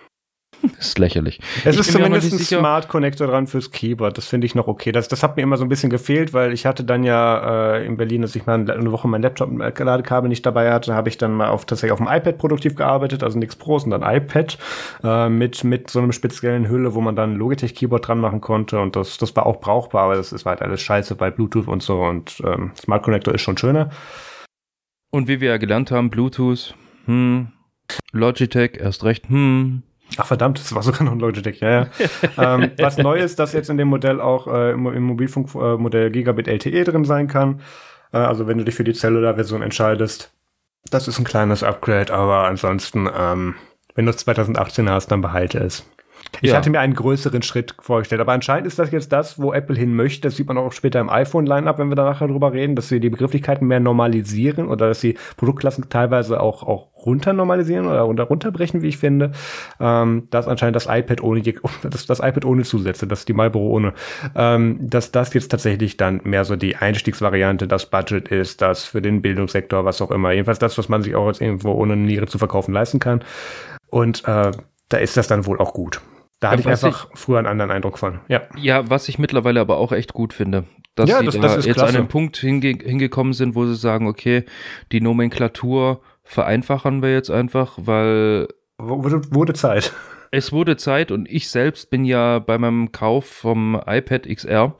Das 0.76 0.88
ist 0.88 0.98
lächerlich. 0.98 1.40
es 1.64 1.74
Ich 1.74 1.80
ist 1.80 1.92
zumindest 1.92 2.32
ein 2.32 2.38
Smart 2.38 2.88
Connector 2.88 3.26
dran 3.26 3.46
fürs 3.46 3.70
Keyboard. 3.70 4.16
Das 4.16 4.26
finde 4.26 4.46
ich 4.46 4.54
noch 4.54 4.66
okay. 4.66 4.92
Das, 4.92 5.08
das 5.08 5.22
hat 5.22 5.36
mir 5.36 5.42
immer 5.42 5.56
so 5.56 5.64
ein 5.64 5.68
bisschen 5.68 5.90
gefehlt, 5.90 6.32
weil 6.32 6.52
ich 6.52 6.66
hatte 6.66 6.84
dann 6.84 7.04
ja 7.04 7.74
äh, 7.76 7.86
in 7.86 7.96
Berlin, 7.96 8.22
dass 8.22 8.34
ich 8.36 8.46
mal 8.46 8.54
eine 8.54 8.92
Woche 8.92 9.08
mein 9.08 9.22
Laptop-Ladekabel 9.22 10.28
nicht 10.28 10.44
dabei 10.44 10.72
hatte, 10.72 10.94
habe 10.94 11.08
ich 11.08 11.18
dann 11.18 11.32
mal 11.32 11.48
auf 11.48 11.64
tatsächlich 11.64 11.92
auf 11.92 11.98
dem 11.98 12.08
iPad 12.08 12.38
produktiv 12.38 12.74
gearbeitet, 12.74 13.22
also 13.22 13.38
nichts 13.38 13.56
Pros 13.56 13.84
und 13.84 13.90
dann 13.90 14.02
iPad 14.02 14.58
äh, 15.02 15.28
mit 15.28 15.64
mit 15.64 15.90
so 15.90 16.00
einem 16.00 16.12
speziellen 16.12 16.68
Hülle, 16.68 16.94
wo 16.94 17.00
man 17.00 17.16
dann 17.16 17.32
ein 17.34 17.36
Logitech 17.36 17.74
Keyboard 17.74 18.08
dran 18.08 18.20
machen 18.20 18.40
konnte 18.40 18.80
und 18.80 18.96
das 18.96 19.18
das 19.18 19.34
war 19.36 19.46
auch 19.46 19.60
brauchbar, 19.60 20.04
aber 20.04 20.16
das 20.16 20.32
ist 20.32 20.46
halt 20.46 20.62
alles 20.62 20.80
scheiße 20.82 21.14
bei 21.14 21.30
Bluetooth 21.30 21.68
und 21.68 21.82
so 21.82 22.02
und 22.02 22.40
ähm, 22.44 22.72
Smart 22.78 23.02
Connector 23.02 23.34
ist 23.34 23.42
schon 23.42 23.58
schöner. 23.58 23.90
Und 25.10 25.28
wie 25.28 25.40
wir 25.40 25.50
ja 25.50 25.56
gelernt 25.56 25.90
haben, 25.90 26.10
Bluetooth, 26.10 26.74
hm, 27.06 27.48
Logitech, 28.12 28.78
erst 28.78 29.04
recht, 29.04 29.28
hm. 29.28 29.82
Ach 30.18 30.26
verdammt, 30.26 30.58
das 30.60 30.74
war 30.74 30.82
sogar 30.82 31.02
noch 31.02 31.12
ein 31.12 31.20
Logitech, 31.20 31.60
ja, 31.60 31.70
ja. 31.70 31.88
ähm, 32.54 32.70
was 32.78 32.96
neu 32.96 33.18
ist, 33.18 33.38
dass 33.38 33.52
jetzt 33.52 33.70
in 33.70 33.76
dem 33.76 33.88
Modell 33.88 34.20
auch 34.20 34.46
äh, 34.46 34.72
im, 34.72 34.86
im 34.86 35.02
Mobilfunkmodell 35.02 36.10
Gigabit 36.10 36.48
LTE 36.48 36.84
drin 36.84 37.04
sein 37.04 37.28
kann. 37.28 37.60
Äh, 38.12 38.18
also 38.18 38.46
wenn 38.46 38.58
du 38.58 38.64
dich 38.64 38.74
für 38.74 38.84
die 38.84 38.94
Cellular-Version 38.94 39.62
entscheidest, 39.62 40.32
das 40.90 41.08
ist 41.08 41.18
ein 41.18 41.24
kleines 41.24 41.62
Upgrade, 41.62 42.12
aber 42.12 42.46
ansonsten, 42.46 43.08
ähm, 43.12 43.56
wenn 43.94 44.06
du 44.06 44.10
es 44.10 44.18
2018 44.18 44.88
hast, 44.88 45.08
dann 45.08 45.20
behalte 45.20 45.58
es. 45.58 45.84
Ich 46.42 46.50
Ja. 46.50 46.56
hatte 46.56 46.70
mir 46.70 46.80
einen 46.80 46.94
größeren 46.94 47.42
Schritt 47.42 47.74
vorgestellt, 47.80 48.20
aber 48.20 48.32
anscheinend 48.32 48.66
ist 48.66 48.78
das 48.78 48.90
jetzt 48.90 49.12
das, 49.12 49.40
wo 49.40 49.52
Apple 49.52 49.76
hin 49.76 49.94
möchte. 49.94 50.28
Das 50.28 50.36
sieht 50.36 50.48
man 50.48 50.58
auch 50.58 50.72
später 50.72 51.00
im 51.00 51.08
iPhone-Line-Up, 51.08 51.78
wenn 51.78 51.88
wir 51.88 51.96
da 51.96 52.04
nachher 52.04 52.28
drüber 52.28 52.52
reden, 52.52 52.76
dass 52.76 52.88
sie 52.88 53.00
die 53.00 53.08
Begrifflichkeiten 53.10 53.66
mehr 53.66 53.80
normalisieren 53.80 54.68
oder 54.68 54.88
dass 54.88 55.00
sie 55.00 55.16
Produktklassen 55.36 55.88
teilweise 55.88 56.40
auch, 56.40 56.62
auch 56.62 56.88
runter 57.06 57.32
normalisieren 57.32 57.86
oder 57.86 58.00
runter, 58.00 58.24
runterbrechen, 58.24 58.82
wie 58.82 58.88
ich 58.88 58.98
finde. 58.98 59.32
Ähm, 59.80 60.28
dass 60.30 60.46
anscheinend 60.48 60.76
das 60.76 60.86
iPad 60.86 61.22
ohne, 61.22 61.42
das, 61.82 62.06
das 62.06 62.18
iPad 62.20 62.44
ohne 62.44 62.62
Zusätze, 62.64 63.06
das 63.06 63.20
ist 63.20 63.28
die 63.28 63.32
Marlboro 63.32 63.68
ohne, 63.68 63.94
ähm, 64.34 64.78
dass 64.80 65.12
das 65.12 65.32
jetzt 65.34 65.48
tatsächlich 65.48 65.96
dann 65.96 66.20
mehr 66.24 66.44
so 66.44 66.56
die 66.56 66.76
Einstiegsvariante, 66.76 67.66
das 67.66 67.86
Budget 67.86 68.28
ist, 68.28 68.60
das 68.60 68.84
für 68.84 69.00
den 69.00 69.22
Bildungssektor, 69.22 69.84
was 69.84 70.02
auch 70.02 70.10
immer. 70.10 70.32
Jedenfalls 70.32 70.58
das, 70.58 70.76
was 70.76 70.88
man 70.88 71.02
sich 71.02 71.14
auch 71.14 71.28
jetzt 71.28 71.40
irgendwo 71.40 71.72
ohne 71.72 71.96
Niere 71.96 72.26
zu 72.26 72.38
verkaufen 72.38 72.72
leisten 72.72 72.98
kann. 72.98 73.22
Und 73.88 74.24
äh, 74.26 74.50
da 74.88 74.96
ist 74.98 75.16
das 75.16 75.28
dann 75.28 75.46
wohl 75.46 75.58
auch 75.58 75.72
gut. 75.72 76.00
Da 76.40 76.50
hatte 76.50 76.60
ich 76.60 76.66
was 76.66 76.84
einfach 76.84 77.08
früher 77.14 77.38
einen 77.38 77.46
anderen 77.46 77.70
Eindruck 77.70 77.98
von. 77.98 78.20
Ja. 78.28 78.42
Ja, 78.56 78.88
was 78.90 79.08
ich 79.08 79.18
mittlerweile 79.18 79.60
aber 79.60 79.78
auch 79.78 79.92
echt 79.92 80.12
gut 80.12 80.34
finde, 80.34 80.64
dass 80.94 81.08
Ja, 81.08 81.20
sie 81.20 81.24
das- 81.26 81.34
da 81.36 81.40
das 81.40 81.64
jetzt 81.66 81.76
klasse. 81.76 81.94
an 81.94 81.96
einen 82.02 82.08
Punkt 82.08 82.36
hinge 82.36 82.68
hingekommen 82.82 83.32
sind, 83.32 83.54
wo 83.54 83.64
sie 83.64 83.74
sagen, 83.76 84.06
okay, 84.06 84.44
die 84.92 85.00
Nomenklatur 85.00 86.02
vereinfachen 86.24 87.02
wir 87.02 87.12
jetzt 87.12 87.30
einfach, 87.30 87.78
weil 87.80 88.48
Wurde, 88.78 89.22
wurde 89.32 89.54
Zeit. 89.54 89.92
es 90.30 90.52
wurde 90.52 90.76
Zeit 90.76 91.10
und 91.10 91.30
ich 91.30 91.48
selbst 91.48 91.88
bin 91.88 92.04
ja 92.04 92.38
bei 92.40 92.58
meinem 92.58 92.92
Kauf 92.92 93.24
vom 93.26 93.80
iPad 93.86 94.26
XR, 94.28 94.76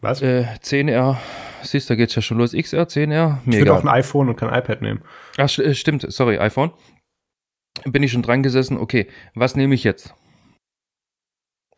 Was? 0.00 0.20
äh, 0.22 0.46
10R, 0.60 1.16
siehst 1.62 1.88
du, 1.88 1.94
da 1.94 1.96
geht's 1.96 2.14
ja 2.16 2.22
schon 2.22 2.38
los, 2.38 2.52
XR, 2.54 2.88
10R, 2.88 3.38
ich 3.42 3.46
mir 3.46 3.58
würde 3.60 3.74
auch 3.74 3.82
ein 3.84 3.88
iPhone 3.88 4.28
und 4.28 4.36
kein 4.36 4.48
iPad 4.52 4.82
nehmen. 4.82 5.02
Ach, 5.38 5.56
äh, 5.58 5.74
stimmt, 5.74 6.04
sorry, 6.12 6.38
iPhone. 6.38 6.72
Bin 7.84 8.02
ich 8.02 8.12
schon 8.12 8.22
dran 8.22 8.42
gesessen, 8.42 8.76
okay, 8.78 9.08
was 9.34 9.56
nehme 9.56 9.74
ich 9.74 9.84
jetzt? 9.84 10.14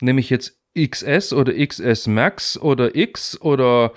Nehme 0.01 0.21
ich 0.21 0.31
jetzt 0.31 0.59
XS 0.79 1.33
oder 1.33 1.55
XS 1.55 2.07
Max 2.07 2.59
oder 2.59 2.95
X 2.95 3.41
oder 3.41 3.93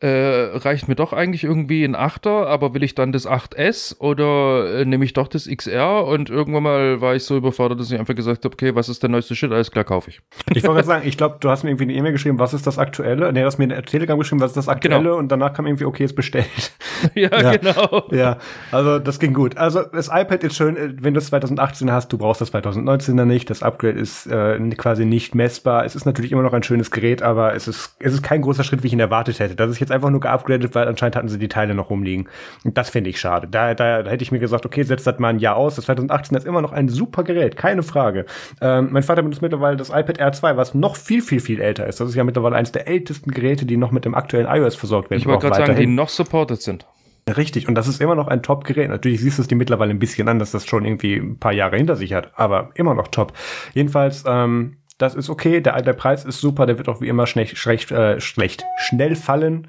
äh, 0.00 0.56
reicht 0.56 0.88
mir 0.88 0.94
doch 0.94 1.12
eigentlich 1.12 1.44
irgendwie 1.44 1.84
ein 1.84 1.96
8er, 1.96 2.46
aber 2.46 2.74
will 2.74 2.82
ich 2.82 2.94
dann 2.94 3.12
das 3.12 3.28
8S 3.28 3.98
oder 4.00 4.80
äh, 4.80 4.84
nehme 4.84 5.04
ich 5.04 5.12
doch 5.12 5.28
das 5.28 5.48
XR? 5.48 6.04
Und 6.06 6.30
irgendwann 6.30 6.62
mal 6.62 7.00
war 7.00 7.14
ich 7.14 7.24
so 7.24 7.36
überfordert, 7.36 7.80
dass 7.80 7.90
ich 7.90 7.98
einfach 7.98 8.14
gesagt 8.14 8.44
habe, 8.44 8.52
okay, 8.52 8.74
was 8.74 8.88
ist 8.88 9.02
der 9.02 9.10
neueste 9.10 9.34
Shit? 9.34 9.52
Alles 9.52 9.70
klar, 9.70 9.84
kaufe 9.84 10.10
ich. 10.10 10.20
Ich 10.50 10.62
wollte 10.64 10.74
gerade 10.74 10.86
sagen, 10.86 11.08
ich 11.08 11.16
glaube, 11.16 11.36
du 11.40 11.48
hast 11.48 11.62
mir 11.62 11.70
irgendwie 11.70 11.84
eine 11.84 11.94
E-Mail 11.94 12.12
geschrieben, 12.12 12.38
was 12.38 12.54
ist 12.54 12.66
das 12.66 12.78
Aktuelle? 12.78 13.32
Nee, 13.32 13.40
du 13.40 13.46
hast 13.46 13.58
mir 13.58 13.64
eine 13.64 13.80
Telegram 13.82 14.18
geschrieben, 14.18 14.40
was 14.40 14.50
ist 14.50 14.56
das 14.56 14.68
Aktuelle? 14.68 15.02
Genau. 15.02 15.16
Und 15.16 15.28
danach 15.28 15.52
kam 15.52 15.66
irgendwie, 15.66 15.84
okay, 15.84 16.04
ist 16.04 16.16
bestellt. 16.16 16.72
ja, 17.14 17.30
ja, 17.40 17.56
genau. 17.56 18.08
Ja, 18.10 18.38
also 18.72 18.98
das 18.98 19.18
ging 19.18 19.32
gut. 19.32 19.56
Also 19.56 19.82
das 19.82 20.08
iPad 20.08 20.44
ist 20.44 20.56
schön, 20.56 20.76
äh, 20.76 20.92
wenn 21.00 21.14
du 21.14 21.18
es 21.18 21.26
2018 21.26 21.90
hast, 21.90 22.12
du 22.12 22.18
brauchst 22.18 22.40
das 22.40 22.52
2019er 22.52 23.24
nicht. 23.24 23.48
Das 23.50 23.62
Upgrade 23.62 23.98
ist 23.98 24.26
äh, 24.26 24.58
quasi 24.76 25.04
nicht 25.04 25.34
messbar. 25.34 25.84
Es 25.84 25.94
ist 25.94 26.04
natürlich 26.04 26.32
immer 26.32 26.42
noch 26.42 26.52
ein 26.52 26.62
schönes 26.62 26.90
Gerät, 26.90 27.22
aber 27.22 27.54
es 27.54 27.68
ist, 27.68 27.96
es 28.00 28.12
ist 28.12 28.22
kein 28.22 28.42
großer 28.42 28.64
Schritt, 28.64 28.82
wie 28.82 28.88
ich 28.88 28.92
ihn 28.92 29.00
erwartet 29.00 29.38
hätte. 29.38 29.54
Das 29.54 29.70
ist 29.70 29.80
jetzt 29.84 29.92
einfach 29.92 30.10
nur 30.10 30.20
geupgradet, 30.20 30.74
weil 30.74 30.88
anscheinend 30.88 31.16
hatten 31.16 31.28
sie 31.28 31.38
die 31.38 31.48
Teile 31.48 31.74
noch 31.74 31.90
rumliegen. 31.90 32.28
Und 32.64 32.76
das 32.76 32.90
finde 32.90 33.10
ich 33.10 33.20
schade. 33.20 33.46
Da, 33.48 33.74
da, 33.74 34.02
da, 34.02 34.10
hätte 34.10 34.22
ich 34.22 34.32
mir 34.32 34.38
gesagt, 34.38 34.66
okay, 34.66 34.82
setzt 34.82 35.06
das 35.06 35.18
mal 35.18 35.28
ein 35.28 35.38
Jahr 35.38 35.56
aus. 35.56 35.76
Das 35.76 35.84
2018 35.86 36.36
ist 36.36 36.46
immer 36.46 36.62
noch 36.62 36.72
ein 36.72 36.88
super 36.88 37.22
Gerät, 37.22 37.56
keine 37.56 37.82
Frage. 37.82 38.26
Ähm, 38.60 38.88
mein 38.90 39.02
Vater 39.02 39.22
benutzt 39.22 39.42
mittlerweile 39.42 39.76
das 39.76 39.90
iPad 39.90 40.20
R2, 40.20 40.56
was 40.56 40.74
noch 40.74 40.96
viel, 40.96 41.22
viel, 41.22 41.40
viel 41.40 41.60
älter 41.60 41.86
ist. 41.86 42.00
Das 42.00 42.08
ist 42.08 42.14
ja 42.14 42.24
mittlerweile 42.24 42.56
eines 42.56 42.72
der 42.72 42.88
ältesten 42.88 43.30
Geräte, 43.30 43.66
die 43.66 43.76
noch 43.76 43.90
mit 43.90 44.04
dem 44.04 44.14
aktuellen 44.14 44.46
iOS 44.46 44.74
versorgt 44.74 45.10
werden. 45.10 45.20
Ich 45.20 45.26
wollte 45.26 45.48
gerade 45.48 45.66
sagen, 45.66 45.76
die 45.76 45.86
noch 45.86 46.08
supported 46.08 46.60
sind. 46.60 46.86
Richtig, 47.26 47.68
und 47.68 47.74
das 47.74 47.88
ist 47.88 48.02
immer 48.02 48.14
noch 48.14 48.28
ein 48.28 48.42
Top-Gerät. 48.42 48.90
Natürlich 48.90 49.22
siehst 49.22 49.38
du 49.38 49.42
es 49.42 49.48
dir 49.48 49.56
mittlerweile 49.56 49.90
ein 49.90 49.98
bisschen 49.98 50.28
an, 50.28 50.38
dass 50.38 50.50
das 50.50 50.66
schon 50.66 50.84
irgendwie 50.84 51.16
ein 51.16 51.38
paar 51.38 51.52
Jahre 51.52 51.76
hinter 51.76 51.96
sich 51.96 52.12
hat, 52.12 52.32
aber 52.36 52.70
immer 52.74 52.94
noch 52.94 53.08
top. 53.08 53.32
Jedenfalls, 53.72 54.24
ähm, 54.26 54.76
das 55.04 55.14
ist 55.14 55.28
okay, 55.28 55.60
der, 55.60 55.80
der 55.82 55.92
Preis 55.92 56.24
ist 56.24 56.40
super, 56.40 56.66
der 56.66 56.78
wird 56.78 56.88
auch 56.88 57.00
wie 57.00 57.08
immer 57.08 57.26
schlecht, 57.26 57.58
schlecht, 57.58 57.92
äh, 57.92 58.20
schlecht 58.20 58.64
schnell 58.78 59.16
fallen. 59.16 59.68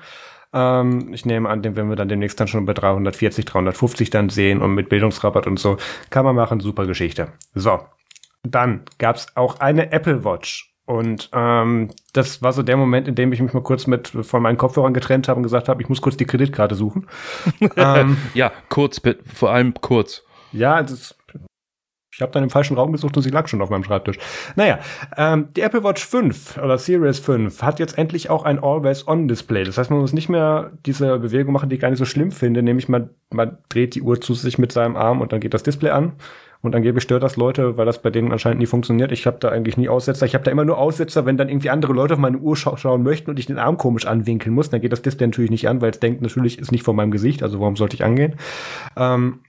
Ähm, 0.53 1.13
ich 1.13 1.25
nehme 1.25 1.49
an, 1.49 1.61
den 1.61 1.75
werden 1.75 1.89
wir 1.89 1.97
dann 1.97 2.07
demnächst 2.07 2.39
dann 2.39 2.47
schon 2.47 2.65
bei 2.65 2.73
340, 2.73 3.43
350 3.45 4.09
dann 4.09 4.29
sehen 4.29 4.61
und 4.61 4.73
mit 4.73 4.87
Bildungsrabatt 4.87 5.45
und 5.45 5.59
so. 5.59 5.77
Kann 6.09 6.23
man 6.23 6.35
machen, 6.35 6.61
super 6.61 6.85
Geschichte. 6.85 7.27
So, 7.53 7.81
dann 8.43 8.83
gab's 8.97 9.27
auch 9.35 9.59
eine 9.59 9.91
Apple 9.91 10.23
Watch. 10.23 10.71
Und 10.85 11.29
ähm, 11.33 11.89
das 12.13 12.41
war 12.41 12.53
so 12.53 12.61
der 12.61 12.77
Moment, 12.77 13.07
in 13.07 13.15
dem 13.15 13.33
ich 13.33 13.41
mich 13.41 13.53
mal 13.53 13.63
kurz 13.63 13.87
mit 13.87 14.07
von 14.07 14.41
meinen 14.41 14.57
Kopfhörern 14.57 14.93
getrennt 14.93 15.27
habe 15.27 15.37
und 15.37 15.43
gesagt 15.43 15.67
habe, 15.67 15.81
ich 15.81 15.89
muss 15.89 15.99
kurz 15.99 16.15
die 16.15 16.25
Kreditkarte 16.25 16.75
suchen. 16.75 17.07
ähm, 17.75 18.17
ja, 18.35 18.51
kurz, 18.69 19.01
vor 19.33 19.51
allem 19.51 19.73
kurz. 19.73 20.23
Ja, 20.51 20.81
das, 20.83 21.15
ich 22.15 22.21
habe 22.21 22.31
dann 22.31 22.43
im 22.43 22.49
falschen 22.49 22.77
Raum 22.77 22.93
gesucht 22.93 23.17
und 23.17 23.23
sie 23.23 23.29
lag 23.29 23.49
schon 23.49 23.61
auf 23.61 23.69
meinem 23.69 23.83
Schreibtisch. 23.83 24.17
Naja, 24.55 24.79
ähm, 25.17 25.49
die 25.53 25.61
Apple 25.61 25.83
Watch 25.83 26.05
5 26.05 26.57
oder 26.57 26.77
Series 26.77 27.19
5 27.19 27.61
hat 27.61 27.77
jetzt 27.77 27.97
endlich 27.97 28.29
auch 28.29 28.45
ein 28.45 28.57
Always-On-Display. 28.57 29.65
Das 29.65 29.77
heißt, 29.77 29.89
man 29.89 29.99
muss 29.99 30.13
nicht 30.13 30.29
mehr 30.29 30.71
diese 30.85 31.19
Bewegung 31.19 31.51
machen, 31.51 31.67
die 31.67 31.75
ich 31.75 31.81
gar 31.81 31.89
nicht 31.89 31.99
so 31.99 32.05
schlimm 32.05 32.31
finde, 32.31 32.63
nämlich 32.63 32.87
man, 32.87 33.09
man 33.33 33.57
dreht 33.67 33.95
die 33.95 34.01
Uhr 34.01 34.21
zu 34.21 34.33
sich 34.33 34.57
mit 34.57 34.71
seinem 34.71 34.95
Arm 34.95 35.19
und 35.19 35.33
dann 35.33 35.41
geht 35.41 35.53
das 35.53 35.63
Display 35.63 35.89
an. 35.89 36.13
Und 36.61 36.73
angeblich 36.73 37.03
stört 37.03 37.21
das 37.21 37.35
Leute, 37.35 37.77
weil 37.77 37.85
das 37.85 38.01
bei 38.01 38.09
denen 38.09 38.31
anscheinend 38.31 38.59
nie 38.59 38.65
funktioniert. 38.65 39.11
Ich 39.11 39.27
habe 39.27 39.37
da 39.39 39.49
eigentlich 39.49 39.75
nie 39.77 39.89
Aussetzer. 39.89 40.25
Ich 40.25 40.33
habe 40.33 40.43
da 40.45 40.51
immer 40.51 40.65
nur 40.65 40.77
Aussetzer, 40.77 41.25
wenn 41.25 41.37
dann 41.37 41.49
irgendwie 41.49 41.69
andere 41.69 41.93
Leute 41.93 42.13
auf 42.13 42.19
meine 42.19 42.37
Uhr 42.37 42.55
scha 42.55 42.75
schauen 42.77 43.03
möchten 43.03 43.29
und 43.29 43.37
ich 43.37 43.45
den 43.45 43.59
Arm 43.59 43.77
komisch 43.77 44.07
anwinkeln 44.07 44.55
muss. 44.55 44.69
Dann 44.69 44.81
geht 44.81 44.93
das 44.93 45.01
Display 45.01 45.27
natürlich 45.27 45.51
nicht 45.51 45.67
an, 45.67 45.81
weil 45.81 45.91
es 45.91 45.99
denkt, 45.99 46.21
natürlich 46.21 46.57
ist 46.57 46.71
nicht 46.71 46.83
vor 46.83 46.95
meinem 46.95 47.11
Gesicht. 47.11 47.43
Also 47.43 47.59
warum 47.59 47.75
sollte 47.75 47.95
ich 47.95 48.03
angehen? 48.03 48.35
Ähm, 48.97 49.41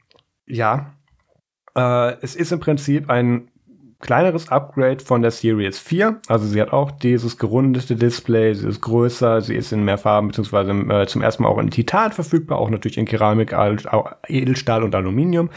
ja, 0.47 0.93
äh, 1.77 2.17
es 2.23 2.35
ist 2.35 2.53
im 2.53 2.61
Prinzip 2.61 3.11
ein 3.11 3.49
kleineres 4.01 4.51
Upgrade 4.51 5.03
von 5.03 5.23
der 5.23 5.31
Series 5.31 5.79
4. 5.79 6.21
Also 6.29 6.47
sie 6.47 6.61
hat 6.61 6.73
auch 6.73 6.91
dieses 6.91 7.39
gerundete 7.39 7.97
Display, 7.97 8.55
sie 8.55 8.69
ist 8.69 8.81
größer, 8.81 9.41
sie 9.41 9.55
ist 9.55 9.73
in 9.73 9.85
mehr 9.85 9.99
Farben, 9.99 10.29
beziehungsweise 10.29 10.73
äh, 10.73 11.07
zum 11.07 11.23
ersten 11.23 11.43
Mal 11.43 11.49
auch 11.49 11.59
in 11.59 11.71
Titan 11.71 12.13
verfügbar, 12.13 12.59
auch 12.59 12.71
natürlich 12.71 12.99
in 12.99 13.07
Keramik, 13.07 13.55
Edelstahl 14.29 14.83
und 14.83 14.95
Aluminium. 14.95 15.51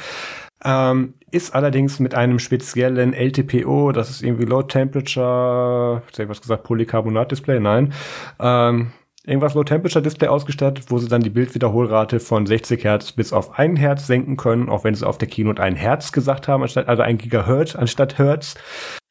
Ähm, 0.64 1.14
ist 1.32 1.56
allerdings 1.56 2.00
mit 2.00 2.16
einem 2.16 2.40
speziellen 2.40 3.14
LTPO, 3.14 3.92
das 3.94 4.10
ist 4.10 4.24
irgendwie 4.24 4.46
Low 4.46 4.64
Temperature, 4.64 6.02
ich 6.12 6.30
was 6.30 6.42
gesagt, 6.42 6.64
Polycarbonat 6.64 7.32
Display, 7.32 7.60
nein. 7.60 7.94
Ähm, 8.40 8.92
irgendwas 9.30 9.54
Low 9.54 9.64
Temperature 9.64 10.02
Display 10.02 10.28
ausgestattet, 10.28 10.86
wo 10.90 10.98
sie 10.98 11.08
dann 11.08 11.22
die 11.22 11.30
Bildwiederholrate 11.30 12.20
von 12.20 12.46
60 12.46 12.84
Hertz 12.84 13.12
bis 13.12 13.32
auf 13.32 13.58
1 13.58 13.80
Hertz 13.80 14.08
senken 14.08 14.38
können, 14.38 14.70
auch 14.70 14.84
wenn 14.84 14.96
sie 14.96 15.08
auf 15.08 15.18
der 15.18 15.28
Keynote 15.28 15.62
1 15.62 15.78
Hertz 15.78 16.12
gesagt 16.12 16.48
haben, 16.48 16.64
anstatt, 16.64 16.88
also 16.88 17.04
1 17.04 17.22
Gigahertz 17.22 17.76
anstatt 17.76 18.18
Hertz. 18.18 18.56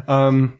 Ähm, 0.06 0.54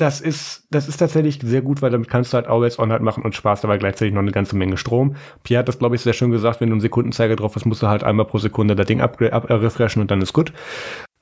das 0.00 0.20
ist, 0.20 0.66
das 0.70 0.88
ist 0.88 0.96
tatsächlich 0.96 1.40
sehr 1.42 1.60
gut, 1.60 1.82
weil 1.82 1.90
damit 1.90 2.08
kannst 2.08 2.32
du 2.32 2.36
halt 2.36 2.46
Always 2.46 2.78
On 2.78 2.90
halt 2.90 3.02
machen 3.02 3.22
und 3.22 3.34
sparst 3.34 3.64
dabei 3.64 3.76
gleichzeitig 3.76 4.14
noch 4.14 4.22
eine 4.22 4.32
ganze 4.32 4.56
Menge 4.56 4.78
Strom. 4.78 5.16
Pierre 5.42 5.60
hat 5.60 5.68
das, 5.68 5.78
glaube 5.78 5.96
ich, 5.96 6.00
sehr 6.00 6.14
schön 6.14 6.30
gesagt, 6.30 6.60
wenn 6.60 6.70
du 6.70 6.74
einen 6.74 6.80
Sekundenzeiger 6.80 7.36
drauf 7.36 7.54
hast, 7.54 7.66
musst 7.66 7.82
du 7.82 7.88
halt 7.88 8.02
einmal 8.02 8.26
pro 8.26 8.38
Sekunde 8.38 8.76
das 8.76 8.86
Ding 8.86 9.00
ab, 9.00 9.20
ab, 9.20 9.50
refreshen 9.50 10.00
und 10.00 10.10
dann 10.10 10.22
ist 10.22 10.32
gut. 10.32 10.52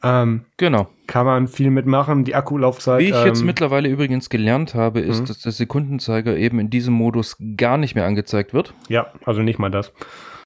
Ähm, 0.02 0.44
genau. 0.56 0.88
Kann 1.06 1.26
man 1.26 1.48
viel 1.48 1.70
mitmachen. 1.70 2.24
Die 2.24 2.34
Akkulaufzeit. 2.34 3.00
Wie 3.00 3.08
ich 3.08 3.14
ähm, 3.14 3.26
jetzt 3.26 3.42
mittlerweile 3.42 3.88
übrigens 3.88 4.30
gelernt 4.30 4.74
habe, 4.74 5.00
ist, 5.00 5.22
mhm. 5.22 5.26
dass 5.26 5.40
der 5.40 5.52
Sekundenzeiger 5.52 6.36
eben 6.36 6.60
in 6.60 6.70
diesem 6.70 6.94
Modus 6.94 7.36
gar 7.56 7.78
nicht 7.78 7.94
mehr 7.94 8.04
angezeigt 8.06 8.54
wird. 8.54 8.74
Ja, 8.88 9.12
also 9.24 9.42
nicht 9.42 9.58
mal 9.58 9.70
das. 9.70 9.92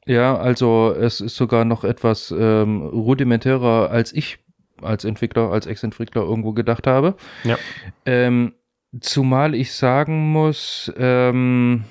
Ja, 0.07 0.37
also 0.37 0.95
es 0.99 1.21
ist 1.21 1.37
sogar 1.37 1.65
noch 1.65 1.85
etwas 1.85 2.35
ähm, 2.37 2.83
rudimentärer, 2.83 3.91
als 3.91 4.13
ich 4.13 4.39
als 4.81 5.05
Entwickler, 5.05 5.51
als 5.53 5.67
Ex-Entwickler 5.67 6.23
irgendwo 6.23 6.53
gedacht 6.53 6.87
habe. 6.87 7.15
Ja. 7.45 7.57
Ähm, 8.05 8.55
zumal 9.01 9.55
ich 9.55 9.73
sagen 9.75 10.33
muss, 10.33 10.93
ähm, 10.97 11.85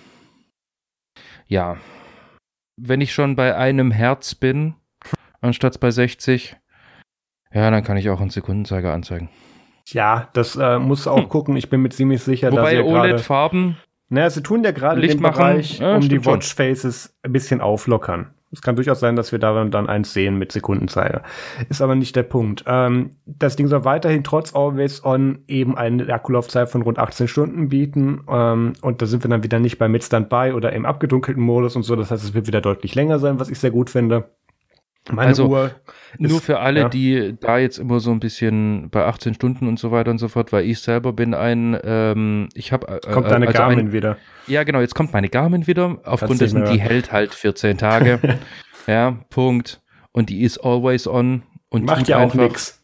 ja, 1.48 1.78
wenn 2.76 3.02
ich 3.02 3.14
schon 3.14 3.36
bei 3.36 3.56
einem 3.56 3.92
Herz 3.92 4.36
bin, 4.36 4.76
anstatt 5.40 5.80
bei 5.80 5.92
60, 5.92 6.58
ja, 7.54 7.70
dann 7.72 7.84
kann 7.84 7.98
ich 7.98 8.10
auch 8.10 8.22
einen 8.22 8.30
Sekundenzeiger 8.30 8.94
anzeigen. 8.94 9.30
Ja, 9.88 10.30
das 10.34 10.56
äh, 10.56 10.80
muss 10.80 11.08
auch 11.08 11.18
hm. 11.18 11.30
gucken. 11.30 11.56
Ich 11.58 11.70
bin 11.70 11.82
mir 11.82 11.90
ziemlich 11.90 12.24
sicher, 12.24 12.52
Wobei 12.52 12.76
dass 12.76 12.86
OLED-Farben. 12.86 13.78
Naja, 14.10 14.30
sie 14.30 14.44
tun 14.44 14.64
ja 14.64 14.72
gerade 14.72 15.02
den 15.02 15.22
machen, 15.22 15.36
Bereich 15.36 15.80
ja, 15.80 15.96
um 15.96 16.02
die 16.02 16.26
Watchfaces 16.26 17.18
ein 17.24 17.32
bisschen 17.32 17.62
auflockern. 17.62 18.34
Es 18.54 18.62
kann 18.62 18.76
durchaus 18.76 19.00
sein, 19.00 19.16
dass 19.16 19.32
wir 19.32 19.40
darin 19.40 19.72
dann 19.72 19.88
eins 19.88 20.12
sehen 20.12 20.38
mit 20.38 20.52
Sekundenzeiger. 20.52 21.24
Ist 21.70 21.82
aber 21.82 21.96
nicht 21.96 22.18
der 22.18 22.24
Punkt. 22.24 22.66
Ähm, 22.68 23.12
das 23.26 23.56
Ding 23.56 23.68
soll 23.68 23.86
weiterhin 23.86 24.26
trotz 24.26 24.54
Always 24.54 25.06
On 25.06 25.40
eben 25.48 25.78
eine 25.78 26.14
Akkulaufzeit 26.14 26.70
von 26.70 26.82
rund 26.82 27.00
18 27.00 27.30
Stunden 27.30 27.70
bieten. 27.70 28.26
Ähm, 28.30 28.74
und 28.82 29.02
da 29.02 29.06
sind 29.06 29.24
wir 29.24 29.30
dann 29.30 29.44
wieder 29.44 29.60
nicht 29.60 29.78
bei 29.78 29.88
Mit 29.88 30.04
Standby 30.04 30.52
oder 30.54 30.74
im 30.74 30.86
abgedunkelten 30.86 31.42
Modus 31.42 31.78
und 31.78 31.84
so. 31.84 31.96
Das 31.96 32.12
heißt, 32.12 32.26
es 32.26 32.34
wird 32.34 32.48
wieder 32.48 32.60
deutlich 32.60 32.94
länger 32.94 33.20
sein, 33.20 33.40
was 33.40 33.50
ich 33.50 33.60
sehr 33.60 33.72
gut 33.72 33.90
finde. 33.90 34.26
Meine 35.10 35.30
also, 35.30 35.48
Uhr 35.48 35.72
nur 36.18 36.42
für 36.42 36.60
alle, 36.60 36.82
ja. 36.82 36.90
die 36.90 37.36
da 37.40 37.58
jetzt 37.58 37.80
immer 37.80 38.00
so 38.00 38.12
ein 38.12 38.20
bisschen 38.20 38.90
bei 38.90 39.06
18 39.06 39.34
Stunden 39.34 39.68
und 39.68 39.80
so 39.80 39.92
weiter 39.92 40.12
und 40.12 40.18
so 40.18 40.28
fort, 40.28 40.52
weil 40.52 40.66
ich 40.66 40.80
selber 40.80 41.14
bin 41.14 41.34
ein, 41.34 41.78
ähm, 41.84 42.50
ich 42.54 42.72
habe. 42.72 42.88
Äh, 42.88 43.12
kommt 43.12 43.28
deine 43.28 43.48
also 43.48 43.58
Garmin 43.58 43.80
ein, 43.80 43.92
wieder. 43.92 44.18
Ja, 44.48 44.64
genau, 44.64 44.80
jetzt 44.80 44.94
kommt 44.94 45.14
meine 45.14 45.30
Garmin 45.30 45.68
wieder. 45.68 45.98
Aufgrund 46.04 46.42
dessen, 46.42 46.66
die 46.66 46.80
hält 46.80 47.12
halt 47.12 47.34
14 47.34 47.78
Tage. 47.78 48.20
ja, 48.88 49.18
Punkt. 49.30 49.82
Und 50.12 50.30
die 50.30 50.42
ist 50.42 50.60
always 50.60 51.08
on. 51.08 51.44
Und 51.70 51.86
Macht 51.86 52.08
ja 52.08 52.20
auch 52.20 52.34
nichts. 52.34 52.84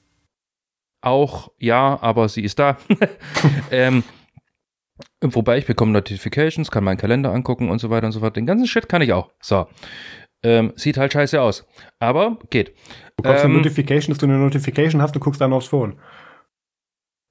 Auch, 1.01 1.51
ja, 1.59 1.99
aber 2.01 2.30
sie 2.30 2.43
ist 2.43 2.57
da. 2.57 2.78
ähm, 3.72 4.03
wobei 5.22 5.57
ich 5.57 5.65
bekomme 5.65 5.91
Notifications, 5.91 6.72
kann 6.72 6.84
meinen 6.84 6.97
Kalender 6.97 7.32
angucken 7.32 7.70
und 7.70 7.80
so 7.80 7.89
weiter 7.89 8.07
und 8.07 8.13
so 8.13 8.22
fort. 8.22 8.36
Den 8.36 8.45
ganzen 8.45 8.65
Shit 8.65 8.89
kann 8.89 9.01
ich 9.01 9.13
auch. 9.13 9.30
So. 9.41 9.68
Ähm, 10.47 10.71
sieht 10.77 10.95
halt 10.95 11.11
scheiße 11.11 11.41
aus. 11.41 11.65
Aber 11.99 12.37
geht. 12.49 12.69
Du 13.17 13.23
bekommst 13.23 13.43
ähm, 13.43 13.51
eine 13.51 13.57
Notification, 13.57 14.13
dass 14.13 14.19
du 14.19 14.27
eine 14.27 14.37
Notification 14.37 15.01
hast 15.01 15.13
und 15.13 15.19
guckst 15.19 15.41
dann 15.41 15.51
aufs 15.51 15.67
Phone. 15.67 15.99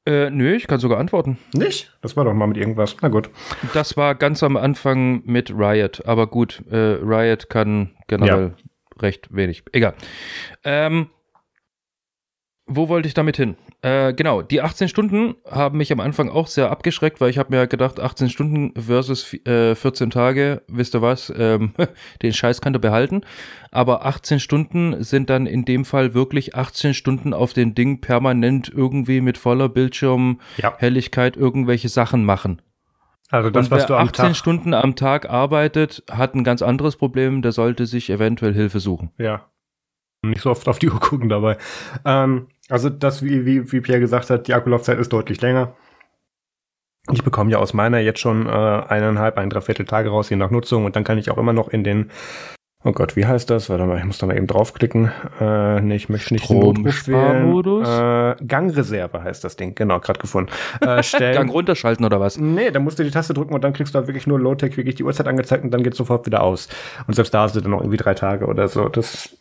Äh, 0.07 0.29
nö, 0.29 0.55
ich 0.55 0.67
kann 0.67 0.81
sogar 0.81 0.99
antworten. 0.99 1.39
Nicht? 1.55 1.97
Das 2.03 2.15
war 2.15 2.27
doch 2.27 2.35
mal 2.35 2.47
mit 2.47 2.59
irgendwas. 2.59 2.95
Na 3.01 3.09
gut. 3.09 3.31
Das 3.73 3.97
war 3.97 4.15
ganz 4.15 4.43
am 4.43 4.59
Anfang 4.59 5.23
mit 5.25 5.51
Riot. 5.51 6.05
Aber 6.05 6.27
gut, 6.27 6.63
äh, 6.71 6.77
Riot 6.77 7.49
kann 7.49 7.97
generell 8.07 8.55
ja. 8.55 9.01
recht 9.01 9.35
wenig. 9.35 9.65
Egal. 9.73 9.95
Ähm, 10.63 11.09
wo 12.67 12.91
wollte 12.91 13.09
ich 13.09 13.15
damit 13.15 13.39
hin? 13.39 13.57
Äh, 13.87 14.15
genau, 14.15 14.43
die 14.43 14.63
18 14.63 14.89
Stunden 14.89 15.37
haben 15.49 15.79
mich 15.79 15.93
am 15.93 16.01
Anfang 16.01 16.29
auch 16.29 16.49
sehr 16.49 16.73
abgeschreckt, 16.73 17.21
weil 17.21 17.31
ich 17.31 17.39
habe 17.39 17.55
mir 17.55 17.69
gedacht, 17.69 18.01
18 18.01 18.31
Stunden 18.31 18.73
versus 18.75 19.33
äh, 19.47 19.77
14 19.77 20.11
Tage, 20.11 20.63
wisst 20.67 20.97
ihr 20.97 21.03
was, 21.03 21.33
ähm, 21.39 21.73
den 22.23 22.33
Scheiß 22.33 22.61
kann 22.61 22.73
du 22.73 22.81
behalten. 22.81 23.21
Aber 23.71 24.05
18 24.05 24.41
Stunden 24.41 25.05
sind 25.05 25.31
dann 25.31 25.47
in 25.47 25.65
dem 25.65 25.85
Fall 25.85 26.15
wirklich 26.15 26.57
18 26.57 26.95
Stunden 26.95 27.33
auf 27.33 27.53
dem 27.53 27.77
Ding 27.77 28.01
permanent 28.01 28.73
irgendwie 28.75 29.21
mit 29.21 29.39
voller 29.39 29.69
Bildschirmhelligkeit 29.69 31.37
ja. 31.37 31.43
irgendwelche 31.43 31.89
Sachen 31.89 32.25
machen. 32.25 32.61
Also 33.31 33.51
das, 33.51 33.71
was 33.71 33.87
du 33.87 33.95
am 33.95 34.09
18 34.09 34.25
Tag 34.25 34.37
Stunden 34.37 34.75
am 34.75 34.97
Tag 34.97 35.31
arbeitet, 35.31 36.03
hat 36.11 36.35
ein 36.35 36.43
ganz 36.43 36.61
anderes 36.61 36.97
Problem, 36.97 37.41
der 37.41 37.53
sollte 37.53 37.87
sich 37.87 38.11
eventuell 38.11 38.53
Hilfe 38.53 38.81
suchen. 38.81 39.13
Ja. 39.17 39.47
Nicht 40.23 40.41
so 40.41 40.51
oft 40.51 40.67
auf 40.69 40.79
die 40.79 40.91
Uhr 40.91 40.99
gucken 40.99 41.29
dabei. 41.29 41.57
Ähm, 42.05 42.49
also 42.69 42.91
das, 42.91 43.23
wie, 43.23 43.47
wie, 43.47 43.71
wie 43.73 43.81
Pierre 43.81 44.01
gesagt 44.01 44.31
hat, 44.31 44.49
die 44.49 44.55
Akkulaufzeit 44.55 44.99
ist 44.99 45.13
deutlich 45.13 45.41
länger. 45.41 45.75
Ich 47.13 47.23
bekomme 47.23 47.53
ja 47.53 47.59
aus 47.59 47.73
meiner 47.73 48.01
jetzt 48.01 48.19
schon 48.19 48.47
äh, 48.47 48.51
eineinhalb, 48.51 49.39
ein 49.39 49.49
Dreiviertel 49.51 49.87
Tage 49.87 50.09
raus, 50.09 50.29
je 50.29 50.37
nach 50.37 50.51
Nutzung. 50.51 50.85
Und 50.85 50.97
dann 50.97 51.05
kann 51.05 51.19
ich 51.19 51.31
auch 51.31 51.39
immer 51.39 51.53
noch 51.53 51.69
in 51.69 51.85
den, 51.85 52.11
oh 52.83 52.91
Gott, 52.91 53.15
wie 53.15 53.27
heißt 53.27 53.49
das? 53.49 53.71
Warte 53.71 53.87
mal, 53.87 53.99
ich 53.99 54.05
muss 54.05 54.19
da 54.19 54.27
mal 54.27 54.37
eben 54.37 54.49
draufklicken. 54.49 55.13
Äh, 55.41 55.81
nee, 55.83 55.95
ich 55.95 56.09
möchte 56.09 56.35
nicht 56.35 56.51
den 56.51 56.59
Notruf 56.59 57.07
wählen. 57.07 57.85
Äh, 57.85 58.45
Gangreserve 58.45 59.23
heißt 59.23 59.45
das 59.45 59.55
Ding, 59.55 59.77
genau, 59.77 60.01
gerade 60.01 60.19
gefunden. 60.19 60.51
Äh, 60.81 61.01
stellen. 61.05 61.37
Gang 61.37 61.53
runterschalten 61.53 62.05
oder 62.05 62.19
was? 62.19 62.39
Nee, 62.39 62.73
da 62.73 62.81
musst 62.81 62.99
du 62.99 63.05
die 63.05 63.13
Taste 63.13 63.35
drücken 63.35 63.55
und 63.55 63.63
dann 63.63 63.73
kriegst 63.73 63.95
du 63.95 63.99
halt 63.99 64.09
wirklich 64.09 64.27
nur 64.27 64.41
Low-Tech, 64.41 64.77
wirklich 64.77 64.97
die 64.97 65.05
Uhrzeit 65.05 65.29
angezeigt 65.29 65.63
und 65.63 65.71
dann 65.71 65.85
geht 65.85 65.95
sofort 65.95 66.27
wieder 66.27 66.43
aus. 66.43 66.69
Und 67.07 67.15
selbst 67.15 67.33
da 67.33 67.49
sind 67.49 67.65
dann 67.65 67.71
noch 67.71 67.83
irgendwie 67.83 67.99
drei 67.99 68.15
Tage 68.15 68.47
oder 68.47 68.67
so. 68.67 68.89
Das 68.89 69.37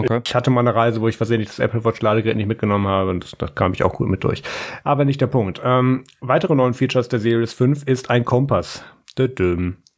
Okay. 0.00 0.20
Ich 0.24 0.34
hatte 0.34 0.50
mal 0.50 0.60
eine 0.60 0.74
Reise, 0.74 1.00
wo 1.00 1.08
ich 1.08 1.16
versehentlich 1.16 1.48
das 1.48 1.58
Apple 1.58 1.84
Watch 1.84 2.00
Ladegerät 2.00 2.36
nicht 2.36 2.46
mitgenommen 2.46 2.86
habe 2.86 3.10
und 3.10 3.40
da 3.40 3.46
kam 3.46 3.72
ich 3.72 3.82
auch 3.82 3.94
gut 3.94 4.08
mit 4.08 4.24
durch. 4.24 4.42
Aber 4.84 5.04
nicht 5.04 5.20
der 5.20 5.26
Punkt. 5.26 5.60
Ähm, 5.64 6.04
weitere 6.20 6.54
neuen 6.54 6.74
Features 6.74 7.08
der 7.08 7.20
Series 7.20 7.52
5 7.52 7.84
ist 7.84 8.10
ein 8.10 8.24
Kompass. 8.24 8.84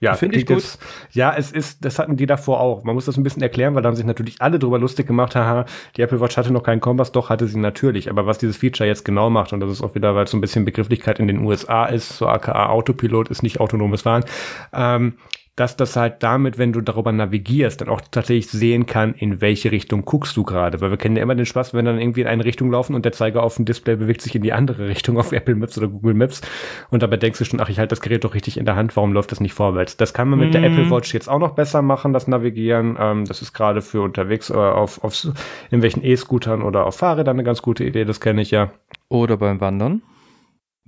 Ja, 0.00 0.14
finde 0.14 0.38
ich 0.38 0.46
gut. 0.46 0.58
Das, 0.58 0.78
ja, 1.10 1.34
es 1.36 1.50
ist, 1.50 1.84
das 1.84 1.98
hatten 1.98 2.16
die 2.16 2.26
davor 2.26 2.60
auch. 2.60 2.84
Man 2.84 2.94
muss 2.94 3.06
das 3.06 3.16
ein 3.16 3.24
bisschen 3.24 3.42
erklären, 3.42 3.74
weil 3.74 3.82
da 3.82 3.88
haben 3.88 3.96
sich 3.96 4.06
natürlich 4.06 4.40
alle 4.40 4.60
drüber 4.60 4.78
lustig 4.78 5.08
gemacht, 5.08 5.34
haha, 5.34 5.66
die 5.96 6.02
Apple 6.02 6.20
Watch 6.20 6.36
hatte 6.36 6.52
noch 6.52 6.62
keinen 6.62 6.80
Kompass, 6.80 7.10
doch 7.10 7.30
hatte 7.30 7.48
sie 7.48 7.58
natürlich. 7.58 8.08
Aber 8.08 8.24
was 8.24 8.38
dieses 8.38 8.56
Feature 8.56 8.88
jetzt 8.88 9.04
genau 9.04 9.28
macht, 9.28 9.52
und 9.52 9.58
das 9.58 9.72
ist 9.72 9.82
auch 9.82 9.96
wieder, 9.96 10.14
weil 10.14 10.24
es 10.24 10.30
so 10.30 10.36
ein 10.36 10.40
bisschen 10.40 10.64
Begrifflichkeit 10.64 11.18
in 11.18 11.26
den 11.26 11.44
USA 11.44 11.86
ist, 11.86 12.16
so 12.16 12.28
aka 12.28 12.68
Autopilot 12.68 13.28
ist 13.28 13.42
nicht 13.42 13.58
autonomes 13.58 14.02
Fahren, 14.02 14.24
ähm, 14.72 15.14
dass 15.58 15.76
das 15.76 15.96
halt 15.96 16.22
damit, 16.22 16.56
wenn 16.56 16.72
du 16.72 16.80
darüber 16.80 17.10
navigierst, 17.10 17.80
dann 17.80 17.88
auch 17.88 18.00
tatsächlich 18.00 18.48
sehen 18.48 18.86
kann, 18.86 19.14
in 19.14 19.40
welche 19.40 19.72
Richtung 19.72 20.04
guckst 20.04 20.36
du 20.36 20.44
gerade. 20.44 20.80
Weil 20.80 20.90
wir 20.90 20.96
kennen 20.96 21.16
ja 21.16 21.22
immer 21.22 21.34
den 21.34 21.46
Spaß, 21.46 21.74
wenn 21.74 21.84
dann 21.84 22.00
irgendwie 22.00 22.20
in 22.20 22.28
eine 22.28 22.44
Richtung 22.44 22.70
laufen 22.70 22.94
und 22.94 23.04
der 23.04 23.12
Zeiger 23.12 23.42
auf 23.42 23.56
dem 23.56 23.64
Display 23.64 23.96
bewegt 23.96 24.22
sich 24.22 24.34
in 24.36 24.42
die 24.42 24.52
andere 24.52 24.86
Richtung 24.88 25.18
auf 25.18 25.32
Apple 25.32 25.56
Maps 25.56 25.76
oder 25.76 25.88
Google 25.88 26.14
Maps. 26.14 26.42
Und 26.90 27.02
dabei 27.02 27.16
denkst 27.16 27.40
du 27.40 27.44
schon, 27.44 27.60
ach, 27.60 27.68
ich 27.68 27.78
halte 27.78 27.90
das 27.90 28.00
Gerät 28.00 28.22
doch 28.22 28.34
richtig 28.34 28.56
in 28.56 28.66
der 28.66 28.76
Hand, 28.76 28.94
warum 28.96 29.12
läuft 29.12 29.32
das 29.32 29.40
nicht 29.40 29.54
vorwärts? 29.54 29.96
Das 29.96 30.14
kann 30.14 30.28
man 30.28 30.38
mit 30.38 30.48
mhm. 30.48 30.52
der 30.52 30.62
Apple 30.62 30.90
Watch 30.90 31.12
jetzt 31.12 31.28
auch 31.28 31.40
noch 31.40 31.56
besser 31.56 31.82
machen, 31.82 32.12
das 32.12 32.28
Navigieren. 32.28 32.96
Ähm, 33.00 33.24
das 33.24 33.42
ist 33.42 33.52
gerade 33.52 33.82
für 33.82 34.02
unterwegs 34.02 34.50
äh, 34.50 34.54
auf, 34.54 35.02
auf 35.02 35.26
irgendwelchen 35.66 36.04
E-Scootern 36.04 36.62
oder 36.62 36.86
auf 36.86 36.96
Fahrrädern 36.96 37.36
eine 37.36 37.44
ganz 37.44 37.62
gute 37.62 37.82
Idee, 37.84 38.04
das 38.04 38.20
kenne 38.20 38.42
ich 38.42 38.52
ja. 38.52 38.70
Oder 39.08 39.36
beim 39.36 39.60
Wandern, 39.60 40.02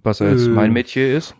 was 0.03 0.21
jetzt 0.21 0.47
äh, 0.47 0.51
mein 0.51 0.73
Metier 0.73 1.16
ist 1.16 1.35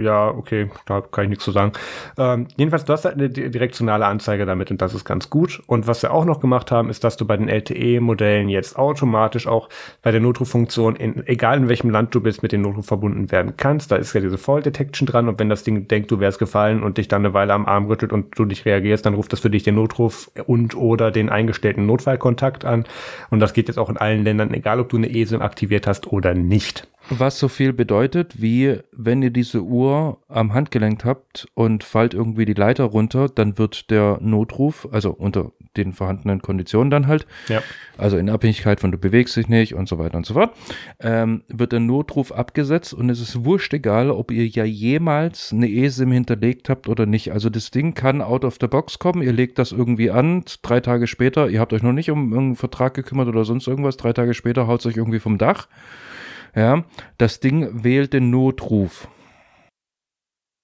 ja, 0.00 0.28
okay, 0.28 0.70
da 0.86 1.00
kann 1.00 1.24
ich 1.24 1.30
nichts 1.30 1.44
zu 1.44 1.52
sagen. 1.52 1.72
Ähm, 2.18 2.48
jedenfalls, 2.56 2.84
du 2.84 2.92
hast 2.92 3.04
halt 3.04 3.14
eine 3.14 3.28
direktionale 3.28 4.06
Anzeige 4.06 4.46
damit 4.46 4.70
und 4.70 4.80
das 4.82 4.94
ist 4.94 5.04
ganz 5.04 5.30
gut. 5.30 5.62
Und 5.66 5.86
was 5.86 6.02
wir 6.02 6.12
auch 6.12 6.24
noch 6.24 6.40
gemacht 6.40 6.70
haben, 6.70 6.90
ist, 6.90 7.04
dass 7.04 7.16
du 7.16 7.26
bei 7.26 7.36
den 7.36 7.48
LTE-Modellen 7.48 8.48
jetzt 8.48 8.76
automatisch 8.76 9.46
auch 9.46 9.68
bei 10.02 10.10
der 10.10 10.20
Notruffunktion, 10.20 10.96
in, 10.96 11.26
egal 11.26 11.58
in 11.58 11.68
welchem 11.68 11.90
Land 11.90 12.14
du 12.14 12.20
bist, 12.20 12.42
mit 12.42 12.52
dem 12.52 12.62
Notruf 12.62 12.86
verbunden 12.86 13.30
werden 13.30 13.54
kannst. 13.56 13.90
Da 13.90 13.96
ist 13.96 14.14
ja 14.14 14.20
diese 14.20 14.38
Fall 14.38 14.62
Detection 14.62 15.06
dran 15.06 15.28
und 15.28 15.38
wenn 15.38 15.48
das 15.48 15.64
Ding 15.64 15.88
denkt, 15.88 16.10
du 16.10 16.20
wärst 16.20 16.38
gefallen 16.38 16.82
und 16.82 16.98
dich 16.98 17.08
dann 17.08 17.24
eine 17.24 17.34
Weile 17.34 17.52
am 17.52 17.66
Arm 17.66 17.86
rüttelt 17.86 18.12
und 18.12 18.38
du 18.38 18.44
nicht 18.44 18.64
reagierst, 18.64 19.06
dann 19.06 19.14
ruft 19.14 19.32
das 19.32 19.40
für 19.40 19.50
dich 19.50 19.62
den 19.62 19.74
Notruf 19.74 20.30
und 20.46 20.76
oder 20.76 21.10
den 21.10 21.28
eingestellten 21.28 21.86
Notfallkontakt 21.86 22.64
an. 22.64 22.84
Und 23.30 23.40
das 23.40 23.52
geht 23.52 23.68
jetzt 23.68 23.78
auch 23.78 23.90
in 23.90 23.96
allen 23.96 24.24
Ländern, 24.24 24.52
egal 24.54 24.80
ob 24.80 24.88
du 24.88 24.96
eine 24.96 25.10
ESIM 25.10 25.42
aktiviert 25.42 25.86
hast 25.86 26.06
oder 26.06 26.34
nicht. 26.34 26.88
Was 27.10 27.38
so 27.38 27.48
viel 27.48 27.72
bedeutet, 27.74 28.40
wie 28.40 28.78
wenn 28.92 29.22
ihr 29.22 29.30
diese 29.30 29.62
Uhr 29.62 30.18
am 30.28 30.54
Handgelenk 30.54 31.04
habt 31.04 31.46
und 31.54 31.84
fallt 31.84 32.14
irgendwie 32.14 32.46
die 32.46 32.54
Leiter 32.54 32.84
runter, 32.84 33.28
dann 33.28 33.58
wird 33.58 33.90
der 33.90 34.18
Notruf, 34.22 34.88
also 34.90 35.10
unter 35.10 35.52
den 35.76 35.92
vorhandenen 35.92 36.40
Konditionen 36.40 36.90
dann 36.90 37.06
halt, 37.06 37.26
ja. 37.48 37.62
also 37.98 38.16
in 38.16 38.30
Abhängigkeit 38.30 38.80
von 38.80 38.90
du 38.90 38.96
bewegst 38.96 39.36
dich 39.36 39.48
nicht 39.48 39.74
und 39.74 39.88
so 39.88 39.98
weiter 39.98 40.16
und 40.16 40.24
so 40.24 40.34
fort, 40.34 40.56
ähm, 41.00 41.42
wird 41.48 41.72
der 41.72 41.80
Notruf 41.80 42.32
abgesetzt 42.32 42.94
und 42.94 43.10
es 43.10 43.20
ist 43.20 43.44
wurscht 43.44 43.74
egal, 43.74 44.10
ob 44.10 44.30
ihr 44.30 44.46
ja 44.46 44.64
jemals 44.64 45.52
eine 45.52 45.68
eSIM 45.68 46.12
hinterlegt 46.12 46.68
habt 46.68 46.88
oder 46.88 47.06
nicht. 47.06 47.32
Also 47.32 47.50
das 47.50 47.70
Ding 47.70 47.94
kann 47.94 48.22
out 48.22 48.44
of 48.44 48.56
the 48.60 48.66
box 48.66 48.98
kommen, 48.98 49.22
ihr 49.22 49.32
legt 49.32 49.58
das 49.58 49.72
irgendwie 49.72 50.10
an, 50.10 50.44
drei 50.62 50.80
Tage 50.80 51.06
später, 51.06 51.50
ihr 51.50 51.60
habt 51.60 51.72
euch 51.72 51.82
noch 51.82 51.92
nicht 51.92 52.10
um 52.10 52.32
irgendeinen 52.32 52.56
Vertrag 52.56 52.94
gekümmert 52.94 53.28
oder 53.28 53.44
sonst 53.44 53.66
irgendwas, 53.66 53.96
drei 53.96 54.12
Tage 54.12 54.32
später 54.32 54.66
haut 54.66 54.80
es 54.80 54.86
euch 54.86 54.96
irgendwie 54.96 55.20
vom 55.20 55.36
Dach 55.36 55.68
ja, 56.54 56.84
das 57.18 57.40
Ding 57.40 57.84
wählt 57.84 58.12
den 58.12 58.30
Notruf. 58.30 59.08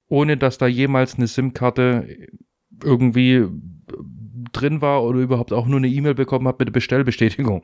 Ohne 0.09 0.37
dass 0.37 0.59
da 0.59 0.67
jemals 0.67 1.17
eine 1.17 1.27
SIM-Karte 1.27 2.29
irgendwie 2.83 3.47
drin 4.53 4.81
war 4.81 5.05
oder 5.05 5.21
überhaupt 5.21 5.53
auch 5.53 5.67
nur 5.67 5.79
eine 5.79 5.89
E-Mail 5.89 6.15
bekommen 6.15 6.49
hat 6.49 6.59
mit 6.59 6.69
der 6.69 6.73
Bestellbestätigung. 6.73 7.63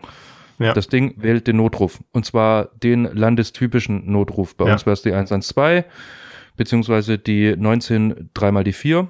Ja. 0.58 0.72
Das 0.72 0.88
Ding 0.88 1.14
wählt 1.16 1.46
den 1.46 1.56
Notruf. 1.56 2.02
Und 2.12 2.24
zwar 2.24 2.70
den 2.82 3.04
landestypischen 3.04 4.10
Notruf. 4.10 4.56
Bei 4.56 4.66
ja. 4.66 4.72
uns 4.72 4.86
wäre 4.86 4.94
es 4.94 5.02
die 5.02 5.12
112, 5.12 5.84
beziehungsweise 6.56 7.18
die 7.18 7.54
19 7.56 8.30
dreimal 8.32 8.64
die 8.64 8.72
4. 8.72 9.08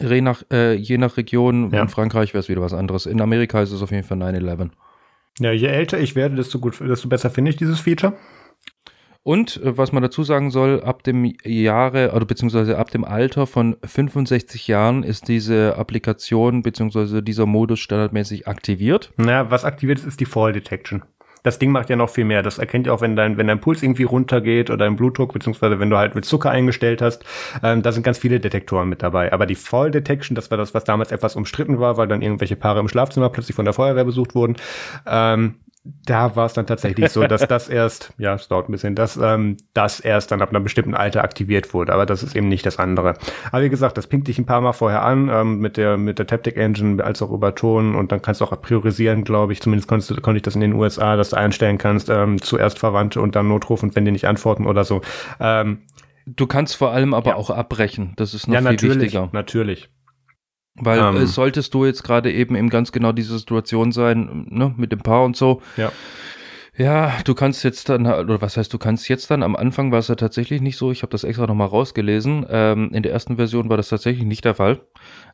Je 0.00 0.20
nach, 0.20 0.42
äh, 0.50 0.74
je 0.74 0.98
nach 0.98 1.16
Region, 1.16 1.70
ja. 1.72 1.82
in 1.82 1.88
Frankreich 1.88 2.34
wäre 2.34 2.40
es 2.40 2.48
wieder 2.48 2.60
was 2.60 2.72
anderes. 2.72 3.06
In 3.06 3.20
Amerika 3.20 3.62
ist 3.62 3.72
es 3.72 3.82
auf 3.82 3.90
jeden 3.90 4.04
Fall 4.04 4.18
9-11. 4.18 4.70
Ja, 5.38 5.52
je 5.52 5.66
älter 5.66 5.98
ich 5.98 6.16
werde, 6.16 6.36
desto, 6.36 6.58
gut, 6.58 6.80
desto 6.80 7.08
besser 7.08 7.30
finde 7.30 7.50
ich 7.50 7.56
dieses 7.56 7.80
Feature. 7.80 8.14
Und 9.22 9.60
äh, 9.62 9.76
was 9.76 9.90
man 9.90 10.02
dazu 10.02 10.22
sagen 10.22 10.50
soll, 10.52 10.82
ab 10.82 11.02
dem 11.02 11.32
Jahre 11.44 12.12
oder 12.12 12.24
beziehungsweise 12.24 12.78
ab 12.78 12.90
dem 12.92 13.04
Alter 13.04 13.46
von 13.46 13.76
65 13.84 14.68
Jahren 14.68 15.02
ist 15.02 15.26
diese 15.26 15.76
Applikation 15.76 16.62
beziehungsweise 16.62 17.24
dieser 17.24 17.44
Modus 17.44 17.80
standardmäßig 17.80 18.46
aktiviert. 18.46 19.12
Na, 19.16 19.50
was 19.50 19.64
aktiviert 19.64 19.98
ist, 19.98 20.06
ist 20.06 20.20
die 20.20 20.26
Fall 20.26 20.52
Detection 20.52 21.02
das 21.46 21.60
Ding 21.60 21.70
macht 21.70 21.88
ja 21.90 21.96
noch 21.96 22.10
viel 22.10 22.24
mehr. 22.24 22.42
Das 22.42 22.58
erkennt 22.58 22.88
ja 22.88 22.92
auch, 22.92 23.00
wenn 23.00 23.14
dein, 23.14 23.36
wenn 23.36 23.46
dein 23.46 23.60
Puls 23.60 23.80
irgendwie 23.82 24.02
runtergeht 24.02 24.68
oder 24.68 24.84
dein 24.84 24.96
Blutdruck, 24.96 25.32
beziehungsweise 25.32 25.78
wenn 25.78 25.90
du 25.90 25.96
halt 25.96 26.16
mit 26.16 26.24
Zucker 26.24 26.50
eingestellt 26.50 27.00
hast. 27.00 27.24
Ähm, 27.62 27.82
da 27.82 27.92
sind 27.92 28.02
ganz 28.02 28.18
viele 28.18 28.40
Detektoren 28.40 28.88
mit 28.88 29.02
dabei. 29.02 29.32
Aber 29.32 29.46
die 29.46 29.54
Fall 29.54 29.92
Detection, 29.92 30.34
das 30.34 30.50
war 30.50 30.58
das, 30.58 30.74
was 30.74 30.82
damals 30.82 31.12
etwas 31.12 31.36
umstritten 31.36 31.78
war, 31.78 31.96
weil 31.96 32.08
dann 32.08 32.20
irgendwelche 32.20 32.56
Paare 32.56 32.80
im 32.80 32.88
Schlafzimmer 32.88 33.30
plötzlich 33.30 33.54
von 33.54 33.64
der 33.64 33.74
Feuerwehr 33.74 34.04
besucht 34.04 34.34
wurden. 34.34 34.56
Ähm, 35.06 35.54
da 36.04 36.36
war 36.36 36.46
es 36.46 36.52
dann 36.52 36.66
tatsächlich 36.66 37.10
so, 37.10 37.26
dass 37.26 37.46
das 37.46 37.68
erst, 37.68 38.12
ja, 38.18 38.34
es 38.34 38.48
dauert 38.48 38.68
ein 38.68 38.72
bisschen, 38.72 38.94
dass 38.94 39.16
ähm, 39.16 39.56
das 39.74 40.00
erst 40.00 40.30
dann 40.30 40.42
ab 40.42 40.50
einem 40.50 40.62
bestimmten 40.62 40.94
Alter 40.94 41.22
aktiviert 41.22 41.74
wurde. 41.74 41.92
Aber 41.92 42.06
das 42.06 42.22
ist 42.22 42.34
eben 42.34 42.48
nicht 42.48 42.66
das 42.66 42.78
andere. 42.78 43.14
Aber 43.52 43.62
wie 43.62 43.68
gesagt, 43.68 43.96
das 43.98 44.06
pinkt 44.06 44.28
dich 44.28 44.38
ein 44.38 44.46
paar 44.46 44.60
Mal 44.60 44.72
vorher 44.72 45.02
an 45.02 45.28
ähm, 45.28 45.58
mit 45.58 45.76
der 45.76 45.96
mit 45.96 46.18
der 46.18 46.26
Taptic 46.26 46.56
Engine 46.56 47.02
als 47.02 47.22
auch 47.22 47.30
über 47.30 47.54
Ton 47.54 47.94
und 47.94 48.12
dann 48.12 48.22
kannst 48.22 48.40
du 48.40 48.44
auch 48.44 48.60
priorisieren, 48.60 49.24
glaube 49.24 49.52
ich. 49.52 49.60
Zumindest 49.60 49.88
konntest 49.88 50.10
du, 50.10 50.20
konnte 50.20 50.38
ich 50.38 50.42
das 50.42 50.54
in 50.54 50.60
den 50.60 50.74
USA, 50.74 51.16
dass 51.16 51.30
du 51.30 51.36
einstellen 51.36 51.78
kannst, 51.78 52.08
ähm, 52.08 52.40
zuerst 52.40 52.78
Verwandte 52.78 53.20
und 53.20 53.36
dann 53.36 53.48
Notruf 53.48 53.82
und 53.82 53.94
wenn 53.96 54.04
die 54.04 54.12
nicht 54.12 54.26
antworten 54.26 54.66
oder 54.66 54.84
so. 54.84 55.02
Ähm, 55.40 55.78
du 56.26 56.46
kannst 56.46 56.76
vor 56.76 56.90
allem 56.90 57.14
aber 57.14 57.30
ja. 57.30 57.36
auch 57.36 57.50
abbrechen. 57.50 58.12
Das 58.16 58.34
ist 58.34 58.48
noch 58.48 58.54
ja, 58.54 58.60
viel 58.60 58.70
natürlich, 58.70 59.02
wichtiger. 59.02 59.28
Natürlich. 59.32 59.88
Weil 60.78 60.98
ähm, 60.98 61.16
äh, 61.16 61.26
solltest 61.26 61.72
du 61.74 61.84
jetzt 61.84 62.02
gerade 62.02 62.32
eben 62.32 62.54
in 62.54 62.68
ganz 62.68 62.92
genau 62.92 63.12
diese 63.12 63.38
Situation 63.38 63.92
sein, 63.92 64.46
ne, 64.50 64.74
mit 64.76 64.92
dem 64.92 65.00
Paar 65.00 65.24
und 65.24 65.36
so. 65.36 65.62
Ja. 65.76 65.92
Ja, 66.78 67.14
du 67.24 67.34
kannst 67.34 67.64
jetzt 67.64 67.88
dann, 67.88 68.06
oder 68.06 68.42
was 68.42 68.58
heißt, 68.58 68.72
du 68.72 68.76
kannst 68.76 69.08
jetzt 69.08 69.30
dann, 69.30 69.42
am 69.42 69.56
Anfang 69.56 69.92
war 69.92 69.98
es 69.98 70.08
ja 70.08 70.14
tatsächlich 70.14 70.60
nicht 70.60 70.76
so, 70.76 70.92
ich 70.92 71.02
habe 71.02 71.10
das 71.10 71.24
extra 71.24 71.46
nochmal 71.46 71.68
rausgelesen, 71.68 72.44
ähm, 72.50 72.90
in 72.92 73.02
der 73.02 73.12
ersten 73.12 73.36
Version 73.36 73.70
war 73.70 73.78
das 73.78 73.88
tatsächlich 73.88 74.26
nicht 74.26 74.44
der 74.44 74.54
Fall. 74.54 74.80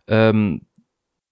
Ähm, 0.06 0.62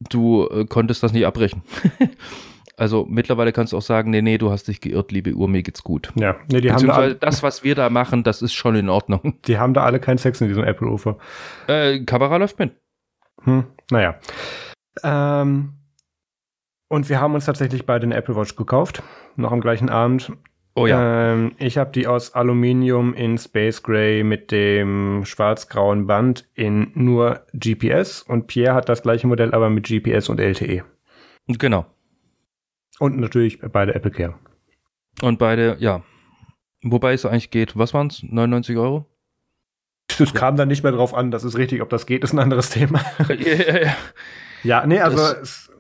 du 0.09 0.49
äh, 0.49 0.65
konntest 0.65 1.05
das 1.05 1.13
nicht 1.13 1.27
abbrechen. 1.27 1.63
also 2.77 3.07
mittlerweile 3.09 3.53
kannst 3.53 3.73
du 3.73 3.77
auch 3.77 3.83
sagen, 3.83 4.11
nee, 4.11 4.21
nee, 4.21 4.37
du 4.37 4.51
hast 4.51 4.67
dich 4.67 4.81
geirrt, 4.81 5.13
liebe 5.13 5.33
Uhr, 5.33 5.47
mir 5.47 5.63
geht's 5.63 5.85
gut. 5.85 6.13
Ja, 6.17 6.35
nee, 6.51 6.61
die 6.61 6.73
haben 6.73 6.89
da 6.89 7.11
das, 7.11 7.45
was 7.45 7.63
wir 7.63 7.77
da 7.77 7.89
machen, 7.89 8.25
das 8.25 8.43
ist 8.43 8.53
schon 8.53 8.75
in 8.75 8.89
Ordnung. 8.89 9.39
Die 9.47 9.59
haben 9.59 9.75
da 9.75 9.85
alle 9.85 10.01
keinen 10.01 10.19
Sex 10.19 10.41
in 10.41 10.49
diesem 10.49 10.65
Apple-Ufer. 10.65 11.19
Äh, 11.69 12.01
Kamera 12.01 12.37
läuft 12.37 12.59
mit. 12.59 12.73
Hm, 13.45 13.65
naja. 13.91 14.19
Ähm, 15.03 15.75
und 16.89 17.09
wir 17.09 17.21
haben 17.21 17.35
uns 17.35 17.47
tatsächlich 17.47 17.87
beide 17.87 18.05
eine 18.05 18.17
Apple 18.17 18.37
Watch 18.37 18.57
gekauft, 18.57 19.03
noch 19.37 19.53
am 19.53 19.61
gleichen 19.61 19.89
Abend. 19.89 20.33
Oh 20.75 20.87
ja. 20.87 21.33
Ähm, 21.33 21.53
ich 21.59 21.79
habe 21.79 21.91
die 21.93 22.07
aus 22.07 22.35
Aluminium 22.35 23.15
in 23.15 23.39
Space 23.39 23.83
Gray 23.83 24.23
mit 24.23 24.51
dem 24.51 25.25
schwarz-grauen 25.25 26.07
Band 26.07 26.49
in 26.55 26.93
nur 26.95 27.45
GPS 27.53 28.23
und 28.23 28.47
Pierre 28.47 28.75
hat 28.75 28.89
das 28.89 29.03
gleiche 29.03 29.27
Modell, 29.27 29.53
aber 29.53 29.71
mit 29.71 29.87
GPS 29.87 30.29
und 30.29 30.41
LTE. 30.41 30.85
Genau. 31.49 31.87
Und 32.99 33.19
natürlich 33.19 33.61
beide 33.61 33.95
Apple 33.95 34.11
Care. 34.11 34.35
Und 35.23 35.39
beide, 35.39 35.77
ja. 35.81 36.03
Wobei 36.83 37.13
es 37.13 37.27
eigentlich 37.27 37.51
geht, 37.51 37.77
was 37.77 37.93
waren 37.93 38.07
es? 38.07 38.23
99 38.23 38.77
Euro? 38.77 39.07
Es 40.19 40.35
kam 40.35 40.57
dann 40.57 40.69
nicht 40.69 40.83
mehr 40.83 40.93
drauf 40.93 41.15
an, 41.15 41.31
das 41.31 41.45
ist 41.45 41.57
richtig, 41.57 41.83
ob 41.83 41.91
das 41.91 42.07
geht, 42.07 42.25
ist 42.25 42.33
ein 42.33 42.39
anderes 42.39 42.71
Thema. 42.71 43.01
ja, 44.65 44.87
nee, 44.87 45.01
also 45.01 45.23
es, 45.43 45.71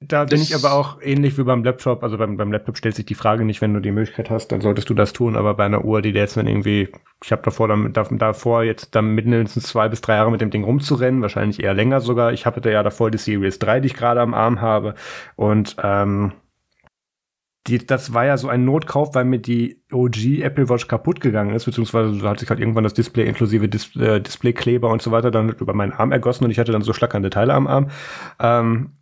da 0.00 0.24
bin 0.24 0.40
ich 0.40 0.54
aber 0.54 0.74
auch 0.74 1.00
ähnlich 1.02 1.36
wie 1.38 1.42
beim 1.42 1.64
Laptop. 1.64 2.04
Also 2.04 2.18
beim, 2.18 2.36
beim 2.36 2.52
Laptop 2.52 2.76
stellt 2.76 2.94
sich 2.94 3.06
die 3.06 3.16
Frage 3.16 3.44
nicht, 3.44 3.60
wenn 3.60 3.74
du 3.74 3.80
die 3.80 3.90
Möglichkeit 3.90 4.30
hast, 4.30 4.52
dann 4.52 4.60
solltest 4.60 4.88
du 4.88 4.94
das 4.94 5.12
tun. 5.12 5.36
Aber 5.36 5.54
bei 5.54 5.64
einer 5.64 5.84
Uhr, 5.84 6.02
die 6.02 6.10
jetzt 6.10 6.36
dann 6.36 6.46
irgendwie, 6.46 6.88
ich 7.24 7.32
habe 7.32 7.42
davor, 7.42 7.68
davor 7.68 8.62
jetzt 8.62 8.94
dann 8.94 9.16
mindestens 9.16 9.64
zwei 9.64 9.88
bis 9.88 10.00
drei 10.00 10.14
Jahre 10.14 10.30
mit 10.30 10.40
dem 10.40 10.50
Ding 10.50 10.62
rumzurennen, 10.62 11.20
wahrscheinlich 11.20 11.60
eher 11.62 11.74
länger 11.74 12.00
sogar. 12.00 12.32
Ich 12.32 12.46
hatte 12.46 12.70
ja 12.70 12.84
davor 12.84 13.10
die 13.10 13.18
Series 13.18 13.58
3, 13.58 13.80
die 13.80 13.86
ich 13.86 13.94
gerade 13.94 14.20
am 14.20 14.34
Arm 14.34 14.60
habe. 14.60 14.94
Und 15.34 15.74
ähm, 15.82 16.32
die, 17.68 17.86
das 17.86 18.14
war 18.14 18.24
ja 18.24 18.36
so 18.36 18.48
ein 18.48 18.64
Notkauf, 18.64 19.14
weil 19.14 19.24
mir 19.24 19.38
die 19.38 19.82
OG 19.92 20.40
Apple 20.42 20.68
Watch 20.68 20.88
kaputt 20.88 21.20
gegangen 21.20 21.54
ist, 21.54 21.66
beziehungsweise 21.66 22.20
hat 22.28 22.40
sich 22.40 22.48
halt 22.48 22.60
irgendwann 22.60 22.84
das 22.84 22.94
Display 22.94 23.26
inklusive 23.26 23.68
Dis 23.68 23.94
äh, 23.96 24.20
Displaykleber 24.20 24.88
und 24.88 25.02
so 25.02 25.10
weiter 25.10 25.30
dann 25.30 25.50
über 25.50 25.74
meinen 25.74 25.92
Arm 25.92 26.12
ergossen 26.12 26.44
und 26.44 26.50
ich 26.50 26.58
hatte 26.58 26.72
dann 26.72 26.82
so 26.82 26.92
schlackernde 26.92 27.30
Teile 27.30 27.54
am 27.54 27.66
Arm. 27.66 27.90
Ähm, 28.40 28.92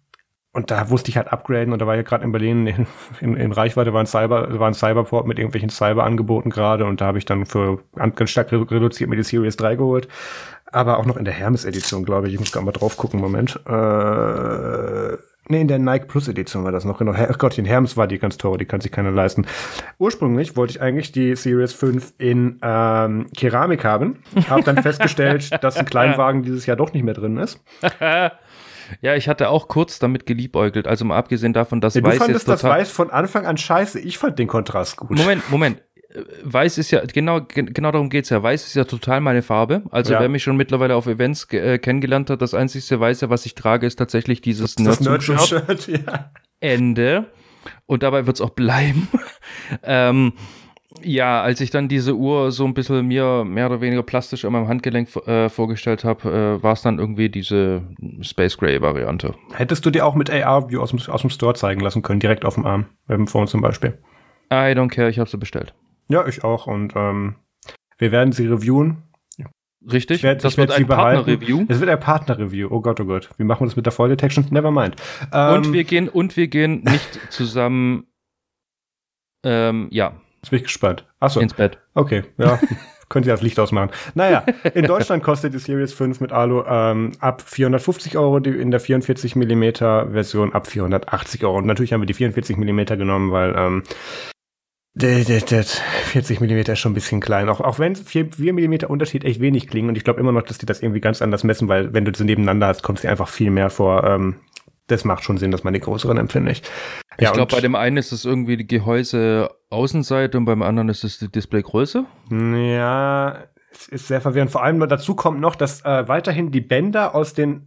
und 0.52 0.70
da 0.70 0.86
musste 0.86 1.10
ich 1.10 1.18
halt 1.18 1.28
upgraden 1.28 1.74
und 1.74 1.82
da 1.82 1.86
war 1.86 1.96
ja 1.96 2.02
gerade 2.02 2.24
in 2.24 2.32
Berlin 2.32 2.66
in, 2.66 2.86
in, 3.20 3.36
in, 3.36 3.52
Reichweite 3.52 3.92
war 3.92 4.00
ein 4.00 4.06
Cyber, 4.06 4.58
war 4.58 4.68
ein 4.68 4.74
Cyberport 4.74 5.26
mit 5.26 5.38
irgendwelchen 5.38 5.68
Cyber-Angeboten 5.68 6.48
gerade 6.48 6.86
und 6.86 7.02
da 7.02 7.06
habe 7.06 7.18
ich 7.18 7.26
dann 7.26 7.44
für 7.44 7.80
ganz 7.94 8.30
stark 8.30 8.50
reduziert 8.50 9.10
mir 9.10 9.16
die 9.16 9.22
Series 9.22 9.56
3 9.58 9.76
geholt. 9.76 10.08
Aber 10.72 10.98
auch 10.98 11.04
noch 11.04 11.18
in 11.18 11.26
der 11.26 11.34
Hermes-Edition, 11.34 12.04
glaube 12.04 12.28
ich. 12.28 12.34
Ich 12.34 12.40
muss 12.40 12.52
gerade 12.52 12.64
mal 12.64 12.72
drauf 12.72 12.96
gucken, 12.96 13.20
Moment. 13.20 13.60
Äh, 13.66 15.18
Nee, 15.48 15.60
in 15.60 15.68
der 15.68 15.78
Nike 15.78 16.06
Plus 16.06 16.28
Edition 16.28 16.64
war 16.64 16.72
das 16.72 16.84
noch. 16.84 16.98
Genau. 16.98 17.12
Gott, 17.38 17.56
in 17.58 17.64
Hermes 17.64 17.96
war 17.96 18.06
die 18.06 18.18
ganz 18.18 18.36
teure, 18.36 18.58
die 18.58 18.64
kann 18.64 18.80
sich 18.80 18.90
keiner 18.90 19.10
leisten. 19.10 19.46
Ursprünglich 19.98 20.56
wollte 20.56 20.72
ich 20.72 20.80
eigentlich 20.80 21.12
die 21.12 21.36
Series 21.36 21.72
5 21.72 22.14
in 22.18 22.58
ähm, 22.62 23.26
Keramik 23.36 23.84
haben. 23.84 24.18
Habe 24.48 24.62
dann 24.62 24.82
festgestellt, 24.82 25.50
dass 25.62 25.76
ein 25.76 25.86
Kleinwagen 25.86 26.42
dieses 26.42 26.66
Jahr 26.66 26.76
doch 26.76 26.92
nicht 26.92 27.04
mehr 27.04 27.14
drin 27.14 27.36
ist. 27.36 27.60
Ja, 29.00 29.16
ich 29.16 29.28
hatte 29.28 29.48
auch 29.48 29.66
kurz 29.66 29.98
damit 29.98 30.26
geliebäugelt. 30.26 30.86
Also 30.86 31.04
mal 31.04 31.16
abgesehen 31.16 31.52
davon, 31.52 31.80
dass 31.80 31.94
ja, 31.94 32.04
Weiß 32.04 32.12
du 32.12 32.18
fandest 32.18 32.46
jetzt 32.46 32.62
das 32.62 32.70
Weiß 32.70 32.90
von 32.90 33.10
Anfang 33.10 33.44
an 33.44 33.56
scheiße. 33.56 33.98
Ich 33.98 34.16
fand 34.16 34.38
den 34.38 34.46
Kontrast 34.46 34.96
gut. 34.96 35.10
Moment, 35.10 35.50
Moment. 35.50 35.82
Weiß 36.42 36.78
ist 36.78 36.90
ja, 36.90 37.02
genau, 37.04 37.40
genau 37.42 37.92
darum 37.92 38.10
geht's 38.10 38.30
ja. 38.30 38.42
Weiß 38.42 38.66
ist 38.66 38.74
ja 38.74 38.84
total 38.84 39.20
meine 39.20 39.42
Farbe. 39.42 39.82
Also 39.90 40.12
ja. 40.12 40.20
wer 40.20 40.28
mich 40.28 40.42
schon 40.42 40.56
mittlerweile 40.56 40.94
auf 40.94 41.06
Events 41.06 41.50
äh, 41.52 41.78
kennengelernt 41.78 42.30
hat, 42.30 42.42
das 42.42 42.54
einzigste 42.54 42.98
Weiße, 43.00 43.30
was 43.30 43.46
ich 43.46 43.54
trage, 43.54 43.86
ist 43.86 43.96
tatsächlich 43.96 44.40
dieses 44.40 44.78
Nerd-Shirt. 44.78 45.88
ja. 45.88 46.30
Ende. 46.60 47.26
Und 47.86 48.02
dabei 48.02 48.26
wird's 48.26 48.40
auch 48.40 48.50
bleiben. 48.50 49.08
ähm, 49.82 50.32
ja, 51.02 51.42
als 51.42 51.60
ich 51.60 51.70
dann 51.70 51.88
diese 51.88 52.14
Uhr 52.14 52.50
so 52.52 52.64
ein 52.64 52.74
bisschen 52.74 53.06
mir 53.06 53.44
mehr 53.44 53.66
oder 53.66 53.80
weniger 53.80 54.02
plastisch 54.02 54.44
an 54.44 54.52
meinem 54.52 54.68
Handgelenk 54.68 55.14
äh, 55.26 55.48
vorgestellt 55.48 56.04
habe, 56.04 56.58
äh, 56.58 56.62
war 56.62 56.72
es 56.72 56.82
dann 56.82 56.98
irgendwie 56.98 57.28
diese 57.28 57.82
Space 58.22 58.56
Gray 58.56 58.80
Variante. 58.80 59.34
Hättest 59.52 59.84
du 59.84 59.90
dir 59.90 60.06
auch 60.06 60.14
mit 60.14 60.30
AR-View 60.30 60.80
aus 60.80 60.90
dem, 60.90 61.00
aus 61.08 61.20
dem 61.20 61.30
Store 61.30 61.54
zeigen 61.54 61.80
lassen 61.80 62.02
können, 62.02 62.20
direkt 62.20 62.44
auf 62.44 62.54
dem 62.54 62.64
Arm, 62.64 62.86
beim 63.06 63.26
Phone 63.26 63.46
zum 63.46 63.60
Beispiel? 63.60 63.98
I 64.52 64.72
don't 64.74 64.88
care, 64.88 65.10
ich 65.10 65.18
habe 65.18 65.28
sie 65.28 65.38
bestellt. 65.38 65.74
Ja, 66.08 66.26
ich 66.26 66.44
auch. 66.44 66.66
Und 66.66 66.94
ähm, 66.96 67.36
wir 67.98 68.12
werden 68.12 68.32
sie 68.32 68.46
reviewen. 68.46 69.02
Richtig, 69.90 70.22
werd, 70.24 70.42
das 70.42 70.56
wird 70.56 70.72
ein 70.72 70.86
Partner-Review. 70.86 71.66
Es 71.68 71.78
wird 71.78 71.90
ein 71.90 72.00
Partner-Review. 72.00 72.68
Oh 72.70 72.80
Gott, 72.80 72.98
oh 73.00 73.04
Gott. 73.04 73.30
Wie 73.38 73.44
machen 73.44 73.60
wir 73.60 73.66
das 73.66 73.76
mit 73.76 73.86
der 73.86 73.92
Fall 73.92 74.08
Detection? 74.08 74.44
Never 74.50 74.72
mind. 74.72 74.96
Ähm, 75.32 75.54
und 75.54 75.72
wir 75.72 75.84
gehen, 75.84 76.08
und 76.08 76.36
wir 76.36 76.48
gehen 76.48 76.82
nicht 76.82 77.20
zusammen, 77.30 78.06
ähm, 79.44 79.86
ja. 79.90 80.12
Jetzt 80.42 80.50
bin 80.50 80.58
ich 80.58 80.64
gespannt. 80.64 81.06
Achso. 81.20 81.40
Ins 81.40 81.54
Bett. 81.54 81.78
Okay, 81.94 82.24
ja. 82.36 82.58
Könnt 83.08 83.26
ihr 83.26 83.32
das 83.32 83.42
Licht 83.42 83.60
ausmachen. 83.60 83.90
Naja, 84.14 84.44
in 84.74 84.84
Deutschland 84.86 85.22
kostet 85.22 85.54
die 85.54 85.58
Series 85.58 85.92
5 85.92 86.20
mit 86.20 86.32
Alu 86.32 86.64
ähm, 86.66 87.12
ab 87.20 87.40
450 87.42 88.18
Euro, 88.18 88.40
die 88.40 88.50
in 88.50 88.72
der 88.72 88.80
44 88.80 89.36
mm 89.36 89.62
Version 90.10 90.52
ab 90.52 90.66
480 90.66 91.44
Euro. 91.44 91.58
Und 91.58 91.66
natürlich 91.66 91.92
haben 91.92 92.00
wir 92.00 92.06
die 92.06 92.14
44 92.14 92.56
mm 92.56 92.84
genommen, 92.98 93.30
weil 93.30 93.54
ähm, 93.56 93.82
40 94.98 96.40
mm 96.40 96.58
ist 96.58 96.78
schon 96.78 96.92
ein 96.92 96.94
bisschen 96.94 97.20
klein. 97.20 97.48
Auch, 97.48 97.60
auch 97.60 97.78
wenn 97.78 97.96
4, 97.96 98.32
4 98.32 98.52
mm 98.52 98.86
Unterschied 98.88 99.24
echt 99.24 99.40
wenig 99.40 99.66
klingen. 99.68 99.90
Und 99.90 99.96
ich 99.96 100.04
glaube 100.04 100.20
immer 100.20 100.32
noch, 100.32 100.42
dass 100.42 100.58
die 100.58 100.66
das 100.66 100.80
irgendwie 100.80 101.00
ganz 101.00 101.20
anders 101.20 101.44
messen, 101.44 101.68
weil 101.68 101.92
wenn 101.92 102.04
du 102.04 102.12
sie 102.14 102.24
nebeneinander 102.24 102.68
hast, 102.68 102.82
kommst 102.82 103.04
du 103.04 103.08
einfach 103.08 103.28
viel 103.28 103.50
mehr 103.50 103.68
vor. 103.68 104.04
Ähm, 104.04 104.36
das 104.86 105.04
macht 105.04 105.24
schon 105.24 105.36
Sinn, 105.36 105.50
dass 105.50 105.64
man 105.64 105.74
die 105.74 105.80
größeren 105.80 106.16
empfinde 106.16 106.52
ich. 106.52 106.62
Ja, 107.18 107.28
ich 107.28 107.32
glaube, 107.34 107.54
bei 107.54 107.60
dem 107.60 107.74
einen 107.74 107.96
ist 107.96 108.12
es 108.12 108.24
irgendwie 108.24 108.56
die 108.56 108.66
Gehäuse 108.66 109.50
Außenseite 109.68 110.38
und 110.38 110.44
beim 110.44 110.62
anderen 110.62 110.88
ist 110.88 111.02
es 111.02 111.18
die 111.18 111.30
Displaygröße. 111.30 112.04
Ja, 112.30 113.44
es 113.72 113.88
ist 113.88 114.06
sehr 114.06 114.20
verwirrend. 114.20 114.50
Vor 114.50 114.62
allem 114.62 114.80
dazu 114.88 115.14
kommt 115.14 115.40
noch, 115.40 115.56
dass 115.56 115.84
äh, 115.84 116.08
weiterhin 116.08 116.52
die 116.52 116.60
Bänder 116.60 117.14
aus 117.14 117.34
den 117.34 117.66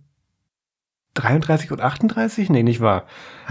33 1.15 1.72
und 1.72 1.81
38? 1.81 2.49
Nee, 2.49 2.64
nicht 2.64 2.81
wahr. 2.81 3.06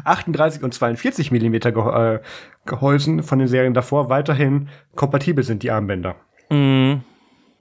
38 0.05 0.63
und 0.63 0.73
42 0.75 1.31
Millimeter 1.31 1.73
Ge 1.73 1.83
äh, 1.83 2.21
Gehäusen 2.67 3.23
von 3.23 3.39
den 3.39 3.49
Serien 3.49 3.75
davor 3.75 4.09
weiterhin 4.09 4.69
kompatibel 4.95 5.45
sind, 5.45 5.63
die 5.63 5.71
Armbänder. 5.71 6.17
Mhm. 6.51 7.03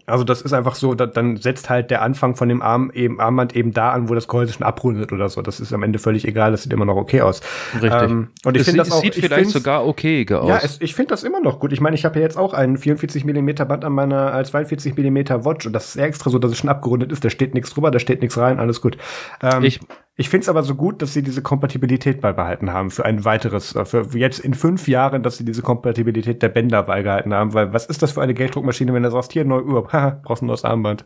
Also 0.08 0.24
das 0.24 0.42
ist 0.42 0.54
einfach 0.54 0.76
so, 0.76 0.96
da, 0.96 1.06
dann 1.06 1.36
setzt 1.36 1.70
halt 1.70 1.92
der 1.92 2.02
Anfang 2.02 2.36
von 2.36 2.48
dem 2.48 2.62
Arm 2.62 2.92
eben, 2.94 3.20
Armband 3.20 3.54
eben 3.58 3.74
da 3.74 3.92
an, 3.92 4.08
wo 4.08 4.16
das 4.16 4.30
Gehäuse 4.30 4.54
schon 4.54 4.66
abrundet 4.66 5.12
oder 5.12 5.28
so. 5.28 5.42
Das 5.42 5.60
ist 5.60 5.74
am 5.74 5.84
Ende 5.84 6.00
völlig 6.00 6.26
egal, 6.26 6.52
das 6.52 6.64
sieht 6.64 6.72
immer 6.72 6.86
noch 6.86 6.96
okay 6.96 7.20
aus. 7.20 7.42
Richtig. 7.74 7.92
Ähm, 7.92 8.30
und 8.46 8.56
ich 8.56 8.64
finde 8.64 8.80
das 8.80 8.92
auch, 8.92 9.02
sieht 9.02 9.16
vielleicht 9.16 9.50
sogar 9.50 9.86
okay 9.86 10.26
aus. 10.32 10.48
Ja, 10.48 10.60
es, 10.64 10.80
ich 10.80 10.96
finde 10.96 11.10
das 11.10 11.24
immer 11.24 11.42
noch 11.42 11.60
gut. 11.60 11.74
Ich 11.74 11.82
meine, 11.82 11.96
ich 11.96 12.06
habe 12.06 12.20
ja 12.20 12.22
jetzt 12.22 12.38
auch 12.38 12.54
einen 12.54 12.78
44 12.78 13.26
Millimeter 13.26 13.66
Band 13.66 13.84
an 13.84 13.92
meiner 13.92 14.34
äh, 14.40 14.44
42 14.46 14.96
Millimeter 14.96 15.44
Watch 15.44 15.68
und 15.68 15.74
das 15.74 15.90
ist 15.90 15.98
extra 15.98 16.30
so, 16.30 16.40
dass 16.40 16.52
es 16.52 16.58
schon 16.58 16.70
abgerundet 16.70 17.12
ist. 17.12 17.26
Da 17.26 17.30
steht 17.30 17.54
nichts 17.54 17.72
drüber, 17.72 17.92
da 17.92 18.00
steht 18.00 18.22
nichts 18.22 18.38
rein, 18.38 18.60
alles 18.60 18.82
gut. 18.82 18.98
Ähm, 19.44 19.66
ich 19.66 19.82
ich 20.20 20.30
finde 20.30 20.46
es 20.46 20.50
aber 20.50 20.64
so 20.64 20.74
gut, 20.74 21.04
dass 21.04 21.14
sie 21.14 21.22
diese 21.22 21.44
Kompatibilität 21.44 22.22
beibehalten 22.22 22.74
haben 22.74 22.90
für 22.90 23.06
ein 23.06 23.24
weiteres, 23.24 23.76
äh, 23.76 23.86
für 23.86 24.04
jetzt 24.18 24.40
in 24.40 24.56
fünf 24.56 24.88
Jahren, 24.88 25.22
dass 25.22 25.38
sie 25.38 25.46
diese 25.46 25.62
Kompatibilität 25.62 26.42
der 26.42 26.50
Bänder 26.50 26.82
beibehalten 26.82 27.36
haben, 27.36 27.54
weil 27.54 27.72
was 27.72 27.86
ist 27.86 28.02
das 28.02 28.14
für 28.14 28.24
eine 28.24 28.34
Gelddruckmaschine, 28.34 28.92
wenn 28.96 29.04
du 29.04 29.12
sagst, 29.12 29.34
hier 29.34 29.46
neue 29.46 29.64
Uhr, 29.64 29.88
haha, 30.02 30.22
brauchst 30.24 30.44
ein 30.44 30.48
neues 30.48 30.66
Armband. 30.66 31.06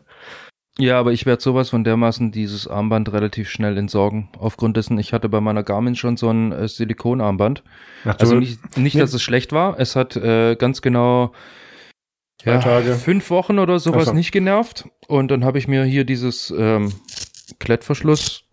Ja, 0.78 0.98
aber 0.98 1.12
ich 1.12 1.26
werde 1.26 1.42
sowas 1.42 1.68
von 1.68 1.84
dermaßen 1.84 2.32
dieses 2.32 2.66
Armband 2.66 3.12
relativ 3.12 3.50
schnell 3.50 3.76
entsorgen. 3.76 4.30
Aufgrund 4.38 4.78
dessen, 4.78 4.98
ich 4.98 5.12
hatte 5.12 5.28
bei 5.28 5.40
meiner 5.40 5.62
Garmin 5.62 5.96
schon 5.96 6.16
so 6.16 6.30
ein 6.30 6.50
äh, 6.52 6.66
Silikonarmband. 6.66 7.62
Also 8.04 8.36
nicht, 8.36 8.78
nicht, 8.78 8.98
dass 8.98 9.12
es 9.12 9.22
schlecht 9.22 9.52
war. 9.52 9.78
Es 9.78 9.96
hat 9.96 10.16
äh, 10.16 10.56
ganz 10.56 10.80
genau 10.80 11.32
ja, 12.44 12.60
fünf 12.60 13.28
Wochen 13.28 13.58
oder 13.58 13.78
sowas 13.78 14.06
so. 14.06 14.14
nicht 14.14 14.32
genervt. 14.32 14.88
Und 15.08 15.30
dann 15.30 15.44
habe 15.44 15.58
ich 15.58 15.68
mir 15.68 15.84
hier 15.84 16.04
dieses 16.04 16.52
ähm, 16.56 16.92
Klettverschluss 17.58 18.44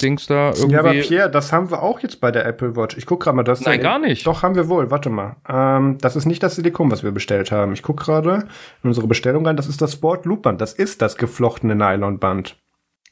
Dings 0.00 0.26
da 0.26 0.48
irgendwie. 0.50 0.72
Ja, 0.72 0.80
aber 0.80 0.92
Pierre, 0.92 1.30
das 1.30 1.52
haben 1.52 1.70
wir 1.70 1.82
auch 1.82 2.00
jetzt 2.00 2.20
bei 2.20 2.30
der 2.30 2.46
Apple 2.46 2.76
Watch. 2.76 2.96
Ich 2.96 3.06
guck 3.06 3.20
gerade 3.20 3.36
mal, 3.36 3.42
das. 3.42 3.60
Nein, 3.60 3.80
gar 3.80 3.98
nicht. 3.98 4.26
Doch, 4.26 4.42
haben 4.42 4.54
wir 4.54 4.68
wohl. 4.68 4.90
Warte 4.90 5.10
mal. 5.10 5.36
Ähm, 5.48 5.98
das 6.00 6.16
ist 6.16 6.26
nicht 6.26 6.42
das 6.42 6.56
Silikon, 6.56 6.90
was 6.90 7.02
wir 7.02 7.12
bestellt 7.12 7.52
haben. 7.52 7.72
Ich 7.72 7.82
guck 7.82 7.98
gerade 7.98 8.46
in 8.82 8.88
unsere 8.88 9.06
Bestellung 9.06 9.46
rein. 9.46 9.56
Das 9.56 9.66
ist 9.66 9.82
das 9.82 9.92
Sport 9.92 10.24
Loop 10.24 10.42
Band. 10.42 10.60
Das 10.60 10.72
ist 10.72 11.02
das 11.02 11.16
geflochtene 11.16 11.74
Nylonband. 11.74 12.56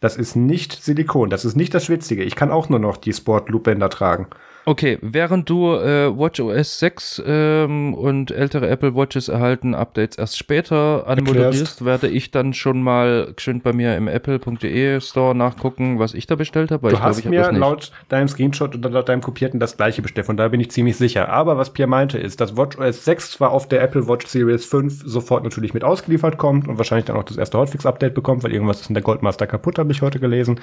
Das 0.00 0.16
ist 0.16 0.36
nicht 0.36 0.72
Silikon. 0.72 1.30
Das 1.30 1.44
ist 1.44 1.56
nicht 1.56 1.74
das 1.74 1.84
Schwitzige. 1.84 2.22
Ich 2.22 2.36
kann 2.36 2.50
auch 2.50 2.68
nur 2.68 2.78
noch 2.78 2.96
die 2.96 3.12
Sport 3.12 3.48
Loop 3.48 3.64
Bänder 3.64 3.90
tragen. 3.90 4.28
Okay, 4.68 4.98
während 5.00 5.48
du 5.48 5.74
äh, 5.76 6.10
WatchOS 6.18 6.80
6 6.80 7.22
ähm, 7.24 7.94
und 7.94 8.32
ältere 8.32 8.68
Apple 8.68 8.96
Watches 8.96 9.28
erhalten 9.28 9.76
Updates 9.76 10.18
erst 10.18 10.36
später 10.36 11.06
anmoderierst, 11.06 11.84
werde 11.84 12.08
ich 12.08 12.32
dann 12.32 12.52
schon 12.52 12.82
mal 12.82 13.32
schön 13.38 13.60
bei 13.60 13.72
mir 13.72 13.96
im 13.96 14.08
apple.de 14.08 15.00
Store 15.00 15.36
nachgucken, 15.36 16.00
was 16.00 16.14
ich 16.14 16.26
da 16.26 16.34
bestellt 16.34 16.72
habe. 16.72 16.88
Du 16.88 16.98
hast 16.98 17.22
glaub, 17.22 17.30
mir 17.30 17.52
laut 17.52 17.92
deinem 18.08 18.26
Screenshot 18.26 18.74
oder 18.74 18.90
laut 18.90 19.08
deinem 19.08 19.20
Kopierten 19.20 19.60
das 19.60 19.76
gleiche 19.76 20.02
bestellt, 20.02 20.26
von 20.26 20.36
da 20.36 20.48
bin 20.48 20.58
ich 20.58 20.72
ziemlich 20.72 20.96
sicher. 20.96 21.28
Aber 21.28 21.56
was 21.56 21.72
Pierre 21.72 21.88
meinte 21.88 22.18
ist, 22.18 22.40
dass 22.40 22.56
WatchOS 22.56 23.04
6 23.04 23.30
zwar 23.30 23.52
auf 23.52 23.68
der 23.68 23.82
Apple 23.82 24.08
Watch 24.08 24.26
Series 24.26 24.64
5 24.66 25.04
sofort 25.06 25.44
natürlich 25.44 25.74
mit 25.74 25.84
ausgeliefert 25.84 26.38
kommt 26.38 26.66
und 26.66 26.76
wahrscheinlich 26.76 27.04
dann 27.04 27.16
auch 27.16 27.22
das 27.22 27.36
erste 27.36 27.56
Hotfix-Update 27.56 28.14
bekommt, 28.14 28.42
weil 28.42 28.52
irgendwas 28.52 28.80
ist 28.80 28.90
in 28.90 28.94
der 28.94 29.04
Goldmaster 29.04 29.46
kaputt, 29.46 29.78
habe 29.78 29.92
ich 29.92 30.02
heute 30.02 30.18
gelesen. 30.18 30.58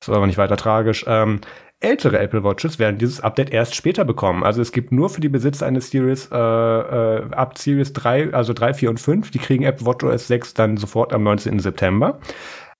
Das 0.00 0.10
war 0.10 0.16
aber 0.16 0.26
nicht 0.26 0.36
weiter 0.36 0.58
tragisch. 0.58 1.06
Ähm, 1.08 1.40
Ältere 1.80 2.18
Apple 2.18 2.42
Watches 2.42 2.80
werden 2.80 2.98
dieses 2.98 3.20
Update 3.20 3.50
erst 3.50 3.76
später 3.76 4.04
bekommen. 4.04 4.42
Also 4.42 4.60
es 4.60 4.72
gibt 4.72 4.90
nur 4.90 5.10
für 5.10 5.20
die 5.20 5.28
Besitzer 5.28 5.66
eines 5.66 5.90
Series 5.90 6.28
äh, 6.32 6.36
äh, 6.36 7.30
ab 7.30 7.56
Series 7.56 7.92
3, 7.92 8.34
also 8.34 8.52
3, 8.52 8.74
4 8.74 8.90
und 8.90 9.00
5, 9.00 9.30
die 9.30 9.38
kriegen 9.38 9.62
Apple 9.62 9.86
Watch 9.86 10.04
OS 10.04 10.26
6 10.26 10.54
dann 10.54 10.76
sofort 10.76 11.12
am 11.12 11.22
19. 11.22 11.60
September. 11.60 12.18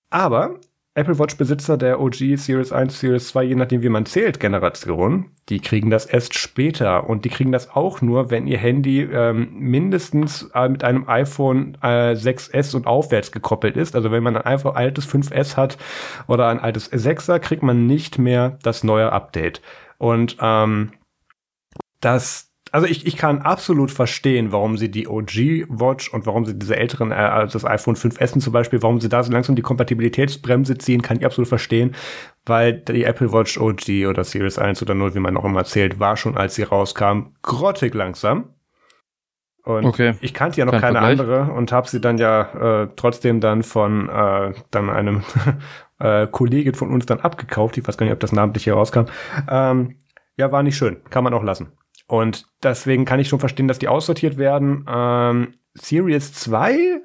Aber 0.09 0.59
Apple 0.99 1.17
Watch 1.17 1.37
Besitzer 1.37 1.77
der 1.77 2.01
OG 2.01 2.35
Series 2.35 2.73
1, 2.73 2.99
Series 2.99 3.29
2, 3.29 3.43
je 3.43 3.55
nachdem 3.55 3.81
wie 3.81 3.89
man 3.89 4.05
zählt, 4.05 4.39
Generation, 4.39 5.31
die 5.47 5.61
kriegen 5.61 5.89
das 5.89 6.05
erst 6.05 6.37
später 6.37 7.09
und 7.09 7.23
die 7.23 7.29
kriegen 7.29 7.53
das 7.53 7.69
auch 7.69 8.01
nur, 8.01 8.29
wenn 8.31 8.47
ihr 8.47 8.57
Handy 8.57 9.03
ähm, 9.03 9.47
mindestens 9.53 10.49
äh, 10.53 10.67
mit 10.67 10.83
einem 10.83 11.07
iPhone 11.07 11.77
äh, 11.81 12.11
6S 12.11 12.75
und 12.75 12.85
aufwärts 12.85 13.31
gekoppelt 13.31 13.77
ist. 13.77 13.95
Also 13.95 14.11
wenn 14.11 14.23
man 14.23 14.35
ein 14.35 14.43
einfach 14.43 14.75
altes 14.75 15.07
5S 15.07 15.55
hat 15.55 15.77
oder 16.27 16.49
ein 16.49 16.59
altes 16.59 16.91
6er, 16.91 17.39
kriegt 17.39 17.63
man 17.63 17.87
nicht 17.87 18.19
mehr 18.19 18.59
das 18.61 18.83
neue 18.83 19.13
Update. 19.13 19.61
Und 19.99 20.35
ähm, 20.41 20.91
das 22.01 22.48
also 22.71 22.87
ich, 22.87 23.05
ich 23.05 23.17
kann 23.17 23.41
absolut 23.41 23.91
verstehen, 23.91 24.51
warum 24.51 24.77
sie 24.77 24.89
die 24.89 25.07
OG 25.07 25.67
Watch 25.69 26.13
und 26.13 26.25
warum 26.25 26.45
sie 26.45 26.57
diese 26.57 26.75
älteren, 26.75 27.11
äh, 27.11 27.15
also 27.15 27.59
das 27.59 27.65
iPhone 27.69 27.95
5S 27.95 28.39
zum 28.39 28.53
Beispiel, 28.53 28.81
warum 28.81 28.99
sie 28.99 29.09
da 29.09 29.23
so 29.23 29.31
langsam 29.31 29.55
die 29.55 29.61
Kompatibilitätsbremse 29.61 30.77
ziehen, 30.77 31.01
kann 31.01 31.17
ich 31.17 31.25
absolut 31.25 31.47
verstehen, 31.47 31.95
weil 32.45 32.73
die 32.73 33.03
Apple 33.03 33.31
Watch 33.31 33.57
OG 33.57 34.07
oder 34.07 34.23
Series 34.23 34.57
1 34.57 34.81
oder 34.81 34.95
0, 34.95 35.15
wie 35.15 35.19
man 35.19 35.37
auch 35.37 35.45
immer 35.45 35.63
zählt, 35.65 35.99
war 35.99 36.17
schon, 36.17 36.37
als 36.37 36.55
sie 36.55 36.63
rauskam, 36.63 37.33
grottig 37.41 37.93
langsam. 37.93 38.53
Und 39.63 39.85
okay. 39.85 40.15
ich 40.21 40.33
kannte 40.33 40.57
ja 40.57 40.65
noch 40.65 40.71
Kein 40.71 40.81
keine 40.81 40.99
Vergleich. 40.99 41.19
andere 41.19 41.53
und 41.53 41.71
habe 41.71 41.87
sie 41.87 42.01
dann 42.01 42.17
ja 42.17 42.83
äh, 42.83 42.87
trotzdem 42.95 43.39
dann 43.39 43.61
von 43.61 44.09
äh, 44.09 44.53
dann 44.71 44.89
einem 44.89 45.23
äh, 45.99 46.27
Kollegen 46.27 46.73
von 46.73 46.91
uns 46.91 47.05
dann 47.05 47.19
abgekauft. 47.19 47.77
Ich 47.77 47.87
weiß 47.87 47.97
gar 47.97 48.05
nicht, 48.05 48.13
ob 48.13 48.19
das 48.19 48.31
namentlich 48.31 48.63
hier 48.63 48.73
rauskam. 48.73 49.05
Ähm, 49.49 49.97
ja, 50.37 50.51
war 50.51 50.63
nicht 50.63 50.77
schön. 50.77 50.97
Kann 51.09 51.23
man 51.23 51.33
auch 51.33 51.43
lassen. 51.43 51.73
Und 52.09 52.47
deswegen 52.63 53.05
kann 53.05 53.19
ich 53.19 53.29
schon 53.29 53.39
verstehen, 53.39 53.67
dass 53.67 53.77
die 53.77 53.87
aussortiert 53.87 54.37
werden. 54.37 54.83
Ähm, 54.89 55.53
Series 55.75 56.33
2 56.33 57.01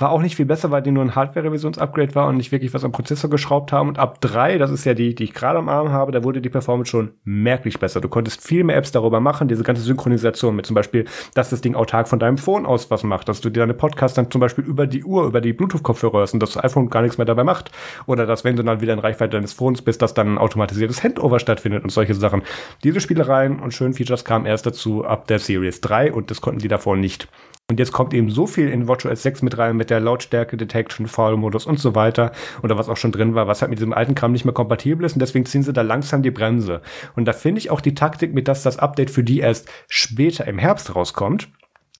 war 0.00 0.10
auch 0.10 0.22
nicht 0.22 0.36
viel 0.36 0.46
besser, 0.46 0.70
weil 0.70 0.82
die 0.82 0.90
nur 0.90 1.04
ein 1.04 1.14
Hardware-Revisions-Upgrade 1.14 2.14
war 2.14 2.28
und 2.28 2.36
nicht 2.36 2.52
wirklich 2.52 2.72
was 2.74 2.84
am 2.84 2.92
Prozessor 2.92 3.30
geschraubt 3.30 3.72
haben. 3.72 3.88
Und 3.88 3.98
ab 3.98 4.20
3, 4.20 4.58
das 4.58 4.70
ist 4.70 4.84
ja 4.84 4.94
die, 4.94 5.14
die 5.14 5.24
ich 5.24 5.34
gerade 5.34 5.58
am 5.58 5.68
Arm 5.68 5.90
habe, 5.90 6.12
da 6.12 6.24
wurde 6.24 6.40
die 6.40 6.48
Performance 6.48 6.90
schon 6.90 7.12
merklich 7.24 7.78
besser. 7.78 8.00
Du 8.00 8.08
konntest 8.08 8.42
viel 8.42 8.64
mehr 8.64 8.76
Apps 8.76 8.92
darüber 8.92 9.20
machen, 9.20 9.48
diese 9.48 9.62
ganze 9.62 9.82
Synchronisation 9.82 10.56
mit 10.56 10.66
zum 10.66 10.74
Beispiel, 10.74 11.04
dass 11.34 11.50
das 11.50 11.60
Ding 11.60 11.74
autark 11.74 12.08
von 12.08 12.18
deinem 12.18 12.38
Phone 12.38 12.66
aus 12.66 12.90
was 12.90 13.02
macht, 13.02 13.28
dass 13.28 13.40
du 13.40 13.50
dir 13.50 13.60
deine 13.60 13.74
Podcasts 13.74 14.14
dann 14.14 14.30
zum 14.30 14.40
Beispiel 14.40 14.64
über 14.64 14.86
die 14.86 15.04
Uhr, 15.04 15.26
über 15.26 15.40
die 15.40 15.52
Bluetooth-Kopfhörer 15.52 16.18
hörst 16.18 16.34
und 16.34 16.42
das 16.42 16.56
iPhone 16.56 16.90
gar 16.90 17.02
nichts 17.02 17.18
mehr 17.18 17.26
dabei 17.26 17.44
macht. 17.44 17.70
Oder 18.06 18.26
dass, 18.26 18.44
wenn 18.44 18.56
du 18.56 18.62
dann 18.62 18.80
wieder 18.80 18.92
in 18.92 18.98
Reichweite 18.98 19.36
deines 19.36 19.52
Phones 19.52 19.82
bist, 19.82 20.02
dass 20.02 20.14
dann 20.14 20.34
ein 20.34 20.38
automatisiertes 20.38 21.02
Handover 21.02 21.38
stattfindet 21.38 21.84
und 21.84 21.90
solche 21.90 22.14
Sachen. 22.14 22.42
Diese 22.84 23.00
Spielereien 23.00 23.60
und 23.60 23.74
schönen 23.74 23.94
Features 23.94 24.24
kamen 24.24 24.46
erst 24.46 24.66
dazu 24.66 25.04
ab 25.04 25.26
der 25.26 25.38
Series 25.38 25.80
3 25.80 26.12
und 26.12 26.30
das 26.30 26.40
konnten 26.40 26.60
die 26.60 26.68
davor 26.68 26.96
nicht. 26.96 27.28
Und 27.70 27.78
jetzt 27.78 27.92
kommt 27.92 28.12
eben 28.14 28.30
so 28.30 28.48
viel 28.48 28.68
in 28.68 28.88
WatchOS 28.88 29.22
6 29.22 29.42
mit 29.42 29.56
rein, 29.56 29.76
mit 29.76 29.90
der 29.90 30.00
Lautstärke 30.00 30.56
Detection, 30.56 31.06
Foul-Modus 31.06 31.66
und 31.66 31.78
so 31.78 31.94
weiter. 31.94 32.32
Oder 32.64 32.76
was 32.76 32.88
auch 32.88 32.96
schon 32.96 33.12
drin 33.12 33.36
war, 33.36 33.46
was 33.46 33.62
halt 33.62 33.70
mit 33.70 33.78
diesem 33.78 33.92
alten 33.92 34.16
Kram 34.16 34.32
nicht 34.32 34.44
mehr 34.44 34.52
kompatibel 34.52 35.06
ist. 35.06 35.12
Und 35.12 35.20
deswegen 35.20 35.46
ziehen 35.46 35.62
sie 35.62 35.72
da 35.72 35.82
langsam 35.82 36.24
die 36.24 36.32
Bremse. 36.32 36.82
Und 37.14 37.26
da 37.26 37.32
finde 37.32 37.60
ich 37.60 37.70
auch 37.70 37.80
die 37.80 37.94
Taktik, 37.94 38.34
mit 38.34 38.48
dass 38.48 38.64
das 38.64 38.80
Update 38.80 39.08
für 39.08 39.22
die 39.22 39.38
erst 39.38 39.68
später 39.86 40.48
im 40.48 40.58
Herbst 40.58 40.96
rauskommt. 40.96 41.48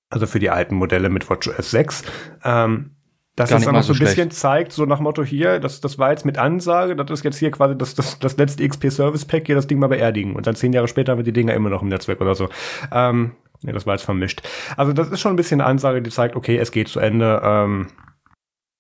Also 0.09 0.27
für 0.27 0.41
die 0.41 0.51
alten 0.51 0.75
Modelle 0.75 1.09
mit 1.09 1.31
WatchOS 1.31 1.71
6. 1.71 2.03
Ähm, 2.43 2.91
dass 3.37 3.53
es 3.53 3.65
dann 3.65 3.75
noch 3.75 3.85
so 3.85 3.93
ein 3.93 3.99
bisschen 4.01 4.15
schlecht. 4.15 4.33
zeigt, 4.33 4.73
so 4.73 4.87
nach 4.87 4.99
Motto 4.99 5.23
hier, 5.23 5.61
das, 5.61 5.81
das 5.81 6.01
war 6.01 6.11
jetzt 6.11 6.27
mit 6.27 6.37
Ansage, 6.37 6.97
das 6.97 7.09
ist 7.11 7.25
jetzt 7.25 7.39
hier 7.39 7.53
quasi 7.53 7.79
das, 7.79 7.95
das, 7.95 8.19
das 8.19 8.37
letzte 8.37 8.69
XP-Service-Pack, 8.69 9.47
hier 9.47 9.55
das 9.55 9.69
Ding 9.69 9.79
mal 9.79 9.87
beerdigen. 9.87 10.35
Und 10.35 10.49
dann 10.49 10.57
zehn 10.57 10.73
Jahre 10.73 10.89
später 10.89 11.13
haben 11.13 11.21
wir 11.21 11.25
die 11.25 11.33
Dinger 11.33 11.55
immer 11.55 11.71
noch 11.71 11.81
im 11.81 11.89
Netzwerk 11.89 12.21
oder 12.21 12.35
so. 12.35 12.49
Ähm, 12.93 13.33
Nee, 13.63 13.73
das 13.73 13.87
war 13.87 13.95
jetzt 13.95 14.05
vermischt. 14.05 14.43
Also 14.77 14.93
das 14.93 15.11
ist 15.11 15.21
schon 15.21 15.33
ein 15.33 15.37
bisschen 15.37 15.61
eine 15.61 15.69
Ansage, 15.69 16.03
die 16.03 16.11
zeigt, 16.11 16.37
okay, 16.37 16.57
es 16.57 16.73
geht 16.73 16.89
zu 16.89 17.01
Ende. 17.01 17.41
Ähm, 17.45 17.89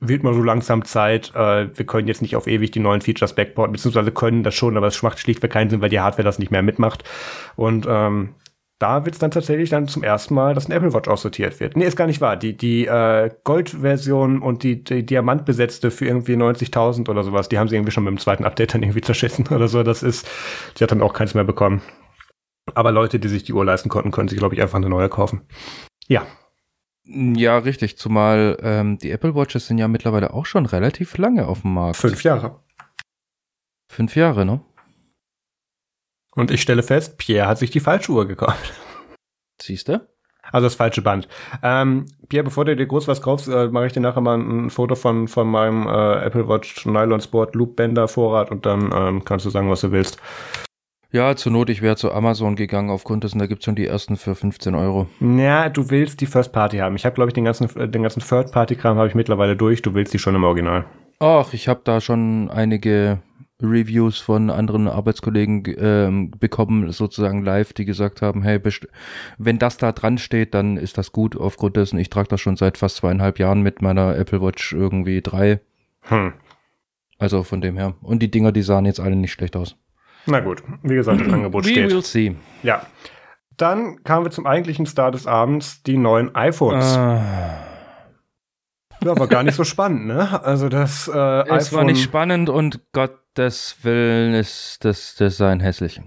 wird 0.01 0.23
mal 0.23 0.35
so 0.35 0.43
langsam 0.43 0.85
Zeit. 0.85 1.33
Äh, 1.35 1.77
wir 1.77 1.87
können 1.87 2.09
jetzt 2.09 2.23
nicht 2.23 2.35
auf 2.35 2.47
ewig 2.47 2.71
die 2.71 2.81
neuen 2.81 3.03
Features 3.03 3.35
backporten, 3.35 3.73
beziehungsweise 3.73 4.11
können 4.11 4.43
das 4.43 4.55
schon, 4.55 4.77
aber 4.77 4.87
es 4.87 5.03
macht 5.03 5.19
schlichtweg 5.19 5.53
keinen 5.53 5.71
Sinn, 5.71 5.83
weil 5.83 5.91
die 5.91 6.01
Hardware 6.01 6.25
das 6.25 6.39
nicht 6.39 6.51
mehr 6.51 6.63
mitmacht. 6.63 7.05
Und 7.57 7.87
ähm, 7.89 8.35
da 8.79 9.05
wird 9.05 9.15
es 9.15 9.19
dann 9.19 9.31
tatsächlich 9.31 9.69
dann 9.69 9.89
zum 9.89 10.03
ersten 10.03 10.33
Mal, 10.33 10.55
dass 10.55 10.67
ein 10.67 10.73
Apple 10.73 10.95
Watch 10.95 11.07
aussortiert 11.07 11.61
wird. 11.61 11.77
Nee, 11.77 11.85
ist 11.85 11.97
gar 11.97 12.07
nicht 12.07 12.23
wahr. 12.23 12.39
Die, 12.39 12.57
die 12.57 12.87
äh, 12.87 13.29
Gold-Version 13.45 14.41
und 14.41 14.63
die, 14.63 14.83
die 14.83 15.05
Diamantbesetzte 15.05 15.91
für 15.91 16.07
irgendwie 16.07 16.35
90.000 16.35 17.11
oder 17.11 17.23
sowas, 17.23 17.51
die 17.51 17.59
haben 17.59 17.69
sie 17.69 17.77
irgendwie 17.77 17.93
schon 17.93 18.05
mit 18.05 18.13
dem 18.13 18.19
zweiten 18.19 18.47
Update 18.47 18.73
dann 18.73 18.83
irgendwie 18.83 19.01
zerschissen 19.03 19.47
oder 19.49 19.69
so. 19.69 19.83
Das 19.83 20.03
ist, 20.03 20.27
die 20.79 20.83
hat 20.83 20.91
dann 20.91 21.03
auch 21.03 21.13
keins 21.13 21.35
mehr 21.35 21.45
bekommen. 21.45 21.83
Aber 22.75 22.93
Leute, 22.93 23.19
die 23.19 23.29
sich 23.29 23.45
die 23.45 23.53
Uhr 23.53 23.65
leisten 23.65 23.89
konnten, 23.89 24.11
können 24.11 24.29
sich, 24.29 24.39
glaube 24.39 24.55
ich, 24.55 24.63
einfach 24.63 24.77
eine 24.77 24.89
neue 24.89 25.09
kaufen. 25.09 25.43
Ja. 26.09 26.27
Ja, 27.05 27.59
richtig. 27.59 27.99
Zumal 27.99 28.59
ähm, 28.63 28.99
die 28.99 29.11
Apple 29.11 29.35
Watches 29.35 29.67
sind 29.67 29.79
ja 29.79 29.89
mittlerweile 29.89 30.33
auch 30.33 30.47
schon 30.47 30.67
relativ 30.67 31.17
lange 31.19 31.47
auf 31.47 31.63
dem 31.63 31.75
Markt. 31.75 31.97
Fünf 31.97 32.23
Jahre. 32.23 32.61
Fünf 33.89 34.15
Jahre, 34.15 34.45
ne? 34.45 34.61
Und 36.37 36.51
ich 36.51 36.63
stelle 36.63 36.83
fest, 36.83 37.19
Pierre 37.19 37.49
hat 37.49 37.59
sich 37.59 37.71
die 37.71 37.81
falsche 37.81 38.13
Uhr 38.13 38.29
gekauft. 38.29 38.73
Siehst 39.61 39.89
du? 39.89 40.07
Also 40.53 40.67
das 40.67 40.75
falsche 40.75 41.03
Band. 41.03 41.29
Ähm, 41.63 42.07
Pierre, 42.29 42.45
bevor 42.45 42.65
du 42.65 42.75
dir 42.75 42.87
groß 42.87 43.09
was 43.09 43.23
kaufst, 43.23 43.49
äh, 43.49 43.69
mache 43.69 43.87
ich 43.87 43.93
dir 43.93 44.01
nachher 44.01 44.21
mal 44.21 44.39
ein 44.39 44.71
Foto 44.71 44.95
von, 44.95 45.29
von 45.29 45.49
meinem 45.49 45.87
äh, 45.87 46.25
Apple 46.25 46.49
Watch 46.49 46.87
Nylon 46.87 47.21
Sport 47.21 47.55
Loop 47.55 47.77
Bänder 47.77 48.09
Vorrat 48.09 48.51
und 48.51 48.67
dann 48.67 48.91
ähm, 48.95 49.25
kannst 49.25 49.47
du 49.47 49.51
sagen, 49.51 49.71
was 49.71 49.81
du 49.81 49.93
willst. 49.93 50.19
Ja, 51.13 51.35
zur 51.35 51.51
Not, 51.51 51.71
ich 51.71 51.83
wäre 51.83 51.97
zu 51.97 52.13
Amazon 52.13 52.55
gegangen 52.55 52.89
aufgrund 52.89 53.25
dessen, 53.25 53.41
da 53.41 53.47
gibt's 53.47 53.65
schon 53.65 53.75
die 53.75 53.87
ersten 53.87 54.17
für 54.17 54.37
15 54.37 54.77
Euro. 54.77 55.09
Ja, 55.21 55.69
du 55.69 55.91
willst 55.91 56.21
die 56.21 56.27
First 56.27 56.53
Party 56.53 56.79
haben. 56.79 56.95
Ich 56.95 57.05
habe, 57.05 57.15
glaube 57.15 57.31
ich, 57.31 57.35
den 57.35 57.45
ganzen, 57.45 57.69
den 57.91 58.03
ganzen 58.03 58.21
Third 58.21 58.53
Party 58.53 58.77
Kram 58.77 58.97
habe 58.97 59.09
ich 59.09 59.17
mittlerweile 59.17 59.57
durch. 59.57 59.83
Du 59.83 59.95
willst 59.95 60.15
die 60.15 60.21
schon 60.21 60.37
im 60.37 60.45
Original. 60.45 60.85
Ach, 61.19 61.53
ich 61.53 61.67
habe 61.67 61.81
da 61.83 62.01
schon 62.01 62.49
einige 62.49 63.19
Reviews 63.61 64.19
von 64.19 64.51
anderen 64.51 64.87
Arbeitskollegen 64.87 65.65
äh, 65.65 66.37
bekommen, 66.39 66.93
sozusagen 66.93 67.45
live, 67.45 67.73
die 67.73 67.85
gesagt 67.85 68.23
haben, 68.23 68.43
hey, 68.43 68.61
wenn 69.37 69.59
das 69.59 69.77
da 69.79 69.91
dran 69.91 70.17
steht, 70.17 70.55
dann 70.55 70.77
ist 70.77 70.97
das 70.97 71.11
gut. 71.11 71.37
Aufgrund 71.37 71.77
dessen, 71.77 71.99
ich 71.99 72.09
trage 72.09 72.29
das 72.29 72.41
schon 72.41 72.57
seit 72.57 72.79
fast 72.79 72.97
zweieinhalb 72.97 73.41
Jahren 73.41 73.63
mit 73.63 73.83
meiner 73.83 74.17
Apple 74.17 74.41
Watch 74.41 74.73
irgendwie 74.73 75.23
drei. 75.23 75.61
Hm. 76.03 76.35
Also 77.19 77.43
von 77.43 77.61
dem 77.61 77.77
her. 77.77 77.95
Und 78.01 78.23
die 78.23 78.31
Dinger, 78.31 78.53
die 78.53 78.63
sahen 78.63 78.87
jetzt 78.87 79.01
alle 79.01 79.17
nicht 79.17 79.33
schlecht 79.33 79.57
aus. 79.57 79.77
Na 80.27 80.41
gut, 80.41 80.63
wie 80.83 80.95
gesagt, 80.95 81.21
das 81.21 81.29
Angebot 81.33 81.65
We 81.65 81.71
steht. 81.71 81.91
We 81.91 81.95
will 81.95 82.05
see. 82.05 82.37
Ja. 82.63 82.87
Dann 83.57 84.03
kamen 84.05 84.25
wir 84.25 84.31
zum 84.31 84.47
eigentlichen 84.47 84.87
Star 84.87 85.11
des 85.11 85.27
Abends, 85.27 85.83
die 85.83 85.99
neuen 85.99 86.35
iPhones. 86.35 86.97
Ah. 86.97 87.21
Ja, 89.03 89.19
war 89.19 89.29
gar 89.29 89.43
nicht 89.43 89.55
so 89.55 89.65
spannend, 89.65 90.07
ne? 90.07 90.43
Also 90.43 90.69
das 90.69 91.09
äh, 91.09 91.43
Es 91.43 91.69
iPhone 91.69 91.79
war 91.79 91.85
nicht 91.85 92.03
spannend 92.03 92.49
und 92.49 92.81
Gottes 92.93 93.77
Willen 93.83 94.35
ist 94.35 94.85
das 94.85 95.15
Design 95.15 95.61
hässlich. 95.61 96.01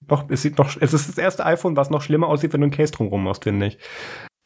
Doch, 0.00 0.24
es 0.28 0.42
sieht 0.42 0.58
noch, 0.58 0.76
es 0.80 0.92
ist 0.92 1.08
das 1.08 1.18
erste 1.18 1.46
iPhone, 1.46 1.76
was 1.76 1.90
noch 1.90 2.02
schlimmer 2.02 2.26
aussieht, 2.28 2.52
wenn 2.52 2.60
du 2.60 2.66
ein 2.66 2.72
Case 2.72 2.92
drumherum 2.92 3.24
machst, 3.24 3.44
finde 3.44 3.66
ich. 3.66 3.78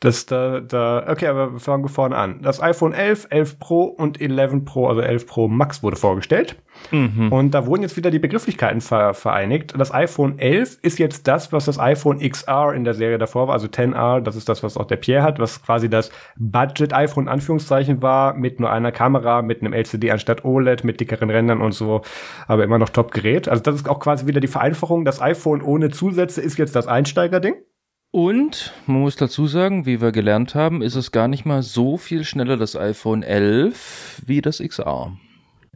Das 0.00 0.26
da, 0.26 0.60
da, 0.60 1.06
okay, 1.08 1.26
aber 1.26 1.58
fangen 1.58 1.82
wir 1.82 1.88
vorne 1.88 2.16
an. 2.16 2.42
Das 2.42 2.62
iPhone 2.62 2.92
11, 2.92 3.28
11 3.30 3.58
Pro 3.58 3.84
und 3.84 4.20
11 4.20 4.66
Pro, 4.66 4.88
also 4.88 5.00
11 5.00 5.26
Pro 5.26 5.48
Max 5.48 5.82
wurde 5.82 5.96
vorgestellt. 5.96 6.56
Mhm. 6.90 7.32
Und 7.32 7.52
da 7.52 7.64
wurden 7.64 7.80
jetzt 7.80 7.96
wieder 7.96 8.10
die 8.10 8.18
Begrifflichkeiten 8.18 8.82
ver 8.82 9.14
vereinigt. 9.14 9.72
Das 9.74 9.94
iPhone 9.94 10.38
11 10.38 10.80
ist 10.82 10.98
jetzt 10.98 11.26
das, 11.26 11.50
was 11.50 11.64
das 11.64 11.78
iPhone 11.78 12.18
XR 12.18 12.74
in 12.74 12.84
der 12.84 12.92
Serie 12.92 13.16
davor 13.16 13.48
war, 13.48 13.54
also 13.54 13.68
10R, 13.68 14.20
das 14.20 14.36
ist 14.36 14.50
das, 14.50 14.62
was 14.62 14.76
auch 14.76 14.84
der 14.84 14.96
Pierre 14.96 15.22
hat, 15.22 15.38
was 15.38 15.62
quasi 15.62 15.88
das 15.88 16.10
Budget-iPhone 16.36 17.28
Anführungszeichen 17.28 18.02
war, 18.02 18.34
mit 18.34 18.60
nur 18.60 18.70
einer 18.70 18.92
Kamera, 18.92 19.40
mit 19.40 19.62
einem 19.62 19.72
LCD 19.72 20.10
anstatt 20.10 20.44
OLED, 20.44 20.84
mit 20.84 21.00
dickeren 21.00 21.30
Rändern 21.30 21.62
und 21.62 21.72
so, 21.72 22.02
aber 22.46 22.64
immer 22.64 22.78
noch 22.78 22.90
Top-Gerät. 22.90 23.48
Also 23.48 23.62
das 23.62 23.76
ist 23.76 23.88
auch 23.88 24.00
quasi 24.00 24.26
wieder 24.26 24.40
die 24.40 24.46
Vereinfachung. 24.46 25.06
Das 25.06 25.22
iPhone 25.22 25.62
ohne 25.62 25.88
Zusätze 25.88 26.42
ist 26.42 26.58
jetzt 26.58 26.76
das 26.76 26.86
Einsteigerding. 26.86 27.54
Und 28.16 28.72
man 28.86 29.02
muss 29.02 29.16
dazu 29.16 29.46
sagen, 29.46 29.84
wie 29.84 30.00
wir 30.00 30.10
gelernt 30.10 30.54
haben, 30.54 30.80
ist 30.80 30.94
es 30.94 31.12
gar 31.12 31.28
nicht 31.28 31.44
mal 31.44 31.62
so 31.62 31.98
viel 31.98 32.24
schneller 32.24 32.56
das 32.56 32.74
iPhone 32.74 33.22
11 33.22 34.22
wie 34.24 34.40
das 34.40 34.60
XR. 34.66 35.12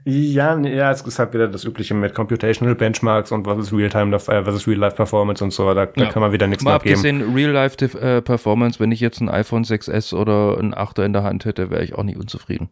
Ja, 0.06 0.58
ja, 0.58 0.90
es 0.90 1.02
ist 1.02 1.18
halt 1.18 1.34
wieder 1.34 1.48
das 1.48 1.64
Übliche 1.64 1.92
mit 1.92 2.14
Computational 2.14 2.74
Benchmarks 2.74 3.30
und 3.30 3.44
was 3.44 3.58
ist 3.58 3.74
Real-Time, 3.74 4.16
äh, 4.16 4.46
was 4.46 4.54
ist 4.54 4.66
Real-Life-Performance 4.66 5.44
und 5.44 5.50
so. 5.50 5.74
Da, 5.74 5.84
da 5.84 6.06
kann 6.06 6.22
man 6.22 6.32
wieder 6.32 6.46
nichts 6.46 6.64
mehr 6.64 6.72
abgeben. 6.72 6.94
Abgesehen 6.94 7.34
Real-Life-Performance, 7.34 8.78
äh, 8.78 8.80
wenn 8.80 8.92
ich 8.92 9.00
jetzt 9.00 9.20
ein 9.20 9.28
iPhone 9.28 9.64
6S 9.64 10.14
oder 10.14 10.56
ein 10.58 10.74
8er 10.74 11.04
in 11.04 11.12
der 11.12 11.24
Hand 11.24 11.44
hätte, 11.44 11.70
wäre 11.70 11.84
ich 11.84 11.94
auch 11.94 12.04
nicht 12.04 12.16
unzufrieden. 12.16 12.70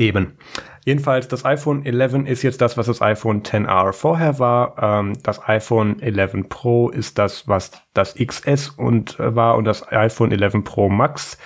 Eben. 0.00 0.38
Jedenfalls, 0.86 1.28
das 1.28 1.44
iPhone 1.44 1.84
11 1.84 2.26
ist 2.26 2.42
jetzt 2.42 2.62
das, 2.62 2.78
was 2.78 2.86
das 2.86 3.02
iPhone 3.02 3.42
10R 3.42 3.92
vorher 3.92 4.38
war. 4.38 4.76
Ähm, 4.82 5.12
das 5.22 5.46
iPhone 5.46 6.00
11 6.00 6.48
Pro 6.48 6.88
ist 6.88 7.18
das, 7.18 7.46
was 7.46 7.72
das 7.92 8.14
XS 8.14 8.70
und 8.70 9.20
äh, 9.20 9.36
war 9.36 9.56
und 9.56 9.64
das 9.64 9.86
iPhone 9.92 10.32
11 10.32 10.64
Pro 10.64 10.88
Max 10.88 11.36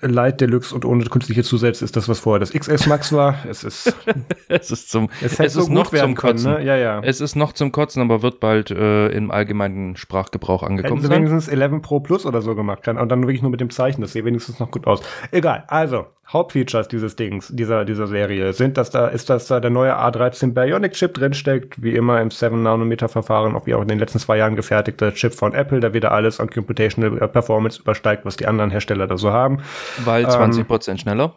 Light 0.00 0.40
Deluxe 0.40 0.74
und 0.74 0.84
ohne 0.84 1.04
künstliche 1.04 1.42
Zusätze 1.42 1.84
ist 1.84 1.96
das, 1.96 2.08
was 2.08 2.20
vorher 2.20 2.40
das 2.40 2.52
XS 2.52 2.86
Max 2.86 3.12
war. 3.12 3.36
Es 3.48 3.64
ist, 3.64 3.96
es 4.48 4.70
ist 4.70 4.90
zum, 4.90 5.08
es, 5.22 5.38
es 5.40 5.56
ist 5.56 5.68
noch 5.70 5.90
zum 5.90 6.14
Kotzen. 6.14 6.52
Können, 6.52 6.64
ne? 6.64 6.66
ja, 6.66 6.76
ja. 6.76 7.00
Es 7.02 7.20
ist 7.20 7.36
noch 7.36 7.52
zum 7.52 7.72
Kotzen, 7.72 8.02
aber 8.02 8.22
wird 8.22 8.40
bald 8.40 8.70
äh, 8.70 9.08
im 9.08 9.30
allgemeinen 9.30 9.96
Sprachgebrauch 9.96 10.62
angekommen 10.62 11.00
Hätten 11.00 11.10
sie 11.10 11.16
wenigstens 11.16 11.48
11 11.48 11.80
Pro 11.80 12.00
Plus 12.00 12.26
oder 12.26 12.42
so 12.42 12.54
gemacht 12.54 12.86
und 12.86 13.08
dann 13.08 13.22
wirklich 13.22 13.42
nur 13.42 13.50
mit 13.50 13.60
dem 13.60 13.70
Zeichen. 13.70 14.02
Das 14.02 14.12
sieht 14.12 14.24
wenigstens 14.24 14.58
noch 14.60 14.70
gut 14.70 14.86
aus. 14.86 15.00
Egal. 15.30 15.64
Also, 15.68 16.06
Hauptfeatures 16.26 16.88
dieses 16.88 17.16
Dings, 17.16 17.48
dieser, 17.52 17.84
dieser 17.84 18.06
Serie 18.06 18.52
sind, 18.52 18.76
dass 18.76 18.90
da, 18.90 19.08
ist, 19.08 19.30
dass 19.30 19.46
da 19.46 19.60
der 19.60 19.70
neue 19.70 19.96
A13 19.96 20.54
Bionic 20.54 20.92
Chip 20.92 21.14
drinsteckt, 21.14 21.82
wie 21.82 21.94
immer 21.94 22.20
im 22.20 22.30
7 22.30 22.62
Nanometer 22.62 23.08
Verfahren, 23.08 23.54
auch 23.54 23.66
wie 23.66 23.74
auch 23.74 23.82
in 23.82 23.88
den 23.88 23.98
letzten 23.98 24.18
zwei 24.18 24.38
Jahren 24.38 24.56
gefertigter 24.56 25.12
Chip 25.12 25.34
von 25.34 25.54
Apple, 25.54 25.80
der 25.80 25.92
wieder 25.92 26.12
alles 26.12 26.40
an 26.40 26.48
Computational 26.50 27.28
Performance 27.28 27.80
übersteigt, 27.80 28.24
was 28.24 28.36
die 28.36 28.46
anderen 28.46 28.70
Hersteller 28.70 29.06
da 29.06 29.18
so 29.18 29.32
haben. 29.32 29.58
Weil 30.04 30.26
20% 30.26 30.90
ähm, 30.90 30.98
schneller 30.98 31.34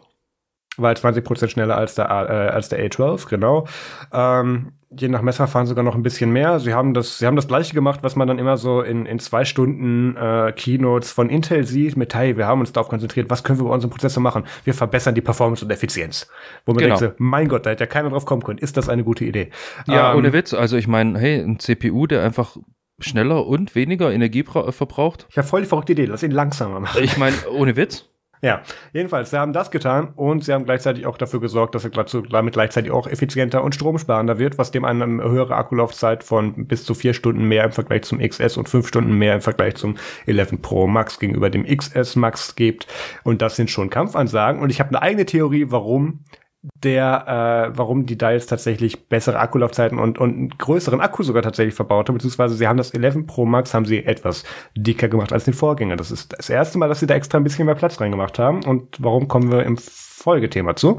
weil 0.78 0.94
20% 0.94 1.48
schneller 1.48 1.76
als 1.76 1.94
der, 1.94 2.06
äh, 2.06 2.54
als 2.54 2.68
der 2.68 2.84
A12, 2.84 3.28
genau. 3.28 3.66
Ähm, 4.12 4.72
je 4.90 5.08
nach 5.08 5.20
Messverfahren 5.20 5.66
sogar 5.66 5.84
noch 5.84 5.94
ein 5.94 6.02
bisschen 6.02 6.32
mehr. 6.32 6.60
Sie 6.60 6.72
haben 6.72 6.94
das, 6.94 7.18
sie 7.18 7.26
haben 7.26 7.36
das 7.36 7.46
gleiche 7.46 7.74
gemacht, 7.74 8.00
was 8.02 8.16
man 8.16 8.26
dann 8.26 8.38
immer 8.38 8.56
so 8.56 8.80
in, 8.80 9.04
in 9.04 9.18
zwei 9.18 9.44
Stunden 9.44 10.16
äh, 10.16 10.52
Keynotes 10.52 11.12
von 11.12 11.28
Intel 11.28 11.64
sieht, 11.64 11.96
mit 11.96 12.14
hey, 12.14 12.36
wir 12.36 12.46
haben 12.46 12.60
uns 12.60 12.72
darauf 12.72 12.88
konzentriert, 12.88 13.28
was 13.28 13.44
können 13.44 13.58
wir 13.58 13.64
bei 13.64 13.74
unserem 13.74 13.90
Prozessor 13.90 14.22
machen? 14.22 14.44
Wir 14.64 14.74
verbessern 14.74 15.14
die 15.14 15.20
Performance 15.20 15.64
und 15.64 15.70
Effizienz. 15.70 16.26
Wo 16.64 16.72
man 16.72 16.82
genau. 16.82 16.98
denkt, 16.98 17.16
so, 17.18 17.22
mein 17.22 17.48
Gott, 17.48 17.66
da 17.66 17.70
hätte 17.70 17.84
ja 17.84 17.86
keiner 17.86 18.10
drauf 18.10 18.24
kommen 18.24 18.42
können. 18.42 18.58
Ist 18.58 18.76
das 18.76 18.88
eine 18.88 19.04
gute 19.04 19.24
Idee? 19.24 19.50
Ja, 19.86 20.12
ähm, 20.12 20.18
ohne 20.18 20.32
Witz. 20.32 20.54
Also 20.54 20.76
ich 20.76 20.88
meine, 20.88 21.18
hey, 21.18 21.40
ein 21.40 21.58
CPU, 21.58 22.06
der 22.06 22.22
einfach 22.22 22.56
schneller 22.98 23.46
und 23.46 23.74
weniger 23.74 24.10
Energie 24.10 24.44
verbraucht. 24.44 25.28
Ja, 25.32 25.42
voll 25.42 25.62
die 25.62 25.66
verrückte 25.66 25.92
Idee. 25.92 26.06
Lass 26.06 26.22
ihn 26.22 26.30
langsamer 26.30 26.80
machen. 26.80 27.02
Ich 27.02 27.16
meine, 27.16 27.36
ohne 27.50 27.76
Witz. 27.76 28.08
Ja, 28.40 28.62
jedenfalls, 28.92 29.30
sie 29.30 29.38
haben 29.38 29.52
das 29.52 29.70
getan 29.70 30.12
und 30.14 30.44
sie 30.44 30.52
haben 30.52 30.64
gleichzeitig 30.64 31.06
auch 31.06 31.18
dafür 31.18 31.40
gesorgt, 31.40 31.74
dass 31.74 31.84
er 31.84 31.90
damit 31.90 32.54
gleichzeitig 32.54 32.92
auch 32.92 33.08
effizienter 33.08 33.64
und 33.64 33.74
stromsparender 33.74 34.38
wird, 34.38 34.58
was 34.58 34.70
dem 34.70 34.84
eine 34.84 35.06
höhere 35.06 35.56
Akkulaufzeit 35.56 36.22
von 36.22 36.66
bis 36.66 36.84
zu 36.84 36.94
vier 36.94 37.14
Stunden 37.14 37.48
mehr 37.48 37.64
im 37.64 37.72
Vergleich 37.72 38.02
zum 38.02 38.20
XS 38.20 38.56
und 38.56 38.68
fünf 38.68 38.86
Stunden 38.86 39.14
mehr 39.14 39.34
im 39.34 39.40
Vergleich 39.40 39.74
zum 39.74 39.96
11 40.26 40.62
Pro 40.62 40.86
Max 40.86 41.18
gegenüber 41.18 41.50
dem 41.50 41.64
XS 41.64 42.16
Max 42.16 42.54
gibt. 42.54 42.86
Und 43.24 43.42
das 43.42 43.56
sind 43.56 43.70
schon 43.70 43.90
Kampfansagen. 43.90 44.60
Und 44.60 44.70
ich 44.70 44.78
habe 44.78 44.90
eine 44.90 45.02
eigene 45.02 45.26
Theorie, 45.26 45.66
warum 45.68 46.20
der, 46.62 47.70
äh, 47.72 47.78
warum 47.78 48.06
die 48.06 48.18
Dials 48.18 48.46
tatsächlich 48.46 49.08
bessere 49.08 49.38
Akkulaufzeiten 49.38 49.98
und, 49.98 50.18
und 50.18 50.34
einen 50.34 50.48
größeren 50.50 51.00
Akku 51.00 51.22
sogar 51.22 51.42
tatsächlich 51.42 51.74
verbaut 51.74 52.08
haben, 52.08 52.16
beziehungsweise 52.16 52.56
sie 52.56 52.66
haben 52.66 52.76
das 52.76 52.90
11 52.90 53.26
Pro 53.26 53.46
Max 53.46 53.74
haben 53.74 53.84
sie 53.84 54.04
etwas 54.04 54.44
dicker 54.76 55.08
gemacht 55.08 55.32
als 55.32 55.44
den 55.44 55.54
Vorgänger. 55.54 55.96
Das 55.96 56.10
ist 56.10 56.36
das 56.36 56.50
erste 56.50 56.78
Mal, 56.78 56.88
dass 56.88 57.00
sie 57.00 57.06
da 57.06 57.14
extra 57.14 57.38
ein 57.38 57.44
bisschen 57.44 57.66
mehr 57.66 57.74
Platz 57.76 58.00
reingemacht 58.00 58.38
haben. 58.38 58.64
Und 58.64 58.96
warum 58.98 59.28
kommen 59.28 59.52
wir 59.52 59.62
im 59.64 59.76
Folgethema 59.78 60.74
zu? 60.74 60.98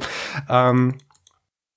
Ähm, 0.50 0.96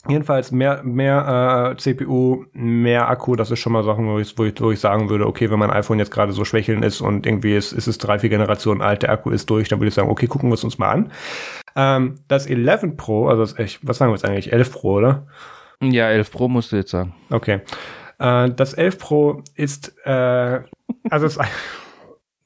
Jedenfalls 0.08 0.50
mehr, 0.50 0.82
mehr 0.82 1.74
äh, 1.74 1.76
CPU, 1.76 2.46
mehr 2.52 3.08
Akku, 3.08 3.36
das 3.36 3.52
ist 3.52 3.60
schon 3.60 3.72
mal 3.72 3.84
Sachen, 3.84 4.06
wo 4.08 4.18
ich, 4.18 4.36
wo 4.36 4.44
ich, 4.44 4.60
wo 4.60 4.72
ich 4.72 4.80
sagen 4.80 5.08
würde, 5.08 5.26
okay, 5.26 5.48
wenn 5.50 5.60
mein 5.60 5.70
iPhone 5.70 6.00
jetzt 6.00 6.10
gerade 6.10 6.32
so 6.32 6.44
schwächeln 6.44 6.82
ist 6.82 7.00
und 7.00 7.24
irgendwie 7.24 7.54
ist, 7.54 7.72
ist 7.72 7.86
es 7.86 7.98
drei, 7.98 8.18
vier 8.18 8.30
Generationen 8.30 8.82
alt, 8.82 9.02
der 9.04 9.10
Akku 9.12 9.30
ist 9.30 9.48
durch, 9.48 9.68
dann 9.68 9.78
würde 9.78 9.88
ich 9.88 9.94
sagen, 9.94 10.10
okay, 10.10 10.26
gucken 10.26 10.50
wir 10.50 10.54
es 10.54 10.64
uns 10.64 10.78
mal 10.78 10.90
an. 10.90 11.12
Ähm, 11.76 12.16
das 12.26 12.46
11 12.46 12.96
Pro, 12.96 13.28
also 13.28 13.42
das, 13.42 13.56
ich, 13.60 13.78
was 13.86 13.98
sagen 13.98 14.10
wir 14.10 14.16
jetzt 14.16 14.24
eigentlich, 14.24 14.52
11 14.52 14.72
Pro, 14.72 14.94
oder? 14.94 15.26
Ja, 15.80 16.10
11 16.10 16.32
Pro 16.32 16.48
musst 16.48 16.72
du 16.72 16.76
jetzt 16.76 16.90
sagen. 16.90 17.14
Okay. 17.30 17.60
Äh, 18.18 18.50
das 18.50 18.74
11 18.74 18.98
Pro 18.98 19.42
ist, 19.54 19.94
äh, 20.04 20.60
also 21.10 21.26
es 21.26 21.38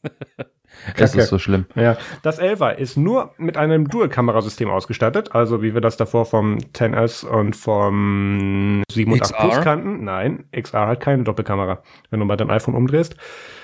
Das 0.97 1.15
ist 1.15 1.29
so 1.29 1.39
schlimm. 1.39 1.67
Ja, 1.75 1.97
das 2.23 2.41
11er 2.41 2.75
ist 2.75 2.97
nur 2.97 3.35
mit 3.39 3.57
einem 3.57 3.89
Dual-Kamerasystem 3.89 4.71
ausgestattet, 4.71 5.35
also 5.35 5.63
wie 5.63 5.75
wir 5.75 5.81
das 5.81 5.97
davor 5.97 6.27
vom 6.27 6.59
10S 6.59 7.27
und 7.27 7.57
vom 7.57 8.83
7 8.91 9.13
und 9.13 9.23
8 9.23 9.37
Plus 9.37 9.61
kannten. 9.63 10.05
Nein, 10.05 10.45
XR 10.53 10.87
hat 10.87 11.01
keine 11.01 11.25
Doppelkamera, 11.25 11.83
wenn 12.11 12.21
du 12.21 12.27
mal 12.27 12.37
dein 12.37 12.51
iPhone 12.51 12.75
umdrehst. 12.75 13.17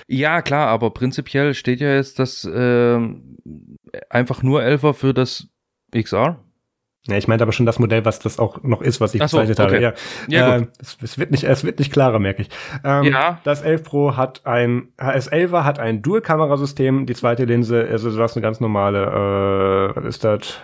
Ja, 0.07 0.41
klar, 0.41 0.67
aber 0.67 0.91
prinzipiell 0.91 1.53
steht 1.53 1.79
ja 1.79 1.95
jetzt 1.95 2.19
das 2.19 2.45
äh, 2.45 2.99
einfach 4.09 4.43
nur 4.43 4.61
11er 4.61 4.93
für 4.93 5.13
das 5.13 5.47
XR. 5.91 6.39
Ja, 7.07 7.17
ich 7.17 7.27
meinte 7.27 7.43
aber 7.43 7.51
schon 7.51 7.65
das 7.65 7.79
Modell, 7.79 8.05
was 8.05 8.19
das 8.19 8.39
auch 8.39 8.63
noch 8.63 8.81
ist, 8.81 9.01
was 9.01 9.13
ich 9.13 9.21
so, 9.23 9.37
bezeichnet 9.37 9.59
okay. 9.59 9.85
habe. 9.85 9.97
Ja, 10.29 10.47
Ja, 10.47 10.57
äh, 10.57 10.67
es, 10.79 10.97
es 11.01 11.17
wird 11.17 11.31
nicht, 11.31 11.43
es 11.43 11.65
wird 11.65 11.79
nicht 11.79 11.91
klarer, 11.91 12.17
merke 12.19 12.43
ich. 12.43 12.49
Ähm, 12.85 13.03
Ja. 13.03 13.41
Das 13.43 13.61
11 13.61 13.83
Pro 13.83 14.15
hat 14.15 14.45
ein, 14.45 14.93
S11er 14.97 15.65
hat 15.65 15.79
ein 15.79 16.01
Dual-Kamerasystem. 16.01 17.05
Die 17.05 17.13
zweite 17.13 17.43
Linse, 17.43 17.85
also 17.89 18.09
du 18.09 18.21
hast 18.21 18.37
eine 18.37 18.41
ganz 18.41 18.61
normale, 18.61 19.03
äh, 19.03 19.95
was 19.97 20.05
ist 20.05 20.23
das? 20.23 20.61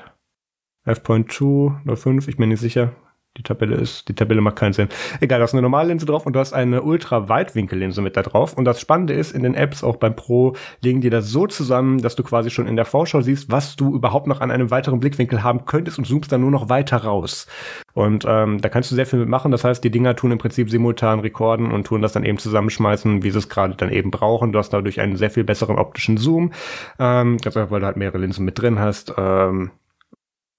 F.2 0.85 1.83
oder 1.83 1.97
5, 1.97 2.29
ich 2.29 2.37
bin 2.37 2.49
nicht 2.49 2.61
sicher. 2.61 2.93
Die 3.39 3.43
Tabelle 3.43 3.77
ist, 3.77 4.09
die 4.09 4.13
Tabelle 4.13 4.41
macht 4.41 4.57
keinen 4.57 4.73
Sinn. 4.73 4.89
Egal, 5.21 5.39
du 5.39 5.43
hast 5.43 5.53
eine 5.53 5.61
normale 5.61 5.87
Linse 5.87 6.05
drauf 6.05 6.25
und 6.25 6.33
du 6.33 6.41
hast 6.41 6.51
eine 6.51 6.81
Ultra-Weitwinkellinse 6.81 8.01
mit 8.01 8.17
da 8.17 8.21
drauf. 8.21 8.53
Und 8.53 8.65
das 8.65 8.81
Spannende 8.81 9.13
ist, 9.13 9.31
in 9.31 9.43
den 9.43 9.55
Apps, 9.55 9.81
auch 9.81 9.95
beim 9.95 10.13
Pro, 10.13 10.57
legen 10.83 10.99
die 10.99 11.09
das 11.09 11.29
so 11.29 11.47
zusammen, 11.47 12.01
dass 12.01 12.17
du 12.17 12.23
quasi 12.23 12.49
schon 12.49 12.67
in 12.67 12.75
der 12.75 12.83
Vorschau 12.83 13.21
siehst, 13.21 13.49
was 13.49 13.77
du 13.77 13.95
überhaupt 13.95 14.27
noch 14.27 14.41
an 14.41 14.51
einem 14.51 14.71
weiteren 14.71 14.99
Blickwinkel 14.99 15.41
haben 15.41 15.63
könntest 15.63 15.97
und 15.97 16.05
zoomst 16.05 16.29
dann 16.29 16.41
nur 16.41 16.51
noch 16.51 16.67
weiter 16.67 16.97
raus. 16.97 17.47
Und 17.93 18.25
ähm, 18.27 18.59
da 18.59 18.67
kannst 18.67 18.91
du 18.91 18.95
sehr 18.95 19.05
viel 19.05 19.19
mitmachen. 19.19 19.51
Das 19.51 19.63
heißt, 19.63 19.81
die 19.85 19.89
Dinger 19.89 20.17
tun 20.17 20.31
im 20.31 20.37
Prinzip 20.37 20.69
simultan 20.69 21.21
rekorden 21.21 21.71
und 21.71 21.87
tun 21.87 22.01
das 22.01 22.11
dann 22.11 22.25
eben 22.25 22.39
zusammenschmeißen, 22.39 23.23
wie 23.23 23.31
sie 23.31 23.37
es 23.37 23.47
gerade 23.47 23.75
dann 23.75 23.89
eben 23.89 24.11
brauchen. 24.11 24.51
Du 24.51 24.59
hast 24.59 24.71
dadurch 24.71 24.99
einen 24.99 25.15
sehr 25.15 25.31
viel 25.31 25.45
besseren 25.45 25.77
optischen 25.77 26.17
Zoom. 26.17 26.51
Ähm, 26.99 27.37
ganz 27.37 27.55
einfach, 27.55 27.71
weil 27.71 27.79
du 27.79 27.85
halt 27.85 27.97
mehrere 27.97 28.17
Linsen 28.17 28.43
mit 28.43 28.59
drin 28.59 28.79
hast. 28.79 29.13
Ähm, 29.17 29.71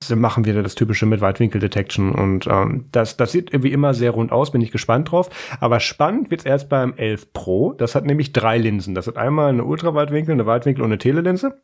machen 0.09 0.47
wieder 0.47 0.62
das 0.62 0.74
typische 0.74 1.05
mit 1.05 1.20
Weitwinkel 1.20 1.60
Detection 1.60 2.12
und 2.12 2.47
ähm, 2.47 2.86
das, 2.90 3.18
das 3.18 3.32
sieht 3.32 3.52
irgendwie 3.52 3.72
immer 3.72 3.93
sehr 3.93 4.12
rund 4.12 4.32
aus, 4.32 4.51
bin 4.51 4.62
ich 4.62 4.70
gespannt 4.70 5.10
drauf. 5.10 5.28
Aber 5.60 5.78
spannend 5.78 6.31
wird's 6.31 6.47
erst 6.47 6.70
beim 6.70 6.94
11 6.97 7.32
Pro. 7.35 7.74
Das 7.74 7.94
hat 7.94 8.06
nämlich 8.06 8.32
drei 8.32 8.56
Linsen. 8.56 8.94
Das 8.94 9.06
hat 9.06 9.18
einmal 9.18 9.51
eine 9.51 9.64
Ultraweitwinkel, 9.64 10.32
eine 10.32 10.47
Weitwinkel 10.47 10.82
und 10.82 10.90
eine 10.90 10.98
Telelinse. 10.98 11.60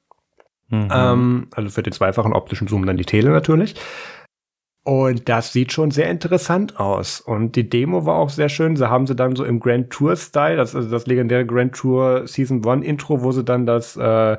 Mhm. 0.69 0.89
Ähm, 0.93 1.49
also 1.55 1.71
für 1.71 1.83
den 1.83 1.93
zweifachen 1.93 2.35
optischen 2.35 2.69
Zoom 2.69 2.85
dann 2.85 2.99
die 2.99 3.05
Tele 3.05 3.31
natürlich. 3.31 3.75
Und 4.85 5.29
das 5.29 5.53
sieht 5.53 5.73
schon 5.73 5.91
sehr 5.91 6.09
interessant 6.11 6.79
aus. 6.79 7.21
Und 7.21 7.57
die 7.57 7.69
Demo 7.69 8.07
war 8.07 8.17
auch 8.17 8.31
sehr 8.31 8.49
schön. 8.49 8.77
Sie 8.77 8.89
haben 8.89 9.09
sie 9.09 9.17
dann 9.17 9.35
so 9.35 9.45
im 9.45 9.59
Grand 9.59 9.91
Tour 9.91 10.15
Style, 10.15 10.57
das 10.57 10.77
also 10.77 10.89
das 10.89 11.07
legendäre 11.07 11.45
Grand 11.45 11.75
Tour 11.75 12.29
Season 12.29 12.65
1 12.65 12.87
Intro, 12.87 13.23
wo 13.23 13.33
sie 13.33 13.43
dann 13.43 13.67
das 13.67 13.97
äh, 13.97 14.37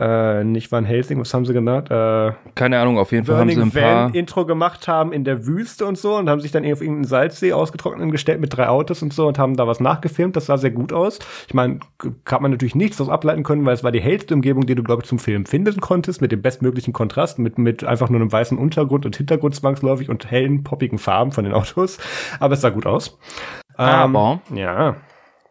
äh, 0.00 0.42
nicht 0.44 0.72
Van 0.72 0.84
Helsing, 0.86 1.20
was 1.20 1.34
haben 1.34 1.44
sie 1.44 1.52
genannt? 1.52 1.90
Äh, 1.90 2.32
Keine 2.54 2.78
Ahnung, 2.80 2.98
auf 2.98 3.12
jeden 3.12 3.26
Fall 3.26 3.36
haben 3.36 3.50
sie 3.50 3.56
Burning 3.56 3.72
ein 3.76 3.82
paar. 3.82 4.04
Van 4.06 4.14
Intro 4.14 4.46
gemacht 4.46 4.88
haben 4.88 5.12
in 5.12 5.24
der 5.24 5.46
Wüste 5.46 5.84
und 5.84 5.98
so 5.98 6.16
und 6.16 6.30
haben 6.30 6.40
sich 6.40 6.52
dann 6.52 6.62
auf 6.64 6.80
irgendeinen 6.80 7.04
Salzsee 7.04 7.52
ausgetrocknet 7.52 8.10
gestellt 8.10 8.40
mit 8.40 8.56
drei 8.56 8.68
Autos 8.68 9.02
und 9.02 9.12
so 9.12 9.26
und 9.28 9.38
haben 9.38 9.56
da 9.56 9.66
was 9.66 9.78
nachgefilmt. 9.78 10.36
Das 10.36 10.46
sah 10.46 10.56
sehr 10.56 10.70
gut 10.70 10.92
aus. 10.94 11.18
Ich 11.48 11.54
meine, 11.54 11.80
kann 12.24 12.40
man 12.40 12.50
natürlich 12.50 12.74
nichts 12.74 12.96
daraus 12.96 13.12
ableiten 13.12 13.42
können, 13.42 13.66
weil 13.66 13.74
es 13.74 13.84
war 13.84 13.92
die 13.92 14.00
hellste 14.00 14.34
Umgebung, 14.34 14.64
die 14.66 14.74
du, 14.74 14.82
glaube 14.82 15.02
ich, 15.02 15.08
zum 15.08 15.18
Film 15.18 15.44
finden 15.44 15.80
konntest, 15.80 16.22
mit 16.22 16.32
dem 16.32 16.40
bestmöglichen 16.40 16.92
Kontrast, 16.94 17.38
mit, 17.38 17.58
mit 17.58 17.84
einfach 17.84 18.08
nur 18.08 18.20
einem 18.20 18.32
weißen 18.32 18.56
Untergrund 18.56 19.04
und 19.04 19.16
Hintergrund 19.16 19.54
zwangsläufig 19.54 20.08
und 20.08 20.30
hellen, 20.30 20.64
poppigen 20.64 20.98
Farben 20.98 21.32
von 21.32 21.44
den 21.44 21.52
Autos. 21.52 21.98
Aber 22.40 22.54
es 22.54 22.62
sah 22.62 22.70
gut 22.70 22.86
aus. 22.86 23.18
Aber- 23.76 24.40
Ähm, 24.50 24.56
ja. 24.56 24.96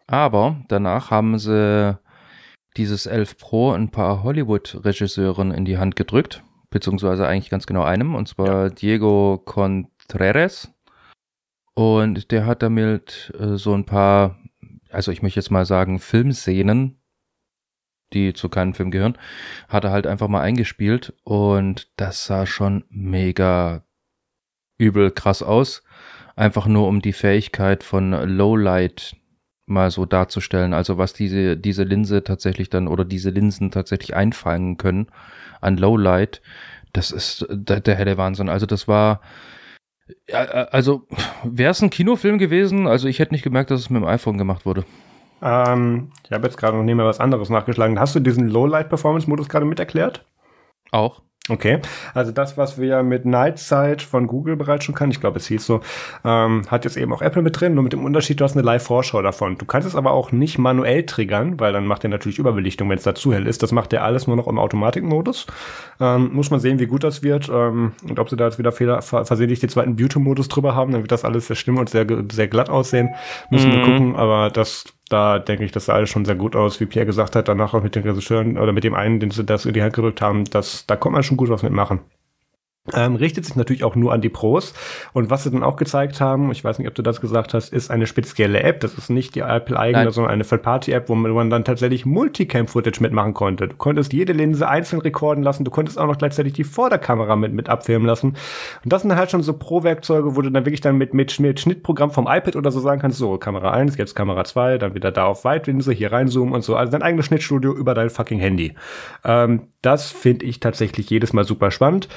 Aber 0.06 0.56
danach 0.68 1.10
haben 1.12 1.38
sie 1.38 1.96
dieses 2.76 3.06
11 3.06 3.38
Pro 3.38 3.72
ein 3.72 3.90
paar 3.90 4.22
Hollywood-Regisseuren 4.22 5.52
in 5.52 5.64
die 5.64 5.78
Hand 5.78 5.96
gedrückt, 5.96 6.42
beziehungsweise 6.70 7.26
eigentlich 7.26 7.50
ganz 7.50 7.66
genau 7.66 7.82
einem, 7.82 8.14
und 8.14 8.28
zwar 8.28 8.70
Diego 8.70 9.42
Contreras. 9.44 10.72
Und 11.74 12.30
der 12.30 12.46
hat 12.46 12.62
damit 12.62 13.32
äh, 13.38 13.56
so 13.56 13.74
ein 13.74 13.86
paar, 13.86 14.38
also 14.90 15.12
ich 15.12 15.22
möchte 15.22 15.40
jetzt 15.40 15.50
mal 15.50 15.66
sagen, 15.66 15.98
Filmszenen, 15.98 17.00
die 18.12 18.34
zu 18.34 18.48
keinem 18.48 18.74
Film 18.74 18.90
gehören, 18.90 19.16
hat 19.68 19.84
er 19.84 19.92
halt 19.92 20.06
einfach 20.06 20.28
mal 20.28 20.40
eingespielt 20.40 21.14
und 21.22 21.90
das 21.96 22.26
sah 22.26 22.44
schon 22.44 22.84
mega 22.88 23.84
übel 24.78 25.10
krass 25.10 25.42
aus. 25.42 25.82
Einfach 26.36 26.66
nur 26.66 26.88
um 26.88 27.02
die 27.02 27.12
Fähigkeit 27.12 27.84
von 27.84 28.12
Lowlight 28.12 29.16
mal 29.70 29.90
so 29.90 30.04
darzustellen. 30.06 30.74
Also 30.74 30.98
was 30.98 31.12
diese, 31.12 31.56
diese 31.56 31.84
Linse 31.84 32.24
tatsächlich 32.24 32.70
dann 32.70 32.88
oder 32.88 33.04
diese 33.04 33.30
Linsen 33.30 33.70
tatsächlich 33.70 34.14
einfangen 34.14 34.76
können 34.76 35.06
an 35.60 35.76
Lowlight, 35.76 36.42
das 36.92 37.10
ist 37.10 37.46
der, 37.50 37.80
der 37.80 37.94
helle 37.94 38.16
Wahnsinn. 38.16 38.48
Also 38.48 38.66
das 38.66 38.88
war, 38.88 39.20
ja, 40.28 40.38
also 40.38 41.06
wäre 41.44 41.70
es 41.70 41.82
ein 41.82 41.90
Kinofilm 41.90 42.38
gewesen, 42.38 42.86
also 42.86 43.08
ich 43.08 43.18
hätte 43.18 43.34
nicht 43.34 43.44
gemerkt, 43.44 43.70
dass 43.70 43.80
es 43.80 43.90
mit 43.90 44.02
dem 44.02 44.08
iPhone 44.08 44.38
gemacht 44.38 44.66
wurde. 44.66 44.84
Ähm, 45.42 46.10
ich 46.24 46.32
habe 46.32 46.46
jetzt 46.46 46.56
gerade 46.56 46.76
noch 46.76 46.84
mehr 46.84 47.06
was 47.06 47.20
anderes 47.20 47.48
nachgeschlagen. 47.48 47.98
Hast 47.98 48.14
du 48.14 48.20
diesen 48.20 48.48
Lowlight-Performance-Modus 48.48 49.48
gerade 49.48 49.64
mit 49.64 49.78
erklärt? 49.78 50.24
Auch. 50.90 51.22
Okay, 51.48 51.80
also 52.14 52.30
das, 52.30 52.56
was 52.58 52.78
wir 52.78 52.86
ja 52.86 53.02
mit 53.02 53.24
Nightsight 53.24 54.02
von 54.02 54.26
Google 54.28 54.56
bereits 54.56 54.84
schon 54.84 54.94
können, 54.94 55.10
ich 55.10 55.20
glaube, 55.20 55.38
es 55.38 55.46
hieß 55.46 55.64
so, 55.66 55.80
ähm, 56.22 56.62
hat 56.68 56.84
jetzt 56.84 56.96
eben 56.96 57.12
auch 57.12 57.22
Apple 57.22 57.42
mit 57.42 57.58
drin, 57.58 57.74
nur 57.74 57.82
mit 57.82 57.92
dem 57.92 58.04
Unterschied, 58.04 58.38
du 58.38 58.44
hast 58.44 58.52
eine 58.52 58.62
Live-Vorschau 58.62 59.20
davon. 59.22 59.56
Du 59.58 59.64
kannst 59.64 59.88
es 59.88 59.96
aber 59.96 60.12
auch 60.12 60.30
nicht 60.32 60.58
manuell 60.58 61.04
triggern, 61.06 61.58
weil 61.58 61.72
dann 61.72 61.86
macht 61.86 62.04
er 62.04 62.10
natürlich 62.10 62.38
Überbelichtung, 62.38 62.88
wenn 62.90 62.98
es 62.98 63.04
da 63.04 63.14
zu 63.16 63.32
hell 63.32 63.46
ist. 63.48 63.62
Das 63.64 63.72
macht 63.72 63.92
er 63.92 64.04
alles 64.04 64.26
nur 64.28 64.36
noch 64.36 64.46
im 64.46 64.58
Automatikmodus. 64.58 65.46
Ähm, 65.98 66.30
muss 66.32 66.50
man 66.50 66.60
sehen, 66.60 66.78
wie 66.78 66.86
gut 66.86 67.02
das 67.02 67.22
wird 67.22 67.48
ähm, 67.48 67.92
und 68.08 68.18
ob 68.20 68.28
sie 68.30 68.36
da 68.36 68.44
jetzt 68.44 68.58
wieder 68.58 68.70
Fehler 68.70 69.02
ver 69.02 69.24
versehentlich 69.24 69.60
den 69.60 69.70
zweiten 69.70 69.96
Beauty-Modus 69.96 70.48
drüber 70.48 70.74
haben, 70.76 70.92
dann 70.92 71.00
wird 71.00 71.10
das 71.10 71.24
alles 71.24 71.46
sehr 71.48 71.56
schlimm 71.56 71.78
und 71.78 71.88
sehr, 71.88 72.06
sehr 72.30 72.48
glatt 72.48 72.68
aussehen. 72.70 73.08
Müssen 73.50 73.72
wir 73.72 73.78
Mhm. 73.78 73.84
gucken, 73.84 74.16
aber 74.16 74.50
das 74.50 74.84
da 75.10 75.38
denke 75.38 75.64
ich, 75.64 75.72
das 75.72 75.86
sah 75.86 75.94
alles 75.94 76.10
schon 76.10 76.24
sehr 76.24 76.36
gut 76.36 76.56
aus, 76.56 76.80
wie 76.80 76.86
Pierre 76.86 77.06
gesagt 77.06 77.36
hat, 77.36 77.48
danach 77.48 77.74
auch 77.74 77.82
mit 77.82 77.94
den 77.94 78.04
Regisseuren 78.04 78.56
oder 78.58 78.72
mit 78.72 78.84
dem 78.84 78.94
einen, 78.94 79.20
den 79.20 79.30
sie 79.30 79.44
das 79.44 79.66
in 79.66 79.74
die 79.74 79.82
Hand 79.82 79.94
gerückt 79.94 80.22
haben, 80.22 80.44
das, 80.44 80.86
da 80.86 80.96
kommt 80.96 81.14
man 81.14 81.22
schon 81.22 81.36
gut 81.36 81.50
was 81.50 81.62
mitmachen. 81.62 82.00
Ähm, 82.94 83.14
richtet 83.16 83.44
sich 83.44 83.56
natürlich 83.56 83.84
auch 83.84 83.94
nur 83.94 84.12
an 84.14 84.22
die 84.22 84.30
Pros. 84.30 84.72
Und 85.12 85.28
was 85.28 85.44
sie 85.44 85.50
dann 85.50 85.62
auch 85.62 85.76
gezeigt 85.76 86.20
haben, 86.20 86.50
ich 86.50 86.64
weiß 86.64 86.78
nicht, 86.78 86.88
ob 86.88 86.94
du 86.94 87.02
das 87.02 87.20
gesagt 87.20 87.52
hast, 87.52 87.72
ist 87.74 87.90
eine 87.90 88.06
spezielle 88.06 88.62
App. 88.62 88.80
Das 88.80 88.94
ist 88.94 89.10
nicht 89.10 89.34
die 89.34 89.40
Apple-eigene, 89.40 90.10
sondern 90.10 90.32
eine 90.32 90.44
Third-Party-App, 90.44 91.10
man, 91.10 91.30
wo 91.30 91.36
man 91.36 91.50
dann 91.50 91.64
tatsächlich 91.64 92.06
Multicam-Footage 92.06 93.02
mitmachen 93.02 93.34
konnte. 93.34 93.68
Du 93.68 93.76
konntest 93.76 94.14
jede 94.14 94.32
Linse 94.32 94.66
einzeln 94.66 95.00
rekorden 95.00 95.44
lassen, 95.44 95.64
du 95.64 95.70
konntest 95.70 95.98
auch 95.98 96.06
noch 96.06 96.16
gleichzeitig 96.16 96.54
die 96.54 96.64
Vorderkamera 96.64 97.36
mit, 97.36 97.52
mit 97.52 97.68
abfilmen 97.68 98.06
lassen. 98.06 98.28
Und 98.82 98.92
das 98.92 99.02
sind 99.02 99.14
halt 99.14 99.30
schon 99.30 99.42
so 99.42 99.52
Pro-Werkzeuge, 99.52 100.34
wo 100.34 100.40
du 100.40 100.50
dann 100.50 100.64
wirklich 100.64 100.80
dann 100.80 100.96
mit, 100.96 101.12
mit, 101.12 101.38
mit 101.38 101.60
Schnittprogramm 101.60 102.10
vom 102.10 102.26
iPad 102.26 102.56
oder 102.56 102.70
so 102.70 102.80
sagen 102.80 103.00
kannst, 103.02 103.18
so, 103.18 103.36
Kamera 103.36 103.72
1, 103.72 103.98
jetzt 103.98 104.14
Kamera 104.14 104.44
2, 104.44 104.78
dann 104.78 104.94
wieder 104.94 105.12
da 105.12 105.26
auf 105.26 105.44
Weitlinse, 105.44 105.92
hier 105.92 106.12
reinzoomen 106.12 106.54
und 106.54 106.62
so. 106.62 106.76
Also 106.76 106.92
dein 106.92 107.02
eigenes 107.02 107.26
Schnittstudio 107.26 107.74
über 107.74 107.92
dein 107.92 108.08
fucking 108.08 108.40
Handy. 108.40 108.74
Ähm, 109.22 109.68
das 109.82 110.10
finde 110.10 110.46
ich 110.46 110.60
tatsächlich 110.60 111.08
jedes 111.10 111.32
Mal 111.32 111.44
super 111.44 111.70
spannend. 111.70 112.08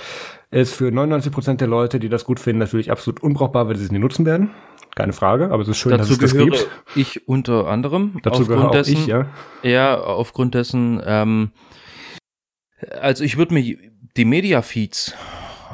Ist 0.52 0.74
für 0.76 0.90
99% 0.90 1.56
der 1.56 1.68
Leute, 1.68 2.00
die 2.00 2.10
das 2.10 2.26
gut 2.26 2.40
finden, 2.40 2.60
natürlich 2.60 2.92
absolut 2.92 3.24
unbrauchbar, 3.24 3.68
weil 3.68 3.76
sie 3.76 3.86
es 3.86 3.92
nie 3.92 4.00
nutzen 4.00 4.26
werden. 4.26 4.52
Keine 4.96 5.14
Frage, 5.14 5.50
aber 5.52 5.64
es 5.64 5.70
ist 5.70 5.78
schön, 5.78 5.92
Dazu 5.92 6.16
dass 6.16 6.24
es 6.24 6.34
das 6.34 6.38
gibt. 6.38 6.68
ich 6.96 7.28
unter 7.28 7.68
anderem. 7.68 8.20
Dazu 8.22 8.46
gehöre 8.46 8.70
auch 8.70 8.76
ich, 8.76 9.08
ja. 9.08 9.28
Ja, 9.64 10.00
aufgrund 10.00 10.54
dessen, 10.54 11.02
ähm, 11.06 11.52
Also 13.02 13.24
ich 13.24 13.38
würde 13.38 13.54
mir 13.54 13.78
die 14.16 14.26
Media-Feeds, 14.26 15.16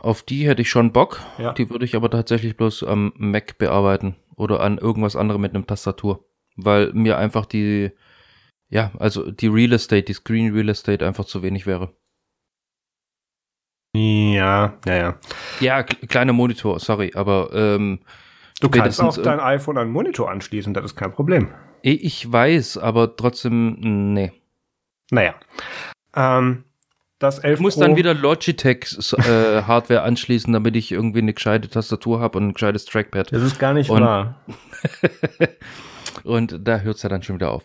auf 0.01 0.23
die 0.23 0.47
hätte 0.47 0.61
ich 0.61 0.69
schon 0.69 0.93
Bock. 0.93 1.19
Ja. 1.37 1.53
Die 1.53 1.69
würde 1.69 1.83
ich 1.83 1.95
aber 1.95 2.09
tatsächlich 2.09 2.55
bloß 2.55 2.83
am 2.83 3.11
Mac 3.17 3.57
bearbeiten 3.57 4.15
oder 4.35 4.61
an 4.61 4.77
irgendwas 4.77 5.15
anderem 5.15 5.41
mit 5.41 5.53
einem 5.53 5.67
Tastatur. 5.67 6.23
Weil 6.55 6.93
mir 6.93 7.17
einfach 7.17 7.45
die, 7.45 7.91
ja, 8.69 8.91
also 8.99 9.31
die 9.31 9.47
Real 9.47 9.73
Estate, 9.73 10.03
die 10.03 10.13
Screen 10.13 10.53
Real 10.53 10.69
Estate 10.69 11.05
einfach 11.05 11.25
zu 11.25 11.41
wenig 11.41 11.65
wäre. 11.65 11.93
Ja, 13.95 14.77
ja, 14.85 14.95
ja. 14.95 15.19
Ja, 15.59 15.83
kleiner 15.83 16.33
Monitor, 16.33 16.79
sorry, 16.79 17.11
aber 17.15 17.49
ähm, 17.53 17.99
du 18.61 18.69
kannst 18.69 19.01
auch 19.01 19.17
dein 19.17 19.39
iPhone 19.39 19.77
an 19.77 19.83
einen 19.83 19.91
Monitor 19.91 20.29
anschließen, 20.29 20.73
das 20.75 20.85
ist 20.85 20.95
kein 20.95 21.11
Problem. 21.11 21.49
Ich 21.81 22.31
weiß, 22.31 22.77
aber 22.77 23.15
trotzdem, 23.15 24.13
nee. 24.13 24.31
Naja. 25.11 25.33
Ähm, 26.15 26.65
das 27.17 27.39
11 27.39 27.55
ich 27.55 27.61
muss 27.61 27.75
Pro 27.75 27.81
dann 27.81 27.95
wieder 27.95 28.13
Logitech 28.13 28.97
äh, 29.17 29.61
Hardware 29.67 30.03
anschließen, 30.03 30.53
damit 30.53 30.75
ich 30.75 30.91
irgendwie 30.91 31.19
eine 31.19 31.33
gescheite 31.33 31.69
Tastatur 31.69 32.19
habe 32.19 32.37
und 32.37 32.49
ein 32.49 32.53
gescheites 32.53 32.85
Trackpad. 32.85 33.33
Das 33.33 33.41
ist 33.41 33.57
gar 33.57 33.73
nicht 33.73 33.89
und, 33.89 34.01
wahr. 34.01 34.35
und 36.23 36.59
da 36.61 36.79
hört 36.79 36.97
es 36.97 37.03
ja 37.03 37.09
dann 37.09 37.23
schon 37.23 37.35
wieder 37.35 37.51
auf. 37.51 37.63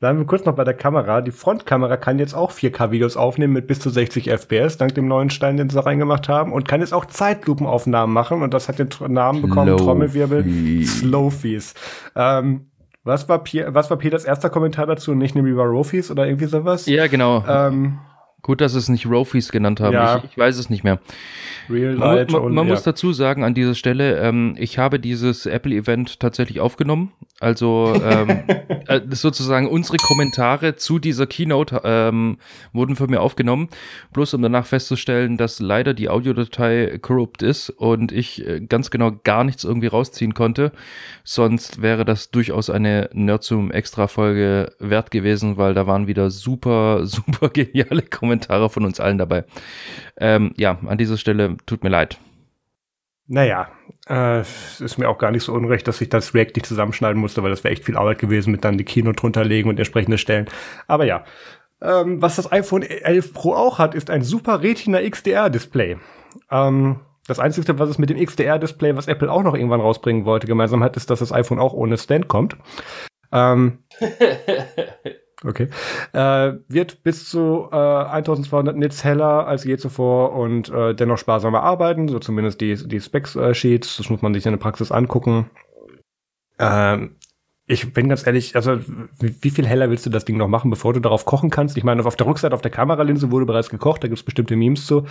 Bleiben 0.00 0.18
wir 0.18 0.24
kurz 0.24 0.46
noch 0.46 0.54
bei 0.54 0.64
der 0.64 0.72
Kamera. 0.72 1.20
Die 1.20 1.30
Frontkamera 1.30 1.98
kann 1.98 2.18
jetzt 2.18 2.32
auch 2.32 2.52
4K-Videos 2.52 3.18
aufnehmen 3.18 3.52
mit 3.52 3.66
bis 3.66 3.80
zu 3.80 3.90
60 3.90 4.30
FPS, 4.30 4.78
dank 4.78 4.94
dem 4.94 5.06
neuen 5.06 5.28
Stein, 5.28 5.58
den 5.58 5.68
sie 5.68 5.76
da 5.76 5.82
reingemacht 5.82 6.26
haben. 6.26 6.54
Und 6.54 6.66
kann 6.66 6.80
jetzt 6.80 6.94
auch 6.94 7.04
Zeitlupenaufnahmen 7.04 8.10
machen. 8.10 8.40
Und 8.40 8.54
das 8.54 8.70
hat 8.70 8.78
den 8.78 8.88
Namen 9.12 9.42
bekommen, 9.42 9.76
Slow 9.76 9.84
Trommelwirbel, 9.84 10.86
Slowfies. 10.86 11.74
Ähm, 12.16 12.70
was 13.04 13.28
war, 13.28 13.44
Pier, 13.44 13.74
was 13.74 13.90
war 13.90 13.98
Peters 13.98 14.24
erster 14.24 14.48
Kommentar 14.48 14.86
dazu? 14.86 15.14
Nicht 15.14 15.34
nämlich 15.34 15.52
über 15.52 15.64
Rofies 15.64 16.10
oder 16.10 16.26
irgendwie 16.26 16.46
sowas? 16.46 16.86
Ja, 16.86 17.06
genau. 17.06 17.44
Ähm, 17.46 17.98
Gut, 18.42 18.62
dass 18.62 18.72
sie 18.72 18.78
es 18.78 18.88
nicht 18.88 19.06
Rofies 19.06 19.52
genannt 19.52 19.80
haben. 19.80 19.92
Ja. 19.92 20.16
Ich, 20.18 20.24
ich, 20.24 20.38
weiß 20.38 20.56
es 20.56 20.70
nicht 20.70 20.82
mehr. 20.82 20.98
Real 21.70 21.94
Light 21.94 22.30
man, 22.30 22.42
man, 22.42 22.54
man 22.54 22.64
und, 22.64 22.68
muss 22.68 22.84
ja. 22.84 22.92
dazu 22.92 23.12
sagen 23.12 23.44
an 23.44 23.54
dieser 23.54 23.74
Stelle, 23.74 24.18
ähm, 24.18 24.54
ich 24.58 24.78
habe 24.78 24.98
dieses 24.98 25.46
Apple-Event 25.46 26.20
tatsächlich 26.20 26.60
aufgenommen. 26.60 27.12
Also 27.40 27.94
ähm, 28.04 28.42
äh, 28.86 29.00
sozusagen 29.10 29.66
unsere 29.66 29.96
Kommentare 29.96 30.76
zu 30.76 30.98
dieser 30.98 31.26
Keynote 31.26 31.80
ähm, 31.84 32.36
wurden 32.74 32.96
von 32.96 33.08
mir 33.08 33.22
aufgenommen, 33.22 33.68
bloß 34.12 34.34
um 34.34 34.42
danach 34.42 34.66
festzustellen, 34.66 35.38
dass 35.38 35.58
leider 35.58 35.94
die 35.94 36.10
Audiodatei 36.10 36.98
corrupt 37.00 37.42
ist 37.42 37.70
und 37.70 38.12
ich 38.12 38.46
äh, 38.46 38.60
ganz 38.60 38.90
genau 38.90 39.12
gar 39.24 39.44
nichts 39.44 39.64
irgendwie 39.64 39.86
rausziehen 39.86 40.34
konnte. 40.34 40.72
Sonst 41.24 41.80
wäre 41.80 42.04
das 42.04 42.30
durchaus 42.30 42.68
eine 42.68 43.08
Nerdzoom-Extra-Folge 43.14 44.72
wert 44.78 45.10
gewesen, 45.10 45.56
weil 45.56 45.72
da 45.72 45.86
waren 45.86 46.06
wieder 46.06 46.30
super, 46.30 47.00
super 47.06 47.48
geniale 47.48 48.02
Kommentare 48.02 48.68
von 48.68 48.84
uns 48.84 49.00
allen 49.00 49.16
dabei. 49.16 49.44
Ähm, 50.18 50.52
ja, 50.58 50.78
an 50.86 50.98
dieser 50.98 51.16
Stelle 51.16 51.56
tut 51.66 51.82
mir 51.82 51.90
leid. 51.90 52.18
Naja, 53.26 53.68
äh, 54.08 54.40
ist 54.40 54.98
mir 54.98 55.08
auch 55.08 55.18
gar 55.18 55.30
nicht 55.30 55.44
so 55.44 55.52
unrecht, 55.52 55.86
dass 55.86 56.00
ich 56.00 56.08
das 56.08 56.34
React 56.34 56.52
nicht 56.56 56.66
zusammenschneiden 56.66 57.20
musste, 57.20 57.42
weil 57.42 57.50
das 57.50 57.62
wäre 57.62 57.72
echt 57.72 57.84
viel 57.84 57.96
Arbeit 57.96 58.18
gewesen 58.18 58.50
mit 58.50 58.64
dann 58.64 58.76
die 58.76 58.84
Kino 58.84 59.12
drunter 59.12 59.44
legen 59.44 59.68
und 59.68 59.78
entsprechende 59.78 60.18
Stellen. 60.18 60.48
Aber 60.88 61.04
ja, 61.04 61.24
ähm, 61.80 62.20
was 62.20 62.36
das 62.36 62.50
iPhone 62.50 62.82
11 62.82 63.32
Pro 63.32 63.54
auch 63.54 63.78
hat, 63.78 63.94
ist 63.94 64.10
ein 64.10 64.22
super 64.22 64.62
Retina 64.62 65.00
XDR-Display. 65.00 65.98
Ähm, 66.50 67.00
das 67.26 67.38
Einzige, 67.38 67.78
was 67.78 67.88
es 67.88 67.98
mit 67.98 68.10
dem 68.10 68.18
XDR-Display, 68.18 68.96
was 68.96 69.06
Apple 69.06 69.30
auch 69.30 69.44
noch 69.44 69.54
irgendwann 69.54 69.80
rausbringen 69.80 70.24
wollte, 70.24 70.48
gemeinsam 70.48 70.82
hat, 70.82 70.96
ist, 70.96 71.10
dass 71.10 71.20
das 71.20 71.32
iPhone 71.32 71.60
auch 71.60 71.72
ohne 71.72 71.96
Stand 71.96 72.26
kommt. 72.26 72.56
Ähm, 73.30 73.78
Okay. 75.44 75.68
Äh, 76.12 76.52
wird 76.68 77.02
bis 77.02 77.28
zu 77.28 77.68
äh, 77.72 77.76
1200 77.76 78.76
Nits 78.76 79.04
heller 79.04 79.46
als 79.46 79.64
je 79.64 79.78
zuvor 79.78 80.32
und 80.32 80.68
äh, 80.68 80.94
dennoch 80.94 81.16
sparsamer 81.16 81.62
arbeiten, 81.62 82.08
so 82.08 82.18
zumindest 82.18 82.60
die, 82.60 82.74
die 82.74 83.00
Specs-Sheets. 83.00 83.96
Das 83.96 84.10
muss 84.10 84.20
man 84.20 84.34
sich 84.34 84.44
in 84.44 84.52
der 84.52 84.58
Praxis 84.58 84.92
angucken. 84.92 85.50
Ähm, 86.58 87.16
ich 87.70 87.92
bin 87.92 88.08
ganz 88.08 88.26
ehrlich, 88.26 88.56
also 88.56 88.78
wie 89.20 89.50
viel 89.50 89.64
heller 89.64 89.90
willst 89.90 90.04
du 90.04 90.10
das 90.10 90.24
Ding 90.24 90.36
noch 90.36 90.48
machen, 90.48 90.70
bevor 90.70 90.92
du 90.92 90.98
darauf 90.98 91.24
kochen 91.24 91.50
kannst? 91.50 91.76
Ich 91.76 91.84
meine, 91.84 92.04
auf 92.04 92.16
der 92.16 92.26
Rückseite 92.26 92.52
auf 92.52 92.62
der 92.62 92.72
Kameralinse 92.72 93.30
wurde 93.30 93.46
bereits 93.46 93.70
gekocht, 93.70 94.02
da 94.02 94.08
gibt 94.08 94.18
es 94.18 94.24
bestimmte 94.24 94.56
Memes 94.56 94.86
zu, 94.86 95.04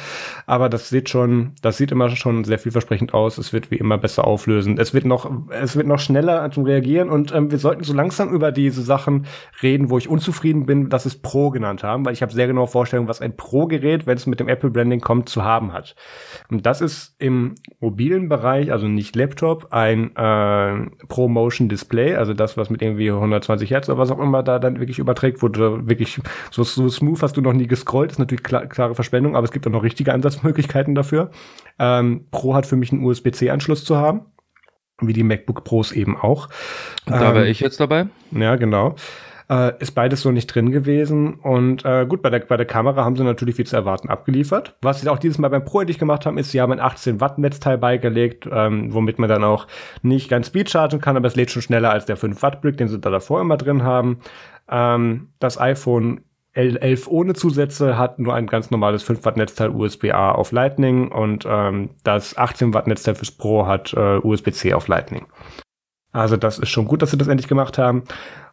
aber 0.45 0.68
das 0.68 0.90
sieht 0.90 1.07
schon, 1.07 1.53
das 1.61 1.77
sieht 1.77 1.94
immer 1.94 2.10
schon 2.10 2.44
sehr 2.44 2.60
vielversprechend 2.60 3.14
aus. 3.14 3.38
Es 3.38 3.53
wird 3.53 3.72
wie 3.72 3.77
immer 3.77 3.98
besser 3.98 4.27
auflösen. 4.27 4.77
Es 4.77 4.94
wird 4.94 5.06
noch, 5.06 5.31
es 5.52 5.77
wird 5.77 5.88
noch 5.88 5.99
schneller 5.99 6.52
zum 6.52 6.65
Reagieren 6.65 7.10
und 7.10 7.34
ähm, 7.34 7.49
wir 7.49 7.60
sollten 7.60 7.86
so 7.86 7.94
langsam 7.94 8.34
über 8.34 8.52
diese 8.52 8.81
Sachen 8.81 9.26
reden, 9.64 9.90
wo 9.90 9.98
ich 9.98 10.10
unzufrieden 10.10 10.65
bin, 10.65 10.90
dass 10.90 11.06
es 11.06 11.15
Pro 11.15 11.52
genannt 11.52 11.84
haben, 11.84 12.06
weil 12.06 12.11
ich 12.11 12.22
habe 12.22 12.34
sehr 12.34 12.48
genaue 12.48 12.68
Vorstellungen, 12.68 13.07
was 13.07 13.22
ein 13.22 13.38
Pro-Gerät, 13.38 14.06
wenn 14.06 14.18
es 14.18 14.26
mit 14.26 14.41
dem 14.41 14.49
Apple 14.49 14.69
Branding 14.69 14.99
kommt, 14.99 15.30
zu 15.30 15.45
haben 15.45 15.72
hat. 15.72 15.95
Und 16.52 16.65
das 16.65 16.81
ist 16.81 17.15
im 17.19 17.56
mobilen 17.80 18.27
Bereich, 18.27 18.73
also 18.73 18.90
nicht 18.90 19.15
Laptop, 19.15 19.68
ein 19.72 20.14
äh, 20.18 21.06
Pro 21.07 21.30
Motion 21.30 21.69
Display, 21.69 22.15
also 22.15 22.34
das 22.34 22.48
das, 22.49 22.57
was 22.57 22.69
mit 22.69 22.81
irgendwie 22.81 23.11
120 23.11 23.69
Hertz 23.71 23.89
oder 23.89 23.97
was 23.97 24.11
auch 24.11 24.19
immer 24.19 24.43
da 24.43 24.59
dann 24.59 24.80
wirklich 24.80 24.99
überträgt, 24.99 25.41
wurde 25.41 25.88
wirklich 25.88 26.19
so, 26.51 26.63
so 26.63 26.89
smooth 26.89 27.21
hast 27.21 27.38
du 27.38 27.41
noch 27.41 27.53
nie 27.53 27.67
gescrollt, 27.67 28.11
ist 28.11 28.19
natürlich 28.19 28.43
klar, 28.43 28.65
klare 28.67 28.95
Verschwendung, 28.95 29.35
aber 29.35 29.45
es 29.45 29.51
gibt 29.51 29.67
auch 29.67 29.71
noch 29.71 29.84
richtige 29.84 30.13
Ansatzmöglichkeiten 30.13 30.95
dafür. 30.95 31.31
Ähm, 31.77 32.26
Pro 32.31 32.55
hat 32.55 32.65
für 32.65 32.76
mich 32.76 32.91
einen 32.91 33.03
USB-C-Anschluss 33.03 33.85
zu 33.85 33.97
haben, 33.97 34.21
wie 34.99 35.13
die 35.13 35.23
MacBook 35.23 35.63
Pros 35.63 35.91
eben 35.91 36.17
auch. 36.17 36.49
Da 37.05 37.34
wäre 37.34 37.45
ähm, 37.45 37.51
ich 37.51 37.59
jetzt 37.59 37.80
dabei. 37.80 38.07
Ja, 38.31 38.55
genau. 38.55 38.95
Äh, 39.51 39.73
ist 39.80 39.95
beides 39.95 40.21
so 40.21 40.31
nicht 40.31 40.45
drin 40.47 40.71
gewesen. 40.71 41.34
Und 41.34 41.84
äh, 41.84 42.05
gut, 42.07 42.21
bei 42.21 42.30
der, 42.30 42.41
bei 42.41 42.55
der 42.55 42.67
Kamera 42.67 43.03
haben 43.03 43.15
sie 43.15 43.23
natürlich 43.23 43.57
wie 43.57 43.63
zu 43.63 43.76
erwarten 43.76 44.07
abgeliefert. 44.07 44.76
Was 44.84 45.01
sie 45.01 45.09
auch 45.09 45.17
dieses 45.17 45.39
Mal 45.39 45.47
beim 45.47 45.65
Pro 45.65 45.80
endlich 45.80 45.97
gemacht 45.97 46.27
haben, 46.27 46.38
ist, 46.38 46.51
sie 46.51 46.61
haben 46.61 46.71
ein 46.71 46.80
18 46.80 47.19
Watt 47.19 47.39
Netzteil 47.39 47.80
beigelegt, 47.80 48.47
ähm, 48.51 48.93
womit 48.93 49.17
man 49.17 49.27
dann 49.27 49.43
auch 49.43 49.65
nicht 50.03 50.30
ganz 50.30 50.47
Speed 50.47 50.69
chargen 50.69 51.01
kann, 51.01 51.17
aber 51.17 51.27
es 51.27 51.35
lädt 51.35 51.49
schon 51.49 51.63
schneller 51.63 51.89
als 51.89 52.05
der 52.05 52.15
5 52.15 52.39
Watt 52.43 52.61
Brick, 52.61 52.77
den 52.77 52.89
sie 52.89 52.99
da 52.99 53.09
davor 53.09 53.41
immer 53.41 53.57
drin 53.57 53.81
haben. 53.81 54.19
Ähm, 54.69 55.30
das 55.39 55.59
iPhone 55.59 56.21
11 56.53 57.07
ohne 57.07 57.34
Zusätze 57.34 57.97
hat 57.97 58.19
nur 58.19 58.35
ein 58.35 58.45
ganz 58.45 58.69
normales 58.69 59.01
5 59.01 59.26
Watt 59.26 59.38
Netzteil 59.38 59.69
USB-A 59.69 60.31
auf 60.31 60.51
Lightning 60.51 61.07
und 61.07 61.45
ähm, 61.49 61.89
das 62.03 62.38
18 62.38 62.76
Watt 62.76 62.85
Netzteil 62.85 63.15
fürs 63.15 63.31
Pro 63.31 63.65
hat 63.65 63.93
äh, 63.93 64.17
USB-C 64.17 64.76
auf 64.76 64.88
Lightning. 64.88 65.26
Also 66.11 66.38
das 66.38 66.59
ist 66.59 66.69
schon 66.69 66.85
gut, 66.85 67.01
dass 67.01 67.11
sie 67.11 67.17
das 67.17 67.27
endlich 67.27 67.47
gemacht 67.47 67.77
haben. 67.77 68.03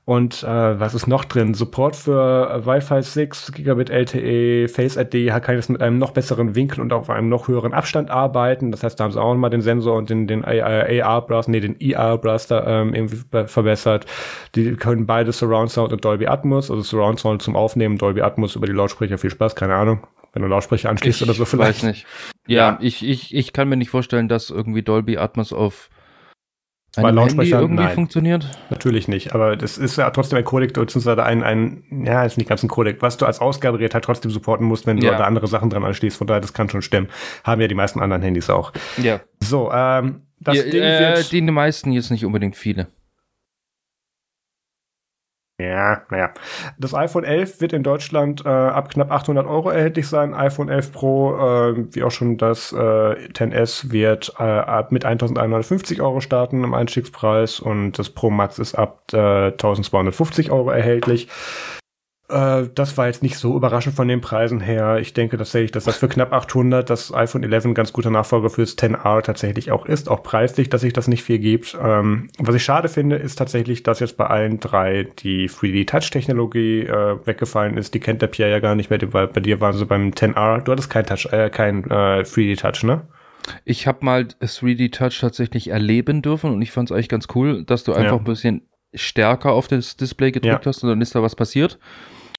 Und 0.08 0.44
äh, 0.44 0.78
was 0.78 0.94
ist 0.94 1.08
noch 1.08 1.24
drin? 1.24 1.54
Support 1.54 1.96
für 1.96 2.48
äh, 2.48 2.64
Wi-Fi 2.64 3.02
6, 3.02 3.50
Gigabit 3.50 3.90
LTE, 3.90 4.68
Face 4.68 4.96
ID, 4.96 5.32
kann 5.42 5.56
jetzt 5.56 5.68
mit 5.68 5.82
einem 5.82 5.98
noch 5.98 6.12
besseren 6.12 6.54
Winkel 6.54 6.80
und 6.80 6.92
auf 6.92 7.10
einem 7.10 7.28
noch 7.28 7.48
höheren 7.48 7.74
Abstand 7.74 8.08
arbeiten. 8.08 8.70
Das 8.70 8.84
heißt, 8.84 9.00
da 9.00 9.04
haben 9.04 9.10
sie 9.10 9.20
auch 9.20 9.32
nochmal 9.32 9.50
den 9.50 9.62
Sensor 9.62 9.96
und 9.96 10.08
den, 10.08 10.28
den 10.28 10.44
AR-Blaster, 10.44 11.50
nee, 11.50 11.58
den 11.58 11.80
ER-Blaster 11.80 12.64
ähm, 12.68 12.94
irgendwie 12.94 13.18
verbessert. 13.48 14.06
Die 14.54 14.76
können 14.76 15.06
beide 15.06 15.32
Surround 15.32 15.72
Sound 15.72 15.92
und 15.92 16.04
Dolby 16.04 16.28
Atmos, 16.28 16.70
also 16.70 16.82
Surround 16.84 17.18
Sound 17.18 17.42
zum 17.42 17.56
Aufnehmen, 17.56 17.98
Dolby 17.98 18.20
Atmos 18.20 18.54
über 18.54 18.68
die 18.68 18.74
Lautsprecher, 18.74 19.18
viel 19.18 19.30
Spaß, 19.30 19.56
keine 19.56 19.74
Ahnung. 19.74 20.06
Wenn 20.32 20.42
du 20.42 20.48
Lautsprecher 20.48 20.88
anschließt 20.88 21.22
ich 21.22 21.28
oder 21.28 21.34
so 21.34 21.44
vielleicht. 21.44 21.82
Weiß 21.82 21.82
nicht. 21.82 22.06
Ja, 22.46 22.56
ja, 22.56 22.78
Ich, 22.80 23.04
ich, 23.04 23.34
ich 23.34 23.52
kann 23.52 23.68
mir 23.68 23.76
nicht 23.76 23.90
vorstellen, 23.90 24.28
dass 24.28 24.50
irgendwie 24.50 24.82
Dolby 24.82 25.18
Atmos 25.18 25.52
auf 25.52 25.88
bei 26.96 27.10
Lautsprechern 27.10 27.60
irgendwie 27.60 27.84
nein, 27.84 27.94
funktioniert? 27.94 28.48
Natürlich 28.70 29.08
nicht, 29.08 29.34
aber 29.34 29.56
das 29.56 29.78
ist 29.78 29.96
ja 29.96 30.10
trotzdem 30.10 30.38
ein 30.38 30.44
Codec, 30.44 30.72
beziehungsweise 30.72 31.22
ein, 31.22 31.42
ein, 31.42 32.04
ja, 32.04 32.24
ist 32.24 32.38
nicht 32.38 32.48
ganz 32.48 32.62
ein 32.62 32.68
Codec, 32.68 33.02
was 33.02 33.16
du 33.16 33.26
als 33.26 33.40
Ausgabegerät 33.40 33.94
halt 33.94 34.04
trotzdem 34.04 34.30
supporten 34.30 34.66
musst, 34.66 34.86
wenn 34.86 34.98
du 34.98 35.06
ja. 35.06 35.16
da 35.16 35.24
andere 35.24 35.46
Sachen 35.46 35.70
dran 35.70 35.84
anschließt. 35.84 36.16
Von 36.16 36.26
daher, 36.26 36.40
das 36.40 36.52
kann 36.52 36.68
schon 36.68 36.82
stimmen. 36.82 37.08
Haben 37.44 37.60
ja 37.60 37.68
die 37.68 37.74
meisten 37.74 38.00
anderen 38.00 38.22
Handys 38.22 38.50
auch. 38.50 38.72
Ja. 39.02 39.20
So, 39.40 39.70
ähm, 39.72 40.22
das 40.40 40.56
ja, 40.56 40.62
Ding 40.64 40.82
äh, 40.82 41.16
wird. 41.16 41.32
Die 41.32 41.40
meisten 41.42 41.92
jetzt 41.92 42.10
nicht 42.10 42.24
unbedingt 42.24 42.56
viele. 42.56 42.88
Ja, 45.58 46.02
naja. 46.10 46.34
Das 46.78 46.92
iPhone 46.92 47.24
11 47.24 47.62
wird 47.62 47.72
in 47.72 47.82
Deutschland 47.82 48.44
äh, 48.44 48.48
ab 48.48 48.90
knapp 48.90 49.10
800 49.10 49.46
Euro 49.46 49.70
erhältlich 49.70 50.06
sein. 50.06 50.34
iPhone 50.34 50.68
11 50.68 50.92
Pro, 50.92 51.34
äh, 51.34 51.94
wie 51.94 52.02
auch 52.02 52.10
schon 52.10 52.36
das 52.36 52.72
äh, 52.72 52.76
10S, 52.76 53.90
wird 53.90 54.34
äh, 54.38 54.42
ab 54.42 54.92
mit 54.92 55.06
1150 55.06 56.02
Euro 56.02 56.20
starten 56.20 56.62
im 56.62 56.74
Einstiegspreis 56.74 57.58
und 57.58 57.92
das 57.98 58.10
Pro 58.10 58.28
Max 58.28 58.58
ist 58.58 58.74
ab 58.74 59.00
äh, 59.14 59.46
1250 59.46 60.50
Euro 60.50 60.68
erhältlich. 60.68 61.28
Äh, 62.28 62.64
das 62.74 62.96
war 62.98 63.06
jetzt 63.06 63.22
nicht 63.22 63.38
so 63.38 63.56
überraschend 63.56 63.94
von 63.94 64.08
den 64.08 64.20
Preisen 64.20 64.60
her. 64.60 64.98
Ich 64.98 65.12
denke 65.14 65.38
tatsächlich, 65.38 65.70
dass 65.70 65.84
das 65.84 65.96
für 65.96 66.08
knapp 66.08 66.32
800 66.32 66.88
das 66.88 67.14
iPhone 67.14 67.44
11 67.44 67.66
ein 67.66 67.74
ganz 67.74 67.92
guter 67.92 68.10
Nachfolger 68.10 68.50
fürs 68.50 68.76
10R 68.76 69.22
tatsächlich 69.22 69.70
auch 69.70 69.86
ist. 69.86 70.08
Auch 70.08 70.22
preislich, 70.22 70.68
dass 70.68 70.80
sich 70.80 70.92
das 70.92 71.06
nicht 71.06 71.22
viel 71.22 71.38
gibt. 71.38 71.76
Ähm, 71.80 72.28
was 72.38 72.54
ich 72.54 72.64
schade 72.64 72.88
finde, 72.88 73.16
ist 73.16 73.36
tatsächlich, 73.36 73.84
dass 73.84 74.00
jetzt 74.00 74.16
bei 74.16 74.26
allen 74.26 74.58
drei 74.58 75.06
die 75.18 75.48
3D-Touch-Technologie 75.48 76.80
äh, 76.80 77.26
weggefallen 77.26 77.76
ist. 77.76 77.94
Die 77.94 78.00
kennt 78.00 78.22
der 78.22 78.26
Pierre 78.28 78.50
ja 78.50 78.58
gar 78.58 78.74
nicht 78.74 78.90
mehr, 78.90 79.00
weil 79.12 79.28
bei 79.28 79.40
dir 79.40 79.60
waren 79.60 79.76
sie 79.76 79.86
beim 79.86 80.10
10R. 80.10 80.62
Du 80.62 80.72
hattest 80.72 80.90
kein 80.90 81.06
Touch, 81.06 81.26
äh, 81.32 81.48
kein 81.50 81.84
äh, 81.84 82.22
3D-Touch, 82.22 82.84
ne? 82.84 83.02
Ich 83.64 83.86
habe 83.86 84.04
mal 84.04 84.26
3D 84.42 84.90
Touch 84.90 85.20
tatsächlich 85.20 85.68
erleben 85.68 86.22
dürfen 86.22 86.52
und 86.52 86.62
ich 86.62 86.72
fand 86.72 86.90
es 86.90 86.94
eigentlich 86.94 87.08
ganz 87.08 87.28
cool, 87.36 87.62
dass 87.64 87.84
du 87.84 87.92
einfach 87.92 88.12
ja. 88.12 88.18
ein 88.18 88.24
bisschen 88.24 88.62
stärker 88.94 89.52
auf 89.52 89.68
das 89.68 89.96
Display 89.96 90.32
gedrückt 90.32 90.64
ja. 90.64 90.68
hast 90.68 90.82
und 90.82 90.88
dann 90.88 91.00
ist 91.00 91.14
da 91.14 91.22
was 91.22 91.36
passiert. 91.36 91.78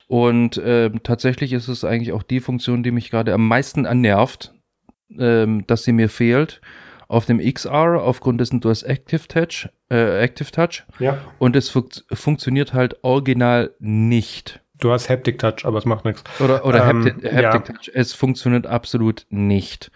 Und 0.08 0.58
äh, 0.58 0.90
tatsächlich 1.04 1.54
ist 1.54 1.68
es 1.68 1.84
eigentlich 1.84 2.14
auch 2.14 2.24
die 2.24 2.40
Funktion, 2.40 2.82
die 2.82 2.92
mich 2.92 3.12
gerade 3.12 3.34
am 3.34 3.48
meisten 3.48 3.86
annervt, 3.86 4.54
äh, 5.18 5.46
dass 5.68 5.84
sie 5.84 5.92
mir 5.92 6.10
fehlt. 6.10 6.62
Auf 7.10 7.26
dem 7.26 7.40
XR, 7.40 8.02
aufgrund 8.02 8.42
dessen 8.42 8.60
du 8.60 8.70
hast 8.70 8.84
Active 8.84 9.28
Touch, 9.28 9.70
äh, 9.90 10.22
Active 10.22 10.52
Touch. 10.52 10.84
Ja. 11.00 11.18
Und 11.40 11.56
es 11.56 11.70
fun 11.70 11.86
funktioniert 12.12 12.74
halt 12.74 12.98
original 13.04 13.74
nicht. 13.80 14.62
Du 14.80 14.92
hast 14.92 15.10
Haptic 15.10 15.40
Touch, 15.40 15.66
aber 15.66 15.78
es 15.80 15.86
macht 15.86 16.06
nichts. 16.06 16.24
Oder, 16.40 16.66
oder 16.66 16.90
ähm, 16.90 17.06
Haptic, 17.06 17.34
Haptic 17.34 17.42
ja. 17.42 17.60
Touch. 17.60 17.92
Es 17.94 18.14
funktioniert 18.14 18.68
absolut 18.68 19.26
nicht. 19.30 19.92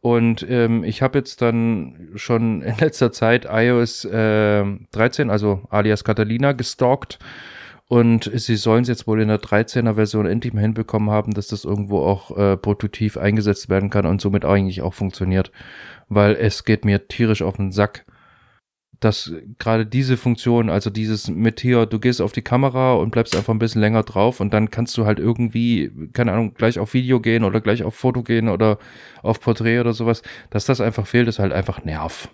Und 0.00 0.44
ähm, 0.48 0.84
ich 0.84 1.00
habe 1.00 1.18
jetzt 1.18 1.40
dann 1.40 2.10
schon 2.14 2.60
in 2.62 2.76
letzter 2.78 3.12
Zeit 3.12 3.46
iOS 3.50 4.04
äh, 4.04 4.64
13, 4.92 5.30
also 5.30 5.62
alias 5.70 6.04
Catalina, 6.04 6.52
gestalkt. 6.52 7.18
Und 7.86 8.30
sie 8.34 8.56
sollen 8.56 8.82
es 8.82 8.88
jetzt 8.88 9.06
wohl 9.06 9.20
in 9.20 9.28
der 9.28 9.40
13er 9.40 9.94
Version 9.94 10.26
endlich 10.26 10.54
mal 10.54 10.62
hinbekommen 10.62 11.10
haben, 11.10 11.34
dass 11.34 11.48
das 11.48 11.64
irgendwo 11.64 11.98
auch 11.98 12.36
äh, 12.36 12.56
produktiv 12.56 13.18
eingesetzt 13.18 13.68
werden 13.68 13.90
kann 13.90 14.06
und 14.06 14.20
somit 14.20 14.44
eigentlich 14.44 14.80
auch 14.82 14.94
funktioniert. 14.94 15.52
Weil 16.08 16.34
es 16.34 16.64
geht 16.64 16.84
mir 16.84 17.08
tierisch 17.08 17.42
auf 17.42 17.56
den 17.56 17.72
Sack, 17.72 18.06
dass 19.00 19.32
gerade 19.58 19.84
diese 19.84 20.16
Funktion, 20.16 20.70
also 20.70 20.88
dieses 20.88 21.28
mit 21.28 21.60
hier, 21.60 21.84
du 21.84 21.98
gehst 21.98 22.22
auf 22.22 22.32
die 22.32 22.42
Kamera 22.42 22.94
und 22.94 23.10
bleibst 23.10 23.36
einfach 23.36 23.52
ein 23.52 23.58
bisschen 23.58 23.82
länger 23.82 24.02
drauf 24.02 24.40
und 24.40 24.54
dann 24.54 24.70
kannst 24.70 24.96
du 24.96 25.04
halt 25.04 25.18
irgendwie, 25.18 25.92
keine 26.14 26.32
Ahnung, 26.32 26.54
gleich 26.54 26.78
auf 26.78 26.94
Video 26.94 27.20
gehen 27.20 27.44
oder 27.44 27.60
gleich 27.60 27.82
auf 27.82 27.94
Foto 27.94 28.22
gehen 28.22 28.48
oder 28.48 28.78
auf 29.22 29.40
Porträt 29.40 29.80
oder 29.80 29.92
sowas, 29.92 30.22
dass 30.50 30.64
das 30.64 30.80
einfach 30.80 31.06
fehlt, 31.06 31.28
ist 31.28 31.38
halt 31.38 31.52
einfach 31.52 31.84
Nerv. 31.84 32.30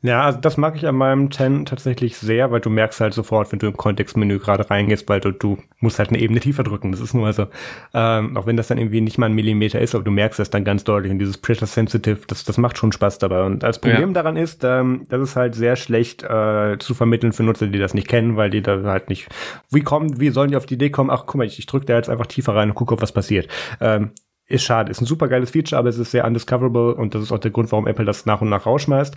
Ja, 0.00 0.22
also 0.22 0.38
das 0.38 0.56
mag 0.56 0.76
ich 0.76 0.86
an 0.86 0.94
meinem 0.94 1.30
10 1.30 1.66
tatsächlich 1.66 2.16
sehr, 2.16 2.52
weil 2.52 2.60
du 2.60 2.70
merkst 2.70 3.00
halt 3.00 3.14
sofort, 3.14 3.50
wenn 3.50 3.58
du 3.58 3.66
im 3.66 3.76
Kontextmenü 3.76 4.38
gerade 4.38 4.70
reingehst, 4.70 5.08
weil 5.08 5.18
du, 5.18 5.32
du 5.32 5.58
musst 5.80 5.98
halt 5.98 6.10
eine 6.10 6.20
Ebene 6.20 6.38
tiefer 6.38 6.62
drücken. 6.62 6.92
Das 6.92 7.00
ist 7.00 7.14
nur 7.14 7.32
so, 7.32 7.48
ähm, 7.94 8.36
auch 8.36 8.46
wenn 8.46 8.56
das 8.56 8.68
dann 8.68 8.78
irgendwie 8.78 9.00
nicht 9.00 9.18
mal 9.18 9.26
ein 9.26 9.34
Millimeter 9.34 9.80
ist, 9.80 9.96
aber 9.96 10.04
du 10.04 10.12
merkst 10.12 10.38
das 10.38 10.50
dann 10.50 10.64
ganz 10.64 10.84
deutlich. 10.84 11.10
Und 11.10 11.18
dieses 11.18 11.38
Pressure 11.38 11.66
Sensitive, 11.66 12.20
das, 12.28 12.44
das 12.44 12.58
macht 12.58 12.78
schon 12.78 12.92
Spaß 12.92 13.18
dabei. 13.18 13.42
Und 13.42 13.64
das 13.64 13.80
Problem 13.80 14.10
ja. 14.10 14.14
daran 14.14 14.36
ist, 14.36 14.62
ähm, 14.62 15.04
das 15.08 15.20
ist 15.20 15.36
halt 15.36 15.56
sehr 15.56 15.74
schlecht 15.74 16.22
äh, 16.22 16.78
zu 16.78 16.94
vermitteln 16.94 17.32
für 17.32 17.42
Nutzer, 17.42 17.66
die 17.66 17.78
das 17.78 17.92
nicht 17.92 18.06
kennen, 18.06 18.36
weil 18.36 18.50
die 18.50 18.62
da 18.62 18.80
halt 18.84 19.08
nicht, 19.08 19.26
wie 19.70 19.80
kommen, 19.80 20.20
wie 20.20 20.30
sollen 20.30 20.50
die 20.50 20.56
auf 20.56 20.66
die 20.66 20.74
Idee 20.74 20.90
kommen, 20.90 21.10
ach 21.10 21.24
guck 21.26 21.36
mal, 21.36 21.46
ich, 21.46 21.58
ich 21.58 21.66
drücke 21.66 21.86
da 21.86 21.96
jetzt 21.96 22.08
einfach 22.08 22.26
tiefer 22.26 22.54
rein 22.54 22.68
und 22.68 22.76
gucke, 22.76 23.00
was 23.02 23.10
passiert. 23.10 23.48
Ähm, 23.80 24.12
ist 24.48 24.64
schade. 24.64 24.90
Ist 24.90 25.00
ein 25.00 25.06
super 25.06 25.28
geiles 25.28 25.50
Feature, 25.50 25.78
aber 25.78 25.90
es 25.90 25.98
ist 25.98 26.10
sehr 26.10 26.24
undiscoverable 26.24 26.94
und 26.94 27.14
das 27.14 27.22
ist 27.22 27.32
auch 27.32 27.38
der 27.38 27.50
Grund, 27.50 27.70
warum 27.70 27.86
Apple 27.86 28.06
das 28.06 28.26
nach 28.26 28.40
und 28.40 28.48
nach 28.48 28.66
rausschmeißt. 28.66 29.16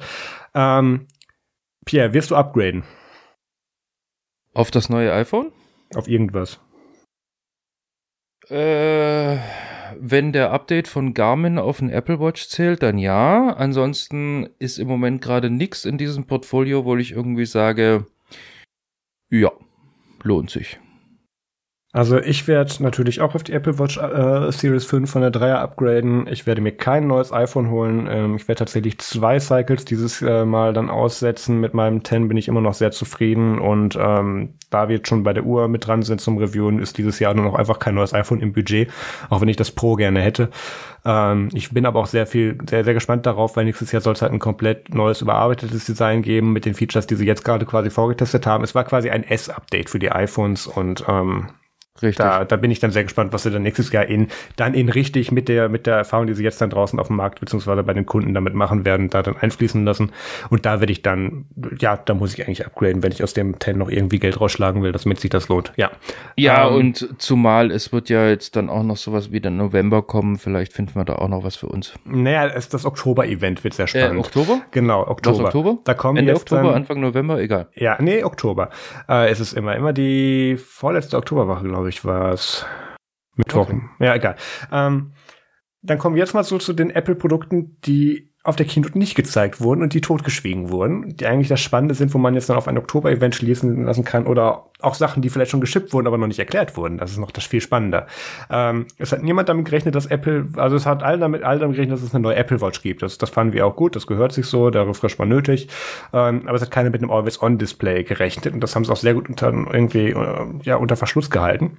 Ähm, 0.54 1.08
Pierre, 1.86 2.14
wirst 2.14 2.32
du 2.32 2.36
upgraden? 2.36 2.84
Auf 4.54 4.70
das 4.70 4.90
neue 4.90 5.14
iPhone? 5.14 5.52
Auf 5.96 6.08
irgendwas. 6.08 6.60
Äh, 8.50 9.38
wenn 9.98 10.34
der 10.34 10.52
Update 10.52 10.90
von 10.90 11.14
Garmin 11.14 11.58
auf 11.58 11.80
den 11.80 11.90
Apple 11.90 12.20
Watch 12.20 12.50
zählt, 12.50 12.84
dann 12.84 12.98
ja. 12.98 13.54
Ansonsten 13.54 14.50
ist 14.60 14.78
im 14.78 14.90
Moment 14.90 15.22
gerade 15.22 15.50
nichts 15.50 15.86
in 15.86 15.98
diesem 15.98 16.28
Portfolio, 16.28 16.84
wo 16.84 16.98
ich 16.98 17.14
irgendwie 17.14 17.46
sage, 17.46 18.06
ja, 19.30 19.52
lohnt 20.24 20.50
sich. 20.50 20.81
Also 21.94 22.18
ich 22.20 22.48
werde 22.48 22.72
natürlich 22.82 23.20
auch 23.20 23.36
auf 23.36 23.44
die 23.44 23.52
Apple 23.52 23.78
Watch 23.78 23.98
äh, 23.98 24.50
Series 24.54 24.86
5 24.86 25.12
von 25.12 25.22
der 25.22 25.32
3er 25.34 25.56
upgraden. 25.56 26.26
Ich 26.28 26.48
werde 26.48 26.62
mir 26.62 26.72
kein 26.72 27.06
neues 27.06 27.34
iPhone 27.34 27.70
holen. 27.70 28.08
Ähm, 28.10 28.38
ich 28.38 28.48
werde 28.48 28.60
tatsächlich 28.60 28.98
zwei 29.00 29.40
Cycles 29.40 29.84
dieses 29.84 30.22
äh, 30.22 30.46
Mal 30.46 30.72
dann 30.72 30.90
aussetzen. 30.90 31.60
Mit 31.60 31.74
meinem 31.74 32.06
10 32.06 32.30
bin 32.30 32.38
ich 32.38 32.48
immer 32.48 32.62
noch 32.62 32.76
sehr 32.76 32.92
zufrieden 32.92 33.60
und 33.60 33.98
ähm, 34.00 34.54
da 34.70 34.88
wir 34.88 34.96
jetzt 34.98 35.10
schon 35.10 35.24
bei 35.24 35.34
der 35.34 35.44
Uhr 35.44 35.68
mit 35.68 35.86
dran 35.86 36.02
sind 36.02 36.22
zum 36.22 36.38
Reviewen, 36.38 36.80
ist 36.80 36.98
dieses 36.98 37.20
Jahr 37.20 37.34
nur 37.34 37.44
noch 37.44 37.56
einfach 37.56 37.78
kein 37.78 37.96
neues 37.96 38.14
iPhone 38.14 38.40
im 38.40 38.54
Budget, 38.54 38.90
auch 39.30 39.42
wenn 39.42 39.50
ich 39.50 39.58
das 39.58 39.72
Pro 39.72 39.96
gerne 39.96 40.22
hätte. 40.22 40.50
Ähm, 41.04 41.50
ich 41.52 41.72
bin 41.72 41.86
aber 41.86 42.00
auch 42.00 42.06
sehr 42.06 42.26
viel, 42.26 42.58
sehr, 42.70 42.86
sehr 42.86 42.94
gespannt 42.94 43.26
darauf, 43.26 43.58
weil 43.58 43.66
nächstes 43.66 43.92
Jahr 43.92 44.02
soll 44.02 44.14
es 44.14 44.22
halt 44.22 44.32
ein 44.32 44.40
komplett 44.40 44.94
neues, 44.96 45.22
überarbeitetes 45.22 45.88
Design 45.88 46.22
geben 46.22 46.54
mit 46.54 46.64
den 46.64 46.74
Features, 46.74 47.06
die 47.06 47.16
sie 47.16 47.26
jetzt 47.26 47.44
gerade 47.44 47.66
quasi 47.66 47.90
vorgetestet 47.90 48.48
haben. 48.48 48.64
Es 48.64 48.76
war 48.76 48.86
quasi 48.86 49.10
ein 49.10 49.26
S-Update 49.26 49.90
für 49.90 50.00
die 50.00 50.14
iPhones 50.14 50.68
und 50.68 51.04
ähm, 51.10 51.48
Richtig. 52.02 52.18
Da, 52.18 52.46
da 52.46 52.56
bin 52.56 52.72
ich 52.72 52.80
dann 52.80 52.92
sehr 52.92 53.04
gespannt, 53.04 53.34
was 53.34 53.44
sie 53.44 53.52
dann 53.52 53.64
nächstes 53.64 53.92
Jahr 53.92 54.06
in, 54.06 54.28
dann 54.56 54.74
in 54.74 54.90
richtig 54.90 55.32
mit 55.32 55.48
der, 55.48 55.70
mit 55.70 55.88
der 55.88 55.96
Erfahrung, 55.96 56.28
die 56.28 56.34
sie 56.34 56.44
jetzt 56.44 56.62
dann 56.62 56.70
draußen 56.70 57.00
auf 57.00 57.08
dem 57.08 57.18
Markt 57.18 57.40
beziehungsweise 57.40 57.84
bei 57.84 57.94
den 57.94 58.06
Kunden 58.06 58.34
damit 58.34 58.54
machen 58.54 58.86
werden, 58.86 59.10
da 59.10 59.22
dann 59.22 59.38
einfließen 59.38 59.84
lassen. 59.86 60.12
Und 60.50 60.66
da 60.66 60.80
werde 60.80 60.92
ich 60.92 61.02
dann, 61.02 61.46
ja, 61.80 61.98
da 61.98 62.14
muss 62.14 62.34
ich 62.34 62.46
eigentlich 62.46 62.66
upgraden, 62.66 63.04
wenn 63.04 63.12
ich 63.12 63.24
aus 63.24 63.34
dem 63.34 63.60
10 63.60 63.78
noch 63.78 63.90
irgendwie 63.90 64.20
Geld 64.20 64.40
rausschlagen 64.40 64.84
will, 64.84 64.92
damit 64.92 65.20
sich 65.20 65.30
das 65.30 65.48
lohnt. 65.48 65.74
Ja. 65.76 65.92
Ja, 66.36 66.68
ähm, 66.68 66.76
und 66.76 67.16
zumal 67.18 67.72
es 67.72 67.92
wird 67.92 68.10
ja 68.10 68.28
jetzt 68.28 68.56
dann 68.56 68.70
auch 68.70 68.84
noch 68.84 68.98
sowas 68.98 69.32
wie 69.32 69.40
der 69.40 69.52
November 69.52 70.02
kommen. 70.02 70.38
Vielleicht 70.38 70.74
finden 70.74 70.96
wir 70.96 71.06
da 71.06 71.16
auch 71.16 71.28
noch 71.28 71.44
was 71.44 71.56
für 71.56 71.68
uns. 71.68 71.94
Naja, 72.06 72.48
es, 72.48 72.70
das 72.70 72.86
Oktober-Event 72.86 73.64
wird 73.64 73.74
sehr 73.74 73.86
äh, 73.86 73.88
spannend. 73.88 74.16
Äh, 74.16 74.20
Oktober? 74.20 74.62
Genau, 74.72 75.08
Oktober. 75.08 75.40
Was, 75.40 75.46
Oktober? 75.46 75.78
Da 75.84 75.94
kommen 75.94 76.18
Ende 76.18 76.32
jetzt 76.32 76.42
Oktober, 76.42 76.64
dann, 76.64 76.74
Anfang 76.74 77.00
November, 77.00 77.40
egal. 77.40 77.68
Ja, 77.76 77.98
nee, 78.02 78.24
Oktober. 78.24 78.70
Äh, 79.08 79.30
es 79.30 79.40
ist 79.40 79.54
immer, 79.54 79.76
immer 79.76 79.94
die 79.94 80.58
vorletzte 80.58 81.18
Oktoberwoche, 81.18 81.64
glaube 81.68 81.90
ich, 81.90 81.91
war 82.06 82.34
es. 82.34 82.66
Mittwoch. 83.36 83.70
Okay. 83.70 83.82
Ja, 84.00 84.16
egal. 84.16 84.36
Ähm, 84.72 85.14
dann 85.82 85.98
kommen 85.98 86.16
wir 86.16 86.22
jetzt 86.22 86.34
mal 86.34 86.44
so 86.44 86.58
zu 86.58 86.74
den 86.74 86.90
Apple-Produkten, 86.90 87.80
die 87.82 88.31
auf 88.44 88.56
der 88.56 88.66
Keynote 88.66 88.98
nicht 88.98 89.14
gezeigt 89.14 89.62
wurden 89.62 89.84
und 89.84 89.94
die 89.94 90.02
totgeschwiegen 90.02 90.72
wurden, 90.72 91.16
die 91.16 91.28
eigentlich 91.28 91.48
das 91.48 91.60
Spannende 91.60 91.94
sind, 91.94 92.12
wo 92.14 92.18
man 92.18 92.34
jetzt 92.34 92.50
dann 92.50 92.58
auf 92.58 92.68
ein 92.68 92.78
Oktober-Event 92.78 93.36
schließen 93.36 93.86
lassen 93.86 94.04
kann 94.04 94.26
oder 94.26 94.66
auch 94.80 94.96
Sachen, 94.96 95.22
die 95.22 95.30
vielleicht 95.30 95.52
schon 95.52 95.62
geschippt 95.62 95.94
wurden, 95.94 96.08
aber 96.08 96.18
noch 96.18 96.26
nicht 96.26 96.40
erklärt 96.40 96.76
wurden. 96.76 96.98
Das 96.98 97.12
ist 97.12 97.18
noch 97.18 97.30
das 97.30 97.46
viel 97.46 97.62
spannender. 97.62 98.08
Ähm, 98.50 98.88
es 98.98 99.12
hat 99.12 99.22
niemand 99.22 99.48
damit 99.48 99.66
gerechnet, 99.66 99.94
dass 99.94 100.08
Apple, 100.08 100.48
also 100.56 100.76
es 100.76 100.88
hat 100.88 101.04
alle 101.04 101.20
damit, 101.20 101.44
alle 101.44 101.60
damit 101.60 101.76
gerechnet, 101.76 102.00
dass 102.00 102.04
es 102.04 102.16
eine 102.16 102.24
neue 102.24 102.36
Apple 102.36 102.62
Watch 102.62 102.82
gibt. 102.82 103.04
Das, 103.04 103.20
das 103.20 103.30
fanden 103.30 103.54
wir 103.54 103.68
auch 103.68 103.76
gut, 103.76 103.96
das 103.96 104.08
gehört 104.08 104.32
sich 104.32 104.48
so, 104.48 104.72
der 104.72 104.88
Refresh 104.88 105.20
war 105.20 105.28
nötig. 105.28 105.68
Ähm, 106.12 106.42
aber 106.48 106.56
es 106.56 106.64
hat 106.64 106.72
keiner 106.72 106.90
mit 106.90 107.04
einem 107.04 107.12
Always-On-Display 107.12 108.04
gerechnet 108.06 108.56
und 108.56 108.62
das 108.62 108.76
haben 108.76 108.86
sie 108.86 108.92
auch 108.92 108.98
sehr 108.98 109.14
gut 109.14 109.30
unter, 109.30 109.50
irgendwie, 109.50 110.10
äh, 110.10 110.46
ja, 110.64 110.78
unter 110.78 110.96
Verschluss 110.96 111.30
gehalten. 111.30 111.78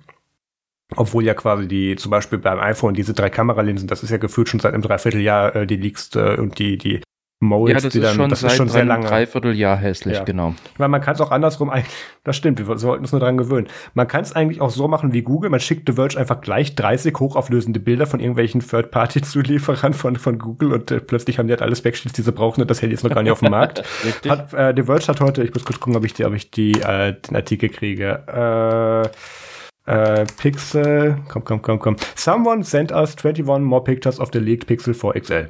Obwohl 0.97 1.25
ja 1.25 1.35
quasi 1.35 1.69
die, 1.69 1.97
zum 1.97 2.11
Beispiel 2.11 2.39
beim 2.39 2.59
iPhone, 2.59 2.95
diese 2.95 3.15
drei 3.15 3.31
Kameralinsen, 3.31 3.89
das 3.89 4.03
ist 4.03 4.11
ja 4.11 4.19
gefühlt 4.19 4.49
schon 4.49 4.61
seit 4.61 4.75
einem 4.75 4.83
Dreivierteljahr 4.83 5.57
äh, 5.57 5.67
die 5.67 5.77
Leaks 5.77 6.15
äh, 6.15 6.37
und 6.39 6.59
die, 6.59 6.79
die 6.79 7.01
Molds, 7.43 7.73
ja, 7.73 7.81
das 7.81 7.93
die 7.93 8.01
dann, 8.01 8.11
ist 8.11 8.17
schon 8.17 8.31
das 8.31 8.41
seit 8.41 8.53
ist 8.53 8.57
schon 8.57 8.69
sehr 8.69 8.85
lange. 8.85 9.07
Dreivierteljahr 9.07 9.77
hässlich, 9.77 10.17
ja. 10.17 10.25
genau. 10.25 10.55
Weil 10.79 10.89
man 10.89 11.01
kann 11.01 11.15
es 11.15 11.21
auch 11.21 11.33
andersrum 11.33 11.71
eigentlich, 11.71 11.93
das 12.25 12.37
stimmt, 12.37 12.59
wir 12.59 12.79
sollten 12.79 13.03
uns 13.03 13.13
nur 13.13 13.21
dran 13.21 13.37
gewöhnen. 13.37 13.69
Man 13.95 14.07
kann 14.07 14.23
es 14.23 14.33
eigentlich 14.33 14.61
auch 14.61 14.71
so 14.71 14.87
machen 14.87 15.13
wie 15.13 15.23
Google, 15.23 15.51
man 15.51 15.61
schickt 15.61 15.89
The 15.89 15.95
Verge 15.95 16.19
einfach 16.19 16.41
gleich 16.41 16.77
30 16.77 17.19
hochauflösende 17.19 17.81
Bilder 17.81 18.07
von 18.07 18.21
irgendwelchen 18.21 18.61
Third-Party-Zulieferern 18.61 19.93
von, 19.93 20.17
von 20.17 20.39
Google 20.39 20.73
und 20.73 20.91
äh, 20.93 21.01
plötzlich 21.01 21.39
haben 21.39 21.49
die 21.49 21.53
halt 21.53 21.63
alles 21.63 21.83
Backsheets, 21.83 22.15
die 22.15 22.23
sie 22.23 22.33
brauchen 22.33 22.63
und 22.63 22.71
das 22.71 22.81
Handy 22.81 22.95
ist 22.95 23.03
noch 23.03 23.11
gar 23.11 23.23
nicht 23.23 23.33
auf 23.33 23.41
dem 23.41 23.51
Markt. 23.51 23.83
hat, 24.29 24.55
äh, 24.55 24.73
The 24.77 24.85
Verge 24.85 25.09
hat 25.09 25.21
heute, 25.21 25.43
ich 25.43 25.53
muss 25.53 25.65
kurz 25.65 25.81
gucken, 25.81 25.97
ob 25.97 26.05
ich, 26.05 26.15
die, 26.15 26.25
ob 26.25 26.35
ich 26.35 26.51
die, 26.51 26.81
äh, 26.81 27.13
den 27.13 27.37
Artikel 27.37 27.69
kriege, 27.69 28.23
äh, 29.05 29.11
äh, 29.87 30.25
Pixel, 30.39 31.19
komm, 31.29 31.45
komm, 31.45 31.63
komm, 31.63 31.79
komm. 31.79 31.97
Someone 32.15 32.65
sent 32.65 32.93
us 32.93 33.17
21 33.17 33.65
more 33.65 33.83
pictures 33.83 34.21
of 34.21 34.31
the 34.33 34.39
leaked 34.39 34.67
Pixel 34.67 34.95
4 34.95 35.21
XL. 35.21 35.49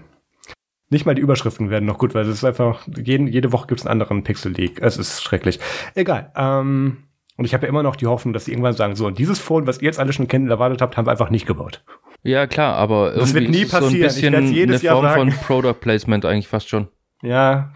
Nicht 0.90 1.06
mal 1.06 1.14
die 1.14 1.22
Überschriften 1.22 1.70
werden 1.70 1.86
noch 1.86 1.96
gut, 1.96 2.14
weil 2.14 2.26
es 2.26 2.34
ist 2.34 2.44
einfach, 2.44 2.86
jeden, 2.86 3.26
jede 3.26 3.50
Woche 3.52 3.66
gibt 3.66 3.80
es 3.80 3.86
einen 3.86 3.92
anderen 3.92 4.24
Pixel-Leak. 4.24 4.82
Es 4.82 4.98
ist 4.98 5.22
schrecklich. 5.22 5.58
Egal. 5.94 6.30
Ähm, 6.36 7.04
und 7.38 7.46
ich 7.46 7.54
habe 7.54 7.64
ja 7.64 7.70
immer 7.70 7.82
noch 7.82 7.96
die 7.96 8.06
Hoffnung, 8.06 8.34
dass 8.34 8.44
sie 8.44 8.50
irgendwann 8.52 8.74
sagen, 8.74 8.94
so, 8.94 9.08
dieses 9.10 9.38
Phone, 9.38 9.66
was 9.66 9.78
ihr 9.80 9.86
jetzt 9.86 9.98
alle 9.98 10.12
schon 10.12 10.28
kennen 10.28 10.44
und 10.44 10.50
erwartet 10.50 10.82
habt, 10.82 10.98
haben 10.98 11.06
wir 11.06 11.10
einfach 11.10 11.30
nicht 11.30 11.46
gebaut. 11.46 11.82
Ja, 12.22 12.46
klar, 12.46 12.74
aber 12.74 13.12
das 13.12 13.32
wird 13.32 13.48
nie 13.48 13.64
passieren. 13.64 13.90
So 13.90 13.96
ein 13.96 14.00
bisschen 14.00 14.44
ich 14.44 14.50
jedes 14.50 14.82
eine 14.82 14.92
Form 14.92 15.04
Jahr 15.04 15.14
sagen. 15.14 15.32
von 15.32 15.40
Product 15.46 15.80
Placement 15.80 16.26
eigentlich 16.26 16.48
fast 16.48 16.68
schon. 16.68 16.88
Ja. 17.22 17.72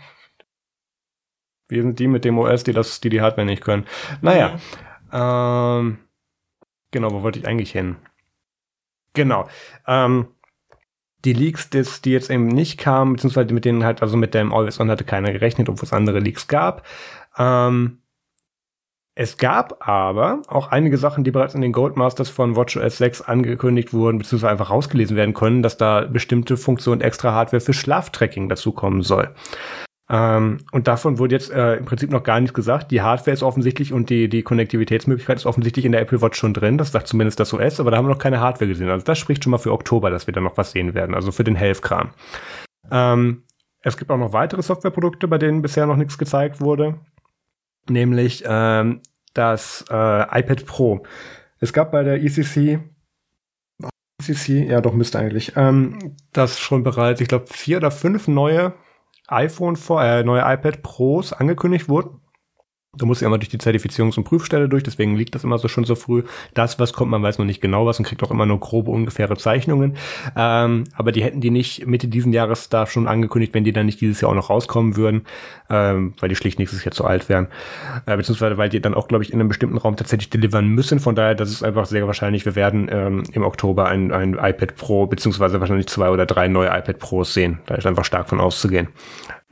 Wir 1.68 1.82
sind 1.82 1.98
die 1.98 2.08
mit 2.08 2.24
dem 2.24 2.38
OS, 2.38 2.64
die 2.64 2.72
das, 2.72 3.00
die 3.00 3.08
die 3.08 3.22
Hardware 3.22 3.46
nicht 3.46 3.62
können. 3.62 3.86
Naja. 4.20 4.58
Mhm. 5.10 5.96
Ähm, 5.96 5.98
Genau, 6.96 7.12
wo 7.12 7.22
wollte 7.22 7.38
ich 7.38 7.46
eigentlich 7.46 7.72
hin? 7.72 7.96
Genau. 9.12 9.46
Ähm, 9.86 10.28
die 11.26 11.34
Leaks, 11.34 11.68
des, 11.68 12.00
die 12.00 12.12
jetzt 12.12 12.30
eben 12.30 12.48
nicht 12.48 12.78
kamen, 12.78 13.12
beziehungsweise 13.12 13.52
mit 13.52 13.66
denen 13.66 13.84
halt, 13.84 14.00
also 14.00 14.16
mit 14.16 14.32
dem 14.32 14.50
Always 14.50 14.80
On 14.80 14.90
hatte 14.90 15.04
keiner 15.04 15.30
gerechnet, 15.30 15.68
obwohl 15.68 15.84
es 15.84 15.92
andere 15.92 16.20
Leaks 16.20 16.48
gab. 16.48 16.86
Ähm, 17.36 17.98
es 19.14 19.36
gab 19.36 19.86
aber 19.86 20.40
auch 20.48 20.68
einige 20.68 20.96
Sachen, 20.96 21.22
die 21.22 21.32
bereits 21.32 21.54
in 21.54 21.60
den 21.60 21.72
Goldmasters 21.72 22.30
von 22.30 22.56
WatchOS 22.56 22.96
6 22.96 23.20
angekündigt 23.20 23.92
wurden, 23.92 24.16
beziehungsweise 24.16 24.52
einfach 24.52 24.70
rausgelesen 24.70 25.18
werden 25.18 25.34
können, 25.34 25.62
dass 25.62 25.76
da 25.76 26.06
bestimmte 26.06 26.56
Funktionen 26.56 27.02
extra 27.02 27.32
Hardware 27.32 27.60
für 27.60 27.74
Schlaftracking 27.74 28.48
dazukommen 28.48 29.02
soll. 29.02 29.34
Ähm, 30.08 30.58
und 30.70 30.86
davon 30.86 31.18
wurde 31.18 31.34
jetzt 31.34 31.50
äh, 31.50 31.76
im 31.76 31.84
Prinzip 31.84 32.10
noch 32.10 32.22
gar 32.22 32.38
nichts 32.38 32.54
gesagt. 32.54 32.92
Die 32.92 33.02
Hardware 33.02 33.32
ist 33.32 33.42
offensichtlich 33.42 33.92
und 33.92 34.08
die, 34.08 34.28
die 34.28 34.42
Konnektivitätsmöglichkeit 34.42 35.38
ist 35.38 35.46
offensichtlich 35.46 35.84
in 35.84 35.92
der 35.92 36.00
Apple 36.00 36.22
Watch 36.22 36.38
schon 36.38 36.54
drin. 36.54 36.78
Das 36.78 36.92
sagt 36.92 37.08
zumindest 37.08 37.40
das 37.40 37.52
OS, 37.52 37.80
aber 37.80 37.90
da 37.90 37.96
haben 37.96 38.06
wir 38.06 38.12
noch 38.12 38.18
keine 38.20 38.40
Hardware 38.40 38.68
gesehen. 38.68 38.88
Also 38.88 39.04
das 39.04 39.18
spricht 39.18 39.42
schon 39.42 39.50
mal 39.50 39.58
für 39.58 39.72
Oktober, 39.72 40.10
dass 40.10 40.26
wir 40.28 40.34
da 40.34 40.40
noch 40.40 40.56
was 40.56 40.70
sehen 40.70 40.94
werden, 40.94 41.14
also 41.14 41.32
für 41.32 41.44
den 41.44 41.56
Health-Kram. 41.56 42.10
Ähm, 42.90 43.42
es 43.82 43.96
gibt 43.96 44.10
auch 44.10 44.18
noch 44.18 44.32
weitere 44.32 44.62
Softwareprodukte, 44.62 45.26
bei 45.26 45.38
denen 45.38 45.62
bisher 45.62 45.86
noch 45.86 45.96
nichts 45.96 46.18
gezeigt 46.18 46.60
wurde. 46.60 47.00
Nämlich 47.88 48.44
ähm, 48.46 49.00
das 49.34 49.84
äh, 49.90 50.40
iPad 50.40 50.66
Pro. 50.66 51.02
Es 51.58 51.72
gab 51.72 51.90
bei 51.90 52.04
der 52.04 52.22
ECC, 52.22 52.80
ECC, 54.22 54.68
ja 54.68 54.80
doch, 54.80 54.92
müsste 54.92 55.18
eigentlich, 55.18 55.52
ähm, 55.56 56.16
dass 56.32 56.58
schon 56.58 56.82
bereits, 56.82 57.20
ich 57.20 57.28
glaube, 57.28 57.46
vier 57.48 57.78
oder 57.78 57.90
fünf 57.90 58.28
neue 58.28 58.72
iPhone, 59.28 59.76
äh, 60.00 60.22
neue 60.22 60.40
iPad 60.40 60.82
Pros 60.82 61.32
angekündigt 61.32 61.88
wurden. 61.88 62.20
Da 62.96 63.06
muss 63.06 63.20
ja 63.20 63.26
immer 63.26 63.38
durch 63.38 63.48
die 63.48 63.58
Zertifizierungs- 63.58 64.16
und 64.16 64.24
Prüfstelle 64.24 64.68
durch, 64.68 64.82
deswegen 64.82 65.16
liegt 65.16 65.34
das 65.34 65.44
immer 65.44 65.58
so 65.58 65.68
schon 65.68 65.84
so 65.84 65.94
früh. 65.94 66.22
Das, 66.54 66.78
was 66.78 66.92
kommt, 66.92 67.10
man 67.10 67.22
weiß 67.22 67.38
noch 67.38 67.44
nicht 67.44 67.60
genau 67.60 67.86
was 67.86 67.98
und 67.98 68.04
kriegt 68.04 68.22
auch 68.22 68.30
immer 68.30 68.46
nur 68.46 68.60
grobe, 68.60 68.90
ungefähre 68.90 69.36
Zeichnungen. 69.36 69.96
Ähm, 70.36 70.84
aber 70.94 71.12
die 71.12 71.22
hätten 71.22 71.40
die 71.40 71.50
nicht 71.50 71.86
Mitte 71.86 72.08
diesen 72.08 72.32
Jahres 72.32 72.68
da 72.68 72.86
schon 72.86 73.06
angekündigt, 73.06 73.54
wenn 73.54 73.64
die 73.64 73.72
dann 73.72 73.86
nicht 73.86 74.00
dieses 74.00 74.20
Jahr 74.20 74.30
auch 74.30 74.34
noch 74.34 74.50
rauskommen 74.50 74.96
würden, 74.96 75.26
ähm, 75.70 76.14
weil 76.20 76.28
die 76.28 76.36
schlicht 76.36 76.58
nächstes 76.58 76.84
Jahr 76.84 76.92
zu 76.92 77.04
alt 77.04 77.28
wären. 77.28 77.48
Äh, 78.06 78.16
beziehungsweise 78.16 78.56
weil 78.56 78.68
die 78.68 78.80
dann 78.80 78.94
auch, 78.94 79.08
glaube 79.08 79.24
ich, 79.24 79.32
in 79.32 79.40
einem 79.40 79.48
bestimmten 79.48 79.78
Raum 79.78 79.96
tatsächlich 79.96 80.30
delivern 80.30 80.68
müssen. 80.68 81.00
Von 81.00 81.14
daher, 81.14 81.34
das 81.34 81.50
ist 81.50 81.62
einfach 81.62 81.86
sehr 81.86 82.06
wahrscheinlich, 82.06 82.44
wir 82.44 82.54
werden 82.54 82.88
ähm, 82.90 83.22
im 83.32 83.42
Oktober 83.42 83.86
ein, 83.86 84.12
ein 84.12 84.34
iPad 84.34 84.76
Pro, 84.76 85.06
beziehungsweise 85.06 85.60
wahrscheinlich 85.60 85.86
zwei 85.88 86.10
oder 86.10 86.26
drei 86.26 86.48
neue 86.48 86.68
iPad 86.68 86.98
Pros 86.98 87.34
sehen. 87.34 87.58
Da 87.66 87.74
ist 87.74 87.86
einfach 87.86 88.04
stark 88.04 88.28
von 88.28 88.40
auszugehen. 88.40 88.88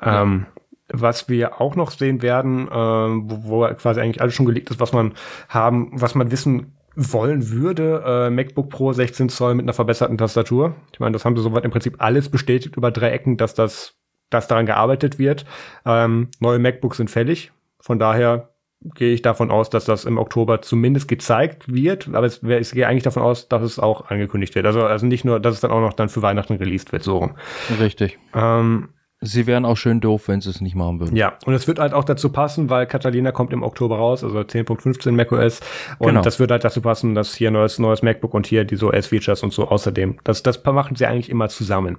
Ja. 0.00 0.22
Ähm, 0.22 0.46
was 0.88 1.28
wir 1.28 1.60
auch 1.60 1.76
noch 1.76 1.90
sehen 1.90 2.22
werden, 2.22 2.68
äh, 2.68 2.70
wo, 2.72 3.44
wo 3.44 3.74
quasi 3.74 4.00
eigentlich 4.00 4.20
alles 4.20 4.34
schon 4.34 4.46
gelegt 4.46 4.70
ist, 4.70 4.80
was 4.80 4.92
man 4.92 5.14
haben, 5.48 5.90
was 5.92 6.14
man 6.14 6.30
wissen 6.30 6.76
wollen 6.96 7.50
würde, 7.50 8.02
äh, 8.06 8.30
MacBook 8.30 8.70
Pro 8.70 8.92
16 8.92 9.28
Zoll 9.28 9.54
mit 9.54 9.64
einer 9.64 9.72
verbesserten 9.72 10.18
Tastatur. 10.18 10.76
Ich 10.92 11.00
meine, 11.00 11.12
das 11.12 11.24
haben 11.24 11.36
sie 11.36 11.42
soweit 11.42 11.64
im 11.64 11.70
Prinzip 11.70 11.96
alles 11.98 12.28
bestätigt 12.28 12.76
über 12.76 12.90
drei 12.90 13.10
Ecken, 13.10 13.36
dass 13.36 13.54
das, 13.54 13.94
dass 14.30 14.46
daran 14.46 14.66
gearbeitet 14.66 15.18
wird. 15.18 15.44
Ähm, 15.84 16.28
neue 16.38 16.58
MacBooks 16.58 16.98
sind 16.98 17.10
fällig. 17.10 17.52
Von 17.80 17.98
daher 17.98 18.50
gehe 18.94 19.14
ich 19.14 19.22
davon 19.22 19.50
aus, 19.50 19.70
dass 19.70 19.86
das 19.86 20.04
im 20.04 20.18
Oktober 20.18 20.62
zumindest 20.62 21.08
gezeigt 21.08 21.72
wird. 21.72 22.08
Aber 22.12 22.26
es, 22.26 22.42
ich 22.42 22.72
gehe 22.72 22.86
eigentlich 22.86 23.02
davon 23.02 23.22
aus, 23.22 23.48
dass 23.48 23.62
es 23.62 23.78
auch 23.78 24.10
angekündigt 24.10 24.54
wird. 24.54 24.66
Also, 24.66 24.84
also 24.84 25.06
nicht 25.06 25.24
nur, 25.24 25.40
dass 25.40 25.54
es 25.54 25.60
dann 25.60 25.70
auch 25.70 25.80
noch 25.80 25.94
dann 25.94 26.08
für 26.08 26.22
Weihnachten 26.22 26.54
released 26.54 26.92
wird, 26.92 27.02
so 27.02 27.18
rum. 27.18 27.34
Richtig. 27.80 28.18
Ähm, 28.34 28.90
Sie 29.26 29.46
wären 29.46 29.64
auch 29.64 29.76
schön 29.76 30.00
doof, 30.00 30.28
wenn 30.28 30.40
sie 30.40 30.50
es 30.50 30.60
nicht 30.60 30.76
machen 30.76 31.00
würden. 31.00 31.16
Ja, 31.16 31.38
und 31.46 31.54
es 31.54 31.66
wird 31.66 31.78
halt 31.78 31.94
auch 31.94 32.04
dazu 32.04 32.30
passen, 32.30 32.68
weil 32.68 32.86
Catalina 32.86 33.32
kommt 33.32 33.52
im 33.52 33.62
Oktober 33.62 33.96
raus, 33.96 34.22
also 34.22 34.38
10.15 34.38 35.12
macOS. 35.12 35.60
Und 35.98 36.08
genau. 36.08 36.20
das 36.20 36.38
wird 36.38 36.50
halt 36.50 36.64
dazu 36.64 36.80
passen, 36.80 37.14
dass 37.14 37.34
hier 37.34 37.50
neues, 37.50 37.78
neues 37.78 38.02
MacBook 38.02 38.34
und 38.34 38.46
hier 38.46 38.64
die 38.64 38.80
OS-Features 38.82 39.42
und 39.42 39.52
so 39.52 39.68
außerdem. 39.68 40.18
Das, 40.24 40.42
das 40.42 40.62
machen 40.64 40.96
sie 40.96 41.06
eigentlich 41.06 41.30
immer 41.30 41.48
zusammen. 41.48 41.98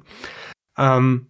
Ähm, 0.77 1.27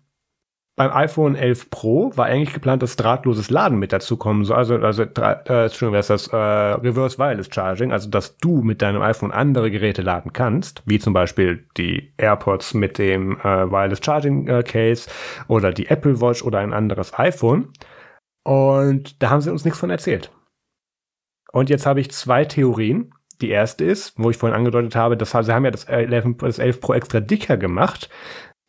beim 0.78 0.92
iPhone 0.92 1.36
11 1.36 1.70
Pro 1.70 2.12
war 2.16 2.26
eigentlich 2.26 2.54
geplant, 2.54 2.84
dass 2.84 2.98
drahtloses 2.98 3.50
Laden 3.50 3.80
mit 3.80 3.94
dazu 3.94 4.18
kommen 4.18 4.44
soll. 4.44 4.58
Also, 4.58 4.76
also 4.76 5.04
äh, 5.04 5.64
Entschuldigung, 5.66 6.00
ist 6.00 6.10
das? 6.10 6.28
Äh, 6.28 6.36
Reverse 6.36 7.18
Wireless 7.18 7.50
Charging, 7.50 7.94
also 7.94 8.10
dass 8.10 8.38
du 8.38 8.62
mit 8.62 8.82
deinem 8.82 9.02
iPhone 9.02 9.32
andere 9.32 9.72
Geräte 9.72 10.02
laden 10.02 10.34
kannst, 10.34 10.84
wie 10.86 11.00
zum 11.00 11.14
Beispiel 11.14 11.66
die 11.78 12.14
AirPods 12.18 12.74
mit 12.74 12.98
dem 12.98 13.40
äh, 13.40 13.72
Wireless 13.72 14.02
Charging 14.04 14.48
äh, 14.48 14.64
Case 14.64 15.10
oder 15.48 15.72
die 15.72 15.88
Apple 15.88 16.20
Watch 16.20 16.44
oder 16.44 16.60
ein 16.60 16.74
anderes 16.74 17.18
iPhone. 17.18 17.70
Und 18.44 19.22
da 19.24 19.30
haben 19.30 19.42
sie 19.42 19.52
uns 19.52 19.64
nichts 19.64 19.80
von 19.80 19.90
erzählt. 19.90 20.30
Und 21.54 21.70
jetzt 21.70 21.86
habe 21.86 22.02
ich 22.02 22.12
zwei 22.12 22.44
Theorien. 22.44 23.14
Die 23.42 23.50
erste 23.50 23.86
ist, 23.86 24.14
wo 24.18 24.30
ich 24.30 24.38
vorhin 24.38 24.56
angedeutet 24.56 24.96
habe, 24.96 25.16
dass 25.16 25.32
sie 25.32 25.54
haben 25.54 25.66
ja 25.66 25.72
das 25.72 25.86
11, 25.86 26.38
das 26.40 26.60
11 26.60 26.82
Pro 26.82 26.94
extra 26.94 27.22
dicker 27.22 27.58
gemacht, 27.58 28.10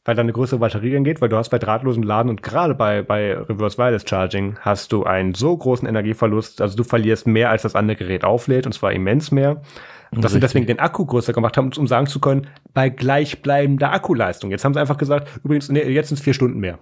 weil 0.07 0.15
da 0.15 0.23
eine 0.23 0.33
größere 0.33 0.61
Batterie 0.61 0.97
angeht, 0.97 1.21
weil 1.21 1.29
du 1.29 1.37
hast 1.37 1.51
bei 1.51 1.59
drahtlosem 1.59 2.03
Laden 2.03 2.31
und 2.31 2.43
gerade 2.43 2.75
bei, 2.75 3.03
bei 3.03 3.37
Reverse 3.37 3.77
Wireless 3.77 4.05
Charging 4.09 4.57
hast 4.61 4.93
du 4.93 5.05
einen 5.05 5.35
so 5.35 5.57
großen 5.57 5.87
Energieverlust, 5.87 6.63
also 6.63 6.77
du 6.77 6.85
verlierst 6.85 7.27
mehr, 7.27 7.51
als 7.51 7.63
das 7.63 7.75
andere 7.75 7.97
Gerät 7.97 8.25
auflädt, 8.25 8.67
und 8.67 8.73
zwar 8.73 8.93
immens 8.93 9.33
mehr. 9.33 9.63
Und 10.13 10.25
dass 10.25 10.33
sie 10.33 10.41
deswegen 10.41 10.67
den 10.67 10.79
Akku 10.79 11.05
größer 11.05 11.33
gemacht 11.33 11.57
haben, 11.57 11.73
um 11.77 11.89
sagen 11.89 12.07
zu 12.07 12.21
können, 12.21 12.47
bei 12.73 12.89
gleichbleibender 12.89 13.93
Akkuleistung. 13.93 14.53
Jetzt 14.53 14.65
haben 14.65 14.73
sie 14.73 14.81
einfach 14.81 14.97
gesagt, 14.97 15.29
übrigens, 15.43 15.69
nee, 15.69 15.83
jetzt 15.83 16.09
sind 16.09 16.19
es 16.19 16.25
vier 16.25 16.33
Stunden 16.33 16.61
mehr. 16.61 16.79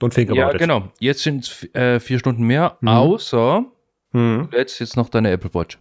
Don't 0.00 0.14
think 0.14 0.28
about 0.28 0.38
ja, 0.38 0.52
it. 0.52 0.58
genau. 0.58 0.90
Jetzt 1.00 1.22
sind 1.22 1.44
es 1.44 1.74
äh, 1.74 1.98
vier 1.98 2.18
Stunden 2.18 2.44
mehr, 2.44 2.76
mhm. 2.82 2.88
außer 2.88 3.64
mhm. 4.12 4.48
du 4.50 4.56
lädst 4.56 4.78
jetzt 4.80 4.96
noch 4.96 5.08
deine 5.08 5.30
Apple 5.30 5.54
Watch. 5.54 5.78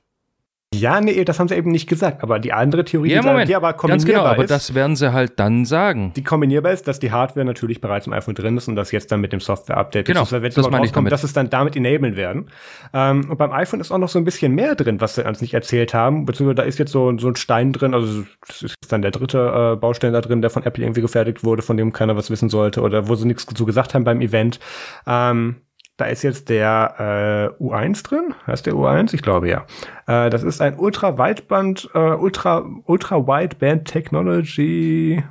Ja, 0.79 1.01
nee, 1.01 1.23
das 1.23 1.39
haben 1.39 1.47
sie 1.47 1.55
eben 1.55 1.71
nicht 1.71 1.87
gesagt. 1.87 2.23
Aber 2.23 2.39
die 2.39 2.53
andere 2.53 2.85
Theorie, 2.85 3.11
ja, 3.11 3.21
Moment, 3.21 3.49
die 3.49 3.55
aber 3.55 3.73
kombinierbar 3.73 3.97
ganz 3.97 4.05
genau, 4.05 4.25
aber 4.25 4.43
ist, 4.43 4.51
das 4.51 4.73
werden 4.73 4.95
sie 4.95 5.13
halt 5.13 5.39
dann 5.39 5.65
sagen. 5.65 6.13
Die 6.15 6.23
kombinierbar 6.23 6.71
ist, 6.71 6.87
dass 6.87 6.99
die 6.99 7.11
Hardware 7.11 7.45
natürlich 7.45 7.81
bereits 7.81 8.07
im 8.07 8.13
iPhone 8.13 8.35
drin 8.35 8.57
ist 8.57 8.67
und 8.67 8.75
das 8.75 8.91
jetzt 8.91 9.11
dann 9.11 9.21
mit 9.21 9.33
dem 9.33 9.39
Software-Update, 9.39 10.05
genau, 10.05 10.21
das, 10.21 10.53
das 10.53 10.69
meine 10.69 10.85
ich 10.85 10.91
damit. 10.91 11.11
dass 11.11 11.23
es 11.23 11.33
dann 11.33 11.49
damit 11.49 11.75
enablen 11.75 12.15
werden. 12.15 12.49
Ähm, 12.93 13.29
und 13.29 13.37
beim 13.37 13.51
iPhone 13.51 13.79
ist 13.79 13.91
auch 13.91 13.97
noch 13.97 14.09
so 14.09 14.19
ein 14.19 14.25
bisschen 14.25 14.53
mehr 14.53 14.75
drin, 14.75 15.01
was 15.01 15.15
sie 15.15 15.25
uns 15.25 15.41
nicht 15.41 15.53
erzählt 15.53 15.93
haben. 15.93 16.25
Beziehungsweise 16.25 16.55
da 16.55 16.63
ist 16.63 16.79
jetzt 16.79 16.91
so, 16.91 17.17
so 17.17 17.27
ein 17.27 17.35
Stein 17.35 17.73
drin, 17.73 17.93
also 17.93 18.23
das 18.47 18.61
ist 18.63 18.75
dann 18.89 19.01
der 19.01 19.11
dritte 19.11 19.73
äh, 19.73 19.75
Baustein 19.75 20.13
da 20.13 20.21
drin, 20.21 20.41
der 20.41 20.49
von 20.49 20.63
Apple 20.63 20.83
irgendwie 20.83 21.01
gefertigt 21.01 21.43
wurde, 21.43 21.61
von 21.61 21.77
dem 21.77 21.93
keiner 21.93 22.15
was 22.15 22.29
wissen 22.29 22.49
sollte 22.49 22.81
oder 22.81 23.07
wo 23.07 23.15
sie 23.15 23.27
nichts 23.27 23.45
zu 23.45 23.65
gesagt 23.65 23.93
haben 23.93 24.03
beim 24.03 24.21
Event. 24.21 24.59
Ähm, 25.07 25.55
da 25.97 26.05
ist 26.05 26.23
jetzt 26.23 26.49
der 26.49 27.55
äh, 27.59 27.63
U1 27.63 28.03
drin. 28.03 28.33
Heißt 28.45 28.65
der 28.65 28.73
U1? 28.73 29.13
Ich 29.13 29.21
glaube 29.21 29.49
ja. 29.49 29.65
Äh, 30.07 30.29
das 30.29 30.43
ist 30.43 30.61
ein 30.61 30.77
Ultra-Wideband, 30.77 31.89
äh, 31.93 31.99
Ultra, 31.99 32.65
Ultra-Wideband 32.85 33.85
Technology. 33.85 35.23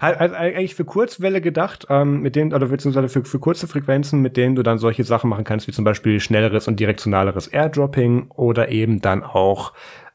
Halt, 0.00 0.18
halt 0.18 0.34
eigentlich 0.34 0.74
für 0.74 0.84
Kurzwelle 0.84 1.40
gedacht, 1.40 1.86
ähm, 1.90 2.20
mit 2.20 2.36
denen, 2.36 2.54
oder 2.54 2.66
beziehungsweise 2.66 3.08
für, 3.08 3.24
für 3.24 3.38
kurze 3.38 3.66
Frequenzen, 3.66 4.20
mit 4.22 4.36
denen 4.36 4.54
du 4.54 4.62
dann 4.62 4.78
solche 4.78 5.04
Sachen 5.04 5.28
machen 5.28 5.44
kannst, 5.44 5.68
wie 5.68 5.72
zum 5.72 5.84
Beispiel 5.84 6.20
schnelleres 6.20 6.68
und 6.68 6.80
direktionaleres 6.80 7.48
Airdropping 7.48 8.30
oder 8.30 8.70
eben 8.70 9.00
dann 9.00 9.22
auch 9.22 9.72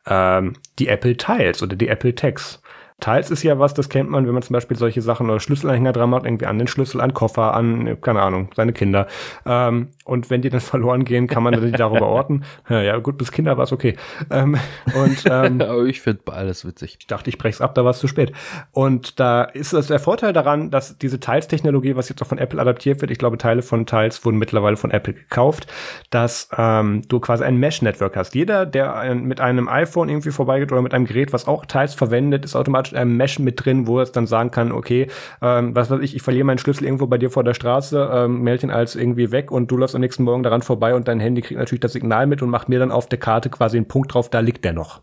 ähm, 0.08 0.54
die 0.80 0.88
Apple 0.88 1.18
Tiles 1.18 1.62
oder 1.62 1.76
die 1.76 1.88
Apple 1.88 2.16
Tags. 2.16 2.62
Teils 3.02 3.30
ist 3.30 3.44
ja 3.44 3.60
was, 3.60 3.74
das 3.74 3.90
kennt 3.90 4.10
man, 4.10 4.26
wenn 4.26 4.34
man 4.34 4.42
zum 4.42 4.54
Beispiel 4.54 4.78
solche 4.78 5.02
Sachen 5.02 5.30
oder 5.30 5.42
Schlüsselanhänger 5.42 5.92
dran 5.92 6.10
macht, 6.10 6.26
irgendwie 6.26 6.46
an 6.46 6.58
den 6.58 6.68
Schlüssel, 6.68 7.02
an 7.02 7.14
Koffer, 7.14 7.54
an, 7.54 8.00
keine 8.02 8.22
Ahnung, 8.22 8.50
seine 8.56 8.72
Kinder. 8.72 9.08
Ähm, 9.46 9.90
und 10.06 10.30
wenn 10.30 10.42
die 10.42 10.50
dann 10.50 10.60
verloren 10.62 11.04
gehen, 11.04 11.28
kann 11.28 11.44
man 11.44 11.60
die 11.60 11.72
darüber 11.72 12.08
orten. 12.08 12.44
Ja, 12.70 12.98
gut, 12.98 13.18
bis 13.18 13.32
Kinder 13.32 13.58
war 13.58 13.66
es 13.66 13.74
okay. 13.74 13.96
Ähm, 14.32 14.58
und, 14.96 15.24
ähm, 15.30 15.62
ich 15.88 16.02
finde 16.02 16.32
alles 16.32 16.66
witzig. 16.66 16.98
Ich 17.00 17.08
dachte, 17.08 17.30
ich 17.30 17.38
brech's 17.38 17.62
ab, 17.62 17.76
da 17.76 17.84
war 17.84 17.92
es 17.92 18.00
zu 18.00 18.08
spät. 18.08 18.32
Und 18.72 19.20
da 19.20 19.44
ist 19.44 19.74
das 19.74 19.88
der 19.88 20.00
Vorteil 20.00 20.34
daran, 20.34 20.72
dass 20.72 20.98
diese 20.98 21.20
Teils-Technologie, 21.20 21.96
was 21.96 22.10
jetzt 22.10 22.22
auch 22.22 22.28
von 22.28 22.38
Apple 22.38 22.62
adaptiert 22.62 23.02
wird, 23.02 23.12
ich 23.12 23.18
glaube, 23.18 23.38
Teile 23.38 23.62
von 23.62 23.86
Teils 23.86 24.24
wurden 24.26 24.38
mittlerweile 24.38 24.78
von 24.78 24.92
Apple 24.92 25.14
gekauft, 25.14 25.68
dass 26.10 26.50
ähm, 26.58 27.02
du 27.08 27.20
quasi 27.20 27.44
ein 27.44 27.58
Mesh-Network 27.58 28.16
hast. 28.16 28.36
Jeder, 28.36 28.66
der 28.66 28.96
ein, 28.96 29.26
mit 29.26 29.42
einem 29.42 29.68
iPhone 29.68 30.10
irgendwie 30.10 30.32
vorbeigeht 30.32 30.72
oder 30.72 30.82
mit 30.82 30.94
einem 30.94 31.06
Gerät, 31.06 31.34
was 31.34 31.48
auch 31.48 31.66
Teils 31.66 31.94
verwendet, 31.94 32.46
ist 32.46 32.56
automatisch 32.56 32.94
automatisch 32.96 33.02
ein 33.02 33.18
Mesh 33.18 33.40
mit 33.40 33.64
drin, 33.64 33.88
wo 33.88 34.00
es 34.00 34.12
dann 34.12 34.28
sagen 34.28 34.52
kann, 34.52 34.72
okay, 34.72 35.08
ähm, 35.42 35.76
was 35.76 35.90
weiß 35.90 36.02
ich, 36.02 36.16
ich 36.16 36.22
verliere 36.22 36.46
meinen 36.46 36.58
Schlüssel 36.58 36.86
irgendwo 36.86 37.08
bei 37.08 37.18
dir 37.18 37.30
vor 37.30 37.44
der 37.44 37.54
Straße, 37.54 38.10
ähm, 38.12 38.42
melde 38.42 38.68
ihn 38.68 38.72
als 38.72 38.96
irgendwie 38.96 39.32
weg 39.32 39.52
und 39.52 39.70
du 39.70 39.78
läufst 39.78 39.96
am 39.96 40.02
nächsten 40.02 40.24
Morgen 40.24 40.44
daran 40.44 40.62
vorbei 40.62 40.96
und 40.96 41.08
dein 41.08 41.20
Handy 41.20 41.42
kriegt 41.42 41.60
natürlich 41.60 41.82
das 41.82 41.94
Signal 41.94 42.28
mit 42.28 42.42
und 42.42 42.50
macht 42.50 42.70
mir 42.70 42.80
dann 42.80 42.92
auf 42.92 43.08
der 43.08 43.20
Karte 43.20 43.50
quasi 43.50 43.78
einen 43.78 43.88
Punkt 43.88 44.14
drauf, 44.14 44.30
da 44.30 44.40
liegt 44.40 44.64
der 44.64 44.74
noch. 44.74 45.02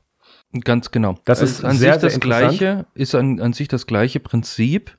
Ganz 0.64 0.90
genau. 0.90 1.14
Das 1.24 1.40
ist 1.40 1.64
an 1.64 1.77
sehr, 1.77 1.98
sich 1.98 2.12
das 2.12 2.20
gleiche, 2.20 2.86
ist 2.94 3.14
an, 3.14 3.40
an 3.40 3.55
sich 3.55 3.69
das 3.69 3.86
gleiche 3.86 4.20
Prinzip 4.20 4.93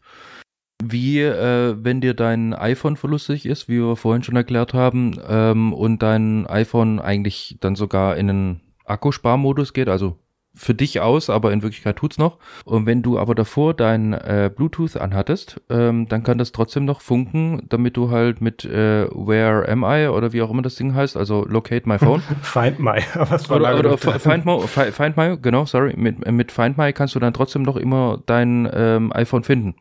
wie 0.86 1.22
äh, 1.22 1.78
wenn 1.80 2.02
dir 2.02 2.14
dein 2.14 2.54
iPhone 2.54 2.98
verlustig 2.98 3.46
ist, 3.46 3.70
wie 3.70 3.80
wir 3.80 3.96
vorhin 3.96 4.22
schon 4.22 4.36
erklärt 4.36 4.74
haben, 4.74 5.18
ähm, 5.30 5.72
und 5.72 6.04
dein 6.04 6.46
iPhone 6.48 7.00
eigentlich 7.00 7.58
dann 7.62 7.76
sogar 7.76 8.18
in 8.18 8.30
einen 8.30 8.62
Akkusparmodus 8.84 9.72
geht, 9.72 9.88
also 9.88 10.18
für 10.56 10.76
dich 10.76 11.00
aus, 11.02 11.30
aber 11.30 11.52
in 11.52 11.64
Wirklichkeit 11.64 11.96
tut's 11.96 12.18
noch. 12.18 12.38
Und 12.66 12.86
wenn 12.86 13.02
du 13.02 13.18
aber 13.18 13.34
davor 13.34 13.74
dein 13.74 14.14
äh, 14.14 14.52
Bluetooth 14.56 14.98
anhattest, 14.98 15.60
ähm, 15.70 16.08
dann 16.08 16.24
kann 16.24 16.38
das 16.38 16.52
trotzdem 16.52 16.86
noch 16.86 17.02
funken, 17.02 17.64
damit 17.70 17.98
du 17.98 18.12
halt 18.12 18.40
mit 18.40 18.64
äh, 18.64 19.08
Where 19.10 19.68
Am 19.68 19.84
I 19.84 20.08
oder 20.08 20.32
wie 20.32 20.42
auch 20.42 20.52
immer 20.52 20.62
das 20.62 20.76
Ding 20.76 20.94
heißt, 20.94 21.18
also 21.18 21.46
Locate 21.46 21.88
My 21.90 21.98
Phone. 21.98 22.22
Find 22.42 22.80
My. 22.80 23.02
Was 23.16 23.50
war 23.50 23.58
oder, 23.58 23.80
oder 23.80 23.98
Find, 23.98 24.46
My, 24.46 24.62
Find 24.68 25.18
My, 25.18 25.38
genau, 25.42 25.66
sorry. 25.66 25.94
Mit, 25.98 26.30
mit 26.32 26.52
Find 26.52 26.78
My 26.78 26.94
kannst 26.94 27.16
du 27.16 27.20
dann 27.20 27.34
trotzdem 27.34 27.64
noch 27.64 27.78
immer 27.78 28.22
dein 28.26 28.70
ähm, 28.72 29.12
iPhone 29.14 29.44
finden. 29.44 29.76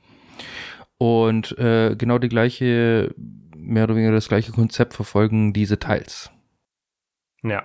Und 0.96 1.58
äh, 1.58 1.96
genau 1.96 2.18
die 2.18 2.28
gleiche, 2.28 3.14
mehr 3.56 3.84
oder 3.84 3.96
weniger 3.96 4.12
das 4.12 4.28
gleiche 4.28 4.52
Konzept 4.52 4.94
verfolgen 4.94 5.52
diese 5.52 5.78
Teils. 5.78 6.30
Ja. 7.42 7.64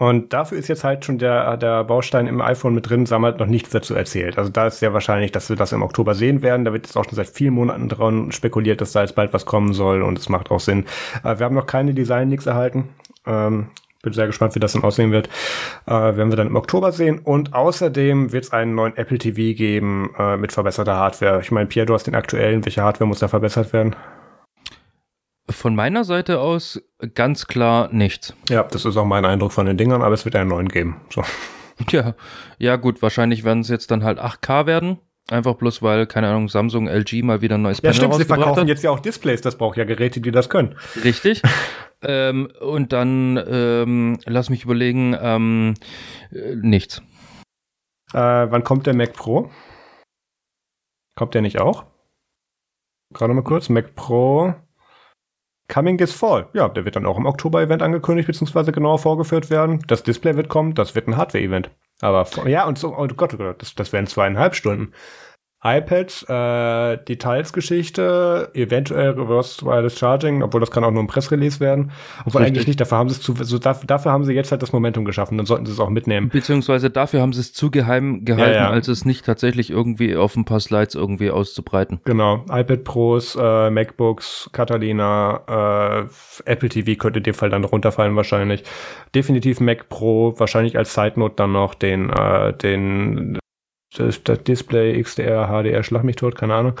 Und 0.00 0.32
dafür 0.32 0.56
ist 0.56 0.68
jetzt 0.68 0.82
halt 0.82 1.04
schon 1.04 1.18
der, 1.18 1.58
der 1.58 1.84
Baustein 1.84 2.26
im 2.26 2.40
iPhone 2.40 2.74
mit 2.74 2.88
drin, 2.88 3.06
halt 3.06 3.38
noch 3.38 3.46
nichts 3.46 3.68
dazu 3.68 3.94
erzählt. 3.94 4.38
Also 4.38 4.50
da 4.50 4.66
ist 4.66 4.78
sehr 4.78 4.94
wahrscheinlich, 4.94 5.30
dass 5.30 5.50
wir 5.50 5.56
das 5.56 5.72
im 5.72 5.82
Oktober 5.82 6.14
sehen 6.14 6.40
werden. 6.40 6.64
Da 6.64 6.72
wird 6.72 6.86
jetzt 6.86 6.96
auch 6.96 7.04
schon 7.04 7.16
seit 7.16 7.28
vielen 7.28 7.52
Monaten 7.52 7.90
dran 7.90 8.32
spekuliert, 8.32 8.80
dass 8.80 8.92
da 8.92 9.02
jetzt 9.02 9.14
bald 9.14 9.34
was 9.34 9.44
kommen 9.44 9.74
soll 9.74 10.00
und 10.00 10.18
es 10.18 10.30
macht 10.30 10.50
auch 10.50 10.60
Sinn. 10.60 10.86
Äh, 11.22 11.38
wir 11.38 11.44
haben 11.44 11.54
noch 11.54 11.66
keine 11.66 11.92
Design-Leaks 11.92 12.46
erhalten. 12.46 12.88
Ähm, 13.26 13.66
bin 14.02 14.14
sehr 14.14 14.26
gespannt, 14.26 14.54
wie 14.54 14.60
das 14.60 14.72
dann 14.72 14.84
aussehen 14.84 15.12
wird. 15.12 15.28
Äh, 15.84 15.90
werden 15.90 16.30
wir 16.30 16.36
dann 16.36 16.46
im 16.46 16.56
Oktober 16.56 16.92
sehen. 16.92 17.18
Und 17.18 17.52
außerdem 17.52 18.32
wird 18.32 18.44
es 18.44 18.52
einen 18.54 18.74
neuen 18.74 18.96
Apple 18.96 19.18
TV 19.18 19.54
geben 19.54 20.14
äh, 20.18 20.38
mit 20.38 20.52
verbesserter 20.52 20.96
Hardware. 20.96 21.40
Ich 21.42 21.50
meine, 21.50 21.66
Pierre, 21.66 21.84
du 21.84 21.92
hast 21.92 22.06
den 22.06 22.14
aktuellen. 22.14 22.64
Welche 22.64 22.82
Hardware 22.82 23.06
muss 23.06 23.18
da 23.18 23.28
verbessert 23.28 23.74
werden? 23.74 23.94
Von 25.50 25.74
meiner 25.74 26.04
Seite 26.04 26.40
aus 26.40 26.80
ganz 27.14 27.46
klar 27.46 27.88
nichts. 27.92 28.34
Ja, 28.48 28.62
das 28.62 28.84
ist 28.84 28.96
auch 28.96 29.04
mein 29.04 29.24
Eindruck 29.24 29.52
von 29.52 29.66
den 29.66 29.76
Dingern, 29.76 30.02
aber 30.02 30.14
es 30.14 30.24
wird 30.24 30.36
einen 30.36 30.50
neuen 30.50 30.68
geben. 30.68 31.00
So. 31.10 31.22
Ja, 31.90 32.14
ja 32.58 32.76
gut, 32.76 33.00
wahrscheinlich 33.02 33.42
werden 33.44 33.60
es 33.60 33.68
jetzt 33.68 33.90
dann 33.90 34.04
halt 34.04 34.20
8K 34.20 34.66
werden. 34.66 34.98
Einfach 35.30 35.54
bloß, 35.54 35.80
weil, 35.82 36.06
keine 36.06 36.28
Ahnung, 36.28 36.48
Samsung, 36.48 36.88
LG 36.88 37.22
mal 37.22 37.40
wieder 37.40 37.56
ein 37.56 37.62
neues 37.62 37.78
ja, 37.78 37.90
Panel 37.90 37.94
stimmt, 37.94 38.14
sie 38.16 38.24
verkaufen 38.24 38.62
hat. 38.62 38.68
jetzt 38.68 38.82
ja 38.82 38.90
auch 38.90 39.00
Displays, 39.00 39.40
das 39.40 39.56
braucht 39.56 39.76
ja 39.76 39.84
Geräte, 39.84 40.20
die 40.20 40.32
das 40.32 40.48
können. 40.48 40.76
Richtig. 41.04 41.40
ähm, 42.02 42.48
und 42.60 42.92
dann, 42.92 43.42
ähm, 43.48 44.18
lass 44.26 44.50
mich 44.50 44.64
überlegen, 44.64 45.16
ähm, 45.20 45.74
äh, 46.32 46.56
nichts. 46.56 47.00
Äh, 48.12 48.18
wann 48.18 48.64
kommt 48.64 48.86
der 48.86 48.94
Mac 48.94 49.12
Pro? 49.12 49.50
Kommt 51.14 51.34
der 51.34 51.42
nicht 51.42 51.60
auch? 51.60 51.84
Gerade 53.12 53.34
mal 53.34 53.42
kurz, 53.42 53.68
Mac 53.68 53.94
Pro. 53.94 54.54
Coming 55.70 55.96
this 55.96 56.12
Fall. 56.12 56.48
Ja, 56.52 56.68
der 56.68 56.84
wird 56.84 56.96
dann 56.96 57.06
auch 57.06 57.16
im 57.16 57.26
Oktober-Event 57.26 57.82
angekündigt, 57.82 58.26
beziehungsweise 58.26 58.72
genauer 58.72 58.98
vorgeführt 58.98 59.48
werden. 59.48 59.82
Das 59.86 60.02
Display 60.02 60.36
wird 60.36 60.48
kommen, 60.48 60.74
das 60.74 60.94
wird 60.94 61.08
ein 61.08 61.16
Hardware-Event. 61.16 61.70
Aber 62.02 62.26
ja, 62.46 62.66
und 62.66 62.78
so, 62.78 62.96
oh 62.96 63.06
Gott, 63.08 63.34
oh 63.34 63.36
Gott, 63.36 63.62
das, 63.62 63.74
das 63.74 63.92
wären 63.92 64.06
zweieinhalb 64.06 64.54
Stunden 64.54 64.92
iPads, 65.62 66.22
äh, 66.22 66.96
Detailsgeschichte, 67.04 68.50
eventuell 68.54 69.10
Reverse 69.10 69.64
Wireless 69.64 69.98
Charging, 69.98 70.42
obwohl 70.42 70.60
das 70.60 70.70
kann 70.70 70.84
auch 70.84 70.90
nur 70.90 71.02
ein 71.02 71.06
Pressrelease 71.06 71.60
werden. 71.60 71.92
Obwohl 72.24 72.40
Richtig. 72.40 72.46
eigentlich 72.46 72.66
nicht, 72.66 72.80
dafür 72.80 72.96
haben 72.96 73.10
sie 73.10 73.16
es 73.16 73.20
zu, 73.20 73.34
so 73.34 73.58
dafür, 73.58 73.86
dafür 73.86 74.12
haben 74.12 74.24
sie 74.24 74.32
jetzt 74.32 74.50
halt 74.52 74.62
das 74.62 74.72
Momentum 74.72 75.04
geschaffen, 75.04 75.36
dann 75.36 75.44
sollten 75.44 75.66
sie 75.66 75.72
es 75.72 75.80
auch 75.80 75.90
mitnehmen. 75.90 76.30
Beziehungsweise 76.30 76.88
dafür 76.88 77.20
haben 77.20 77.34
sie 77.34 77.40
es 77.40 77.52
zu 77.52 77.70
geheim 77.70 78.24
gehalten, 78.24 78.54
ja, 78.54 78.64
ja. 78.64 78.70
als 78.70 78.88
es 78.88 79.04
nicht 79.04 79.26
tatsächlich 79.26 79.70
irgendwie 79.70 80.16
auf 80.16 80.34
ein 80.34 80.46
paar 80.46 80.60
Slides 80.60 80.94
irgendwie 80.94 81.30
auszubreiten. 81.30 82.00
Genau, 82.04 82.44
iPad 82.50 82.84
Pros, 82.84 83.36
äh, 83.38 83.70
MacBooks, 83.70 84.48
Catalina, 84.54 86.06
äh, 86.46 86.50
Apple 86.50 86.70
TV 86.70 86.98
könnte 86.98 87.18
in 87.18 87.24
dem 87.24 87.34
Fall 87.34 87.50
dann 87.50 87.64
runterfallen 87.64 88.16
wahrscheinlich. 88.16 88.64
Definitiv 89.14 89.60
Mac 89.60 89.90
Pro, 89.90 90.34
wahrscheinlich 90.38 90.78
als 90.78 90.94
Side 90.94 91.14
Note 91.16 91.34
dann 91.36 91.52
noch 91.52 91.74
den, 91.74 92.08
äh, 92.08 92.54
den 92.54 93.39
das, 93.96 94.22
Display, 94.22 95.02
XDR, 95.02 95.48
HDR, 95.48 95.82
schlag 95.82 96.04
mich 96.04 96.16
tot, 96.16 96.36
keine 96.36 96.54
Ahnung. 96.54 96.80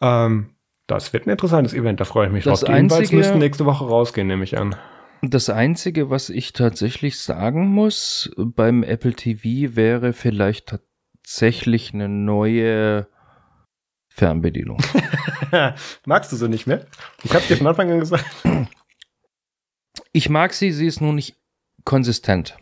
Ähm, 0.00 0.50
das 0.86 1.12
wird 1.12 1.26
ein 1.26 1.30
interessantes 1.30 1.74
Event, 1.74 2.00
da 2.00 2.04
freue 2.04 2.26
ich 2.26 2.32
mich 2.32 2.44
das 2.44 2.60
drauf. 2.60 2.70
Die 2.70 2.78
Invites 2.78 3.12
müssten 3.12 3.38
nächste 3.38 3.64
Woche 3.64 3.84
rausgehen, 3.84 4.26
nehme 4.26 4.44
ich 4.44 4.58
an. 4.58 4.76
Das 5.22 5.48
Einzige, 5.48 6.10
was 6.10 6.28
ich 6.28 6.52
tatsächlich 6.52 7.18
sagen 7.18 7.68
muss 7.68 8.30
beim 8.36 8.82
Apple 8.82 9.14
TV, 9.14 9.74
wäre 9.74 10.12
vielleicht 10.12 10.78
tatsächlich 11.22 11.94
eine 11.94 12.10
neue 12.10 13.08
Fernbedienung. 14.08 14.82
Magst 16.04 16.30
du 16.30 16.36
sie 16.36 16.48
nicht 16.48 16.66
mehr? 16.66 16.86
Ich 17.22 17.34
habe 17.34 17.44
dir 17.46 17.56
von 17.56 17.66
Anfang 17.66 17.90
an 17.90 18.00
gesagt. 18.00 18.26
Ich 20.12 20.28
mag 20.28 20.52
sie, 20.52 20.70
sie 20.70 20.86
ist 20.86 21.00
nur 21.00 21.14
nicht 21.14 21.36
konsistent. 21.84 22.56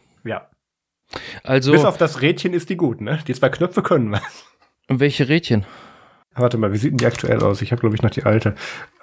Also, 1.44 1.72
Bis 1.72 1.84
auf 1.84 1.98
das 1.98 2.20
Rädchen 2.22 2.54
ist 2.54 2.70
die 2.70 2.76
gut, 2.76 3.00
ne? 3.00 3.18
Die 3.26 3.34
zwei 3.34 3.48
Knöpfe 3.48 3.82
können 3.82 4.12
was. 4.12 4.22
Welche 4.88 5.28
Rädchen? 5.28 5.64
Warte 6.34 6.56
mal, 6.56 6.72
wie 6.72 6.78
sieht 6.78 6.92
denn 6.92 6.98
die 6.98 7.06
aktuell 7.06 7.42
aus? 7.42 7.60
Ich 7.60 7.72
habe, 7.72 7.80
glaube 7.80 7.94
ich, 7.94 8.02
noch 8.02 8.10
die 8.10 8.24
alte. 8.24 8.50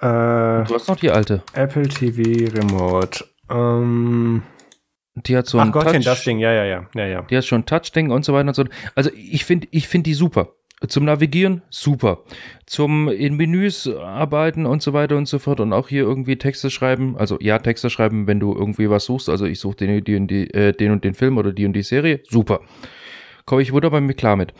du 0.00 0.74
hast 0.74 0.88
noch 0.88 0.96
die 0.96 1.10
alte. 1.10 1.42
Apple 1.52 1.88
TV 1.88 2.52
Remote. 2.54 3.24
Ähm, 3.48 4.42
die 5.14 5.36
hat 5.36 5.46
so 5.46 5.58
ein 5.58 5.68
Ach 5.68 5.72
Gottchen, 5.72 6.02
das 6.02 6.24
Ding, 6.24 6.38
ja, 6.38 6.52
ja, 6.52 6.64
ja, 6.64 6.86
ja, 6.94 7.06
ja. 7.06 7.22
Die 7.22 7.36
hat 7.36 7.44
schon 7.44 7.60
ein 7.60 7.66
Touch-Ding 7.66 8.10
und 8.10 8.24
so 8.24 8.32
weiter 8.32 8.48
und 8.48 8.54
so. 8.54 8.64
Also 8.94 9.10
ich 9.14 9.44
finde, 9.44 9.68
ich 9.70 9.86
finde 9.88 10.04
die 10.04 10.14
super. 10.14 10.54
Zum 10.88 11.04
Navigieren 11.04 11.60
super. 11.68 12.24
Zum 12.64 13.08
in 13.08 13.36
Menüs 13.36 13.86
arbeiten 13.86 14.64
und 14.64 14.82
so 14.82 14.94
weiter 14.94 15.16
und 15.18 15.28
so 15.28 15.38
fort 15.38 15.60
und 15.60 15.74
auch 15.74 15.88
hier 15.88 16.02
irgendwie 16.02 16.36
Texte 16.36 16.70
schreiben. 16.70 17.16
Also 17.18 17.38
ja, 17.40 17.58
Texte 17.58 17.90
schreiben, 17.90 18.26
wenn 18.26 18.40
du 18.40 18.54
irgendwie 18.54 18.88
was 18.88 19.04
suchst. 19.04 19.28
Also 19.28 19.44
ich 19.44 19.60
suche 19.60 19.76
den, 19.76 20.26
die, 20.26 20.54
äh, 20.54 20.72
den 20.72 20.92
und 20.92 21.04
den 21.04 21.12
Film 21.12 21.36
oder 21.36 21.52
die 21.52 21.66
und 21.66 21.74
die 21.74 21.82
Serie. 21.82 22.20
Super. 22.28 22.60
Komme 23.44 23.60
ich 23.60 23.72
wunderbar 23.72 24.00
mit 24.00 24.16
klar 24.16 24.36
mit. 24.36 24.54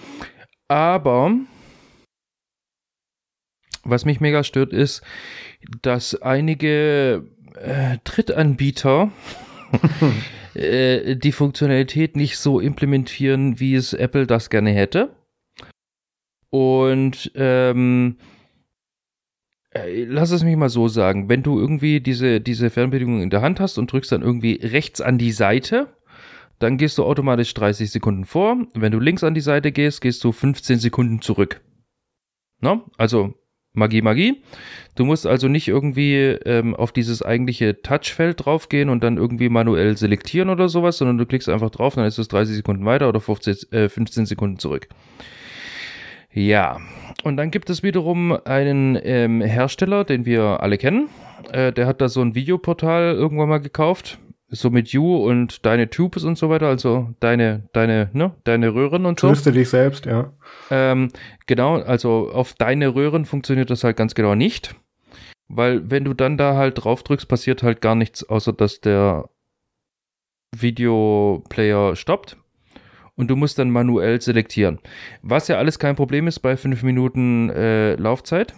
Aber 0.68 1.32
was 3.84 4.04
mich 4.04 4.20
mega 4.20 4.44
stört, 4.44 4.74
ist, 4.74 5.02
dass 5.80 6.20
einige 6.20 7.24
äh, 7.56 7.96
Drittanbieter 8.04 9.10
äh, 10.54 11.16
die 11.16 11.32
Funktionalität 11.32 12.14
nicht 12.14 12.36
so 12.36 12.60
implementieren, 12.60 13.58
wie 13.58 13.74
es 13.74 13.94
Apple 13.94 14.26
das 14.26 14.50
gerne 14.50 14.70
hätte. 14.70 15.16
Und 16.50 17.30
ähm, 17.34 18.16
äh, 19.72 20.04
lass 20.04 20.32
es 20.32 20.42
mich 20.42 20.56
mal 20.56 20.68
so 20.68 20.88
sagen, 20.88 21.28
wenn 21.28 21.42
du 21.42 21.58
irgendwie 21.58 22.00
diese, 22.00 22.40
diese 22.40 22.70
Fernbedienung 22.70 23.22
in 23.22 23.30
der 23.30 23.42
Hand 23.42 23.60
hast 23.60 23.78
und 23.78 23.92
drückst 23.92 24.12
dann 24.12 24.22
irgendwie 24.22 24.60
rechts 24.62 25.00
an 25.00 25.16
die 25.16 25.32
Seite, 25.32 25.88
dann 26.58 26.76
gehst 26.76 26.98
du 26.98 27.04
automatisch 27.04 27.54
30 27.54 27.90
Sekunden 27.90 28.24
vor. 28.24 28.56
Wenn 28.74 28.92
du 28.92 29.00
links 29.00 29.24
an 29.24 29.34
die 29.34 29.40
Seite 29.40 29.72
gehst, 29.72 30.00
gehst 30.00 30.22
du 30.24 30.32
15 30.32 30.78
Sekunden 30.78 31.22
zurück. 31.22 31.60
No? 32.60 32.84
Also 32.98 33.34
Magie, 33.72 34.02
Magie. 34.02 34.42
Du 34.96 35.04
musst 35.04 35.26
also 35.26 35.46
nicht 35.46 35.68
irgendwie 35.68 36.16
ähm, 36.44 36.74
auf 36.74 36.90
dieses 36.90 37.22
eigentliche 37.22 37.80
Touchfeld 37.82 38.44
draufgehen 38.44 38.88
und 38.88 39.04
dann 39.04 39.16
irgendwie 39.16 39.48
manuell 39.48 39.96
selektieren 39.96 40.50
oder 40.50 40.68
sowas, 40.68 40.98
sondern 40.98 41.18
du 41.18 41.26
klickst 41.26 41.48
einfach 41.48 41.70
drauf, 41.70 41.94
dann 41.94 42.04
ist 42.04 42.18
es 42.18 42.28
30 42.28 42.56
Sekunden 42.56 42.84
weiter 42.84 43.08
oder 43.08 43.20
15, 43.20 43.56
äh, 43.70 43.88
15 43.88 44.26
Sekunden 44.26 44.58
zurück. 44.58 44.88
Ja, 46.32 46.78
und 47.24 47.36
dann 47.36 47.50
gibt 47.50 47.70
es 47.70 47.82
wiederum 47.82 48.38
einen 48.44 48.98
ähm, 49.02 49.40
Hersteller, 49.40 50.04
den 50.04 50.24
wir 50.24 50.62
alle 50.62 50.78
kennen. 50.78 51.08
Äh, 51.52 51.72
der 51.72 51.86
hat 51.86 52.00
da 52.00 52.08
so 52.08 52.20
ein 52.20 52.34
Videoportal 52.34 53.14
irgendwann 53.14 53.48
mal 53.48 53.58
gekauft. 53.58 54.18
So 54.52 54.68
mit 54.70 54.88
You 54.88 55.16
und 55.16 55.64
deine 55.64 55.90
Tubes 55.90 56.24
und 56.24 56.36
so 56.36 56.50
weiter, 56.50 56.66
also 56.66 57.14
deine, 57.20 57.68
deine, 57.72 58.10
ne, 58.12 58.34
deine 58.42 58.74
Röhren 58.74 59.06
und 59.06 59.20
so. 59.20 59.28
Tröste 59.28 59.52
dich 59.52 59.68
selbst, 59.68 60.06
ja. 60.06 60.32
Ähm, 60.72 61.10
genau, 61.46 61.76
also 61.76 62.30
auf 62.32 62.54
deine 62.54 62.96
Röhren 62.96 63.26
funktioniert 63.26 63.70
das 63.70 63.84
halt 63.84 63.96
ganz 63.96 64.16
genau 64.16 64.34
nicht. 64.34 64.74
Weil 65.46 65.88
wenn 65.88 66.04
du 66.04 66.14
dann 66.14 66.36
da 66.36 66.56
halt 66.56 66.82
drauf 66.82 67.04
drückst, 67.04 67.28
passiert 67.28 67.62
halt 67.62 67.80
gar 67.80 67.94
nichts, 67.94 68.28
außer 68.28 68.52
dass 68.52 68.80
der 68.80 69.28
Videoplayer 70.56 71.94
stoppt 71.94 72.36
und 73.20 73.28
du 73.28 73.36
musst 73.36 73.58
dann 73.58 73.70
manuell 73.70 74.18
selektieren. 74.20 74.78
Was 75.20 75.46
ja 75.48 75.58
alles 75.58 75.78
kein 75.78 75.94
Problem 75.94 76.26
ist 76.26 76.38
bei 76.38 76.56
5 76.56 76.82
Minuten 76.82 77.50
äh, 77.50 77.94
Laufzeit. 77.96 78.54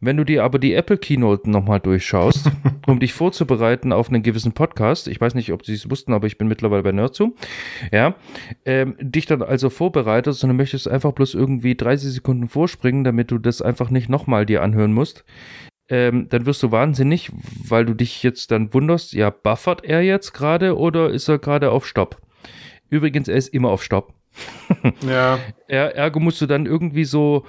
Wenn 0.00 0.16
du 0.16 0.24
dir 0.24 0.42
aber 0.42 0.58
die 0.58 0.74
Apple 0.74 0.98
Keynote 0.98 1.48
nochmal 1.48 1.78
durchschaust, 1.78 2.50
um 2.86 2.98
dich 2.98 3.14
vorzubereiten 3.14 3.92
auf 3.92 4.08
einen 4.08 4.24
gewissen 4.24 4.52
Podcast, 4.52 5.06
ich 5.06 5.20
weiß 5.20 5.36
nicht, 5.36 5.52
ob 5.52 5.64
sie 5.64 5.74
es 5.74 5.88
wussten, 5.88 6.12
aber 6.12 6.26
ich 6.26 6.36
bin 6.36 6.48
mittlerweile 6.48 6.82
bei 6.82 6.90
Nerdzoom, 6.90 7.34
ja, 7.92 8.16
ähm, 8.64 8.96
dich 9.00 9.26
dann 9.26 9.42
also 9.42 9.70
vorbereitest 9.70 10.42
und 10.42 10.50
du 10.50 10.56
möchtest 10.56 10.88
einfach 10.88 11.12
bloß 11.12 11.34
irgendwie 11.34 11.76
30 11.76 12.12
Sekunden 12.12 12.48
vorspringen, 12.48 13.04
damit 13.04 13.30
du 13.30 13.38
das 13.38 13.62
einfach 13.62 13.90
nicht 13.90 14.08
nochmal 14.08 14.44
dir 14.44 14.60
anhören 14.60 14.92
musst, 14.92 15.24
ähm, 15.88 16.28
dann 16.28 16.46
wirst 16.46 16.64
du 16.64 16.72
wahnsinnig, 16.72 17.30
weil 17.66 17.86
du 17.86 17.94
dich 17.94 18.24
jetzt 18.24 18.50
dann 18.50 18.74
wunderst, 18.74 19.12
ja, 19.12 19.30
buffert 19.30 19.84
er 19.84 20.02
jetzt 20.02 20.32
gerade 20.32 20.76
oder 20.76 21.10
ist 21.10 21.28
er 21.28 21.38
gerade 21.38 21.70
auf 21.70 21.86
Stopp? 21.86 22.20
Übrigens, 22.90 23.28
er 23.28 23.36
ist 23.36 23.48
immer 23.48 23.70
auf 23.70 23.82
Stopp. 23.82 24.14
ja. 25.06 25.38
Er, 25.68 25.94
ergo 25.96 26.20
musst 26.20 26.40
du 26.40 26.46
dann 26.46 26.66
irgendwie 26.66 27.04
so, 27.04 27.44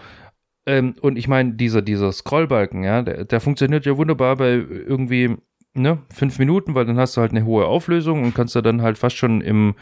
ähm, 0.66 0.95
und 1.02 1.18
ich 1.18 1.28
meine, 1.28 1.53
dieser, 1.53 1.82
dieser 1.82 2.12
Scrollbalken, 2.12 2.84
ja, 2.84 3.02
der, 3.02 3.26
der 3.26 3.40
funktioniert 3.40 3.86
ja 3.86 3.98
wunderbar 3.98 4.38
bei 4.38 4.53
irgendwie, 4.53 5.36
ne, 5.74 5.99
fünf 6.14 6.40
Minuten, 6.40 6.76
weil 6.76 6.86
dann 6.86 6.98
hast 6.98 7.18
du 7.18 7.22
halt 7.22 7.32
eine 7.32 7.45
hohe 7.45 7.66
Auflösung 7.66 8.24
und 8.24 8.34
kannst 8.34 8.56
da 8.56 8.62
dann 8.62 8.82
halt 8.82 8.98
fast 8.98 9.18
schon 9.18 9.41
im 9.41 9.76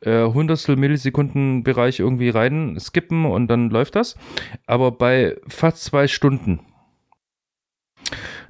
äh, 0.00 0.24
Hundertstel 0.24 0.76
Millisekunden 0.76 1.62
Bereich 1.62 2.00
irgendwie 2.00 2.28
rein 2.28 2.78
skippen 2.78 3.24
und 3.24 3.48
dann 3.48 3.70
läuft 3.70 3.96
das. 3.96 4.16
Aber 4.66 4.92
bei 4.92 5.36
fast 5.46 5.84
zwei 5.84 6.08
Stunden, 6.08 6.60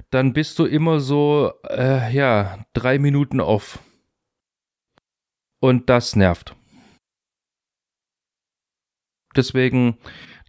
dann 0.09 0.33
bist 0.33 0.57
du 0.59 0.65
immer 0.65 0.99
so, 0.99 1.51
äh, 1.69 2.11
ja, 2.13 2.65
drei 2.73 2.99
Minuten 2.99 3.39
auf. 3.39 3.79
Und 5.61 5.89
das 5.89 6.15
nervt. 6.15 6.55
Deswegen, 9.35 9.97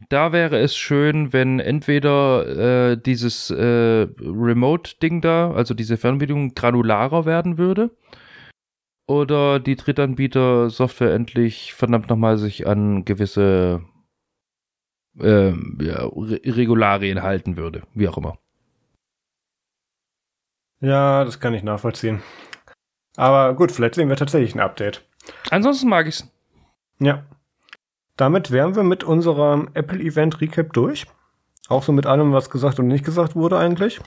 da 0.09 0.33
wäre 0.33 0.59
es 0.59 0.77
schön, 0.77 1.33
wenn 1.33 1.61
entweder 1.61 2.93
äh, 2.93 2.97
dieses 2.97 3.51
äh, 3.51 4.09
Remote-Ding 4.19 5.21
da, 5.21 5.53
also 5.53 5.75
diese 5.75 5.97
Fernbedienung, 5.97 6.55
granularer 6.55 7.27
werden 7.27 7.59
würde. 7.59 7.91
Oder 9.07 9.59
die 9.59 9.77
Drittanbieter-Software 9.77 11.13
endlich 11.13 11.75
verdammt 11.75 12.09
nochmal 12.09 12.39
sich 12.39 12.67
an 12.67 13.05
gewisse 13.05 13.83
äh, 15.19 15.51
ja, 15.51 16.07
Re 16.07 16.41
Regularien 16.45 17.23
halten 17.23 17.57
würde. 17.57 17.83
Wie 17.95 18.09
auch 18.09 18.17
immer. 18.17 18.39
Ja, 20.81 21.25
das 21.25 21.41
kann 21.41 21.55
ich 21.55 21.63
nachvollziehen. 21.63 22.23
Aber 23.21 23.53
gut, 23.53 23.71
vielleicht 23.71 23.97
sehen 23.97 24.09
wir 24.09 24.17
tatsächlich 24.17 24.55
ein 24.55 24.61
Update. 24.61 25.05
Ansonsten 25.51 25.91
mag 25.91 26.07
ich's. 26.07 26.27
Ja. 27.01 27.25
Damit 28.17 28.51
wären 28.51 28.77
wir 28.77 28.83
mit 28.83 29.05
unserem 29.05 29.69
Apple 29.75 30.01
Event 30.01 30.41
Recap 30.41 30.73
durch. 30.73 31.05
Auch 31.69 31.83
so 31.83 31.93
mit 31.93 32.07
allem, 32.07 32.33
was 32.33 32.49
gesagt 32.49 32.79
und 32.79 32.87
nicht 32.89 33.05
gesagt 33.05 33.37
wurde 33.37 33.59
eigentlich. 33.59 34.01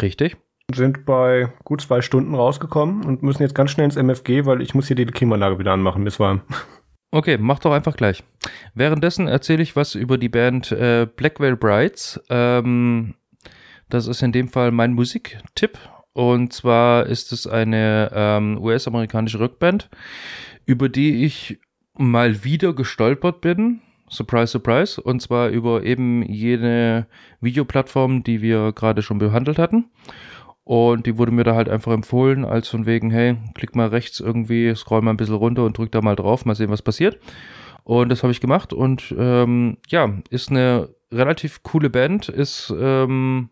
Richtig. 0.00 0.38
Sind 0.74 1.04
bei 1.04 1.52
gut 1.64 1.82
zwei 1.82 2.00
Stunden 2.00 2.34
rausgekommen 2.34 3.04
und 3.04 3.22
müssen 3.22 3.42
jetzt 3.42 3.54
ganz 3.54 3.72
schnell 3.72 3.84
ins 3.84 3.96
MFG, 3.96 4.46
weil 4.46 4.62
ich 4.62 4.74
muss 4.74 4.86
hier 4.86 4.96
die 4.96 5.04
Klimaanlage 5.04 5.58
wieder 5.58 5.72
anmachen. 5.72 6.02
Bis 6.02 6.18
warm. 6.18 6.40
Okay, 7.10 7.36
mach 7.38 7.58
doch 7.58 7.72
einfach 7.72 7.94
gleich. 7.94 8.24
Währenddessen 8.72 9.28
erzähle 9.28 9.62
ich 9.62 9.76
was 9.76 9.94
über 9.94 10.16
die 10.16 10.30
Band 10.30 10.72
äh, 10.72 11.06
Blackwell 11.14 11.56
Brides. 11.56 12.24
Ähm, 12.30 13.16
das 13.90 14.06
ist 14.06 14.22
in 14.22 14.32
dem 14.32 14.48
Fall 14.48 14.70
mein 14.70 14.94
Musiktipp. 14.94 15.78
Und 16.14 16.52
zwar 16.52 17.06
ist 17.06 17.32
es 17.32 17.46
eine 17.46 18.10
ähm, 18.14 18.58
US-amerikanische 18.62 19.38
Rockband, 19.38 19.90
über 20.64 20.88
die 20.88 21.24
ich 21.24 21.58
mal 21.98 22.44
wieder 22.44 22.72
gestolpert 22.72 23.40
bin. 23.40 23.80
Surprise, 24.08 24.52
surprise. 24.52 25.02
Und 25.02 25.20
zwar 25.20 25.48
über 25.48 25.82
eben 25.82 26.22
jene 26.22 27.08
Videoplattform, 27.40 28.22
die 28.22 28.42
wir 28.42 28.72
gerade 28.72 29.02
schon 29.02 29.18
behandelt 29.18 29.58
hatten. 29.58 29.86
Und 30.62 31.06
die 31.06 31.18
wurde 31.18 31.32
mir 31.32 31.44
da 31.44 31.56
halt 31.56 31.68
einfach 31.68 31.92
empfohlen, 31.92 32.44
als 32.44 32.68
von 32.68 32.86
wegen, 32.86 33.10
hey, 33.10 33.36
klick 33.54 33.74
mal 33.74 33.88
rechts 33.88 34.20
irgendwie, 34.20 34.74
scroll 34.74 35.02
mal 35.02 35.10
ein 35.10 35.18
bisschen 35.18 35.34
runter 35.34 35.64
und 35.64 35.76
drück 35.76 35.92
da 35.92 36.00
mal 36.00 36.16
drauf, 36.16 36.46
mal 36.46 36.54
sehen, 36.54 36.70
was 36.70 36.80
passiert. 36.80 37.18
Und 37.82 38.08
das 38.08 38.22
habe 38.22 38.32
ich 38.32 38.40
gemacht 38.40 38.72
und 38.72 39.14
ähm, 39.18 39.76
ja, 39.88 40.10
ist 40.30 40.50
eine 40.50 40.88
relativ 41.12 41.62
coole 41.62 41.90
Band, 41.90 42.30
ist 42.30 42.72
ähm, 42.74 43.50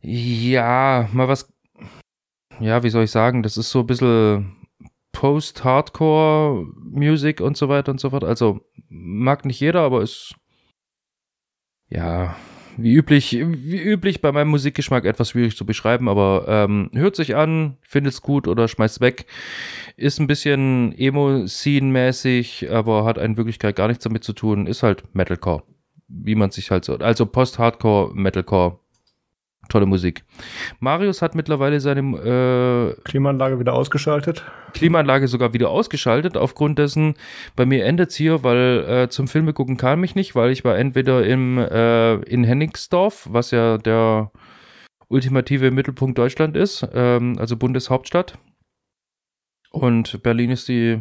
ja 0.00 1.08
mal 1.12 1.28
was, 1.28 1.52
ja, 2.60 2.82
wie 2.82 2.90
soll 2.90 3.04
ich 3.04 3.10
sagen, 3.10 3.42
das 3.42 3.56
ist 3.56 3.70
so 3.70 3.80
ein 3.80 3.86
bisschen 3.86 4.56
Post-Hardcore-Music 5.12 7.40
und 7.40 7.56
so 7.56 7.68
weiter 7.68 7.92
und 7.92 8.00
so 8.00 8.10
fort. 8.10 8.24
Also 8.24 8.60
mag 8.88 9.44
nicht 9.44 9.60
jeder, 9.60 9.80
aber 9.80 10.02
ist 10.02 10.34
ja 11.88 12.36
wie 12.76 12.94
üblich, 12.94 13.32
wie 13.32 13.82
üblich 13.82 14.20
bei 14.20 14.30
meinem 14.30 14.50
Musikgeschmack 14.50 15.04
etwas 15.04 15.30
schwierig 15.30 15.56
zu 15.56 15.66
beschreiben, 15.66 16.08
aber 16.08 16.44
ähm, 16.46 16.90
hört 16.92 17.16
sich 17.16 17.34
an, 17.34 17.76
findet 17.80 18.12
es 18.12 18.22
gut 18.22 18.46
oder 18.46 18.68
schmeißt 18.68 19.00
weg. 19.00 19.26
Ist 19.96 20.20
ein 20.20 20.28
bisschen 20.28 20.94
Emo-Scene-mäßig, 20.96 22.70
aber 22.70 23.04
hat 23.04 23.18
in 23.18 23.36
Wirklichkeit 23.36 23.74
gar 23.74 23.88
nichts 23.88 24.04
damit 24.04 24.22
zu 24.22 24.32
tun. 24.32 24.68
Ist 24.68 24.84
halt 24.84 25.12
Metalcore. 25.12 25.64
Wie 26.06 26.36
man 26.36 26.52
sich 26.52 26.70
halt 26.70 26.84
so, 26.84 26.96
also 26.96 27.26
Post-Hardcore, 27.26 28.14
Metalcore 28.14 28.78
tolle 29.68 29.86
Musik. 29.86 30.24
Marius 30.80 31.22
hat 31.22 31.34
mittlerweile 31.34 31.80
seine 31.80 32.00
äh, 32.96 33.00
Klimaanlage 33.02 33.60
wieder 33.60 33.74
ausgeschaltet. 33.74 34.44
Klimaanlage 34.72 35.28
sogar 35.28 35.52
wieder 35.52 35.70
ausgeschaltet. 35.70 36.36
Aufgrund 36.36 36.78
dessen, 36.78 37.14
bei 37.56 37.66
mir 37.66 37.84
endet 37.84 38.10
es 38.10 38.16
hier, 38.16 38.42
weil 38.42 38.84
äh, 38.88 39.08
zum 39.08 39.28
Filme 39.28 39.52
gucken 39.52 39.76
kam 39.76 40.04
ich 40.04 40.14
nicht, 40.14 40.34
weil 40.34 40.50
ich 40.50 40.64
war 40.64 40.76
entweder 40.76 41.24
im, 41.26 41.58
äh, 41.58 42.14
in 42.14 42.44
Henningsdorf, 42.44 43.28
was 43.30 43.50
ja 43.50 43.78
der 43.78 44.30
ultimative 45.08 45.70
Mittelpunkt 45.70 46.18
Deutschland 46.18 46.56
ist, 46.56 46.86
ähm, 46.92 47.36
also 47.38 47.56
Bundeshauptstadt. 47.56 48.38
Und 49.70 50.22
Berlin 50.22 50.50
ist 50.50 50.68
die 50.68 51.00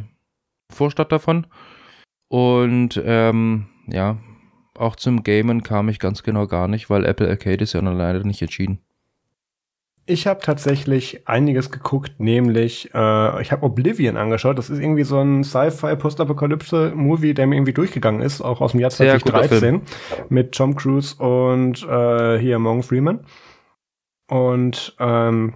Vorstadt 0.71 1.11
davon. 1.11 1.47
Und 2.29 3.01
ähm, 3.05 3.67
ja, 3.87 4.17
auch 4.77 4.95
zum 4.95 5.23
Gamen 5.23 5.63
kam 5.63 5.89
ich 5.89 5.99
ganz 5.99 6.23
genau 6.23 6.47
gar 6.47 6.67
nicht, 6.67 6.89
weil 6.89 7.05
Apple 7.05 7.27
Arcade 7.27 7.63
ist 7.63 7.73
ja 7.73 7.81
noch 7.81 7.95
leider 7.95 8.23
nicht 8.23 8.41
entschieden. 8.41 8.79
Ich 10.09 10.25
habe 10.25 10.39
tatsächlich 10.39 11.27
einiges 11.27 11.69
geguckt, 11.69 12.17
nämlich 12.19 12.91
äh, 12.93 13.41
ich 13.41 13.51
habe 13.51 13.65
Oblivion 13.65 14.15
angeschaut. 14.15 14.57
Das 14.57 14.69
ist 14.69 14.79
irgendwie 14.79 15.03
so 15.03 15.19
ein 15.19 15.43
Sci-Fi 15.43 15.97
Postapokalypse-Movie, 15.97 17.33
der 17.33 17.45
mir 17.45 17.55
irgendwie 17.55 17.73
durchgegangen 17.73 18.21
ist, 18.21 18.39
auch 18.39 18.61
aus 18.61 18.71
dem 18.71 18.79
Jahr 18.79 18.89
2013 18.89 19.81
mit 20.29 20.53
Tom 20.53 20.75
Cruise 20.77 21.21
und 21.21 21.83
äh, 21.83 22.39
hier 22.39 22.57
Morgan 22.57 22.83
Freeman. 22.83 23.25
Und 24.29 24.95
ähm, 24.99 25.55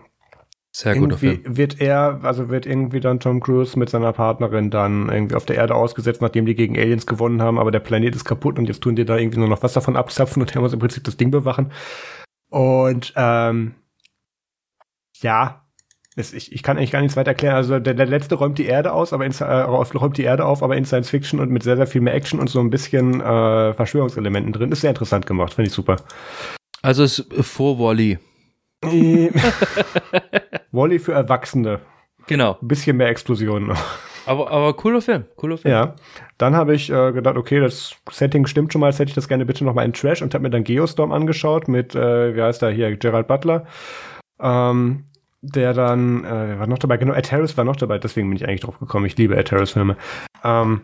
sehr 0.73 0.95
irgendwie 0.95 1.35
Film. 1.37 1.57
wird 1.57 1.81
er, 1.81 2.21
also 2.23 2.49
wird 2.49 2.65
irgendwie 2.65 3.01
dann 3.01 3.19
Tom 3.19 3.41
Cruise 3.41 3.77
mit 3.77 3.89
seiner 3.89 4.13
Partnerin 4.13 4.69
dann 4.69 5.09
irgendwie 5.09 5.35
auf 5.35 5.45
der 5.45 5.57
Erde 5.57 5.75
ausgesetzt, 5.75 6.21
nachdem 6.21 6.45
die 6.45 6.55
gegen 6.55 6.77
Aliens 6.77 7.05
gewonnen 7.05 7.41
haben, 7.41 7.59
aber 7.59 7.71
der 7.71 7.81
Planet 7.81 8.15
ist 8.15 8.23
kaputt 8.23 8.57
und 8.57 8.67
jetzt 8.67 8.81
tun 8.81 8.95
die 8.95 9.03
da 9.03 9.17
irgendwie 9.17 9.39
nur 9.39 9.49
noch 9.49 9.63
was 9.63 9.73
davon 9.73 9.97
abzapfen 9.97 10.41
und 10.41 10.55
er 10.55 10.61
muss 10.61 10.73
im 10.73 10.79
Prinzip 10.79 11.03
das 11.03 11.17
Ding 11.17 11.29
bewachen. 11.29 11.71
Und 12.49 13.13
ähm, 13.17 13.75
ja, 15.21 15.65
es, 16.15 16.33
ich, 16.33 16.51
ich 16.51 16.63
kann 16.63 16.77
eigentlich 16.77 16.91
gar 16.91 17.01
nichts 17.01 17.17
weiter 17.17 17.31
erklären. 17.31 17.55
Also 17.55 17.79
der, 17.79 17.93
der 17.93 18.05
letzte 18.05 18.35
räumt 18.35 18.57
die 18.57 18.65
Erde 18.65 18.93
aus, 18.93 19.13
aber 19.13 19.25
in, 19.25 19.33
äh, 19.33 19.43
räumt 19.43 20.17
die 20.17 20.23
Erde 20.23 20.45
auf, 20.45 20.63
aber 20.63 20.77
in 20.77 20.85
Science 20.85 21.09
Fiction 21.09 21.39
und 21.39 21.51
mit 21.51 21.63
sehr, 21.63 21.77
sehr 21.77 21.87
viel 21.87 22.01
mehr 22.01 22.13
Action 22.13 22.39
und 22.39 22.49
so 22.49 22.59
ein 22.59 22.69
bisschen 22.69 23.19
äh, 23.21 23.73
Verschwörungselementen 23.73 24.53
drin. 24.53 24.71
Ist 24.71 24.81
sehr 24.81 24.91
interessant 24.91 25.25
gemacht, 25.25 25.53
finde 25.53 25.67
ich 25.69 25.73
super. 25.73 25.97
Also 26.81 27.03
es 27.03 27.19
ist 27.19 27.47
vor 27.47 27.77
Wally. 27.79 28.19
Wally 30.71 30.99
für 30.99 31.13
Erwachsene. 31.13 31.79
Genau. 32.27 32.57
Ein 32.61 32.67
bisschen 32.67 32.97
mehr 32.97 33.09
Explosionen 33.09 33.69
noch. 33.69 33.83
Aber, 34.25 34.51
aber 34.51 34.73
cooler 34.75 35.01
Film, 35.01 35.25
cooler 35.35 35.57
Film. 35.57 35.73
Ja. 35.73 35.95
Dann 36.37 36.55
habe 36.55 36.75
ich 36.75 36.91
äh, 36.91 37.11
gedacht, 37.11 37.37
okay, 37.37 37.59
das 37.59 37.95
Setting 38.09 38.45
stimmt 38.45 38.71
schon 38.71 38.81
mal, 38.81 38.89
jetzt 38.89 38.99
hätte 38.99 39.09
ich 39.09 39.15
das 39.15 39.27
gerne 39.27 39.45
bitte 39.45 39.65
nochmal 39.65 39.85
in 39.85 39.93
Trash 39.93 40.21
und 40.21 40.33
habe 40.33 40.43
mir 40.43 40.49
dann 40.51 40.63
Geostorm 40.63 41.11
angeschaut 41.11 41.67
mit, 41.67 41.95
äh, 41.95 42.35
wie 42.35 42.41
heißt 42.41 42.61
der 42.61 42.69
hier, 42.69 42.95
Gerald 42.95 43.27
Butler. 43.27 43.65
Ähm, 44.39 45.05
der 45.41 45.73
dann, 45.73 46.23
äh, 46.23 46.59
war 46.59 46.67
noch 46.67 46.77
dabei, 46.77 46.97
genau, 46.97 47.13
Ed 47.13 47.31
Harris 47.31 47.57
war 47.57 47.63
noch 47.63 47.75
dabei, 47.75 47.97
deswegen 47.97 48.29
bin 48.29 48.37
ich 48.37 48.47
eigentlich 48.47 48.61
drauf 48.61 48.77
gekommen. 48.77 49.05
Ich 49.07 49.17
liebe 49.17 49.35
Ed 49.35 49.51
Harris-Filme. 49.51 49.97
Ähm, 50.43 50.81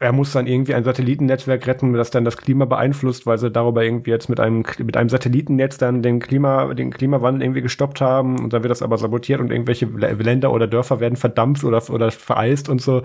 er 0.00 0.12
muss 0.12 0.32
dann 0.32 0.46
irgendwie 0.46 0.74
ein 0.74 0.82
Satellitennetzwerk 0.82 1.66
retten, 1.66 1.92
das 1.92 2.10
dann 2.10 2.24
das 2.24 2.38
Klima 2.38 2.64
beeinflusst, 2.64 3.26
weil 3.26 3.36
sie 3.36 3.50
darüber 3.50 3.84
irgendwie 3.84 4.10
jetzt 4.10 4.30
mit 4.30 4.40
einem, 4.40 4.64
mit 4.78 4.96
einem 4.96 5.10
Satellitennetz 5.10 5.76
dann 5.76 6.02
den 6.02 6.20
Klima, 6.20 6.72
den 6.72 6.90
Klimawandel 6.90 7.42
irgendwie 7.42 7.60
gestoppt 7.60 8.00
haben 8.00 8.38
und 8.40 8.54
dann 8.54 8.62
wird 8.62 8.70
das 8.70 8.80
aber 8.80 8.96
sabotiert 8.96 9.40
und 9.40 9.52
irgendwelche 9.52 9.84
Länder 9.84 10.52
oder 10.52 10.66
Dörfer 10.66 11.00
werden 11.00 11.16
verdampft 11.16 11.64
oder, 11.64 11.82
oder 11.90 12.10
vereist 12.10 12.70
und 12.70 12.80
so. 12.80 13.02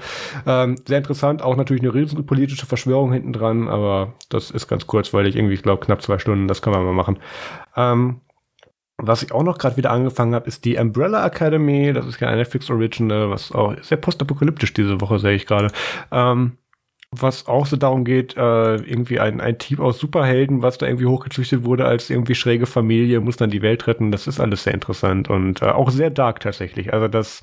Ähm, 0.47 0.77
sehr 0.87 0.99
interessant, 0.99 1.41
auch 1.41 1.57
natürlich 1.57 1.83
eine 1.83 1.93
riesen 1.93 2.25
politische 2.25 2.65
Verschwörung 2.65 3.11
hinten 3.11 3.33
dran, 3.33 3.67
aber 3.67 4.13
das 4.29 4.49
ist 4.49 4.69
ganz 4.69 4.87
kurz, 4.87 5.13
weil 5.13 5.27
ich 5.27 5.35
irgendwie, 5.35 5.55
ich 5.55 5.63
glaube, 5.63 5.85
knapp 5.85 6.01
zwei 6.01 6.17
Stunden, 6.17 6.47
das 6.47 6.61
können 6.61 6.77
wir 6.77 6.81
mal 6.81 6.93
machen. 6.93 7.19
Ähm, 7.75 8.21
was 8.97 9.21
ich 9.21 9.33
auch 9.33 9.43
noch 9.43 9.57
gerade 9.57 9.75
wieder 9.75 9.91
angefangen 9.91 10.33
habe, 10.33 10.47
ist 10.47 10.63
die 10.63 10.77
Umbrella 10.77 11.25
Academy. 11.25 11.91
Das 11.91 12.05
ist 12.05 12.21
ja 12.21 12.29
ein 12.29 12.37
Netflix 12.37 12.69
Original, 12.69 13.29
was 13.29 13.51
auch 13.51 13.75
sehr 13.81 13.97
postapokalyptisch 13.97 14.73
diese 14.73 15.01
Woche 15.01 15.19
sehe 15.19 15.35
ich 15.35 15.45
gerade. 15.45 15.67
Ähm, 16.13 16.53
was 17.11 17.47
auch 17.47 17.65
so 17.65 17.77
darum 17.77 18.03
geht, 18.03 18.35
äh, 18.37 18.75
irgendwie 18.75 19.19
ein, 19.19 19.41
ein 19.41 19.57
Team 19.57 19.79
aus 19.79 19.99
Superhelden, 19.99 20.61
was 20.61 20.77
da 20.77 20.85
irgendwie 20.85 21.05
hochgezüchtet 21.05 21.63
wurde 21.63 21.85
als 21.85 22.09
irgendwie 22.09 22.35
schräge 22.35 22.65
Familie, 22.65 23.21
muss 23.21 23.37
dann 23.37 23.49
die 23.49 23.61
Welt 23.61 23.87
retten. 23.87 24.11
Das 24.11 24.27
ist 24.27 24.39
alles 24.39 24.63
sehr 24.63 24.73
interessant 24.73 25.29
und 25.29 25.61
äh, 25.61 25.65
auch 25.65 25.89
sehr 25.91 26.09
dark 26.09 26.39
tatsächlich. 26.39 26.93
Also 26.93 27.07
das, 27.07 27.41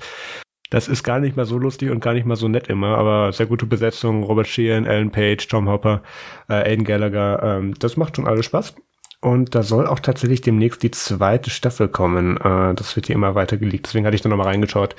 das 0.69 0.87
ist 0.87 1.03
gar 1.03 1.19
nicht 1.19 1.35
mal 1.35 1.45
so 1.45 1.57
lustig 1.57 1.89
und 1.91 1.99
gar 1.99 2.13
nicht 2.13 2.25
mal 2.25 2.35
so 2.35 2.47
nett 2.47 2.67
immer, 2.67 2.97
aber 2.97 3.31
sehr 3.31 3.45
gute 3.45 3.65
Besetzung. 3.65 4.23
Robert 4.23 4.47
Sheehan, 4.47 4.87
Alan 4.87 5.11
Page, 5.11 5.47
Tom 5.47 5.69
Hopper, 5.69 6.03
äh, 6.49 6.71
Aiden 6.71 6.85
Gallagher. 6.85 7.41
Ähm, 7.43 7.73
das 7.79 7.97
macht 7.97 8.15
schon 8.15 8.27
alles 8.27 8.45
Spaß. 8.45 8.75
Und 9.21 9.55
da 9.55 9.63
soll 9.63 9.87
auch 9.87 10.01
tatsächlich 10.01 10.41
demnächst 10.41 10.83
die 10.83 10.91
zweite 10.91 11.49
Staffel 11.49 11.87
kommen. 11.87 12.37
Äh, 12.37 12.75
das 12.75 12.95
wird 12.95 13.07
hier 13.07 13.15
immer 13.15 13.35
weiter 13.35 13.57
geleakt. 13.57 13.87
Deswegen 13.87 14.05
hatte 14.05 14.15
ich 14.15 14.21
da 14.21 14.29
nochmal 14.29 14.47
reingeschaut. 14.47 14.95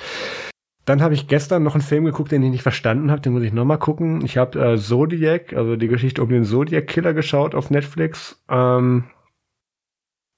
Dann 0.85 1.01
habe 1.01 1.15
ich 1.15 1.27
gestern 1.27 1.63
noch 1.63 1.73
einen 1.73 1.81
Film 1.81 2.05
geguckt, 2.05 2.31
den 2.31 2.43
ich 2.43 2.51
nicht 2.51 2.63
verstanden 2.63 3.09
habe. 3.09 3.21
Den 3.21 3.33
muss 3.33 3.43
ich 3.43 3.53
nochmal 3.53 3.79
gucken. 3.79 4.23
Ich 4.23 4.37
habe 4.37 4.59
äh, 4.59 4.77
Zodiac, 4.77 5.53
also 5.53 5.75
die 5.75 5.87
Geschichte 5.87 6.21
um 6.21 6.29
den 6.29 6.45
Zodiac-Killer 6.45 7.13
geschaut 7.13 7.55
auf 7.55 7.71
Netflix. 7.71 8.43
Ähm, 8.49 9.05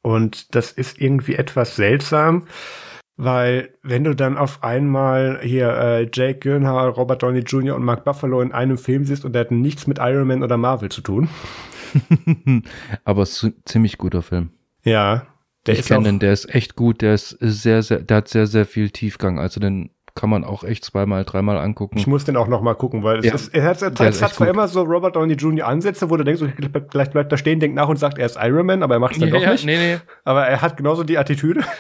und 0.01 0.55
das 0.55 0.71
ist 0.71 1.01
irgendwie 1.01 1.35
etwas 1.35 1.75
seltsam, 1.75 2.47
weil 3.17 3.73
wenn 3.83 4.05
du 4.05 4.15
dann 4.15 4.37
auf 4.37 4.63
einmal 4.63 5.41
hier 5.43 5.69
äh, 5.69 6.09
Jake 6.13 6.39
Gyllenhaal, 6.39 6.89
Robert 6.89 7.23
Downey 7.23 7.39
Jr. 7.39 7.75
und 7.75 7.83
Mark 7.83 8.05
Buffalo 8.05 8.39
in 8.41 8.53
einem 8.53 8.77
Film 8.77 9.03
siehst 9.03 9.25
und 9.25 9.33
der 9.33 9.41
hat 9.41 9.51
nichts 9.51 9.85
mit 9.85 9.97
Iron 9.99 10.27
Man 10.27 10.43
oder 10.43 10.55
Marvel 10.55 10.89
zu 10.89 11.01
tun. 11.01 11.27
Aber 13.03 13.23
es 13.23 13.31
ist 13.31 13.43
ein 13.43 13.53
ziemlich 13.65 13.97
guter 13.97 14.21
Film. 14.21 14.51
Ja. 14.83 15.27
Der 15.65 15.73
ich 15.73 15.85
kenne 15.85 16.05
den, 16.05 16.19
der 16.19 16.31
ist 16.31 16.53
echt 16.55 16.77
gut, 16.77 17.01
der 17.01 17.15
ist 17.15 17.31
sehr, 17.41 17.83
sehr, 17.83 17.99
der 17.99 18.17
hat 18.17 18.29
sehr, 18.29 18.47
sehr 18.47 18.65
viel 18.65 18.91
Tiefgang. 18.91 19.39
Also 19.39 19.59
den 19.59 19.89
kann 20.17 20.29
man 20.29 20.43
auch 20.43 20.63
echt 20.63 20.83
zweimal, 20.83 21.23
dreimal 21.23 21.57
angucken. 21.57 21.97
Ich 21.97 22.07
muss 22.07 22.25
den 22.25 22.35
auch 22.35 22.47
noch 22.47 22.61
mal 22.61 22.73
gucken, 22.73 23.03
weil 23.03 23.23
ja, 23.23 23.33
es, 23.33 23.43
ist, 23.43 23.55
er 23.55 23.63
hat, 23.63 23.81
es 24.01 24.21
hat 24.21 24.33
zwar 24.33 24.47
immer 24.47 24.67
so 24.67 24.81
Robert 24.81 25.15
Downey 25.15 25.35
Jr. 25.35 25.67
Ansätze, 25.67 26.09
wo 26.09 26.17
du 26.17 26.23
denkst, 26.23 26.43
vielleicht 26.89 27.11
bleibt 27.11 27.31
er 27.31 27.37
stehen, 27.37 27.59
denkt 27.59 27.75
nach 27.75 27.87
und 27.87 27.97
sagt, 27.97 28.17
er 28.17 28.25
ist 28.25 28.37
Iron 28.41 28.65
Man, 28.65 28.81
aber 28.81 28.95
er 28.95 28.99
macht 28.99 29.13
es 29.13 29.19
dann 29.19 29.29
ja, 29.29 29.39
doch 29.39 29.51
nicht. 29.51 29.65
Nee, 29.65 29.77
nee. 29.77 29.97
Aber 30.25 30.47
er 30.47 30.61
hat 30.61 30.75
genauso 30.75 31.03
die 31.03 31.17
Attitüde. 31.17 31.61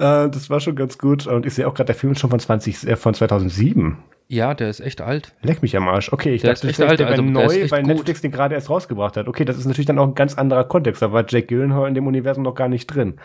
Äh, 0.00 0.30
das 0.30 0.48
war 0.48 0.60
schon 0.60 0.76
ganz 0.76 0.96
gut. 0.96 1.26
Und 1.26 1.44
ich 1.44 1.52
sehe 1.52 1.68
auch 1.68 1.74
gerade, 1.74 1.88
der 1.88 1.94
Film 1.94 2.14
ist 2.14 2.20
schon 2.20 2.30
von, 2.30 2.40
20, 2.40 2.88
äh, 2.88 2.96
von 2.96 3.12
2007. 3.12 3.98
Ja, 4.28 4.54
der 4.54 4.70
ist 4.70 4.80
echt 4.80 5.02
alt. 5.02 5.34
Leck 5.42 5.60
mich 5.60 5.76
am 5.76 5.86
Arsch. 5.88 6.10
Okay, 6.10 6.32
ich 6.32 6.40
der 6.40 6.54
dachte, 6.54 6.68
ist 6.68 6.78
echt 6.78 6.88
alt, 6.88 7.00
der 7.00 7.08
also, 7.08 7.20
neu, 7.20 7.66
weil 7.68 7.82
gut. 7.82 7.86
Netflix 7.86 8.22
den 8.22 8.30
gerade 8.30 8.54
erst 8.54 8.70
rausgebracht 8.70 9.18
hat. 9.18 9.28
Okay, 9.28 9.44
das 9.44 9.58
ist 9.58 9.66
natürlich 9.66 9.84
dann 9.84 9.98
auch 9.98 10.06
ein 10.06 10.14
ganz 10.14 10.38
anderer 10.38 10.64
Kontext. 10.64 11.02
Da 11.02 11.12
war 11.12 11.26
Jack 11.28 11.48
Gyllenhaal 11.48 11.86
in 11.86 11.94
dem 11.94 12.06
Universum 12.06 12.44
noch 12.44 12.54
gar 12.54 12.68
nicht 12.68 12.86
drin. 12.86 13.18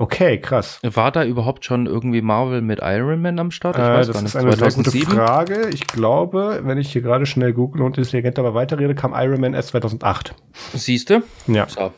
Okay, 0.00 0.38
krass. 0.40 0.78
War 0.84 1.10
da 1.10 1.24
überhaupt 1.24 1.64
schon 1.64 1.86
irgendwie 1.86 2.22
Marvel 2.22 2.62
mit 2.62 2.78
Iron 2.82 3.20
Man 3.20 3.40
am 3.40 3.50
Start? 3.50 3.76
Ich 3.76 3.82
äh, 3.82 3.88
weiß 3.88 4.06
das 4.06 4.14
gar 4.14 4.22
nicht. 4.22 4.34
ist 4.34 4.36
eine 4.36 4.56
2007? 4.56 4.92
sehr 4.92 5.04
gute 5.04 5.16
Frage. 5.16 5.68
Ich 5.70 5.88
glaube, 5.88 6.60
wenn 6.62 6.78
ich 6.78 6.92
hier 6.92 7.02
gerade 7.02 7.26
schnell 7.26 7.52
google 7.52 7.82
und 7.82 7.98
intelligent 7.98 8.38
dabei 8.38 8.54
weiterrede, 8.54 8.94
kam 8.94 9.12
Iron 9.12 9.40
Man 9.40 9.54
erst 9.54 9.70
2008. 9.70 10.36
Siehste? 10.72 11.24
Ja. 11.48 11.68
So. 11.68 11.92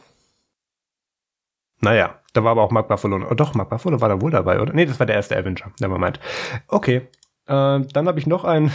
Naja, 1.82 2.20
da 2.32 2.42
war 2.42 2.52
aber 2.52 2.62
auch 2.62 2.70
Mark 2.70 2.88
Buffalo. 2.88 3.20
Oh, 3.30 3.34
doch, 3.34 3.54
Mark 3.54 3.68
Buffalo 3.68 4.00
war 4.00 4.08
da 4.08 4.18
wohl 4.20 4.30
dabei, 4.30 4.60
oder? 4.60 4.72
Nee, 4.72 4.86
das 4.86 4.98
war 4.98 5.04
der 5.04 5.16
erste 5.16 5.36
Avenger. 5.36 5.70
Never 5.78 5.98
mind. 5.98 6.20
Okay. 6.68 7.08
Äh, 7.46 7.80
dann 7.80 8.08
habe 8.08 8.18
ich 8.18 8.26
noch 8.26 8.44
einen. 8.44 8.72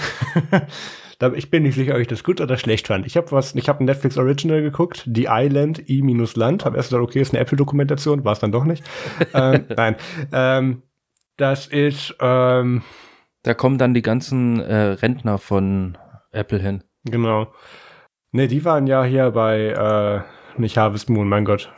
ich 1.35 1.49
bin 1.49 1.63
nicht 1.63 1.75
sicher, 1.75 1.95
ob 1.95 1.99
ich 1.99 2.07
das 2.07 2.23
gut 2.23 2.41
oder 2.41 2.57
schlecht 2.57 2.87
fand. 2.87 3.05
Ich 3.05 3.17
habe 3.17 3.31
was, 3.31 3.55
ich 3.55 3.69
habe 3.69 3.83
ein 3.83 3.85
Netflix 3.85 4.17
Original 4.17 4.61
geguckt, 4.61 5.09
The 5.13 5.27
Island, 5.29 5.89
I-Land. 5.89 6.65
Habe 6.65 6.77
erst 6.77 6.89
gesagt, 6.89 7.03
okay, 7.03 7.21
ist 7.21 7.33
eine 7.33 7.41
Apple-Dokumentation, 7.41 8.25
war 8.25 8.33
es 8.33 8.39
dann 8.39 8.51
doch 8.51 8.65
nicht. 8.65 8.83
ähm, 9.33 9.65
nein, 9.75 9.95
ähm, 10.31 10.83
das 11.37 11.67
ist. 11.67 12.15
Ähm, 12.19 12.83
da 13.43 13.53
kommen 13.53 13.77
dann 13.77 13.93
die 13.93 14.01
ganzen 14.01 14.59
äh, 14.59 14.75
Rentner 14.75 15.37
von 15.37 15.97
Apple 16.31 16.59
hin. 16.59 16.83
Genau. 17.03 17.53
Ne, 18.31 18.47
die 18.47 18.65
waren 18.65 18.87
ja 18.87 19.03
hier 19.03 19.31
bei 19.31 19.67
äh, 19.67 20.59
nicht 20.59 20.77
Harvest 20.77 21.09
Moon, 21.09 21.29
mein 21.29 21.45
Gott. 21.45 21.71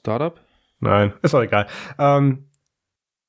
Startup? 0.00 0.40
Nein, 0.80 1.12
ist 1.22 1.34
auch 1.34 1.42
egal. 1.42 1.68
Ähm, 1.98 2.48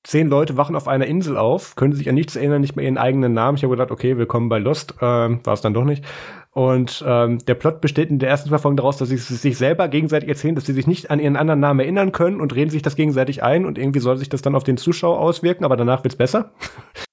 zehn 0.03 0.27
Leute 0.27 0.57
wachen 0.57 0.75
auf 0.75 0.87
einer 0.87 1.05
Insel 1.05 1.37
auf, 1.37 1.75
können 1.75 1.93
sich 1.93 2.09
an 2.09 2.15
nichts 2.15 2.35
erinnern, 2.35 2.61
nicht 2.61 2.75
mehr 2.75 2.85
ihren 2.85 2.97
eigenen 2.97 3.33
Namen. 3.33 3.57
Ich 3.57 3.63
habe 3.63 3.73
gedacht, 3.73 3.91
okay, 3.91 4.17
willkommen 4.17 4.49
bei 4.49 4.59
Lost. 4.59 4.95
Ähm, 5.01 5.39
War 5.43 5.53
es 5.53 5.61
dann 5.61 5.73
doch 5.73 5.85
nicht. 5.85 6.03
Und 6.51 7.03
ähm, 7.07 7.39
der 7.45 7.55
Plot 7.55 7.81
besteht 7.81 8.11
in 8.11 8.19
der 8.19 8.29
ersten 8.29 8.49
Verfolgung 8.49 8.77
daraus, 8.77 8.97
dass 8.97 9.09
sie 9.09 9.17
sich 9.17 9.57
selber 9.57 9.87
gegenseitig 9.87 10.29
erzählen, 10.29 10.53
dass 10.53 10.67
sie 10.67 10.73
sich 10.73 10.85
nicht 10.85 11.09
an 11.09 11.19
ihren 11.19 11.35
anderen 11.35 11.59
Namen 11.59 11.79
erinnern 11.79 12.11
können 12.11 12.41
und 12.41 12.53
reden 12.53 12.69
sich 12.69 12.83
das 12.83 12.95
gegenseitig 12.95 13.41
ein 13.41 13.65
und 13.65 13.79
irgendwie 13.79 13.99
soll 13.99 14.17
sich 14.17 14.29
das 14.29 14.43
dann 14.43 14.53
auf 14.53 14.63
den 14.63 14.77
Zuschauer 14.77 15.19
auswirken, 15.19 15.65
aber 15.65 15.77
danach 15.77 16.03
wird's 16.03 16.15
besser. 16.15 16.51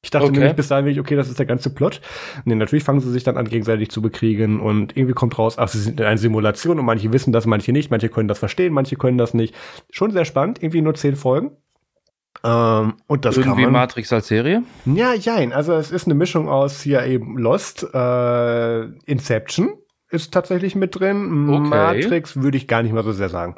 Ich 0.02 0.10
dachte 0.10 0.28
okay. 0.28 0.38
nämlich 0.38 0.56
bis 0.56 0.66
dahin, 0.66 0.98
okay, 0.98 1.14
das 1.14 1.28
ist 1.28 1.38
der 1.38 1.46
ganze 1.46 1.70
Plot. 1.70 2.00
Nee, 2.44 2.56
natürlich 2.56 2.82
fangen 2.82 3.00
sie 3.00 3.12
sich 3.12 3.22
dann 3.22 3.36
an, 3.36 3.46
gegenseitig 3.46 3.90
zu 3.90 4.02
bekriegen 4.02 4.58
und 4.58 4.96
irgendwie 4.96 5.12
kommt 5.12 5.38
raus, 5.38 5.56
ach, 5.56 5.68
sie 5.68 5.78
sind 5.78 6.00
in 6.00 6.06
einer 6.06 6.18
Simulation 6.18 6.80
und 6.80 6.84
manche 6.86 7.12
wissen 7.12 7.32
das, 7.32 7.46
manche 7.46 7.70
nicht, 7.70 7.92
manche 7.92 8.08
können 8.08 8.26
das 8.26 8.40
verstehen, 8.40 8.72
manche 8.72 8.96
können 8.96 9.18
das 9.18 9.34
nicht. 9.34 9.54
Schon 9.90 10.10
sehr 10.10 10.24
spannend, 10.24 10.60
irgendwie 10.62 10.80
nur 10.80 10.94
zehn 10.94 11.14
Folgen. 11.14 11.52
Ähm, 12.42 12.94
und 13.06 13.24
das 13.24 13.36
Irgendwie 13.36 13.64
man, 13.64 13.72
Matrix 13.72 14.12
als 14.12 14.28
Serie? 14.28 14.62
Ja, 14.86 15.14
jein. 15.14 15.52
Also 15.52 15.74
es 15.74 15.90
ist 15.90 16.06
eine 16.06 16.14
Mischung 16.14 16.48
aus 16.48 16.80
hier 16.80 17.04
eben 17.04 17.36
Lost, 17.36 17.86
äh, 17.92 18.84
Inception 19.06 19.74
ist 20.10 20.32
tatsächlich 20.32 20.74
mit 20.74 20.98
drin. 20.98 21.48
Okay. 21.48 21.68
Matrix 21.68 22.36
würde 22.36 22.56
ich 22.56 22.66
gar 22.66 22.82
nicht 22.82 22.92
mal 22.92 23.04
so 23.04 23.12
sehr 23.12 23.28
sagen. 23.28 23.54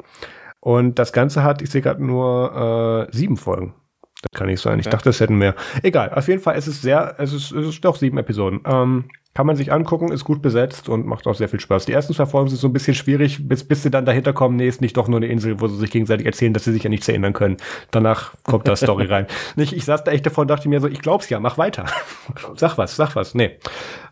Und 0.59 0.99
das 0.99 1.11
Ganze 1.11 1.43
hat, 1.43 1.61
ich 1.61 1.69
sehe 1.69 1.81
gerade 1.81 2.03
nur 2.05 3.09
äh, 3.09 3.15
sieben 3.15 3.37
Folgen. 3.37 3.73
Das 4.21 4.39
kann 4.39 4.47
nicht 4.47 4.61
sein. 4.61 4.73
Okay. 4.73 4.81
Ich 4.81 4.89
dachte, 4.89 5.09
es 5.09 5.19
hätten 5.19 5.37
mehr. 5.37 5.55
Egal. 5.81 6.13
Auf 6.13 6.27
jeden 6.27 6.41
Fall, 6.41 6.55
es 6.55 6.67
ist 6.67 6.81
sehr, 6.81 7.15
es 7.17 7.33
ist, 7.33 7.51
es 7.51 7.67
ist 7.67 7.83
doch 7.83 7.97
sieben 7.97 8.17
Episoden. 8.17 8.61
Ähm, 8.65 9.09
kann 9.33 9.47
man 9.47 9.55
sich 9.55 9.71
angucken, 9.71 10.11
ist 10.11 10.25
gut 10.25 10.41
besetzt 10.41 10.89
und 10.89 11.07
macht 11.07 11.25
auch 11.25 11.33
sehr 11.33 11.49
viel 11.49 11.59
Spaß. 11.59 11.85
Die 11.85 11.91
ersten 11.91 12.13
zwei 12.13 12.27
Folgen 12.27 12.49
sind 12.49 12.59
so 12.59 12.67
ein 12.67 12.73
bisschen 12.73 12.93
schwierig, 12.93 13.47
bis, 13.47 13.67
bis 13.67 13.81
sie 13.81 13.89
dann 13.89 14.05
dahinter 14.05 14.31
kommen, 14.31 14.57
nee, 14.57 14.67
ist 14.67 14.81
nicht 14.81 14.95
doch 14.95 15.07
nur 15.07 15.17
eine 15.17 15.27
Insel, 15.27 15.59
wo 15.59 15.67
sie 15.67 15.77
sich 15.77 15.89
gegenseitig 15.89 16.25
erzählen, 16.25 16.53
dass 16.53 16.65
sie 16.65 16.71
sich 16.71 16.83
ja 16.83 16.89
nichts 16.89 17.07
erinnern 17.07 17.33
können. 17.33 17.57
Danach 17.89 18.33
kommt 18.43 18.67
da 18.67 18.75
Story 18.75 19.05
rein. 19.05 19.25
Nicht, 19.55 19.73
ich 19.73 19.85
saß 19.85 20.03
da 20.03 20.11
echt 20.11 20.25
davor 20.25 20.43
und 20.43 20.49
dachte 20.49 20.69
mir 20.69 20.79
so, 20.79 20.87
ich 20.87 21.01
glaub's 21.01 21.29
ja, 21.29 21.39
mach 21.39 21.57
weiter. 21.57 21.85
sag 22.55 22.77
was, 22.77 22.95
sag 22.95 23.15
was. 23.15 23.33
Nee. 23.33 23.57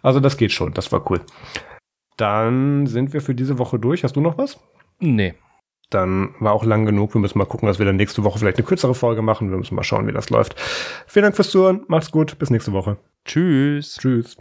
Also 0.02 0.20
das 0.20 0.38
geht 0.38 0.52
schon, 0.52 0.74
das 0.74 0.92
war 0.92 1.10
cool. 1.12 1.22
Dann 2.18 2.88
sind 2.88 3.14
wir 3.14 3.22
für 3.22 3.36
diese 3.36 3.58
Woche 3.60 3.80
durch. 3.80 4.04
Hast 4.04 4.16
du 4.16 4.22
noch 4.22 4.38
was? 4.38 4.60
Nee. 5.00 5.36
Dann 5.90 6.36
war 6.40 6.54
auch 6.54 6.64
lang 6.64 6.86
genug. 6.86 7.14
Wir 7.14 7.22
müssen 7.22 7.38
mal 7.38 7.46
gucken, 7.46 7.68
dass 7.68 7.80
wir 7.80 7.86
dann 7.86 7.96
nächste 7.98 8.24
Woche 8.24 8.40
vielleicht 8.40 8.58
eine 8.58 8.66
kürzere 8.66 8.96
Folge 8.96 9.22
machen. 9.22 9.52
Wir 9.52 9.58
müssen 9.58 9.76
mal 9.76 9.84
schauen, 9.84 10.08
wie 10.08 10.14
das 10.14 10.30
läuft. 10.30 10.56
Vielen 11.08 11.24
Dank 11.24 11.36
fürs 11.36 11.50
Zuhören. 11.50 11.84
Macht's 11.88 12.12
gut. 12.12 12.38
Bis 12.40 12.50
nächste 12.50 12.72
Woche. 12.72 12.98
Tschüss. 13.26 13.98
Tschüss. 14.00 14.38